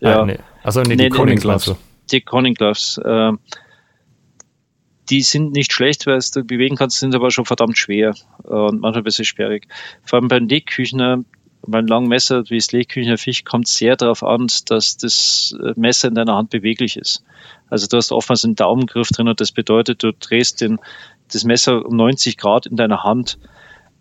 Ja, 0.00 0.22
ah, 0.22 0.24
nee. 0.24 0.38
Also 0.62 0.80
nee, 0.80 0.96
die 0.96 1.04
nee, 1.04 1.08
Conning 1.10 1.38
Gloves. 1.38 1.74
Die 2.10 2.22
Conning 2.22 2.54
Gloves. 2.54 2.98
Die 5.10 5.22
sind 5.22 5.52
nicht 5.52 5.72
schlecht, 5.72 6.06
weil 6.06 6.20
du 6.32 6.44
bewegen 6.44 6.76
kannst, 6.76 7.00
sind 7.00 7.14
aber 7.14 7.30
schon 7.30 7.44
verdammt 7.44 7.76
schwer 7.76 8.14
und 8.44 8.80
manchmal 8.80 8.98
ein 8.98 9.04
bisschen 9.04 9.24
sperrig. 9.24 9.66
Vor 10.04 10.18
allem 10.18 10.28
beim 10.28 10.46
Legküchner, 10.46 11.24
beim 11.62 11.86
langen 11.86 12.08
Messer 12.08 12.44
wie 12.48 12.56
das 12.56 12.70
Legküchner 12.72 13.18
Fisch 13.18 13.44
kommt 13.44 13.66
sehr 13.66 13.96
darauf 13.96 14.22
an, 14.22 14.46
dass 14.66 14.96
das 14.96 15.56
Messer 15.74 16.08
in 16.08 16.14
deiner 16.14 16.36
Hand 16.36 16.50
beweglich 16.50 16.96
ist. 16.96 17.24
Also 17.68 17.86
du 17.88 17.96
hast 17.96 18.12
oftmals 18.12 18.44
einen 18.44 18.54
Daumengriff 18.54 19.08
drin 19.08 19.28
und 19.28 19.40
das 19.40 19.52
bedeutet, 19.52 20.02
du 20.02 20.12
drehst 20.12 20.60
den, 20.60 20.78
das 21.32 21.44
Messer 21.44 21.84
um 21.84 21.96
90 21.96 22.36
Grad 22.36 22.66
in 22.66 22.76
deiner 22.76 23.02
Hand. 23.02 23.38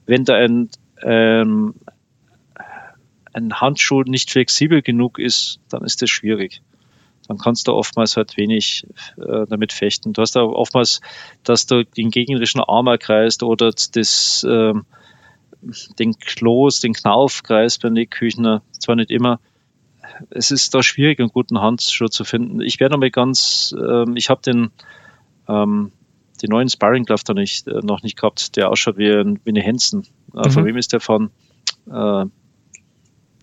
Wenn 0.06 0.26
da 0.26 0.36
ein, 0.36 0.70
ähm, 1.02 1.74
ein 3.34 3.54
Handschuh 3.54 4.04
nicht 4.04 4.30
flexibel 4.32 4.82
genug 4.84 5.18
ist, 5.18 5.60
dann 5.70 5.84
ist 5.84 6.02
das 6.02 6.10
schwierig 6.10 6.62
dann 7.30 7.38
kannst 7.38 7.68
du 7.68 7.74
oftmals 7.74 8.18
halt 8.18 8.38
wenig 8.38 8.88
äh, 9.18 9.46
damit 9.48 9.72
fechten. 9.72 10.14
Du 10.14 10.24
hast 10.24 10.36
auch 10.36 10.52
oftmals, 10.52 11.00
dass 11.44 11.68
du 11.68 11.86
den 11.86 12.10
gegnerischen 12.10 12.60
Arm 12.60 12.88
erkreist 12.88 13.44
oder 13.44 13.70
das, 13.70 14.44
äh, 14.44 14.74
den 16.00 16.18
Kloß, 16.18 16.80
den 16.80 16.94
Knauf 16.94 17.44
kreist 17.44 17.84
beim 17.84 17.94
Legküchner. 17.94 18.64
Zwar 18.80 18.96
nicht 18.96 19.12
immer. 19.12 19.40
Es 20.32 20.50
ist 20.50 20.74
da 20.74 20.82
schwierig, 20.82 21.20
einen 21.20 21.30
guten 21.30 21.62
Handschuh 21.62 22.08
zu 22.08 22.24
finden. 22.24 22.62
Ich 22.62 22.80
werde 22.80 22.94
nochmal 22.94 23.12
ganz, 23.12 23.76
äh, 23.80 24.06
ich 24.16 24.32
habe 24.32 24.42
den, 24.42 24.72
ähm, 25.48 25.92
den 26.42 26.50
neuen 26.50 26.68
Sparring 26.68 27.04
Glove 27.04 27.22
da 27.26 27.36
nicht, 27.36 27.68
äh, 27.68 27.82
noch 27.84 28.02
nicht 28.02 28.18
gehabt, 28.18 28.56
der 28.56 28.72
ausschaut 28.72 28.98
wie, 28.98 29.12
ein, 29.12 29.40
wie 29.44 29.52
eine 29.52 29.64
Hansen. 29.64 30.08
Äh, 30.34 30.48
mhm. 30.48 30.52
Von 30.52 30.66
wem 30.66 30.78
ist 30.78 30.94
der 30.94 31.00
von? 31.00 31.30
Äh, 31.92 32.26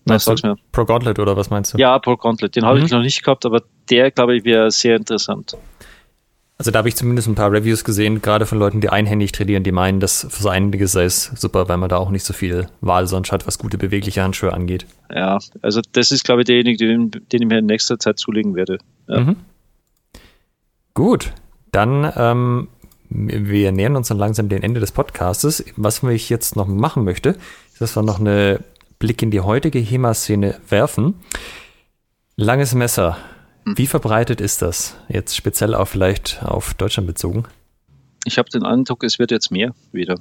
Meinst 0.07 0.27
du 0.27 0.55
Pro 0.71 0.85
Gauntlet 0.85 1.19
oder 1.19 1.35
was 1.37 1.49
meinst 1.49 1.73
du? 1.73 1.77
Ja, 1.77 1.97
Pro 1.99 2.17
Gauntlet. 2.17 2.55
Den 2.55 2.63
mhm. 2.63 2.67
habe 2.67 2.79
ich 2.79 2.91
noch 2.91 3.01
nicht 3.01 3.23
gehabt, 3.23 3.45
aber 3.45 3.63
der, 3.89 4.11
glaube 4.11 4.35
ich, 4.35 4.43
wäre 4.43 4.71
sehr 4.71 4.95
interessant. 4.95 5.57
Also 6.59 6.71
da 6.71 6.79
habe 6.79 6.89
ich 6.89 6.95
zumindest 6.95 7.27
ein 7.27 7.35
paar 7.35 7.51
Reviews 7.51 7.83
gesehen, 7.83 8.21
gerade 8.21 8.47
von 8.47 8.57
Leuten, 8.57 8.81
die 8.81 8.89
einhändig 8.89 9.31
trainieren, 9.31 9.63
die 9.63 9.71
meinen, 9.71 9.99
dass 9.99 10.25
für 10.27 10.41
so 10.41 10.49
einiges 10.49 10.91
sei 10.91 11.03
es 11.03 11.25
super, 11.35 11.69
weil 11.69 11.77
man 11.77 11.87
da 11.87 11.97
auch 11.97 12.09
nicht 12.09 12.25
so 12.25 12.33
viel 12.33 12.67
Wahl 12.81 13.05
sonst 13.05 13.31
hat, 13.31 13.45
was 13.45 13.59
gute 13.59 13.77
bewegliche 13.77 14.23
Handschuhe 14.23 14.53
angeht. 14.53 14.87
Ja, 15.13 15.37
also 15.61 15.81
das 15.91 16.11
ist, 16.11 16.23
glaube 16.23 16.41
ich, 16.41 16.45
derjenige, 16.45 16.87
den, 16.87 17.11
den 17.11 17.41
ich 17.43 17.47
mir 17.47 17.59
in 17.59 17.67
nächster 17.67 17.99
Zeit 17.99 18.17
zulegen 18.17 18.55
werde. 18.55 18.79
Ja. 19.07 19.19
Mhm. 19.19 19.35
Gut, 20.95 21.31
dann 21.71 22.11
ähm, 22.15 22.69
wir 23.09 23.71
nähern 23.71 23.95
uns 23.95 24.07
dann 24.07 24.17
langsam 24.17 24.49
dem 24.49 24.63
Ende 24.63 24.79
des 24.79 24.91
Podcastes. 24.91 25.63
Was 25.75 26.01
ich 26.01 26.29
jetzt 26.29 26.55
noch 26.55 26.67
machen 26.67 27.03
möchte, 27.03 27.35
ist, 27.71 27.81
dass 27.81 27.95
wir 27.95 28.01
noch 28.01 28.19
eine 28.19 28.61
Blick 28.99 29.21
in 29.21 29.31
die 29.31 29.41
heutige 29.41 29.79
HEMA-Szene 29.79 30.59
werfen. 30.69 31.15
Langes 32.35 32.73
Messer. 32.73 33.17
Hm. 33.65 33.77
Wie 33.77 33.87
verbreitet 33.87 34.41
ist 34.41 34.61
das? 34.61 34.97
Jetzt 35.09 35.35
speziell 35.35 35.75
auch 35.75 35.87
vielleicht 35.87 36.43
auf 36.43 36.73
Deutschland 36.73 37.07
bezogen? 37.07 37.45
Ich 38.25 38.37
habe 38.37 38.49
den 38.49 38.63
Eindruck, 38.63 39.03
es 39.03 39.19
wird 39.19 39.31
jetzt 39.31 39.51
mehr 39.51 39.73
wieder. 39.91 40.17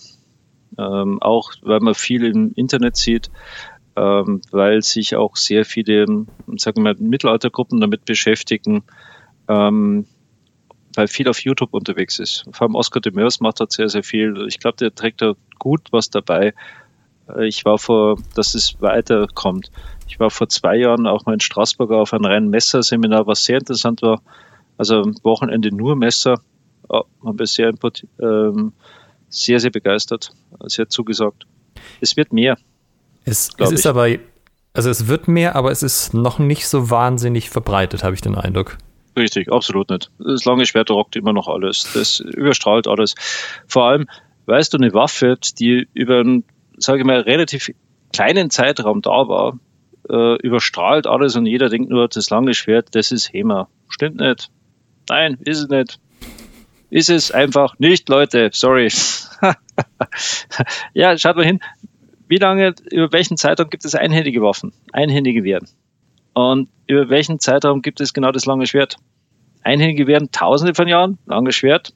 Ähm, 0.79 1.23
auch 1.23 1.53
weil 1.63 1.81
man 1.81 1.95
viel 1.95 2.25
im 2.25 2.53
Internet 2.55 2.97
sieht, 2.97 3.31
ähm, 3.97 4.43
weil 4.51 4.83
sich 4.83 5.17
auch 5.17 5.37
sehr 5.37 5.65
viele, 5.65 6.07
sagen 6.57 6.77
wir 6.77 6.83
mal, 6.83 6.97
Mittelaltergruppen 6.99 7.81
damit 7.81 8.05
beschäftigen, 8.05 8.83
ähm, 9.49 10.07
weil 10.95 11.09
viel 11.09 11.29
auf 11.29 11.41
YouTube 11.41 11.73
unterwegs 11.73 12.19
ist. 12.19 12.45
Vor 12.51 12.67
allem 12.67 12.75
Oscar 12.75 13.01
de 13.01 13.13
Meurs 13.13 13.41
macht 13.41 13.61
dort 13.61 13.73
sehr, 13.73 13.89
sehr 13.89 14.03
viel. 14.03 14.47
Ich 14.49 14.59
glaube, 14.59 14.77
der 14.77 14.95
trägt 14.95 15.23
da 15.23 15.35
gut 15.59 15.89
was 15.93 16.11
dabei. 16.11 16.53
Äh, 17.35 17.47
ich 17.47 17.65
war 17.65 17.79
vor, 17.79 18.19
dass 18.35 18.55
es 18.55 18.81
weiterkommt. 18.81 19.71
Ich 20.09 20.21
war 20.21 20.31
vor 20.31 20.49
zwei 20.49 20.77
Jahren 20.77 21.07
auch 21.07 21.27
mal 21.27 21.35
in 21.35 21.41
Straßburg 21.41 21.91
auf 21.91 22.13
einem 22.13 22.27
reinen 22.27 22.51
Messerseminar, 22.51 23.27
was 23.27 23.45
sehr 23.45 23.59
interessant 23.59 24.03
war. 24.03 24.21
Also 24.79 24.97
am 24.97 25.15
Wochenende 25.23 25.75
nur 25.75 25.97
Messer. 25.97 26.41
Oh, 26.89 27.03
habe 27.25 27.45
ich 27.45 27.51
sehr, 27.51 27.73
ähm, 28.21 28.73
sehr, 29.29 29.59
sehr 29.59 29.71
begeistert. 29.71 30.31
Sehr 30.67 30.89
zugesagt. 30.89 31.47
Es 32.01 32.17
wird 32.17 32.33
mehr. 32.33 32.57
Es, 33.25 33.51
es 33.59 33.73
ist 33.73 33.81
ich. 33.81 33.87
aber, 33.87 34.09
also 34.73 34.91
es 34.91 35.09
wird 35.09 35.27
mehr, 35.27 35.57
aber 35.57 35.73
es 35.73 35.83
ist 35.83 36.15
noch 36.15 36.39
nicht 36.39 36.69
so 36.69 36.91
wahnsinnig 36.91 37.51
verbreitet, 37.51 38.05
habe 38.05 38.15
ich 38.15 38.21
den 38.21 38.37
Eindruck. 38.37 38.79
Richtig, 39.17 39.51
absolut 39.51 39.89
nicht. 39.91 40.11
Das 40.19 40.45
lange 40.45 40.67
Schwert 40.67 40.91
rockt 40.91 41.17
immer 41.17 41.33
noch 41.33 41.49
alles. 41.49 41.91
Das 41.95 42.21
überstrahlt 42.21 42.87
alles. 42.87 43.15
Vor 43.67 43.85
allem, 43.87 44.07
weißt 44.45 44.75
du, 44.75 44.79
eine 44.79 44.93
Waffe, 44.93 45.39
die 45.59 45.89
über 45.95 46.21
einen 46.21 46.45
sage 46.79 47.01
ich 47.01 47.05
mal, 47.05 47.21
relativ 47.21 47.71
kleinen 48.13 48.51
Zeitraum 48.51 49.03
da 49.03 49.29
war, 49.29 49.59
äh, 50.09 50.37
überstrahlt 50.43 51.07
alles 51.07 51.37
und 51.37 51.47
jeder 51.47 51.69
denkt 51.69 51.91
nur, 51.91 52.09
das 52.09 52.31
lange 52.31 52.55
Schwert, 52.55 52.95
das 52.95 53.11
ist 53.13 53.33
HEMA. 53.33 53.69
Stimmt 53.89 54.17
nicht. 54.17 54.51
Nein, 55.09 55.39
ist 55.45 55.59
es 55.59 55.69
nicht. 55.69 55.99
Ist 56.91 57.11
es 57.11 57.33
einfach 57.33 57.79
nicht, 57.79 58.09
Leute. 58.09 58.51
Sorry. 58.53 58.89
ja, 60.95 61.19
schaut 61.19 61.37
mal 61.37 61.45
hin. 61.45 61.61
Wie 62.29 62.39
lange, 62.39 62.75
über 62.91 63.13
welchen 63.13 63.37
Zeitraum 63.37 63.71
gibt 63.71 63.85
es 63.85 63.95
einhändige 63.95 64.43
Waffen? 64.43 64.73
Einhändige 64.93 65.45
Wehren. 65.45 65.69
Und 66.35 66.69
über 66.87 67.09
welchen 67.09 67.41
Zeitraum 67.41 67.83
gibt 67.83 68.01
es 68.01 68.13
genau 68.13 68.33
das 68.33 68.47
lange 68.47 68.67
Schwert? 68.67 68.97
Einhändige 69.63 70.07
Wehren 70.07 70.31
tausende 70.31 70.75
von 70.75 70.87
Jahren, 70.87 71.19
langes 71.27 71.57
Schwert, 71.57 71.93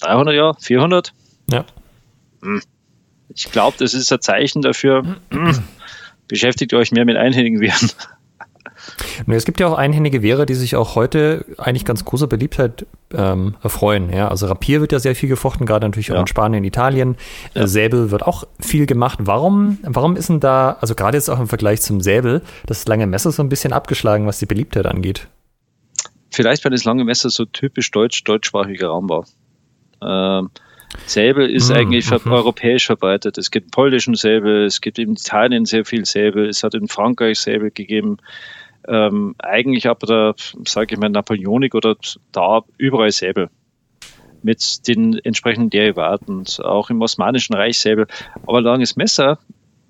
300 0.00 0.34
Jahre, 0.34 0.56
400? 0.60 1.12
Ja. 1.50 1.64
Hm. 2.42 2.60
Ich 3.34 3.50
glaube, 3.52 3.76
das 3.78 3.94
ist 3.94 4.12
ein 4.12 4.20
Zeichen 4.20 4.62
dafür, 4.62 5.16
beschäftigt 6.28 6.74
euch 6.74 6.92
mehr 6.92 7.04
mit 7.04 7.16
einhändigen 7.16 7.60
Wehren. 7.60 7.90
Es 9.26 9.44
gibt 9.44 9.60
ja 9.60 9.66
auch 9.66 9.76
einhändige 9.76 10.22
Wehre, 10.22 10.46
die 10.46 10.54
sich 10.54 10.76
auch 10.76 10.94
heute 10.94 11.44
eigentlich 11.58 11.84
ganz 11.84 12.04
großer 12.04 12.26
Beliebtheit 12.26 12.86
ähm, 13.12 13.56
erfreuen. 13.62 14.12
Ja, 14.12 14.28
also 14.28 14.46
Rapier 14.46 14.80
wird 14.80 14.92
ja 14.92 14.98
sehr 14.98 15.14
viel 15.14 15.28
gefochten, 15.28 15.66
gerade 15.66 15.86
natürlich 15.86 16.10
auch 16.12 16.16
ja. 16.16 16.20
in 16.22 16.26
Spanien, 16.26 16.64
Italien. 16.64 17.16
Ja. 17.54 17.62
Äh, 17.62 17.68
Säbel 17.68 18.10
wird 18.10 18.22
auch 18.22 18.44
viel 18.60 18.86
gemacht. 18.86 19.18
Warum, 19.22 19.78
warum 19.82 20.16
ist 20.16 20.28
denn 20.28 20.40
da, 20.40 20.76
also 20.80 20.94
gerade 20.94 21.16
jetzt 21.16 21.28
auch 21.28 21.40
im 21.40 21.48
Vergleich 21.48 21.82
zum 21.82 22.00
Säbel, 22.00 22.42
das 22.66 22.86
lange 22.86 23.06
Messer 23.06 23.32
so 23.32 23.42
ein 23.42 23.48
bisschen 23.48 23.72
abgeschlagen, 23.72 24.26
was 24.26 24.38
die 24.38 24.46
Beliebtheit 24.46 24.86
angeht? 24.86 25.28
Vielleicht, 26.30 26.64
weil 26.64 26.72
das 26.72 26.84
lange 26.84 27.04
Messer 27.04 27.30
so 27.30 27.44
typisch 27.44 27.90
deutsch, 27.90 28.22
deutschsprachiger 28.24 28.88
Raum 28.88 29.08
war. 29.08 29.24
Ähm, 30.02 30.50
Säbel 31.06 31.50
ist 31.50 31.70
mhm. 31.70 31.76
eigentlich 31.76 32.10
mhm. 32.10 32.32
europäisch 32.32 32.86
verbreitet. 32.86 33.38
Es 33.38 33.50
gibt 33.50 33.70
polnischen 33.70 34.14
Säbel, 34.14 34.64
es 34.64 34.80
gibt 34.80 34.98
in 34.98 35.12
Italien 35.12 35.64
sehr 35.64 35.84
viel 35.84 36.04
Säbel, 36.04 36.48
es 36.48 36.62
hat 36.62 36.74
in 36.74 36.88
Frankreich 36.88 37.40
Säbel 37.40 37.70
gegeben. 37.70 38.18
Ähm, 38.86 39.34
eigentlich 39.38 39.88
aber 39.88 40.06
da, 40.06 40.34
sage 40.66 40.94
ich 40.94 41.00
mal, 41.00 41.10
Napoleonik 41.10 41.74
oder 41.74 41.96
da 42.32 42.62
überall 42.78 43.10
Säbel 43.10 43.50
mit 44.42 44.86
den 44.86 45.14
entsprechenden 45.24 45.70
Derivaten, 45.70 46.44
auch 46.62 46.90
im 46.90 47.02
Osmanischen 47.02 47.54
Reich 47.54 47.78
Säbel. 47.78 48.06
Aber 48.46 48.60
langes 48.60 48.96
Messer, 48.96 49.38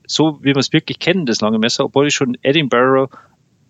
so 0.06 0.38
wie 0.40 0.54
wir 0.54 0.56
es 0.56 0.72
wirklich 0.72 0.98
kennen, 0.98 1.26
das 1.26 1.40
lange 1.40 1.58
Messer, 1.58 1.84
obwohl 1.84 2.08
ich 2.08 2.14
schon 2.14 2.36
Edinburgh 2.42 3.10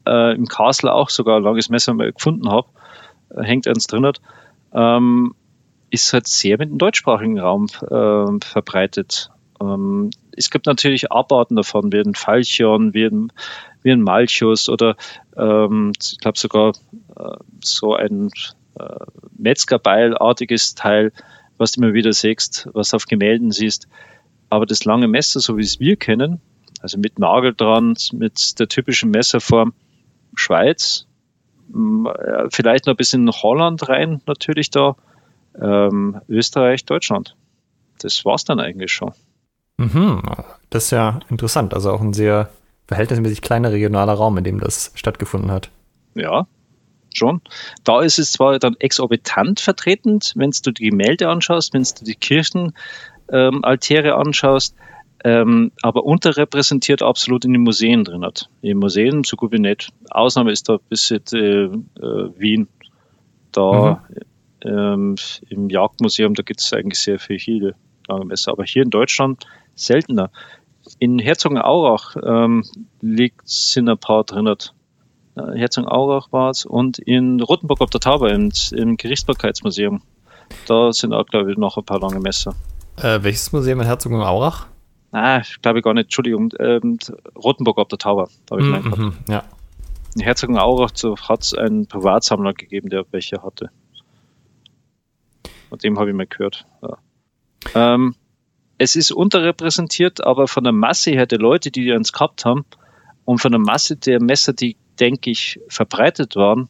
äh, 0.07 0.35
im 0.35 0.47
Castle 0.47 0.93
auch 0.93 1.11
sogar 1.11 1.39
ein 1.39 1.43
langes 1.43 1.69
Messer 1.69 1.95
mal 1.95 2.13
gefunden 2.13 2.51
habe, 2.51 2.69
äh, 3.31 3.43
hängt 3.43 3.67
eins 3.67 3.87
drin 3.87 4.07
hat, 4.07 4.21
ähm, 4.73 5.35
ist 5.90 6.12
halt 6.12 6.27
sehr 6.27 6.59
mit 6.59 6.70
dem 6.70 6.78
deutschsprachigen 6.78 7.39
Raum 7.39 7.66
äh, 7.82 8.44
verbreitet. 8.44 9.31
Ähm, 9.60 10.10
es 10.36 10.51
gibt 10.51 10.66
natürlich 10.66 11.10
Abarten 11.10 11.56
davon, 11.56 11.93
wie 11.93 11.98
ein 11.98 12.15
Falchion, 12.15 12.94
wie 12.94 13.05
ein, 13.05 13.32
wie 13.82 13.90
ein 13.90 14.02
Malchus 14.02 14.69
oder 14.69 14.97
ähm, 15.36 15.93
ich 16.01 16.19
glaube 16.19 16.39
sogar 16.39 16.73
äh, 17.16 17.36
so 17.62 17.94
ein 17.94 18.31
äh, 18.78 18.85
Metzgerbeilartiges 19.36 20.74
Teil, 20.74 21.12
was 21.56 21.73
du 21.73 21.82
immer 21.82 21.94
wieder 21.94 22.12
siehst, 22.12 22.69
was 22.73 22.94
auf 22.94 23.06
Gemälden 23.06 23.51
siehst. 23.51 23.89
Aber 24.51 24.66
das 24.66 24.85
lange 24.85 25.09
Messer, 25.09 25.40
so 25.40 25.56
wie 25.56 25.62
es 25.62 25.81
wir 25.81 25.97
kennen, 25.97 26.40
also 26.81 26.98
mit 26.98 27.19
Nagel 27.19 27.55
dran, 27.55 27.97
mit 28.12 28.59
der 28.60 28.69
typischen 28.69 29.10
Messerform 29.10 29.74
Schweiz, 30.35 31.06
vielleicht 32.51 32.86
noch 32.86 32.94
ein 32.94 32.97
bisschen 32.97 33.31
Holland 33.31 33.89
rein 33.89 34.23
natürlich 34.27 34.70
da, 34.70 34.97
ähm, 35.61 36.21
Österreich, 36.29 36.85
Deutschland. 36.85 37.37
Das 38.01 38.25
war's 38.25 38.45
dann 38.45 38.61
eigentlich 38.61 38.93
schon. 38.93 39.13
Mhm, 39.79 40.23
das 40.71 40.85
ist 40.87 40.91
ja 40.91 41.21
interessant. 41.29 41.75
Also 41.75 41.93
auch 41.93 42.01
ein 42.01 42.13
sehr 42.13 42.51
verhältnismäßig 42.87 43.43
kleiner 43.43 43.73
regionaler 43.73 44.15
Raum, 44.15 44.39
in 44.39 44.45
dem 44.45 44.61
das 44.61 44.93
stattgefunden 44.95 45.51
hat. 45.51 45.71
Ja, 46.15 46.47
schon. 47.15 47.41
Da 47.85 48.01
ist 48.03 48.19
es 48.19 48.33
zwar 48.33 48.59
dann 48.59 48.77
exorbitant 48.79 49.61
vertretend, 49.61 50.33
wenn 50.37 50.51
du 50.51 50.73
die 50.73 50.91
Gemälde 50.91 51.29
anschaust, 51.29 51.75
wenn 51.75 51.83
du 51.83 52.05
die 52.05 52.15
Kirchenaltäre 52.15 54.09
ähm, 54.09 54.15
anschaust, 54.15 54.75
ähm, 55.25 55.73
aber 55.83 56.05
unterrepräsentiert 56.05 57.03
absolut 57.03 57.45
in 57.45 57.53
den 57.53 57.63
Museen 57.63 58.05
drin 58.05 58.25
hat. 58.25 58.49
In 58.63 58.79
Museen 58.79 59.25
so 59.25 59.37
gut 59.37 59.53
wie 59.53 59.59
nicht. 59.59 59.93
Ausnahme 60.11 60.53
ist 60.53 60.69
da 60.69 60.79
bis 60.89 61.09
jetzt 61.09 61.35
äh, 61.35 61.65
äh, 61.65 61.71
Wien. 62.37 62.69
Da 63.53 64.03
mhm 64.11 64.21
ähm, 64.65 65.17
im 65.49 65.71
Jagdmuseum, 65.71 66.35
da 66.35 66.43
gibt 66.43 66.61
es 66.61 66.73
eigentlich 66.73 67.01
sehr 67.01 67.19
viele 67.19 67.75
lange 68.09 68.25
Messer. 68.25 68.53
Aber 68.53 68.65
hier 68.65 68.83
in 68.83 68.91
Deutschland 68.91 69.47
seltener. 69.75 70.31
In 70.99 71.19
Herzogenaurach 71.19 72.17
ähm, 72.23 72.65
liegt, 73.01 73.49
sind 73.49 73.89
ein 73.89 73.99
paar 73.99 74.25
drin. 74.25 74.47
äh, 74.47 74.57
Herzogenaurach 75.37 76.33
war 76.33 76.51
es, 76.51 76.65
und 76.65 76.99
in 76.99 77.41
Rothenburg 77.41 77.81
auf 77.81 77.91
der 77.91 78.01
Tauber 78.01 78.33
im, 78.33 78.51
im 78.73 78.97
Gerichtsbarkeitsmuseum. 78.97 80.03
Da 80.67 80.93
sind 80.93 81.13
auch, 81.13 81.27
glaube 81.27 81.51
ich, 81.53 81.59
noch 81.59 81.77
ein 81.77 81.85
paar 81.85 82.01
lange 82.01 82.21
Messer. 82.21 82.55
Äh, 82.97 83.23
welches 83.23 83.53
Museum 83.53 83.81
in 83.81 83.87
Herzogenaurach? 83.87 84.67
Ah, 85.13 85.43
glaube 85.63 85.79
ich 85.79 85.85
gar 85.85 85.95
nicht, 85.95 86.05
Entschuldigung, 86.05 86.53
ähm, 86.59 86.99
Rothenburg 87.37 87.79
auf 87.79 87.89
der 87.89 87.99
Tauber, 87.99 88.29
da 88.47 88.57
habe 88.57 88.63
ich 88.63 88.69
mm 88.69 88.93
-hmm, 88.93 89.13
ja. 89.29 89.45
In 90.15 90.23
Herzogenaurach 90.23 90.91
hat 91.29 91.43
es 91.43 91.55
einen 91.55 91.87
Privatsammler 91.87 92.53
gegeben, 92.53 92.89
der 92.89 93.05
welche 93.11 93.43
hatte. 93.43 93.71
Von 95.69 95.78
dem 95.78 95.99
habe 95.99 96.11
ich 96.11 96.16
mal 96.16 96.27
gehört. 96.27 96.66
Ja. 96.82 96.99
Ähm, 97.74 98.15
es 98.78 98.95
ist 98.95 99.11
unterrepräsentiert, 99.11 100.24
aber 100.24 100.47
von 100.47 100.65
der 100.65 100.73
Masse 100.73 101.11
her 101.11 101.27
der 101.27 101.39
Leute, 101.39 101.70
die 101.70 101.90
uns 101.93 102.12
gehabt 102.12 102.45
haben 102.45 102.65
und 103.24 103.39
von 103.39 103.51
der 103.51 103.61
Masse 103.61 103.97
der 103.97 104.23
Messer, 104.23 104.53
die, 104.53 104.77
denke 105.01 105.31
ich, 105.31 105.61
verbreitet 105.69 106.36
waren, 106.36 106.69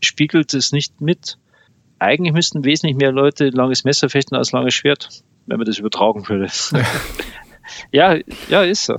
spiegelt 0.00 0.54
es 0.54 0.72
nicht 0.72 1.00
mit. 1.00 1.38
Eigentlich 1.98 2.32
müssten 2.32 2.64
wesentlich 2.64 2.96
mehr 2.96 3.12
Leute 3.12 3.50
langes 3.50 3.84
Messer 3.84 4.08
fechten 4.08 4.36
als 4.36 4.52
langes 4.52 4.74
Schwert, 4.74 5.08
wenn 5.46 5.58
man 5.58 5.66
das 5.66 5.78
übertragen 5.78 6.26
würde. 6.28 6.46
ja, 7.92 8.16
ja, 8.48 8.62
ist 8.62 8.86
so. 8.86 8.96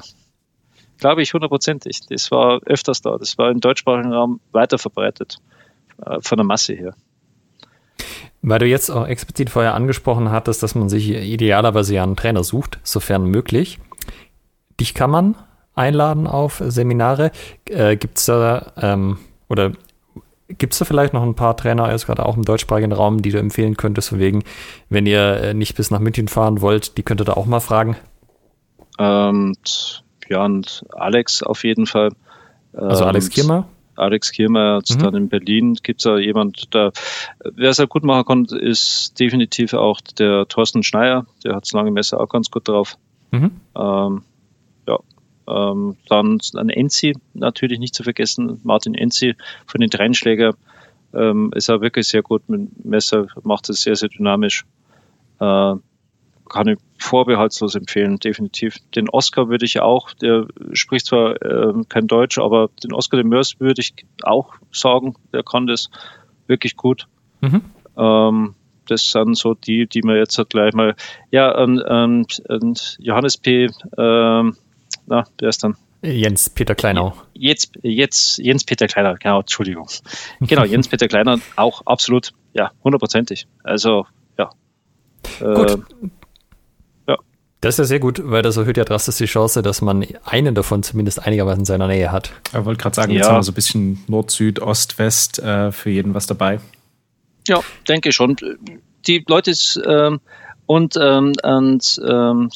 Glaube 1.00 1.24
ich 1.24 1.34
hundertprozentig. 1.34 2.02
Das 2.10 2.30
war 2.30 2.62
öfters 2.66 3.02
da. 3.02 3.18
Das 3.18 3.38
war 3.40 3.50
im 3.50 3.60
deutschsprachigen 3.60 4.14
Raum 4.14 4.40
weiter 4.52 4.78
verbreitet. 4.78 5.38
Äh, 6.06 6.20
von 6.22 6.38
der 6.38 6.46
Masse 6.46 6.74
her. 6.74 6.96
Weil 8.42 8.60
du 8.60 8.66
jetzt 8.66 8.90
auch 8.90 9.08
explizit 9.08 9.50
vorher 9.50 9.76
angesprochen 9.76 10.32
hattest, 10.32 10.64
dass 10.64 10.74
man 10.74 10.90
sich 10.90 11.10
idealerweise 11.10 11.94
ja 11.94 12.04
einen 12.04 12.16
Trainer 12.16 12.44
sucht, 12.44 12.80
sofern 12.84 13.26
möglich. 13.26 13.80
Dich 14.80 14.94
kann 14.94 15.12
man 15.12 15.36
einladen 15.76 16.28
auf 16.28 16.62
Seminare. 16.66 17.32
Äh, 17.70 17.98
gibt 17.98 18.18
es 18.18 18.26
da 18.26 18.74
ähm, 18.78 19.20
oder 19.48 19.74
gibt 20.58 20.74
es 20.74 20.80
da 20.80 20.86
vielleicht 20.86 21.14
noch 21.14 21.24
ein 21.24 21.36
paar 21.36 21.56
Trainer, 21.56 21.92
jetzt 21.92 22.06
gerade 22.06 22.26
auch 22.26 22.36
im 22.36 22.44
deutschsprachigen 22.44 22.92
Raum, 22.92 23.22
die 23.22 23.32
du 23.32 23.40
empfehlen 23.40 23.78
könntest, 23.78 24.10
von 24.10 24.20
wegen, 24.20 24.44
wenn 24.90 25.06
ihr 25.06 25.42
äh, 25.42 25.54
nicht 25.54 25.76
bis 25.76 25.92
nach 25.92 26.00
München 26.00 26.28
fahren 26.28 26.62
wollt, 26.62 26.98
die 26.98 27.04
könnt 27.04 27.22
ihr 27.22 27.26
da 27.26 27.34
auch 27.34 27.46
mal 27.46 27.60
fragen? 27.60 27.96
Ähm, 29.00 29.56
ja, 30.30 30.46
und 30.46 30.86
Alex 30.92 31.44
auf 31.44 31.64
jeden 31.64 31.86
Fall. 31.86 32.10
Also 32.74 33.06
Alex 33.06 33.26
ähm, 33.28 33.32
Kirmer? 33.32 33.68
Alex 33.96 34.32
Kirmer, 34.32 34.78
jetzt 34.78 34.98
mhm. 34.98 35.04
dann 35.04 35.16
in 35.16 35.30
Berlin 35.30 35.76
gibt 35.82 36.00
es 36.00 36.04
da 36.04 36.18
jemand, 36.18 36.74
der, 36.74 36.92
wer 37.44 37.70
es 37.70 37.78
ja 37.78 37.86
gut 37.86 38.04
machen 38.04 38.26
konnte, 38.26 38.58
ist 38.58 39.20
definitiv 39.20 39.74
auch 39.74 40.02
der 40.02 40.48
Thorsten 40.48 40.84
Schneier, 40.84 41.26
der 41.44 41.56
hat 41.56 41.64
das 41.64 41.74
lange 41.74 41.92
Messer 41.92 42.20
auch 42.20 42.30
ganz 42.30 42.50
gut 42.50 42.68
drauf. 42.68 42.98
Mhm. 43.32 43.52
Ähm, 43.76 44.24
ja, 44.88 45.00
ähm, 45.48 45.98
dann 46.08 46.40
ein 46.56 46.70
Enzi, 46.70 47.16
natürlich 47.34 47.80
nicht 47.80 47.96
zu 47.96 48.04
vergessen, 48.04 48.60
Martin 48.64 48.96
Enzi 48.96 49.36
von 49.66 49.82
den 49.82 49.90
Trennschläger, 49.90 50.56
ähm, 51.14 51.52
ist 51.56 51.70
auch 51.70 51.82
wirklich 51.82 52.08
sehr 52.08 52.22
gut 52.22 52.48
mit 52.50 52.86
Messer, 52.86 53.28
macht 53.44 53.70
es 53.70 53.82
sehr, 53.82 53.96
sehr 53.96 54.10
dynamisch. 54.10 54.66
Äh, 55.40 55.76
kann 56.52 56.68
ich 56.68 56.78
vorbehaltslos 56.98 57.76
empfehlen, 57.76 58.20
definitiv. 58.20 58.76
Den 58.94 59.10
Oscar 59.10 59.48
würde 59.48 59.66
ich 59.66 59.80
auch, 59.80 60.12
der 60.14 60.48
spricht 60.74 61.06
zwar 61.06 61.42
äh, 61.42 61.74
kein 61.88 62.08
Deutsch, 62.08 62.38
aber 62.38 62.70
den 62.84 62.94
Oscar 62.94 63.18
de 63.18 63.26
Mörs 63.26 63.60
würde 63.60 63.82
ich 63.82 63.94
auch 64.24 64.54
sagen, 64.72 65.16
der 65.34 65.44
kann 65.44 65.66
das 65.66 65.90
wirklich 66.48 66.76
gut. 66.76 67.08
Mhm. 67.40 67.62
Ähm, 67.98 68.56
das 68.88 69.12
sind 69.12 69.38
so 69.38 69.54
die, 69.54 69.88
die 69.88 70.04
wir 70.04 70.18
jetzt 70.18 70.38
gleich 70.50 70.74
mal, 70.74 70.96
ja, 71.32 71.58
und, 71.58 71.82
und, 71.82 72.42
und 72.50 72.98
Johannes 73.00 73.38
P., 73.38 73.70
ähm, 73.98 74.58
na, 75.08 75.24
wer 75.40 75.50
ist 75.50 75.64
dann? 75.64 75.78
Jens 76.02 76.50
Peter 76.50 76.76
Kleinau. 76.76 77.14
Jetzt, 77.34 77.74
jetzt 77.82 78.40
Jens 78.40 78.66
Peter 78.66 78.88
Kleinau, 78.88 79.16
genau, 79.20 79.40
Entschuldigung. 79.40 79.88
Genau, 80.42 80.66
Jens 80.66 80.90
Peter 80.90 81.08
Kleinau 81.08 81.38
auch 81.56 81.84
absolut, 81.86 82.34
ja, 82.54 82.72
hundertprozentig. 82.84 83.48
Also, 83.64 84.06
ja. 84.38 84.50
Gut, 85.40 85.72
äh, 85.72 85.78
das 87.62 87.76
ist 87.76 87.78
ja 87.78 87.84
sehr 87.86 88.00
gut, 88.00 88.22
weil 88.24 88.42
das 88.42 88.58
erhöht 88.58 88.78
ja 88.78 88.84
drastisch 88.84 89.18
die 89.18 89.26
Chance, 89.26 89.62
dass 89.62 89.82
man 89.82 90.06
einen 90.26 90.56
davon 90.56 90.82
zumindest 90.82 91.26
einigermaßen 91.26 91.60
in 91.60 91.66
seiner 91.66 91.88
Nähe 91.88 92.12
hat. 92.12 92.32
Ich 92.48 92.66
wollte 92.66 92.82
gerade 92.82 92.96
sagen, 92.96 93.12
ja. 93.12 93.20
jetzt 93.20 93.30
haben 93.30 93.38
wir 93.38 93.44
so 93.44 93.52
ein 93.52 93.56
bisschen 93.56 94.04
Nord, 94.08 94.32
Süd, 94.32 94.60
Ost, 94.60 94.98
West 94.98 95.38
äh, 95.38 95.72
für 95.72 95.92
jeden 95.92 96.16
was 96.16 96.26
dabei. 96.26 96.60
Ja, 97.48 97.62
denke 97.88 98.12
schon. 98.12 98.36
Die 99.06 99.24
Leute 99.28 99.52
ist, 99.52 99.80
ähm, 99.86 100.20
und, 100.66 100.98
ähm, 101.00 101.34
und, 101.44 102.02
ähm, 102.04 102.50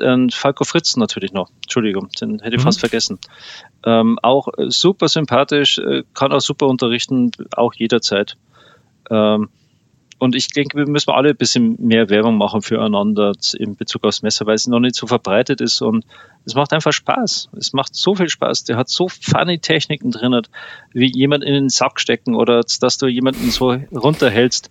und 0.00 0.34
Falco 0.34 0.64
Fritz 0.64 0.96
natürlich 0.96 1.32
noch. 1.32 1.50
Entschuldigung, 1.62 2.08
den 2.20 2.40
hätte 2.40 2.56
ich 2.56 2.60
mhm. 2.62 2.66
fast 2.66 2.80
vergessen. 2.80 3.18
Ähm, 3.86 4.18
auch 4.22 4.48
super 4.68 5.08
sympathisch, 5.08 5.78
äh, 5.78 6.02
kann 6.12 6.32
auch 6.32 6.40
super 6.40 6.66
unterrichten, 6.66 7.30
auch 7.56 7.72
jederzeit. 7.72 8.36
Ähm, 9.10 9.48
und 10.24 10.34
ich 10.34 10.48
denke, 10.48 10.78
wir 10.78 10.88
müssen 10.88 11.10
alle 11.10 11.30
ein 11.30 11.36
bisschen 11.36 11.76
mehr 11.78 12.08
Werbung 12.08 12.38
machen 12.38 12.62
füreinander 12.62 13.32
in 13.58 13.76
Bezug 13.76 14.04
aufs 14.04 14.22
Messer, 14.22 14.46
weil 14.46 14.54
es 14.54 14.66
noch 14.66 14.80
nicht 14.80 14.94
so 14.94 15.06
verbreitet 15.06 15.60
ist 15.60 15.82
und 15.82 16.06
es 16.46 16.54
macht 16.54 16.72
einfach 16.72 16.92
Spaß. 16.92 17.50
Es 17.56 17.74
macht 17.74 17.94
so 17.94 18.14
viel 18.14 18.30
Spaß. 18.30 18.64
Der 18.64 18.76
hat 18.76 18.88
so 18.88 19.08
funny 19.08 19.58
Techniken 19.58 20.10
drin, 20.10 20.40
wie 20.92 21.12
jemand 21.12 21.44
in 21.44 21.52
den 21.52 21.68
Sack 21.68 22.00
stecken 22.00 22.34
oder 22.34 22.62
dass 22.80 22.98
du 22.98 23.06
jemanden 23.06 23.50
so 23.50 23.76
runterhältst, 23.92 24.70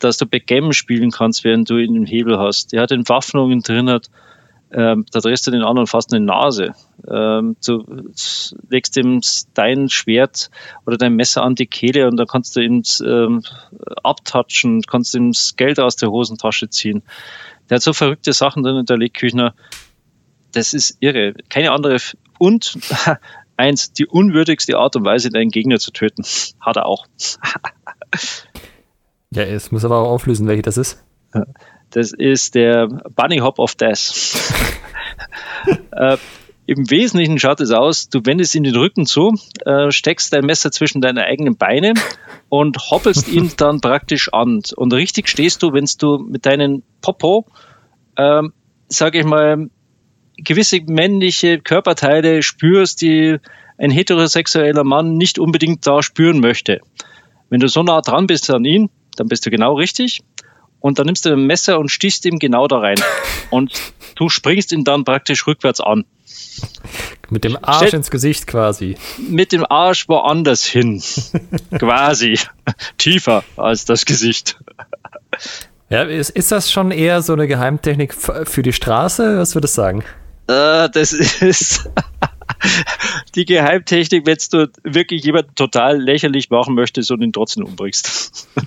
dass 0.00 0.16
du 0.16 0.26
Backgammon 0.26 0.72
spielen 0.72 1.12
kannst, 1.12 1.44
während 1.44 1.70
du 1.70 1.78
ihn 1.78 1.94
im 1.94 2.04
Hebel 2.04 2.38
hast. 2.38 2.72
Der 2.72 2.82
hat 2.82 2.90
Entwaffnungen 2.90 3.62
drin, 3.62 4.00
ähm, 4.70 5.06
da 5.10 5.20
drehst 5.20 5.46
du 5.46 5.50
den 5.50 5.62
anderen 5.62 5.86
fast 5.86 6.12
in 6.12 6.20
die 6.20 6.26
Nase. 6.26 6.74
Ähm, 7.10 7.56
du 7.64 7.84
legst 8.68 8.96
ihm 8.96 9.20
dein 9.54 9.88
Schwert 9.88 10.50
oder 10.84 10.98
dein 10.98 11.14
Messer 11.14 11.42
an 11.42 11.54
die 11.54 11.66
Kehle 11.66 12.06
und 12.06 12.16
dann 12.16 12.26
kannst 12.26 12.54
du 12.56 12.60
ihn 12.60 12.82
ähm, 13.04 13.42
abtatschen, 14.02 14.82
kannst 14.82 15.14
ihm 15.14 15.32
das 15.32 15.56
Geld 15.56 15.80
aus 15.80 15.96
der 15.96 16.10
Hosentasche 16.10 16.68
ziehen. 16.68 17.02
Der 17.70 17.76
hat 17.76 17.82
so 17.82 17.92
verrückte 17.92 18.32
Sachen 18.32 18.62
drin, 18.62 18.84
der 18.84 18.98
Legküchner. 18.98 19.54
Das 20.52 20.74
ist 20.74 20.96
irre. 21.00 21.34
Keine 21.48 21.72
andere. 21.72 21.98
Und 22.38 22.78
eins, 23.56 23.92
die 23.92 24.06
unwürdigste 24.06 24.78
Art 24.78 24.96
und 24.96 25.04
Weise, 25.04 25.30
deinen 25.30 25.50
Gegner 25.50 25.78
zu 25.78 25.92
töten, 25.92 26.24
hat 26.60 26.76
er 26.76 26.86
auch. 26.86 27.06
ja, 29.30 29.42
es 29.42 29.72
muss 29.72 29.84
aber 29.84 29.98
auch 29.98 30.10
auflösen, 30.10 30.46
welche 30.46 30.62
das 30.62 30.76
ist. 30.76 31.04
Das 31.90 32.12
ist 32.12 32.54
der 32.54 32.86
Bunny 32.86 33.38
Hop 33.38 33.58
of 33.58 33.74
Death. 33.74 34.52
äh, 35.92 36.16
Im 36.66 36.90
Wesentlichen 36.90 37.38
schaut 37.38 37.60
es 37.60 37.70
aus, 37.70 38.10
du 38.10 38.20
wendest 38.24 38.54
ihn 38.54 38.64
den 38.64 38.76
Rücken 38.76 39.06
zu, 39.06 39.34
äh, 39.64 39.90
steckst 39.90 40.32
dein 40.32 40.44
Messer 40.44 40.70
zwischen 40.70 41.00
deine 41.00 41.24
eigenen 41.24 41.56
Beine 41.56 41.94
und 42.50 42.76
hoppelst 42.90 43.28
ihn 43.28 43.52
dann 43.56 43.80
praktisch 43.80 44.32
an. 44.32 44.60
Und 44.76 44.92
richtig 44.92 45.28
stehst 45.28 45.62
du, 45.62 45.72
wenn 45.72 45.86
du 45.98 46.18
mit 46.18 46.44
deinen 46.44 46.82
Popo, 47.00 47.46
äh, 48.16 48.42
sage 48.88 49.20
ich 49.20 49.24
mal, 49.24 49.70
gewisse 50.36 50.80
männliche 50.86 51.58
Körperteile 51.58 52.42
spürst, 52.42 53.00
die 53.00 53.38
ein 53.78 53.90
heterosexueller 53.90 54.84
Mann 54.84 55.16
nicht 55.16 55.38
unbedingt 55.38 55.86
da 55.86 56.02
spüren 56.02 56.40
möchte. 56.40 56.80
Wenn 57.48 57.60
du 57.60 57.68
so 57.68 57.82
nah 57.82 58.02
dran 58.02 58.26
bist 58.26 58.50
an 58.50 58.64
ihn, 58.64 58.90
dann 59.16 59.28
bist 59.28 59.46
du 59.46 59.50
genau 59.50 59.74
richtig 59.74 60.22
und 60.80 60.98
dann 60.98 61.06
nimmst 61.06 61.24
du 61.24 61.32
ein 61.32 61.46
Messer 61.46 61.78
und 61.78 61.90
stichst 61.90 62.24
ihm 62.24 62.38
genau 62.38 62.68
da 62.68 62.78
rein. 62.78 62.98
Und 63.50 63.72
du 64.14 64.28
springst 64.28 64.72
ihn 64.72 64.84
dann 64.84 65.04
praktisch 65.04 65.46
rückwärts 65.46 65.80
an. 65.80 66.04
Mit 67.30 67.44
dem 67.44 67.56
Arsch 67.62 67.88
Stell, 67.88 67.94
ins 67.94 68.10
Gesicht 68.10 68.46
quasi. 68.46 68.96
Mit 69.16 69.52
dem 69.52 69.64
Arsch 69.64 70.06
woanders 70.06 70.66
hin. 70.66 71.02
quasi. 71.78 72.38
Tiefer 72.98 73.42
als 73.56 73.86
das 73.86 74.04
Gesicht. 74.04 74.58
Ja, 75.88 76.02
ist, 76.02 76.28
ist 76.30 76.52
das 76.52 76.70
schon 76.70 76.90
eher 76.90 77.22
so 77.22 77.32
eine 77.32 77.48
Geheimtechnik 77.48 78.12
für 78.12 78.62
die 78.62 78.74
Straße? 78.74 79.38
Was 79.38 79.54
würdest 79.54 79.78
du 79.78 79.80
sagen? 79.80 80.04
Äh, 80.48 80.88
das 80.90 81.12
ist 81.40 81.88
die 83.34 83.44
Geheimtechnik, 83.44 84.26
wenn 84.26 84.36
du 84.50 84.70
wirklich 84.84 85.24
jemanden 85.24 85.54
total 85.54 86.00
lächerlich 86.00 86.50
machen 86.50 86.74
möchtest 86.74 87.10
und 87.10 87.22
ihn 87.22 87.32
trotzdem 87.32 87.64
umbringst. 87.64 88.48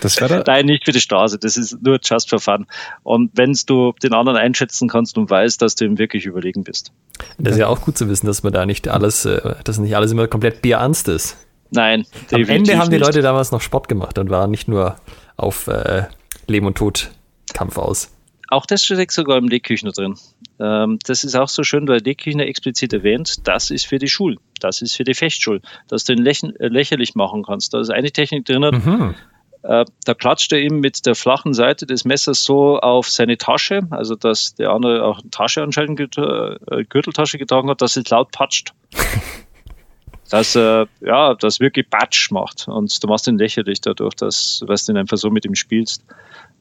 Das 0.00 0.20
wäre 0.20 0.44
Nein, 0.46 0.66
nicht 0.66 0.84
für 0.84 0.92
die 0.92 1.00
Straße. 1.00 1.38
Das 1.38 1.56
ist 1.56 1.82
nur 1.82 1.98
just 2.02 2.30
for 2.30 2.38
fun. 2.38 2.66
Und 3.02 3.32
wenn 3.34 3.58
du 3.66 3.92
den 4.02 4.12
anderen 4.12 4.38
einschätzen 4.38 4.88
kannst 4.88 5.18
und 5.18 5.28
weißt, 5.28 5.60
dass 5.60 5.74
du 5.74 5.86
ihm 5.86 5.98
wirklich 5.98 6.24
überlegen 6.24 6.62
bist. 6.62 6.92
Das 7.38 7.54
ist 7.54 7.58
ja 7.58 7.66
auch 7.66 7.80
gut 7.80 7.98
zu 7.98 8.08
wissen, 8.08 8.26
dass 8.26 8.42
man 8.42 8.52
da 8.52 8.64
nicht 8.64 8.88
alles, 8.88 9.24
äh, 9.24 9.56
dass 9.64 9.78
nicht 9.78 9.96
alles 9.96 10.12
immer 10.12 10.28
komplett 10.28 10.62
bierernst 10.62 11.08
ist. 11.08 11.36
Nein. 11.70 12.06
Am 12.30 12.44
Ende 12.44 12.78
haben 12.78 12.90
die 12.90 12.98
Leute 12.98 13.22
damals 13.22 13.50
noch 13.50 13.60
Sport 13.60 13.88
gemacht 13.88 14.18
und 14.18 14.30
waren 14.30 14.50
nicht 14.50 14.68
nur 14.68 14.96
auf 15.36 15.66
äh, 15.66 16.04
Leben 16.46 16.66
und 16.66 16.78
Tod 16.78 17.10
Kampf 17.52 17.76
aus. 17.76 18.10
Auch 18.50 18.64
das 18.64 18.84
steckt 18.84 19.12
sogar 19.12 19.36
im 19.36 19.48
Legküchner 19.48 19.92
drin. 19.92 20.14
Ähm, 20.60 20.98
das 21.04 21.24
ist 21.24 21.36
auch 21.36 21.48
so 21.48 21.62
schön, 21.62 21.86
weil 21.88 22.00
Legküchner 22.00 22.46
explizit 22.46 22.92
erwähnt, 22.92 23.46
das 23.46 23.70
ist 23.70 23.86
für 23.86 23.98
die 23.98 24.08
Schule, 24.08 24.36
das 24.60 24.82
ist 24.82 24.96
für 24.96 25.04
die 25.04 25.14
Fechtschule, 25.14 25.60
dass 25.88 26.04
du 26.04 26.14
ihn 26.14 26.26
äh, 26.26 26.68
lächerlich 26.68 27.14
machen 27.14 27.44
kannst. 27.44 27.74
Da 27.74 27.80
ist 27.80 27.90
eine 27.90 28.10
Technik 28.10 28.44
drin, 28.44 28.62
mhm. 28.62 29.14
Äh, 29.62 29.84
da 30.04 30.14
klatscht 30.14 30.52
er 30.52 30.60
ihm 30.60 30.78
mit 30.78 31.04
der 31.04 31.16
flachen 31.16 31.52
Seite 31.52 31.84
des 31.84 32.04
Messers 32.04 32.44
so 32.44 32.78
auf 32.78 33.10
seine 33.10 33.38
Tasche, 33.38 33.82
also 33.90 34.14
dass 34.14 34.54
der 34.54 34.70
andere 34.70 35.04
auch 35.04 35.20
eine 35.20 35.30
Tasche 35.30 35.62
anscheinend, 35.62 35.98
äh, 35.98 36.84
Gürteltasche 36.88 37.38
getragen 37.38 37.68
hat, 37.68 37.82
dass 37.82 37.96
es 37.96 38.08
laut 38.08 38.30
patscht. 38.30 38.72
dass 40.30 40.54
er 40.54 40.88
ja, 41.00 41.34
das 41.34 41.58
wirklich 41.58 41.88
Batsch 41.88 42.30
macht 42.30 42.68
und 42.68 43.02
du 43.02 43.08
machst 43.08 43.26
ihn 43.26 43.38
lächerlich 43.38 43.80
dadurch, 43.80 44.14
dass, 44.14 44.62
dass 44.66 44.84
du 44.84 44.92
ihn 44.92 44.98
einfach 44.98 45.16
so 45.16 45.30
mit 45.30 45.44
ihm 45.44 45.54
spielst. 45.54 46.04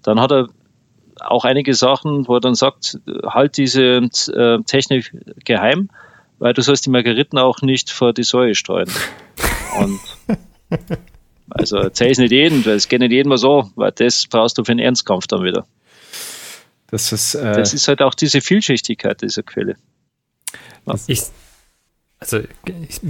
Dann 0.04 0.20
hat 0.20 0.32
er 0.32 0.48
auch 1.22 1.46
einige 1.46 1.74
Sachen, 1.74 2.28
wo 2.28 2.36
er 2.36 2.42
dann 2.42 2.56
sagt, 2.56 3.00
halt 3.26 3.58
diese 3.58 4.10
äh, 4.34 4.64
Technik 4.64 5.12
geheim, 5.46 5.90
weil 6.40 6.54
du 6.54 6.62
sollst 6.62 6.86
die 6.86 6.90
Margeriten 6.90 7.38
auch 7.38 7.62
nicht 7.62 7.90
vor 7.92 8.14
die 8.14 8.24
Säue 8.24 8.56
streuen. 8.56 8.90
Und 9.80 10.00
also 11.50 11.78
erzähl 11.78 12.12
es 12.12 12.18
nicht 12.18 12.32
jedem, 12.32 12.66
weil 12.66 12.76
es 12.76 12.88
geht 12.88 13.00
nicht 13.00 13.12
jedem 13.12 13.30
mal 13.30 13.38
so, 13.38 13.70
weil 13.76 13.92
das 13.92 14.28
brauchst 14.28 14.58
du 14.58 14.64
für 14.64 14.72
einen 14.72 14.80
Ernstkampf 14.80 15.28
dann 15.28 15.44
wieder. 15.44 15.66
Das 16.90 17.12
ist, 17.12 17.36
äh, 17.36 17.54
das 17.54 17.74
ist 17.74 17.88
halt 17.88 18.02
auch 18.02 18.14
diese 18.14 18.42
Vielschichtigkeit 18.42 19.22
dieser 19.22 19.44
Quelle. 19.44 19.76
Ich, 21.08 21.24
also 22.20 22.40
ich, 22.90 23.02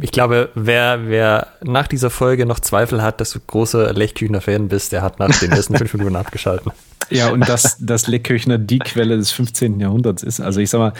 ich, 0.00 0.10
glaube, 0.10 0.50
wer, 0.54 1.06
wer 1.06 1.48
nach 1.62 1.86
dieser 1.86 2.08
Folge 2.08 2.46
noch 2.46 2.60
Zweifel 2.60 3.02
hat, 3.02 3.20
dass 3.20 3.30
du 3.30 3.40
großer 3.40 3.92
Lechküchner-Fan 3.92 4.68
bist, 4.68 4.92
der 4.92 5.02
hat 5.02 5.18
nach 5.18 5.38
den 5.38 5.52
ersten 5.52 5.76
fünf 5.76 5.92
Minuten 5.94 6.16
abgeschalten. 6.16 6.72
Ja, 7.10 7.30
und 7.30 7.46
dass, 7.46 7.76
dass 7.78 8.06
Lechküchner 8.06 8.56
die 8.56 8.78
Quelle 8.78 9.16
des 9.18 9.32
15. 9.32 9.80
Jahrhunderts 9.80 10.22
ist. 10.22 10.40
Also 10.40 10.60
ich 10.60 10.70
sag 10.70 10.78
mal, 10.78 10.92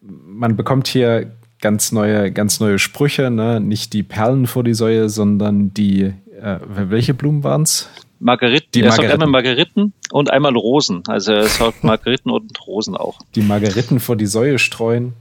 man 0.00 0.56
bekommt 0.56 0.86
hier 0.86 1.32
ganz 1.60 1.90
neue, 1.90 2.30
ganz 2.30 2.60
neue 2.60 2.78
Sprüche, 2.78 3.30
ne? 3.30 3.60
nicht 3.60 3.92
die 3.92 4.04
Perlen 4.04 4.46
vor 4.46 4.62
die 4.62 4.74
Säue, 4.74 5.08
sondern 5.08 5.74
die, 5.74 6.12
äh, 6.40 6.58
welche 6.68 7.14
Blumen 7.14 7.42
waren 7.42 7.62
es? 7.62 7.88
Margeriten. 8.20 8.68
Die 8.74 8.82
er 8.82 8.92
sagt 8.92 9.10
einmal 9.10 9.28
Margeriten 9.28 9.92
und 10.12 10.30
einmal 10.30 10.54
Rosen. 10.54 11.02
Also 11.08 11.32
er 11.32 11.46
sagt 11.46 11.82
Margeriten 11.84 12.30
und 12.30 12.66
Rosen 12.66 12.96
auch. 12.96 13.18
Die 13.34 13.42
Margeriten 13.42 13.98
vor 13.98 14.16
die 14.16 14.26
Säue 14.26 14.58
streuen. 14.58 15.14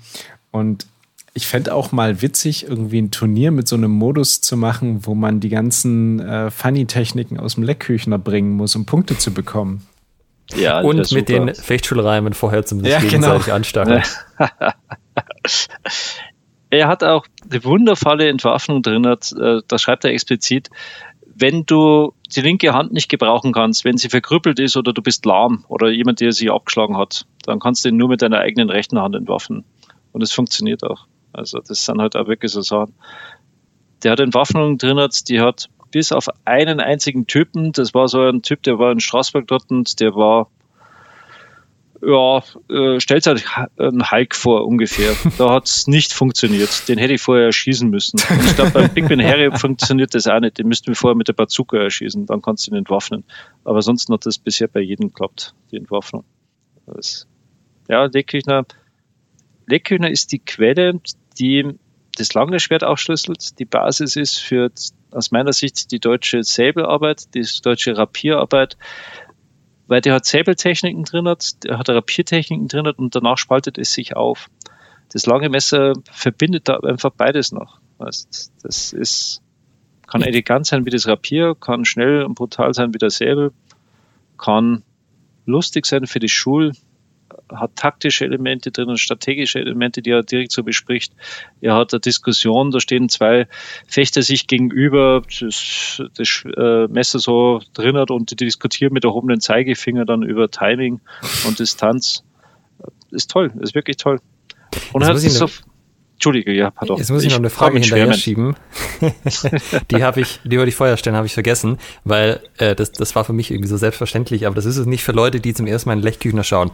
Und 0.52 0.86
ich 1.40 1.48
fände 1.48 1.74
auch 1.74 1.94
mal 1.94 2.22
witzig, 2.22 2.68
irgendwie 2.68 3.02
ein 3.02 3.12
Turnier 3.12 3.52
mit 3.52 3.66
so 3.66 3.78
einem 3.78 3.92
Modus 3.92 4.42
zu 4.42 4.58
machen, 4.58 5.06
wo 5.06 5.16
man 5.16 5.40
die 5.40 5.48
ganzen 5.48 6.20
äh, 6.20 6.52
Funny-Techniken 6.52 7.40
aus 7.40 7.56
dem 7.56 7.64
Leckküchner 7.64 8.18
bringen 8.18 8.58
muss, 8.58 8.76
um 8.76 8.86
Punkte 8.86 9.18
zu 9.18 9.34
bekommen. 9.34 9.88
Ja, 10.54 10.82
und 10.82 11.10
mit 11.14 11.30
den 11.30 11.56
Fechtschulreimen 11.56 12.34
vorher 12.34 12.66
zum 12.66 12.84
ja, 12.84 13.00
gegenseitig 13.00 13.46
genau. 13.46 13.56
anstacheln. 13.56 14.04
er 16.72 16.88
hat 16.90 17.06
auch 17.06 17.26
eine 17.50 17.64
wundervolle 17.64 18.28
Entwaffnung 18.28 18.82
drin, 18.82 19.08
hat, 19.08 19.32
äh, 19.32 19.62
da 19.66 19.78
schreibt 19.78 20.04
er 20.04 20.12
explizit, 20.12 20.70
wenn 21.26 21.66
du 21.66 22.12
die 22.36 22.42
linke 22.42 22.74
Hand 22.74 22.92
nicht 22.92 23.08
gebrauchen 23.08 23.54
kannst, 23.54 23.86
wenn 23.86 23.96
sie 23.96 24.10
verkrüppelt 24.10 24.60
ist 24.60 24.76
oder 24.76 24.92
du 24.92 25.02
bist 25.02 25.26
lahm 25.26 25.64
oder 25.70 25.90
jemand, 25.90 26.20
der 26.20 26.34
sie 26.34 26.50
abgeschlagen 26.50 26.98
hat, 26.98 27.26
dann 27.46 27.60
kannst 27.60 27.86
du 27.86 27.90
ihn 27.90 27.96
nur 27.96 28.10
mit 28.10 28.22
deiner 28.22 28.40
eigenen 28.40 28.70
rechten 28.70 29.00
Hand 29.00 29.16
entwaffnen. 29.16 29.64
Und 30.12 30.22
es 30.22 30.34
funktioniert 30.34 30.84
auch. 30.84 31.08
Also 31.34 31.60
das 31.60 31.86
sind 31.86 32.02
halt 32.02 32.16
auch 32.16 32.28
wirklich 32.28 32.52
so 32.52 32.62
Sachen. 32.62 32.94
Der 34.04 34.14
hat 34.14 34.20
Entwaffnungen 34.20 34.78
drin, 34.78 35.00
die 35.28 35.42
hat 35.42 35.70
bis 35.92 36.12
auf 36.12 36.28
einen 36.46 36.80
einzigen 36.80 37.28
Typen, 37.28 37.72
das 37.72 37.94
war 37.94 38.08
so 38.08 38.22
ein 38.22 38.42
Typ, 38.42 38.64
der 38.64 38.80
war 38.80 38.92
in 38.92 39.00
Straßburg 39.00 39.48
dort 39.48 39.70
und 39.72 40.00
der 40.00 40.16
war 40.16 40.50
ja, 42.02 42.44
äh, 42.70 43.00
stellt 43.00 43.28
halt 43.28 43.46
einen 43.78 44.10
Hulk 44.10 44.36
vor 44.36 44.66
ungefähr. 44.66 45.16
Da 45.38 45.52
hat 45.52 45.68
es 45.68 45.88
nicht 45.88 46.14
funktioniert. 46.14 46.88
Den 46.88 46.98
hätte 46.98 47.14
ich 47.14 47.22
vorher 47.22 47.46
erschießen 47.46 47.90
müssen. 47.90 48.20
Und 48.30 48.46
ich 48.46 48.56
glaube, 48.56 48.72
beim 48.72 48.90
Big 48.90 49.08
Ben 49.08 49.24
Harry 49.24 49.52
funktioniert 49.58 50.14
das 50.14 50.28
auch 50.28 50.40
nicht. 50.40 50.58
Den 50.58 50.68
müssten 50.68 50.88
wir 50.88 50.96
vorher 50.96 51.16
mit 51.16 51.28
der 51.28 51.34
Bazooka 51.34 51.78
erschießen, 51.78 52.26
dann 52.26 52.42
kannst 52.42 52.68
du 52.68 52.72
ihn 52.72 52.78
entwaffnen. 52.78 53.24
Aber 53.64 53.78
ansonsten 53.78 54.14
hat 54.14 54.26
das 54.26 54.38
bisher 54.38 54.68
bei 54.68 54.80
jedem 54.80 55.10
geklappt, 55.10 55.54
die 55.72 55.78
Entwaffnung. 55.78 56.24
Das, 56.86 57.28
ja, 57.88 58.06
Leckküchner, 58.06 58.66
Leckküchner 59.70 60.10
ist 60.10 60.32
die 60.32 60.40
Quelle, 60.40 61.00
die 61.38 61.74
das 62.18 62.34
Langschwert 62.34 62.84
aufschlüsselt. 62.84 63.60
Die 63.60 63.66
Basis 63.66 64.16
ist 64.16 64.40
für 64.40 64.72
aus 65.12 65.32
meiner 65.32 65.54
Sicht 65.54 65.92
die 65.92 66.00
deutsche 66.00 66.44
Säbelarbeit, 66.44 67.34
die 67.34 67.46
deutsche 67.64 67.98
Rapierarbeit, 67.98 68.78
weil 69.88 70.02
der 70.02 70.16
hat 70.16 70.26
Säbeltechniken 70.26 71.04
drin 71.04 71.28
hat, 71.28 71.64
der 71.64 71.80
hat 71.80 71.90
Rapiertechniken 71.90 72.68
drin 72.68 72.86
hat 72.86 73.00
und 73.00 73.16
danach 73.16 73.38
spaltet 73.38 73.78
es 73.78 73.94
sich 73.94 74.16
auf. 74.16 74.50
Das 75.12 75.26
lange 75.26 75.50
Messer 75.50 75.94
verbindet 76.12 76.68
da 76.68 76.78
einfach 76.78 77.12
beides 77.12 77.52
noch. 77.52 77.80
Das, 77.98 78.52
das 78.62 78.94
ist, 78.94 79.42
kann 80.08 80.22
elegant 80.22 80.68
sein 80.68 80.86
wie 80.86 80.92
das 80.92 81.08
Rapier, 81.08 81.56
kann 81.60 81.86
schnell 81.86 82.24
und 82.24 82.36
brutal 82.36 82.74
sein 82.74 82.94
wie 82.94 83.00
der 83.00 83.10
Säbel, 83.10 83.52
kann 84.38 84.84
lustig 85.46 85.86
sein 85.86 86.06
für 86.06 86.20
die 86.20 86.30
Schul, 86.30 86.74
hat 87.56 87.76
taktische 87.76 88.26
Elemente 88.26 88.72
drin 88.72 88.90
und 88.90 89.00
strategische 89.00 89.60
Elemente, 89.60 90.02
die 90.02 90.12
er 90.12 90.24
direkt 90.24 90.52
so 90.52 90.64
bespricht. 90.64 91.14
Er 91.62 91.76
hat 91.76 91.94
eine 91.94 92.00
Diskussion, 92.00 92.72
da 92.72 92.80
stehen 92.80 93.10
zwei 93.10 93.48
Fechter 93.88 94.22
sich 94.22 94.48
gegenüber, 94.48 95.22
das, 95.40 96.02
das 96.16 96.44
äh, 96.58 96.88
Messer 96.88 97.20
so 97.20 97.62
drin 97.74 97.98
hat 97.98 98.12
und 98.12 98.32
die 98.32 98.36
diskutieren 98.36 98.94
mit 98.94 99.04
erhobenen 99.04 99.40
Zeigefinger 99.40 100.06
dann 100.06 100.24
über 100.24 100.50
Timing 100.50 101.02
und 101.48 101.60
Distanz. 101.60 102.24
Ist 103.12 103.32
toll, 103.32 103.52
ist 103.62 103.76
wirklich 103.76 103.98
toll. 103.98 104.20
Und 104.94 105.02
er 105.02 105.10
hat 105.10 105.20
so, 105.20 105.48
Entschuldige, 106.20 106.52
ja, 106.52 106.70
pardon. 106.70 106.98
Jetzt 106.98 107.12
muss 107.12 107.22
ich, 107.22 107.28
ich 107.28 107.34
noch 107.34 107.40
eine 107.40 107.50
Frage 107.50 107.80
hinterher 107.80 108.14
schieben. 108.14 108.58
die 109.90 110.04
habe 110.04 110.20
ich, 110.20 110.42
die 110.44 110.58
wollte 110.58 110.68
ich 110.68 110.76
vorher 110.76 110.98
stellen, 110.98 111.16
habe 111.16 111.28
ich 111.28 111.34
vergessen, 111.34 111.78
weil 112.04 112.42
äh, 112.58 112.76
das, 112.76 112.92
das 112.92 113.16
war 113.16 113.24
für 113.24 113.32
mich 113.32 113.52
irgendwie 113.52 113.70
so 113.70 113.78
selbstverständlich, 113.78 114.46
aber 114.46 114.54
das 114.54 114.66
ist 114.66 114.76
es 114.76 114.86
nicht 114.86 115.02
für 115.02 115.14
Leute, 115.14 115.40
die 115.40 115.54
zum 115.54 115.66
ersten 115.66 115.88
Mal 115.88 115.94
in 115.94 116.02
Lechküchner 116.02 116.44
schauen 116.44 116.72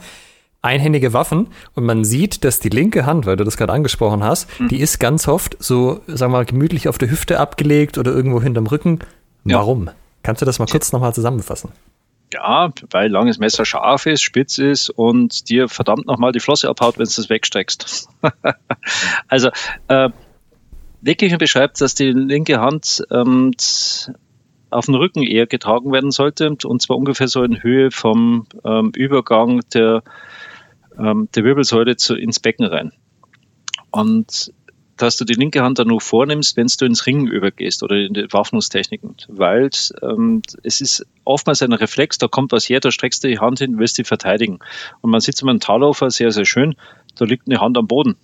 einhändige 0.66 1.14
Waffen 1.14 1.48
und 1.76 1.86
man 1.86 2.04
sieht, 2.04 2.44
dass 2.44 2.60
die 2.60 2.70
linke 2.70 3.06
Hand, 3.06 3.26
weil 3.26 3.38
du 3.38 3.44
das 3.44 3.58
gerade 3.58 3.72
angesprochen 3.72 4.24
hast, 4.24 4.60
mhm. 4.60 4.70
die 4.70 4.80
ist 4.80 5.00
ganz 5.00 5.28
oft 5.28 5.56
so, 5.60 6.02
sagen 6.08 6.32
wir 6.32 6.40
mal, 6.40 6.46
gemütlich 6.46 6.90
auf 6.90 6.98
der 6.98 7.10
Hüfte 7.10 7.40
abgelegt 7.40 7.98
oder 7.98 8.12
irgendwo 8.12 8.42
hinterm 8.42 8.68
Rücken. 8.68 9.00
Warum? 9.44 9.86
Ja. 9.86 9.94
Kannst 10.24 10.42
du 10.42 10.46
das 10.46 10.60
mal 10.60 10.66
kurz 10.66 10.92
nochmal 10.92 11.14
zusammenfassen? 11.14 11.72
Ja, 12.34 12.72
weil 12.90 13.12
langes 13.12 13.38
Messer 13.38 13.64
scharf 13.64 14.08
ist, 14.08 14.24
spitz 14.24 14.58
ist 14.58 14.90
und 14.90 15.50
dir 15.50 15.70
verdammt 15.70 16.08
nochmal 16.08 16.32
die 16.32 16.40
Flosse 16.40 16.68
abhaut, 16.68 16.98
wenn 16.98 17.06
du 17.06 17.22
es 17.22 17.30
wegsteckst. 17.30 18.10
also, 19.28 19.50
äh, 19.88 20.10
Wickichen 21.02 21.38
beschreibt, 21.38 21.80
dass 21.82 21.94
die 21.94 22.12
linke 22.12 22.60
Hand 22.60 23.04
ähm, 23.12 23.52
auf 24.72 24.86
dem 24.86 24.96
Rücken 24.96 25.22
eher 25.22 25.46
getragen 25.46 25.92
werden 25.92 26.10
sollte 26.10 26.50
und 26.50 26.82
zwar 26.82 26.98
ungefähr 26.98 27.28
so 27.28 27.44
in 27.44 27.62
Höhe 27.62 27.92
vom 27.92 28.48
ähm, 28.64 28.92
Übergang 28.96 29.62
der 29.74 30.02
ähm, 31.00 31.30
der 31.36 31.44
Wirbelsäule 31.44 31.96
zu, 31.98 32.16
ins 32.16 32.40
Becken 32.40 32.66
rein. 32.66 32.92
Und 33.92 34.52
dass 34.98 35.18
du 35.18 35.26
die 35.26 35.34
linke 35.34 35.62
Hand 35.62 35.80
dann 35.80 35.90
nur 35.90 36.00
vornimmst, 36.00 36.56
wenn 36.56 36.68
du 36.68 36.86
ins 36.86 37.06
Ringen 37.06 37.28
übergehst 37.28 37.84
oder 37.84 37.98
in 37.98 38.14
die 38.14 38.28
Waffnungstechniken, 38.32 39.16
weil 39.28 39.70
ähm, 40.02 40.42
es 40.64 40.80
ist 40.80 41.06
oftmals 41.26 41.62
ein 41.62 41.74
Reflex, 41.74 42.18
da 42.18 42.28
kommt 42.28 42.52
was 42.52 42.70
her, 42.70 42.80
da 42.80 42.92
streckst 42.92 43.24
du 43.24 43.28
die 43.28 43.40
Hand 43.40 43.60
hin, 43.60 43.78
willst 43.78 43.98
die 43.98 44.04
verteidigen. 44.04 44.60
Und 45.02 45.12
man 45.12 45.20
sieht 45.20 45.36
es 45.36 45.42
im 45.42 45.60
Talhofer 45.60 46.10
sehr, 46.10 46.32
sehr 46.32 46.46
schön, 46.46 46.76
da 47.16 47.26
liegt 47.26 47.48
eine 47.48 47.60
Hand 47.60 47.78
am 47.78 47.88
Boden. 47.88 48.16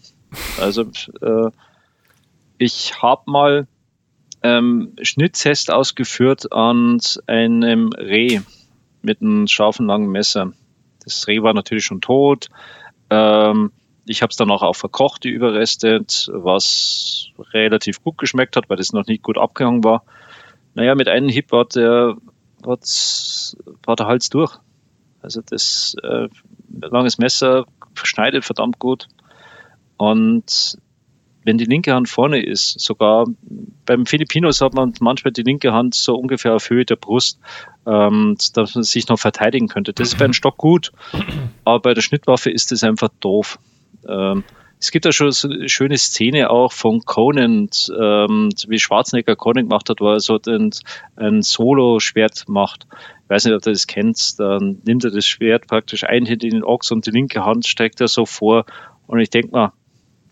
Also 0.59 0.83
äh, 1.21 1.51
ich 2.57 3.01
habe 3.01 3.29
mal 3.29 3.67
ähm, 4.43 4.93
Schnitttest 5.01 5.71
ausgeführt 5.71 6.51
an 6.53 6.99
einem 7.27 7.89
Reh 7.89 8.39
mit 9.01 9.21
einem 9.21 9.47
scharfen 9.47 9.87
langen 9.87 10.09
Messer. 10.09 10.53
Das 11.03 11.27
Reh 11.27 11.41
war 11.41 11.53
natürlich 11.53 11.85
schon 11.85 12.01
tot. 12.01 12.47
Ähm, 13.09 13.71
ich 14.05 14.21
habe 14.21 14.31
es 14.31 14.37
dann 14.37 14.51
auch 14.51 14.75
verkocht, 14.75 15.23
die 15.23 15.29
Überreste, 15.29 16.01
was 16.27 17.27
relativ 17.53 18.03
gut 18.03 18.17
geschmeckt 18.17 18.55
hat, 18.55 18.69
weil 18.69 18.77
das 18.77 18.93
noch 18.93 19.05
nicht 19.05 19.23
gut 19.23 19.37
abgehangen 19.37 19.83
war. 19.83 20.03
Naja, 20.73 20.95
mit 20.95 21.07
einem 21.07 21.29
Hip 21.29 21.51
war 21.51 21.65
der, 21.65 22.15
war 22.63 23.95
der 23.95 24.07
Hals 24.07 24.29
durch. 24.29 24.57
Also 25.21 25.41
das 25.41 25.95
äh, 26.01 26.27
langes 26.69 27.17
Messer 27.17 27.65
schneidet 27.93 28.43
verdammt 28.43 28.79
gut. 28.79 29.07
Und 29.97 30.77
wenn 31.43 31.57
die 31.57 31.65
linke 31.65 31.93
Hand 31.93 32.07
vorne 32.09 32.43
ist, 32.43 32.79
sogar 32.79 33.25
beim 33.85 34.05
Filipinos 34.05 34.61
hat 34.61 34.73
man 34.73 34.93
manchmal 34.99 35.31
die 35.31 35.43
linke 35.43 35.73
Hand 35.73 35.95
so 35.95 36.15
ungefähr 36.15 36.53
auf 36.55 36.69
Höhe 36.69 36.85
der 36.85 36.95
Brust, 36.95 37.39
ähm, 37.85 38.37
dass 38.53 38.75
man 38.75 38.83
sich 38.83 39.07
noch 39.07 39.19
verteidigen 39.19 39.67
könnte. 39.67 39.93
Das 39.93 40.09
ist 40.09 40.19
bei 40.19 40.25
einem 40.25 40.33
Stock 40.33 40.57
gut, 40.57 40.91
aber 41.65 41.79
bei 41.79 41.93
der 41.93 42.01
Schnittwaffe 42.01 42.51
ist 42.51 42.71
das 42.71 42.83
einfach 42.83 43.09
doof. 43.19 43.57
Ähm, 44.07 44.43
es 44.81 44.89
gibt 44.89 45.05
ja 45.05 45.11
schon 45.11 45.31
so 45.31 45.47
eine 45.47 45.69
schöne 45.69 45.97
Szene 45.97 46.49
auch 46.49 46.71
von 46.71 47.01
Conan, 47.01 47.69
ähm, 47.99 48.49
wie 48.67 48.79
Schwarzenegger 48.79 49.35
Conan 49.35 49.65
gemacht 49.65 49.89
hat, 49.91 50.01
wo 50.01 50.09
er 50.09 50.19
so 50.19 50.39
ein, 50.47 50.71
ein 51.15 51.43
Solo-Schwert 51.43 52.45
macht. 52.47 52.87
Ich 53.23 53.29
weiß 53.29 53.45
nicht, 53.45 53.53
ob 53.53 53.61
du 53.61 53.69
das 53.69 53.85
kennst. 53.85 54.39
Dann 54.39 54.81
nimmt 54.83 55.03
er 55.03 55.11
das 55.11 55.27
Schwert 55.27 55.67
praktisch 55.67 56.03
einhändig 56.03 56.51
in 56.51 56.61
den 56.61 56.63
Ochs 56.63 56.91
und 56.91 57.05
die 57.05 57.11
linke 57.11 57.45
Hand 57.45 57.67
streckt 57.67 58.01
er 58.01 58.07
so 58.07 58.25
vor. 58.25 58.65
Und 59.05 59.19
ich 59.19 59.29
denke 59.29 59.51
mal, 59.51 59.71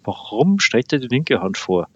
Warum 0.09 0.59
streckt 0.59 0.91
er 0.91 0.97
die 0.97 1.07
linke 1.07 1.39
Hand 1.39 1.55
vor? 1.55 1.87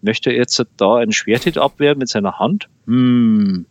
Möchte 0.00 0.30
er 0.30 0.36
jetzt 0.36 0.64
da 0.78 0.96
ein 0.96 1.12
Schwert 1.12 1.58
abwehren 1.58 1.98
mit 1.98 2.08
seiner 2.08 2.38
Hand? 2.38 2.70
Hm, 2.86 3.66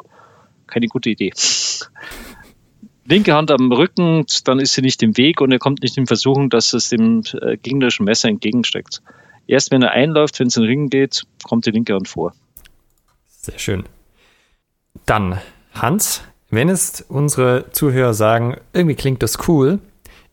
keine 0.68 0.86
gute 0.86 1.10
Idee. 1.10 1.34
Linke 3.06 3.34
Hand 3.34 3.50
am 3.50 3.72
Rücken, 3.72 4.28
dann 4.44 4.60
ist 4.60 4.74
sie 4.74 4.84
nicht 4.84 5.02
im 5.02 5.18
Weg 5.18 5.42
und 5.42 5.52
er 5.52 5.58
kommt 5.58 5.82
nicht 5.82 5.98
in 5.98 6.06
Versuchung, 6.06 6.52
dass 6.52 6.74
es 6.74 6.90
dem 6.90 7.24
äh, 7.42 7.58
gegnerischen 7.58 8.06
Messer 8.06 8.30
entgegensteckt. 8.30 9.02
erst 9.48 9.72
wenn 9.72 9.82
er 9.82 9.90
einläuft, 9.90 10.40
wenn 10.40 10.46
es 10.46 10.58
in 10.58 10.62
den 10.62 10.70
Ring 10.70 10.90
geht, 10.90 11.26
kommt 11.42 11.66
die 11.66 11.72
linke 11.72 11.96
Hand 11.96 12.08
vor. 12.08 12.34
Sehr 13.26 13.58
schön. 13.58 13.86
Dann, 15.08 15.40
Hans, 15.74 16.22
wenn 16.52 16.70
es 16.70 17.02
unsere 17.02 17.72
Zuhörer 17.72 18.14
sagen, 18.14 18.58
irgendwie 18.72 18.96
klingt 18.96 19.24
das 19.24 19.48
cool, 19.48 19.80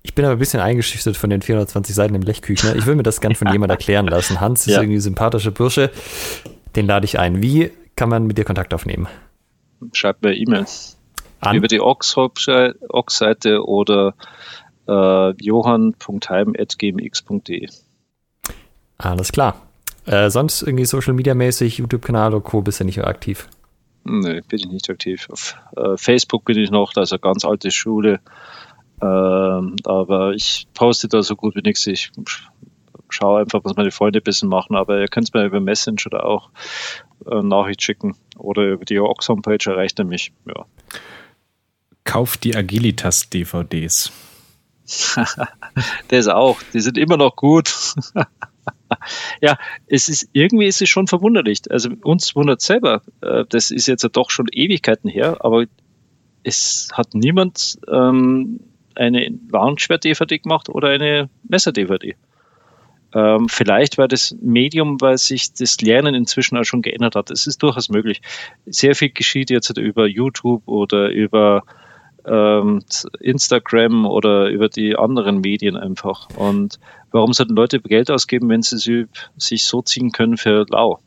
ich 0.07 0.15
bin 0.15 0.25
aber 0.25 0.35
ein 0.35 0.39
bisschen 0.39 0.61
eingeschüchtert 0.61 1.17
von 1.17 1.31
den 1.31 1.43
420 1.43 1.93
Seiten 1.93 2.15
im 2.15 2.23
Lechküchner. 2.23 2.77
Ich 2.77 2.87
will 2.87 2.95
mir 2.95 3.03
das 3.03 3.21
gern 3.21 3.35
von 3.35 3.51
jemand 3.51 3.73
erklären 3.73 4.07
lassen. 4.07 4.41
Hans 4.41 4.69
ist 4.69 4.75
ja. 4.75 4.81
irgendwie 4.81 4.99
ein 4.99 5.01
sympathischer 5.01 5.51
Bursche. 5.51 5.91
Den 6.77 6.87
lade 6.87 7.05
ich 7.05 7.19
ein. 7.19 7.43
Wie 7.43 7.73
kann 7.97 8.09
man 8.09 8.29
mit 8.29 8.39
dir 8.39 8.45
Kontakt 8.45 8.73
aufnehmen? 8.73 9.09
Schreibt 9.93 10.23
mir 10.23 10.37
E-Mail. 10.37 10.65
Über 11.53 11.67
die 11.67 11.81
Ox-Seite 11.81 13.67
oder 13.67 14.15
äh, 14.87 15.33
johann.heim.gmx.de. 15.43 17.69
Alles 18.99 19.33
klar. 19.33 19.61
Äh, 20.05 20.31
sonst 20.31 20.63
irgendwie 20.63 20.85
Social 20.85 21.15
Media 21.15 21.35
mäßig, 21.35 21.79
YouTube-Kanal 21.79 22.33
oder 22.33 22.45
Co. 22.45 22.63
bist 22.63 22.79
du 22.79 22.85
nicht 22.85 23.03
aktiv? 23.03 23.49
Nee, 24.05 24.41
bin 24.43 24.61
ich 24.61 24.69
nicht 24.69 24.89
aktiv. 24.89 25.27
Auf 25.33 25.57
äh, 25.77 25.97
Facebook 25.97 26.45
bin 26.45 26.59
ich 26.59 26.71
noch, 26.71 26.93
da 26.93 27.03
ist 27.03 27.13
eine 27.13 27.19
ganz 27.19 27.45
alte 27.45 27.73
Schule. 27.73 28.21
Ähm, 29.01 29.77
aber 29.85 30.33
ich 30.33 30.67
poste 30.75 31.09
da 31.09 31.23
so 31.23 31.37
gut 31.37 31.55
wie 31.55 31.63
nichts. 31.63 31.87
Ich 31.87 32.11
schaue 33.09 33.41
einfach, 33.41 33.61
was 33.65 33.77
meine 33.77 33.91
Freunde 33.91 34.21
ein 34.21 34.25
bisschen 34.25 34.49
machen. 34.49 34.77
Aber 34.77 35.01
ihr 35.01 35.09
könnt 35.09 35.29
es 35.29 35.35
mir 35.35 35.45
über 35.45 35.61
Messenger 35.61 36.07
oder 36.07 36.27
auch 36.27 36.51
äh, 37.31 37.43
Nachricht 37.43 37.83
schicken 37.83 38.17
oder 38.37 38.65
über 38.65 38.85
die 38.85 38.99
Ox-Homepage 38.99 39.71
erreicht 39.71 39.99
er 39.99 40.05
mich. 40.05 40.33
Ja. 40.47 40.67
Kauft 42.05 42.45
die 42.45 42.57
Agilitas-DVDs. 42.57 44.13
das 46.09 46.29
auch. 46.29 46.61
Die 46.73 46.81
sind 46.81 46.97
immer 46.97 47.17
noch 47.17 47.37
gut. 47.37 47.95
ja, 49.41 49.59
es 49.87 50.09
ist 50.09 50.29
irgendwie 50.33 50.67
ist 50.67 50.81
es 50.81 50.89
schon 50.89 51.07
verwunderlich. 51.07 51.63
Also 51.71 51.91
uns 52.03 52.35
wundert 52.37 52.61
selber. 52.61 53.03
Äh, 53.21 53.45
das 53.49 53.71
ist 53.71 53.87
jetzt 53.89 54.09
doch 54.13 54.31
schon 54.31 54.47
Ewigkeiten 54.51 55.11
her, 55.11 55.45
aber 55.45 55.65
es 56.45 56.89
hat 56.93 57.15
niemand 57.15 57.79
ähm, 57.91 58.61
eine 58.97 59.31
Launchware-DVD 59.51 60.39
gemacht 60.39 60.69
oder 60.69 60.89
eine 60.89 61.29
Messer-DVD. 61.49 62.17
Ähm, 63.15 63.49
vielleicht 63.49 63.99
war 63.99 64.09
das 64.09 64.37
Medium, 64.43 65.01
weil 65.01 65.17
sich 65.17 65.53
das 65.55 65.81
Lernen 65.81 66.15
inzwischen 66.15 66.57
auch 66.59 66.65
schon 66.65 66.83
geändert 66.83 67.15
hat. 67.15 67.31
Es 67.31 67.47
ist 67.47 67.63
durchaus 67.63 67.89
möglich. 67.89 68.21
Sehr 68.67 68.95
viel 68.95 69.11
geschieht 69.11 69.51
jetzt 69.51 69.77
über 69.79 70.07
YouTube 70.07 70.67
oder 70.67 71.09
über 71.11 71.63
ähm, 72.27 72.83
Instagram 73.21 74.07
oder 74.07 74.49
über 74.49 74.69
die 74.69 74.97
anderen 74.97 75.41
Medien 75.41 75.77
einfach. 75.77 76.29
Und 76.37 76.79
warum 77.13 77.33
sollten 77.33 77.55
Leute 77.55 77.81
Geld 77.81 78.11
ausgeben, 78.11 78.49
wenn 78.49 78.63
sie 78.63 79.07
sich 79.37 79.65
so 79.65 79.83
ziehen 79.83 80.11
können 80.11 80.37
für 80.37 80.67
Lau? 80.69 80.99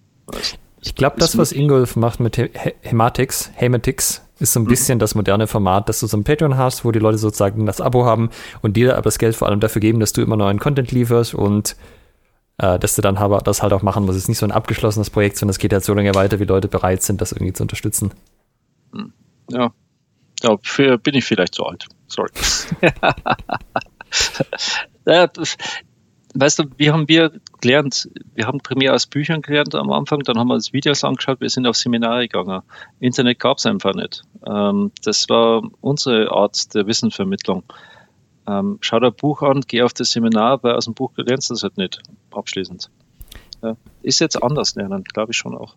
Ich 0.81 0.95
glaube, 0.95 1.17
das, 1.19 1.37
was 1.37 1.51
Ingolf 1.51 1.95
macht 1.95 2.21
mit 2.21 2.37
Hematics, 2.37 3.51
Hematics, 3.55 4.25
ist 4.39 4.53
so 4.53 4.59
ein 4.59 4.63
mhm. 4.63 4.69
bisschen 4.69 4.99
das 4.99 5.15
moderne 5.15 5.47
Format, 5.47 5.89
dass 5.89 5.99
du 5.99 6.07
so 6.07 6.17
ein 6.17 6.23
Patreon 6.23 6.57
hast, 6.57 6.85
wo 6.85 6.91
die 6.91 6.99
Leute 6.99 7.17
sozusagen 7.17 7.65
das 7.65 7.81
Abo 7.81 8.05
haben 8.05 8.29
und 8.61 8.77
dir 8.77 8.93
aber 8.93 9.03
das 9.03 9.19
Geld 9.19 9.35
vor 9.35 9.47
allem 9.47 9.59
dafür 9.59 9.81
geben, 9.81 9.99
dass 9.99 10.13
du 10.13 10.21
immer 10.21 10.37
neuen 10.37 10.59
Content 10.59 10.91
lieferst 10.91 11.33
und 11.33 11.75
äh, 12.57 12.79
dass 12.79 12.95
du 12.95 13.01
dann 13.01 13.17
aber 13.17 13.39
das 13.39 13.61
halt 13.61 13.73
auch 13.73 13.81
machen 13.81 14.05
musst. 14.05 14.17
Es 14.17 14.23
ist 14.23 14.29
nicht 14.29 14.37
so 14.37 14.45
ein 14.45 14.51
abgeschlossenes 14.51 15.09
Projekt, 15.09 15.37
sondern 15.37 15.51
es 15.51 15.59
geht 15.59 15.73
halt 15.73 15.83
so 15.83 15.93
lange 15.93 16.13
weiter, 16.15 16.39
wie 16.39 16.45
Leute 16.45 16.67
bereit 16.67 17.03
sind, 17.03 17.21
das 17.21 17.31
irgendwie 17.31 17.53
zu 17.53 17.63
unterstützen. 17.63 18.11
Hm. 18.93 19.13
Ja, 19.49 19.71
ja 20.41 20.97
bin 20.97 21.15
ich 21.15 21.25
vielleicht 21.25 21.55
zu 21.55 21.65
alt. 21.65 21.87
Sorry. 22.07 22.29
ja, 25.05 25.27
weißt 26.33 26.59
du, 26.59 26.63
wie 26.77 26.91
haben 26.91 27.07
wir 27.07 27.31
gelernt? 27.61 28.09
Wir 28.35 28.45
haben 28.45 28.59
primär 28.59 28.93
aus 28.93 29.07
Büchern 29.07 29.41
gelernt 29.41 29.75
am 29.75 29.91
Anfang, 29.91 30.19
dann 30.21 30.37
haben 30.37 30.47
wir 30.47 30.53
uns 30.53 30.73
Videos 30.73 31.03
angeschaut, 31.03 31.41
wir 31.41 31.49
sind 31.49 31.65
auf 31.67 31.75
Seminare 31.75 32.27
gegangen. 32.27 32.61
Internet 32.99 33.39
gab 33.39 33.57
es 33.57 33.65
einfach 33.65 33.93
nicht. 33.93 34.23
Ähm, 34.45 34.91
das 35.03 35.27
war 35.29 35.63
unsere 35.81 36.31
Art 36.31 36.73
der 36.73 36.87
Wissensvermittlung. 36.87 37.63
Ähm, 38.47 38.77
schau 38.81 38.99
dir 38.99 39.07
ein 39.07 39.15
Buch 39.15 39.41
an, 39.41 39.61
geh 39.67 39.81
auf 39.81 39.93
das 39.93 40.11
Seminar, 40.11 40.63
weil 40.63 40.75
aus 40.75 40.85
dem 40.85 40.93
Buch 40.93 41.11
lernst 41.15 41.49
du 41.49 41.53
das 41.53 41.63
halt 41.63 41.77
nicht 41.77 41.99
abschließend. 42.31 42.89
Ja. 43.61 43.75
Ist 44.01 44.19
jetzt 44.19 44.41
anders 44.41 44.75
lernen, 44.75 45.03
glaube 45.03 45.31
ich 45.31 45.37
schon 45.37 45.55
auch. 45.55 45.75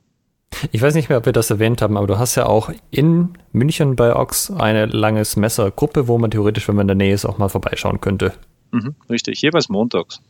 Ich 0.71 0.81
weiß 0.81 0.95
nicht 0.95 1.09
mehr, 1.09 1.19
ob 1.19 1.27
wir 1.27 1.33
das 1.33 1.51
erwähnt 1.51 1.83
haben, 1.83 1.97
aber 1.97 2.07
du 2.07 2.19
hast 2.19 2.37
ja 2.37 2.47
auch 2.47 2.71
in 2.91 3.31
München 3.53 3.97
bei 3.97 4.15
Ox 4.15 4.51
eine 4.51 4.87
langes 4.87 5.37
Messergruppe, 5.37 6.07
wo 6.07 6.19
man 6.19 6.31
theoretisch, 6.31 6.69
wenn 6.69 6.77
man 6.77 6.85
in 6.85 6.99
der 6.99 7.07
Nähe 7.07 7.15
ist, 7.15 7.25
auch 7.25 7.39
mal 7.39 7.49
vorbeischauen 7.49 8.01
könnte. 8.01 8.33
Mhm, 8.71 8.95
richtig, 9.11 9.43
jeweils 9.43 9.69
montags 9.69 10.21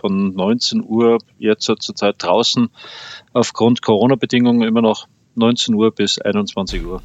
von 0.00 0.34
19 0.34 0.84
Uhr 0.84 1.18
jetzt 1.38 1.64
zur 1.64 1.76
Zeit 1.78 2.16
draußen 2.18 2.68
aufgrund 3.32 3.82
Corona-Bedingungen 3.82 4.62
immer 4.62 4.82
noch 4.82 5.06
19 5.34 5.74
Uhr 5.74 5.92
bis 5.92 6.18
21 6.18 6.84
Uhr. 6.84 7.02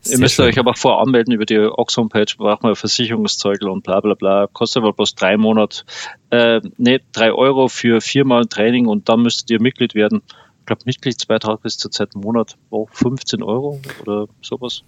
Sehr 0.00 0.18
Ihr 0.18 0.20
müsst 0.20 0.36
schön. 0.36 0.46
euch 0.46 0.58
aber 0.58 0.74
voranmelden 0.74 1.34
über 1.34 1.46
die 1.46 1.58
Ox-Homepage, 1.58 2.32
braucht 2.36 2.62
man 2.62 2.76
Versicherungszeugel 2.76 3.68
und 3.68 3.82
bla 3.82 4.00
bla 4.00 4.14
bla. 4.14 4.46
Kostet 4.46 4.82
aber 4.82 4.92
bloß 4.92 5.16
drei 5.16 5.36
Monate, 5.36 5.82
äh, 6.30 6.60
nee, 6.76 7.00
drei 7.12 7.32
Euro 7.32 7.66
für 7.68 8.00
viermal 8.00 8.46
Training 8.46 8.86
und 8.86 9.08
dann 9.08 9.22
müsstet 9.22 9.50
ihr 9.50 9.60
Mitglied 9.60 9.94
werden. 9.94 10.22
Ich 10.60 10.66
glaube, 10.66 10.82
Mitgliedsbeitrag 10.84 11.64
ist 11.64 11.80
zurzeit 11.80 12.10
im 12.14 12.20
Monat 12.20 12.56
auch 12.70 12.88
15 12.92 13.42
Euro 13.42 13.80
oder 14.02 14.28
sowas. 14.42 14.82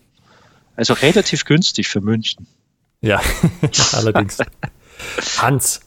Also 0.76 0.94
relativ 0.94 1.44
günstig 1.44 1.88
für 1.88 2.00
München. 2.00 2.46
Ja, 3.00 3.20
allerdings. 3.92 4.38
Hans, 5.38 5.80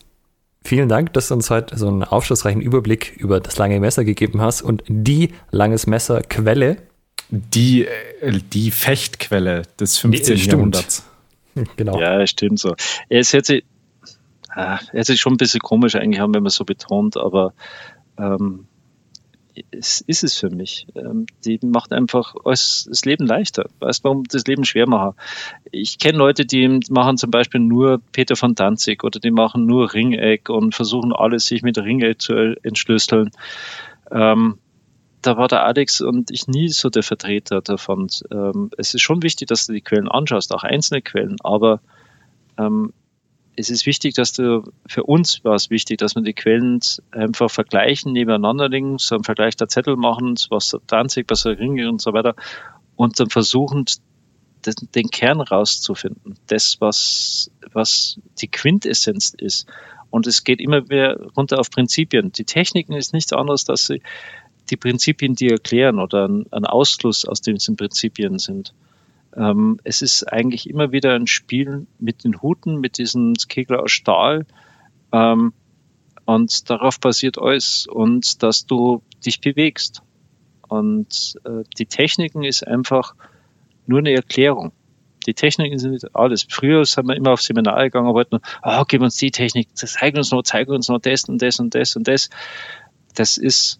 Vielen 0.63 0.89
Dank, 0.89 1.13
dass 1.13 1.27
du 1.27 1.33
uns 1.33 1.49
heute 1.49 1.77
so 1.77 1.87
einen 1.87 2.03
aufschlussreichen 2.03 2.61
Überblick 2.61 3.15
über 3.17 3.39
das 3.39 3.57
lange 3.57 3.79
Messer 3.79 4.05
gegeben 4.05 4.41
hast 4.41 4.61
und 4.61 4.83
die 4.87 5.33
langes 5.49 5.87
Messer 5.87 6.21
Quelle. 6.21 6.77
Die, 7.29 7.85
äh, 7.85 8.39
die 8.53 8.71
Fechtquelle 8.71 9.63
des 9.79 9.97
15. 9.97 10.35
Die, 10.35 10.41
Jahrhunderts. 10.43 11.05
Genau. 11.75 11.99
Ja, 11.99 12.25
stimmt 12.27 12.59
so. 12.59 12.75
Es 13.09 13.33
hätte 13.33 13.55
sich, 13.55 13.65
ah, 14.51 14.79
hätte 14.91 15.11
sich 15.11 15.19
schon 15.19 15.33
ein 15.33 15.37
bisschen 15.37 15.59
komisch 15.59 15.95
eigentlich 15.95 16.21
haben, 16.21 16.33
wenn 16.33 16.43
man 16.43 16.49
so 16.49 16.63
betont, 16.63 17.17
aber 17.17 17.53
ähm, 18.17 18.67
es 19.71 20.01
ist 20.01 20.23
es 20.23 20.37
für 20.37 20.49
mich. 20.49 20.87
Ähm, 20.95 21.25
die 21.45 21.59
macht 21.61 21.91
einfach 21.91 22.35
das 22.43 22.87
Leben 23.05 23.25
leichter. 23.25 23.69
Weißt 23.79 23.99
du, 23.99 24.03
warum 24.05 24.23
das 24.23 24.45
Leben 24.45 24.63
schwer 24.63 24.87
machen? 24.87 25.15
Ich 25.71 25.99
kenne 25.99 26.17
Leute, 26.17 26.45
die 26.45 26.79
machen 26.89 27.17
zum 27.17 27.31
Beispiel 27.31 27.59
nur 27.59 28.01
Peter 28.11 28.35
von 28.35 28.55
Danzig 28.55 29.03
oder 29.03 29.19
die 29.19 29.31
machen 29.31 29.65
nur 29.65 29.93
Ringeck 29.93 30.49
und 30.49 30.75
versuchen 30.75 31.13
alles 31.13 31.45
sich 31.45 31.61
mit 31.61 31.77
Ringeck 31.77 32.21
zu 32.21 32.33
entschlüsseln. 32.63 33.31
Ähm, 34.11 34.57
da 35.21 35.37
war 35.37 35.47
der 35.47 35.63
Alex 35.63 36.01
und 36.01 36.31
ich 36.31 36.47
nie 36.47 36.69
so 36.69 36.89
der 36.89 37.03
Vertreter 37.03 37.61
davon. 37.61 38.07
Ähm, 38.31 38.71
es 38.77 38.93
ist 38.93 39.01
schon 39.01 39.21
wichtig, 39.21 39.47
dass 39.47 39.67
du 39.67 39.73
die 39.73 39.81
Quellen 39.81 40.09
anschaust, 40.09 40.53
auch 40.53 40.63
einzelne 40.63 41.01
Quellen, 41.01 41.37
aber 41.43 41.79
ähm, 42.57 42.93
es 43.55 43.69
ist 43.69 43.85
wichtig, 43.85 44.15
dass 44.15 44.33
du, 44.33 44.63
für 44.87 45.03
uns 45.03 45.43
war 45.43 45.55
es 45.55 45.69
wichtig, 45.69 45.97
dass 45.97 46.15
wir 46.15 46.21
die 46.21 46.33
Quellen 46.33 46.79
einfach 47.11 47.51
vergleichen, 47.51 48.13
nebeneinander 48.13 48.69
legen, 48.69 48.97
so 48.97 49.15
einen 49.15 49.23
Vergleich 49.23 49.55
der 49.55 49.67
Zettel 49.67 49.97
machen, 49.97 50.35
was 50.49 50.77
Danzig, 50.87 51.25
was 51.29 51.45
Ringe 51.45 51.89
und 51.89 52.01
so 52.01 52.13
weiter, 52.13 52.35
und 52.95 53.19
dann 53.19 53.29
versuchen, 53.29 53.85
den, 54.95 55.09
Kern 55.09 55.41
rauszufinden, 55.41 56.35
das, 56.47 56.79
was, 56.79 57.51
was 57.73 58.19
die 58.39 58.47
Quintessenz 58.47 59.33
ist. 59.37 59.67
Und 60.09 60.27
es 60.27 60.43
geht 60.43 60.59
immer 60.59 60.81
mehr 60.81 61.19
runter 61.35 61.59
auf 61.59 61.71
Prinzipien. 61.71 62.31
Die 62.31 62.43
Techniken 62.43 62.93
ist 62.93 63.13
nichts 63.13 63.33
anderes, 63.33 63.65
dass 63.65 63.87
sie 63.87 64.01
die 64.69 64.77
Prinzipien, 64.77 65.35
die 65.35 65.49
erklären 65.49 65.99
oder 65.99 66.27
ein, 66.27 66.45
ein 66.51 66.65
Ausfluss 66.65 67.25
aus 67.25 67.41
diesen 67.41 67.75
Prinzipien 67.75 68.37
sind. 68.37 68.73
Ähm, 69.35 69.79
es 69.83 70.01
ist 70.01 70.23
eigentlich 70.23 70.69
immer 70.69 70.91
wieder 70.91 71.13
ein 71.15 71.27
Spiel 71.27 71.87
mit 71.99 72.23
den 72.23 72.41
Huten, 72.41 72.79
mit 72.79 72.97
diesen 72.97 73.33
Kegler 73.33 73.83
aus 73.83 73.91
Stahl. 73.91 74.45
Ähm, 75.11 75.53
und 76.25 76.69
darauf 76.69 76.99
basiert 76.99 77.37
alles 77.39 77.87
und 77.87 78.43
dass 78.43 78.65
du 78.65 79.01
dich 79.25 79.41
bewegst. 79.41 80.01
Und 80.67 81.35
äh, 81.43 81.63
die 81.77 81.85
Techniken 81.85 82.43
ist 82.43 82.65
einfach 82.65 83.15
nur 83.85 83.99
eine 83.99 84.13
Erklärung. 84.13 84.71
Die 85.25 85.33
Techniken 85.33 85.77
sind 85.77 85.91
nicht 85.91 86.15
alles. 86.15 86.47
Früher 86.49 86.83
sind 86.85 87.07
wir 87.07 87.15
immer 87.15 87.31
auf 87.31 87.41
Seminare 87.41 87.85
gegangen 87.85 88.07
und 88.07 88.15
wollten, 88.15 88.39
oh, 88.63 88.83
gib 88.87 89.01
uns 89.01 89.17
die 89.17 89.31
Technik, 89.31 89.69
zeig 89.75 90.15
uns 90.15 90.31
noch, 90.31 90.41
zeig 90.43 90.67
uns 90.69 90.87
noch 90.87 90.99
das 90.99 91.25
und 91.25 91.41
das 91.41 91.59
und 91.59 91.75
das 91.75 91.95
und 91.95 92.07
das. 92.07 92.29
Das 93.13 93.37
ist 93.37 93.79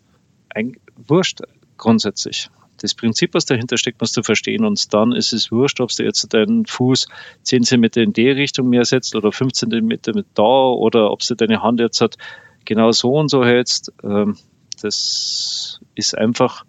ein 0.50 0.76
Wurscht 0.96 1.42
grundsätzlich 1.78 2.50
das 2.82 2.96
Prinzip, 2.96 3.34
was 3.34 3.46
dahinter 3.46 3.78
steckt, 3.78 4.02
musst 4.02 4.18
du 4.18 4.24
verstehen. 4.24 4.66
Und 4.66 4.94
dann 4.94 5.12
ist 5.12 5.34
es 5.34 5.52
wurscht, 5.52 5.80
ob 5.80 5.90
du 5.96 6.04
jetzt 6.04 6.34
deinen 6.34 6.66
Fuß 6.66 7.08
10 7.44 7.64
cm 7.64 7.84
in 7.96 8.14
die 8.14 8.30
Richtung 8.30 8.70
mehr 8.70 8.86
setzt 8.86 9.16
oder 9.16 9.32
5 9.32 9.54
cm 9.54 9.88
mit 9.88 10.26
da 10.34 10.44
oder 10.44 11.12
ob 11.12 11.20
du 11.22 11.36
deine 11.36 11.62
Hand 11.62 11.80
jetzt 11.80 12.02
hat, 12.02 12.18
genau 12.66 12.92
so 12.92 13.14
und 13.14 13.30
so 13.30 13.46
hältst. 13.46 13.94
Ähm, 14.04 14.38
das 14.82 15.80
ist 15.96 16.18
einfach, 16.18 16.66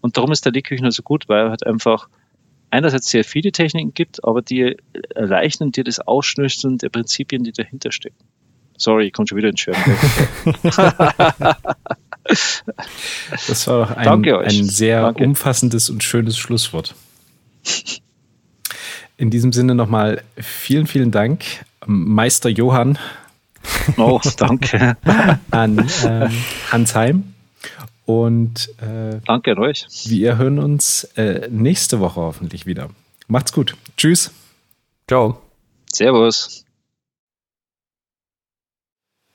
und 0.00 0.16
darum 0.16 0.32
ist 0.32 0.44
der 0.44 0.52
Lehrküchner 0.52 0.90
so 0.90 1.02
gut, 1.02 1.28
weil 1.28 1.44
er 1.44 1.50
halt 1.50 1.66
einfach 1.66 2.08
einerseits 2.70 3.08
sehr 3.08 3.22
viele 3.24 3.52
Techniken 3.52 3.94
gibt, 3.94 4.24
aber 4.24 4.42
die 4.42 4.76
erleichtern 5.14 5.72
dir 5.72 5.84
das 5.84 6.00
Ausschnüsseln 6.00 6.78
der 6.78 6.88
Prinzipien, 6.88 7.44
die 7.44 7.52
dahinter 7.52 7.92
stecken. 7.92 8.24
Sorry, 8.76 9.06
ich 9.06 9.12
komme 9.12 9.28
schon 9.28 9.38
wieder 9.38 9.50
ins 9.50 9.60
Schwärmen. 9.60 9.96
das 12.24 13.66
war 13.66 13.86
doch 13.86 13.96
ein, 13.96 14.24
ein 14.24 14.64
sehr 14.64 15.02
Danke. 15.02 15.24
umfassendes 15.24 15.90
und 15.90 16.04
schönes 16.04 16.38
Schlusswort. 16.38 16.94
In 19.16 19.30
diesem 19.30 19.52
Sinne 19.52 19.74
nochmal 19.74 20.22
vielen, 20.36 20.86
vielen 20.86 21.10
Dank, 21.10 21.44
Meister 21.86 22.48
Johann. 22.48 22.98
Oh, 23.96 24.20
danke. 24.36 24.96
An 25.50 25.88
ähm, 26.04 26.30
Hans 26.70 26.94
Heim. 26.94 27.34
Und 28.04 28.68
äh, 28.80 29.20
danke 29.24 29.52
an 29.52 29.58
euch. 29.58 29.86
Wir 30.06 30.36
hören 30.36 30.58
uns 30.58 31.04
äh, 31.16 31.48
nächste 31.50 32.00
Woche 32.00 32.20
hoffentlich 32.20 32.66
wieder. 32.66 32.90
Macht's 33.28 33.52
gut. 33.52 33.76
Tschüss. 33.96 34.32
Ciao. 35.06 35.40
Servus. 35.92 36.64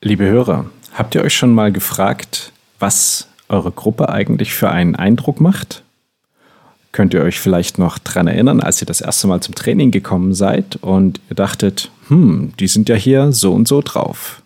Liebe 0.02 0.24
Hörer, 0.24 0.70
habt 0.92 1.14
ihr 1.14 1.22
euch 1.22 1.34
schon 1.34 1.54
mal 1.54 1.72
gefragt, 1.72 2.52
was 2.78 3.28
eure 3.48 3.72
Gruppe 3.72 4.08
eigentlich 4.08 4.54
für 4.54 4.70
einen 4.70 4.96
Eindruck 4.96 5.40
macht? 5.40 5.82
Könnt 6.92 7.14
ihr 7.14 7.22
euch 7.22 7.38
vielleicht 7.38 7.78
noch 7.78 7.98
daran 7.98 8.28
erinnern, 8.28 8.60
als 8.60 8.80
ihr 8.80 8.86
das 8.86 9.00
erste 9.00 9.26
Mal 9.26 9.40
zum 9.40 9.54
Training 9.54 9.90
gekommen 9.90 10.34
seid 10.34 10.76
und 10.76 11.20
ihr 11.28 11.36
dachtet, 11.36 11.90
hm, 12.08 12.52
die 12.58 12.68
sind 12.68 12.88
ja 12.88 12.96
hier 12.96 13.32
so 13.32 13.52
und 13.52 13.68
so 13.68 13.82
drauf. 13.82 14.42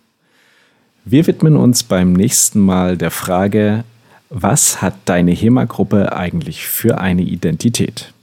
Wir 1.05 1.27
widmen 1.27 1.55
uns 1.55 1.83
beim 1.83 2.13
nächsten 2.13 2.59
Mal 2.59 2.97
der 2.97 3.11
Frage, 3.11 3.83
was 4.29 4.81
hat 4.81 4.95
deine 5.05 5.31
HEMA-Gruppe 5.31 6.15
eigentlich 6.15 6.65
für 6.65 6.97
eine 6.99 7.21
Identität? 7.21 8.13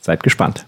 Seid 0.00 0.22
gespannt. 0.22 0.66